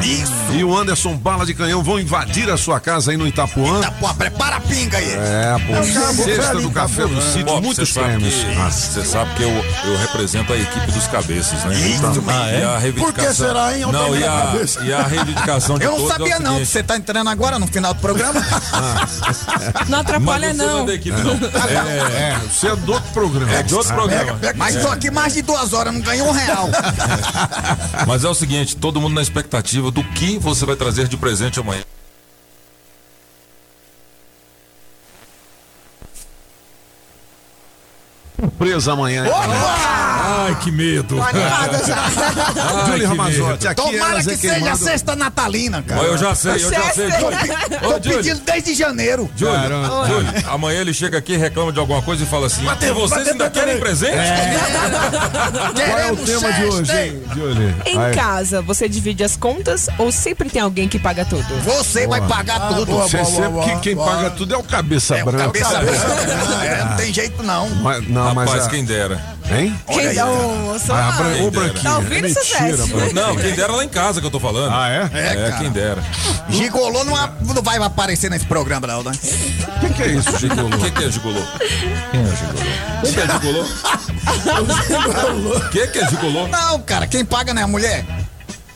e 0.51 0.63
o 0.63 0.77
Anderson 0.77 1.15
Bala 1.17 1.45
de 1.45 1.53
Canhão 1.53 1.81
vão 1.83 1.99
invadir 1.99 2.49
a 2.49 2.57
sua 2.57 2.79
casa 2.79 3.11
aí 3.11 3.17
no 3.17 3.27
Itapuã. 3.27 3.79
Itapuã, 3.79 4.13
prepara 4.13 4.57
a 4.57 4.59
pinga 4.61 4.97
aí. 4.97 5.11
É, 5.13 5.55
pô, 5.65 5.73
É 5.75 5.83
sexta 6.13 6.55
do 6.59 6.69
Café 6.71 7.07
do. 7.07 7.21
Sítio, 7.21 7.45
Bob, 7.45 7.63
muitos 7.65 7.87
você 7.89 7.93
sabe 7.93 8.07
prêmios. 8.15 8.33
que- 8.35 8.59
Ah, 8.59 8.69
Você 8.69 9.03
sabe 9.05 9.33
que 9.35 9.43
eu, 9.43 9.49
eu 9.49 9.97
represento 9.97 10.53
a 10.53 10.57
equipe 10.57 10.91
dos 10.91 11.07
cabeças, 11.07 11.63
né? 11.65 11.75
Isso 11.75 12.01
mesmo. 12.07 12.23
Ah, 12.29 12.49
é? 12.51 12.59
E 12.59 12.63
a 12.63 12.67
Por 12.67 12.77
que 12.77 12.81
reivindicação. 13.21 13.47
será, 13.47 13.77
hein? 13.77 13.85
Não, 13.91 14.15
e 14.15 14.23
a, 14.23 14.53
e 14.85 14.93
a 14.93 15.03
reivindicação 15.03 15.77
de 15.79 15.85
Eu 15.85 15.97
não 15.97 16.05
é 16.05 16.11
sabia 16.11 16.39
não, 16.39 16.51
seguinte. 16.53 16.69
você 16.69 16.83
tá 16.83 16.95
entrando 16.97 17.29
agora 17.29 17.57
no 17.57 17.67
final 17.67 17.93
do 17.93 17.99
programa? 17.99 18.41
Não 19.89 19.99
atrapalha, 19.99 20.47
Mas 20.49 20.57
não. 20.57 20.83
é 20.83 20.85
da 20.85 20.93
equipe, 20.93 21.21
não. 21.21 21.33
É, 21.33 22.37
você 22.49 22.67
é 22.67 22.75
do 22.75 22.93
outro 22.93 23.11
programa. 23.13 23.53
É 23.53 23.63
de 23.63 23.73
outro 23.73 23.93
programa. 23.93 24.39
Mas 24.55 24.75
É. 24.75 24.79
tô 24.79 24.87
aqui 24.89 25.11
mais 25.11 25.33
de 25.33 25.41
duas 25.41 25.73
horas, 25.73 25.93
não 25.93 26.01
ganhei 26.01 26.21
um 26.21 26.31
real. 26.31 26.69
Mas 28.07 28.23
é 28.23 28.29
o 28.29 28.33
seguinte, 28.33 28.75
todo 28.75 28.99
mundo 28.99 29.13
na 29.13 29.21
expectativa 29.21 29.89
do 29.89 30.03
que 30.03 30.37
você 30.37 30.65
vai 30.65 30.75
trazer 30.75 31.07
de 31.07 31.17
presente 31.17 31.59
amanhã. 31.59 31.83
Surpresa 38.57 38.93
amanhã. 38.93 39.25
Ai, 39.33 40.55
que 40.61 40.71
medo. 40.71 41.21
Ai, 41.21 41.33
que 42.99 43.05
Ramazotti, 43.05 43.67
aqui 43.67 43.81
Tomara 43.81 44.23
que 44.23 44.29
é 44.31 44.35
seja 44.37 44.59
mandam. 44.59 44.75
sexta 44.77 45.15
natalina, 45.15 45.81
cara. 45.81 46.01
Eu 46.03 46.17
já 46.17 46.35
sei, 46.35 46.53
eu 46.53 46.59
já 46.71 46.81
sei. 46.91 47.09
Tô, 47.11 47.19
Júlio. 47.19 47.39
tô 47.79 47.89
Júlio. 48.03 48.17
pedindo 48.17 48.41
desde 48.45 48.73
janeiro. 48.75 49.29
Júlio. 49.35 49.55
Júlio, 50.07 50.33
amanhã 50.47 50.81
ele 50.81 50.93
chega 50.93 51.17
aqui, 51.17 51.35
reclama 51.35 51.71
de 51.71 51.79
alguma 51.79 52.01
coisa 52.01 52.23
e 52.23 52.25
fala 52.27 52.47
assim: 52.47 52.63
Bateu, 52.63 52.89
"E 52.89 52.93
vocês 52.93 53.09
bateu 53.19 53.31
ainda 53.33 53.49
também." 53.49 53.65
querem 53.67 53.79
presente? 53.81 54.17
Qual 55.87 55.99
é 55.99 56.11
o 56.11 56.15
tema 56.17 56.53
de 56.53 56.65
hoje, 56.65 57.21
Julie? 57.33 57.75
Em 57.85 57.97
Aí. 57.99 58.15
casa, 58.15 58.61
você 58.61 58.87
divide 58.87 59.23
as 59.23 59.35
contas 59.35 59.87
ou 59.97 60.11
sempre 60.11 60.49
tem 60.49 60.61
alguém 60.61 60.87
que 60.87 60.99
paga 60.99 61.25
tudo? 61.25 61.43
Você 61.63 62.05
vai 62.07 62.21
pagar 62.21 62.69
tudo. 62.69 62.85
Você 62.97 63.23
sempre 63.25 63.61
que 63.63 63.79
quem 63.81 63.95
paga 63.95 64.29
tudo 64.31 64.53
é 64.53 64.57
o 64.57 64.63
cabeça 64.63 65.15
É 65.17 65.21
o 65.21 65.25
branca. 65.25 65.43
cabeça 65.45 65.79
branca. 65.79 66.65
É, 66.65 66.85
não 66.85 66.95
tem 66.97 67.13
jeito 67.13 67.41
não. 67.43 67.69
Mas, 67.69 68.07
não, 68.07 68.33
mas 68.35 68.42
Rapaz, 68.45 68.65
a- 68.65 68.69
quem 68.69 68.85
dera. 68.85 69.21
Hein? 69.51 69.79
Quem 69.87 70.07
aí, 70.07 70.15
dá 70.15 70.25
o 70.25 70.75
Ah, 70.89 71.07
a 71.09 71.11
Bran- 71.11 71.33
Quem 71.33 71.49
dera. 71.49 71.51
Branquinho. 71.51 71.83
Tá 71.83 71.95
ouvindo, 71.97 72.15
é 72.15 72.21
mentira? 72.21 72.77
Branquinho. 72.87 73.13
Não, 73.13 73.35
quem 73.35 73.51
dera 73.53 73.71
lá 73.73 73.83
em 73.83 73.89
casa 73.89 74.19
que 74.21 74.27
eu 74.27 74.31
tô 74.31 74.39
falando. 74.39 74.73
Ah, 74.73 74.89
é? 74.89 75.09
É, 75.13 75.47
É, 75.49 75.55
quem 75.59 75.69
dera. 75.71 76.01
Gigolô 76.49 77.03
não, 77.03 77.15
não 77.53 77.61
vai 77.61 77.77
aparecer 77.77 78.29
nesse 78.29 78.45
programa, 78.45 78.87
não, 78.87 79.03
né? 79.03 79.11
O 79.11 79.79
que, 79.87 79.93
que 79.93 80.03
é 80.03 80.07
isso, 80.07 80.37
Gigolô? 80.39 80.67
O 80.67 80.79
que, 80.79 80.91
que 80.91 81.03
é 81.03 81.11
gigolô? 81.11 81.41
Quem 82.11 82.21
é 82.21 82.35
gigolô? 82.35 82.63
O 83.03 83.13
que 83.13 83.19
é 83.19 83.27
gigolô? 83.27 83.63
O 85.57 85.69
que, 85.69 85.87
que 85.87 85.99
é 85.99 86.09
gigolô? 86.09 86.47
Não, 86.47 86.79
cara, 86.81 87.07
quem 87.07 87.25
paga 87.25 87.53
não 87.53 87.61
é 87.61 87.65
a 87.65 87.67
mulher? 87.67 88.05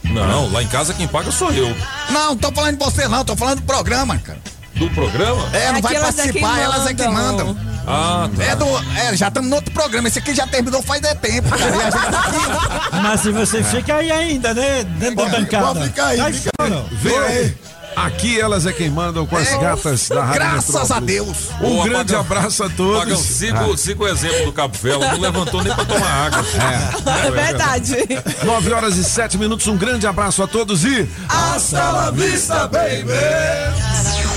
Não, 0.03 0.51
lá 0.51 0.63
em 0.63 0.67
casa 0.67 0.93
quem 0.93 1.07
paga 1.07 1.31
sou 1.31 1.51
eu. 1.51 1.75
Não, 2.09 2.35
tô 2.35 2.51
falando 2.51 2.77
de 2.77 2.83
você 2.83 3.07
não, 3.07 3.25
tô 3.25 3.35
falando 3.35 3.57
do 3.57 3.63
programa, 3.63 4.17
cara. 4.19 4.39
Do 4.75 4.89
programa? 4.91 5.49
É, 5.53 5.71
não 5.71 5.81
vai 5.81 5.95
Aquelas 5.95 6.17
é 6.19 6.23
participar, 6.23 6.59
elas 6.59 6.85
é 6.87 6.93
que 6.93 7.07
mandam. 7.07 7.57
Ah, 7.87 8.29
tá. 8.35 8.43
É 8.43 8.55
do. 8.55 8.65
É, 8.97 9.15
já 9.15 9.29
estamos 9.29 9.49
no 9.49 9.55
outro 9.55 9.71
programa. 9.73 10.07
Esse 10.09 10.19
aqui 10.19 10.35
já 10.35 10.45
terminou 10.45 10.81
faz 10.83 11.01
é 11.03 11.15
tempo, 11.15 11.49
cara. 11.49 11.63
E 11.75 11.81
a 11.81 11.89
gente 11.89 12.11
tá 12.11 12.19
aqui. 12.19 12.97
Mas 13.01 13.21
se 13.21 13.31
você 13.31 13.63
fica 13.63 13.95
aí 13.95 14.11
ainda, 14.11 14.53
né? 14.53 14.83
Dentro 14.83 15.15
da 15.15 15.25
bancada. 15.25 15.65
Pode 15.73 15.83
ficar 15.87 16.05
aí, 16.07 16.19
Aí 16.19 16.33
fica 16.33 16.49
fora. 16.59 16.85
Vem 16.91 17.17
aí. 17.19 17.55
Aqui 17.95 18.39
elas 18.39 18.67
é 18.67 18.71
quem 18.71 18.91
mandam 18.91 19.25
com 19.25 19.35
as 19.35 19.47
É, 19.47 19.57
gatas 19.57 20.07
da 20.07 20.23
Rádio 20.23 20.33
Graças 20.39 20.67
Metrópolis. 20.67 20.91
a 20.91 20.99
Deus. 20.99 21.37
Um 21.61 21.79
Ô, 21.79 21.83
grande 21.83 22.15
abraço 22.15 22.63
a 22.63 22.69
todos. 22.69 22.99
Pagão, 22.99 23.17
siga, 23.17 23.77
siga 23.77 24.03
o 24.03 24.07
exemplo 24.07 24.45
do 24.45 24.53
Cabo 24.53 24.77
Vela. 24.79 25.13
Não 25.13 25.19
levantou 25.19 25.63
nem 25.63 25.73
pra 25.73 25.83
tomar 25.83 26.25
água. 26.27 26.45
É 27.25 27.31
verdade. 27.31 27.95
9 28.43 28.73
horas 28.73 28.97
e 28.97 29.03
7 29.03 29.39
minutos. 29.39 29.65
Um 29.65 29.77
grande 29.77 30.05
abraço 30.05 30.43
a 30.43 30.47
todos 30.47 30.83
e. 30.85 31.09
Hasta 31.27 31.91
la 31.91 32.11
vista, 32.11 32.67
baby! 32.67 34.36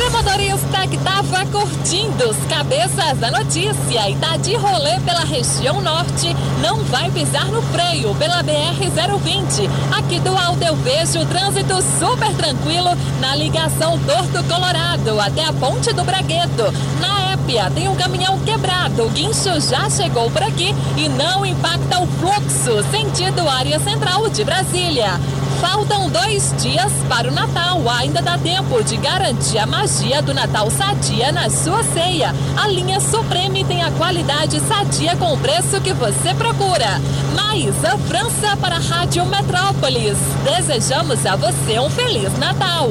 motorista 0.21 0.87
que 0.87 0.97
tava 0.99 1.45
curtindo 1.47 2.29
os 2.29 2.37
cabeças 2.45 3.17
da 3.17 3.31
notícia 3.31 4.07
e 4.07 4.15
tá 4.17 4.37
de 4.37 4.55
rolê 4.55 4.99
pela 4.99 5.21
região 5.21 5.81
norte, 5.81 6.35
não 6.61 6.77
vai 6.83 7.09
pisar 7.09 7.45
no 7.45 7.59
freio 7.63 8.13
pela 8.15 8.43
BR-020. 8.43 9.67
Aqui 9.97 10.19
do 10.19 10.37
alto 10.37 10.63
eu 10.63 10.75
vejo 10.75 11.19
o 11.19 11.25
trânsito 11.25 11.81
super 11.99 12.31
tranquilo 12.35 12.95
na 13.19 13.35
ligação 13.35 13.97
Torto 13.99 14.43
Colorado 14.43 15.19
até 15.19 15.43
a 15.43 15.53
Ponte 15.53 15.91
do 15.91 16.03
Bragueto. 16.03 16.71
Na 16.99 17.33
Épia 17.33 17.71
tem 17.71 17.87
um 17.89 17.95
caminhão 17.95 18.37
quebrado, 18.41 19.03
o 19.03 19.09
guincho 19.09 19.59
já 19.59 19.89
chegou 19.89 20.29
por 20.29 20.43
aqui 20.43 20.75
e 20.97 21.09
não 21.09 21.43
impacta 21.43 21.99
o 21.99 22.05
fluxo 22.05 22.83
sentido 22.91 23.49
área 23.49 23.79
central 23.79 24.29
de 24.29 24.43
Brasília. 24.43 25.19
Faltam 25.61 26.09
dois 26.09 26.55
dias 26.59 26.91
para 27.07 27.29
o 27.29 27.31
Natal. 27.31 27.87
Ainda 27.87 28.19
dá 28.19 28.35
tempo 28.35 28.83
de 28.83 28.97
garantir 28.97 29.59
a 29.59 29.67
magia 29.67 30.10
do 30.19 30.33
Natal 30.33 30.69
sadia 30.71 31.31
na 31.31 31.47
sua 31.49 31.83
ceia. 31.83 32.33
A 32.57 32.67
linha 32.67 32.99
Supreme 32.99 33.63
tem 33.63 33.83
a 33.83 33.91
qualidade 33.91 34.59
sadia 34.61 35.15
com 35.15 35.33
o 35.33 35.37
preço 35.37 35.79
que 35.79 35.93
você 35.93 36.33
procura. 36.33 36.99
Mais 37.35 37.85
a 37.85 37.97
França 37.99 38.57
para 38.57 38.77
a 38.77 38.79
Rádio 38.79 39.23
Metrópolis. 39.27 40.17
Desejamos 40.43 41.23
a 41.25 41.35
você 41.35 41.79
um 41.79 41.89
Feliz 41.89 42.35
Natal. 42.39 42.89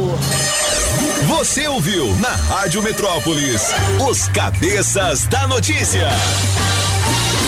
Você 1.26 1.66
ouviu 1.68 2.14
na 2.18 2.30
Rádio 2.30 2.80
Metrópolis 2.82 3.74
os 4.08 4.28
cabeças 4.28 5.26
da 5.26 5.46
notícia. 5.48 6.08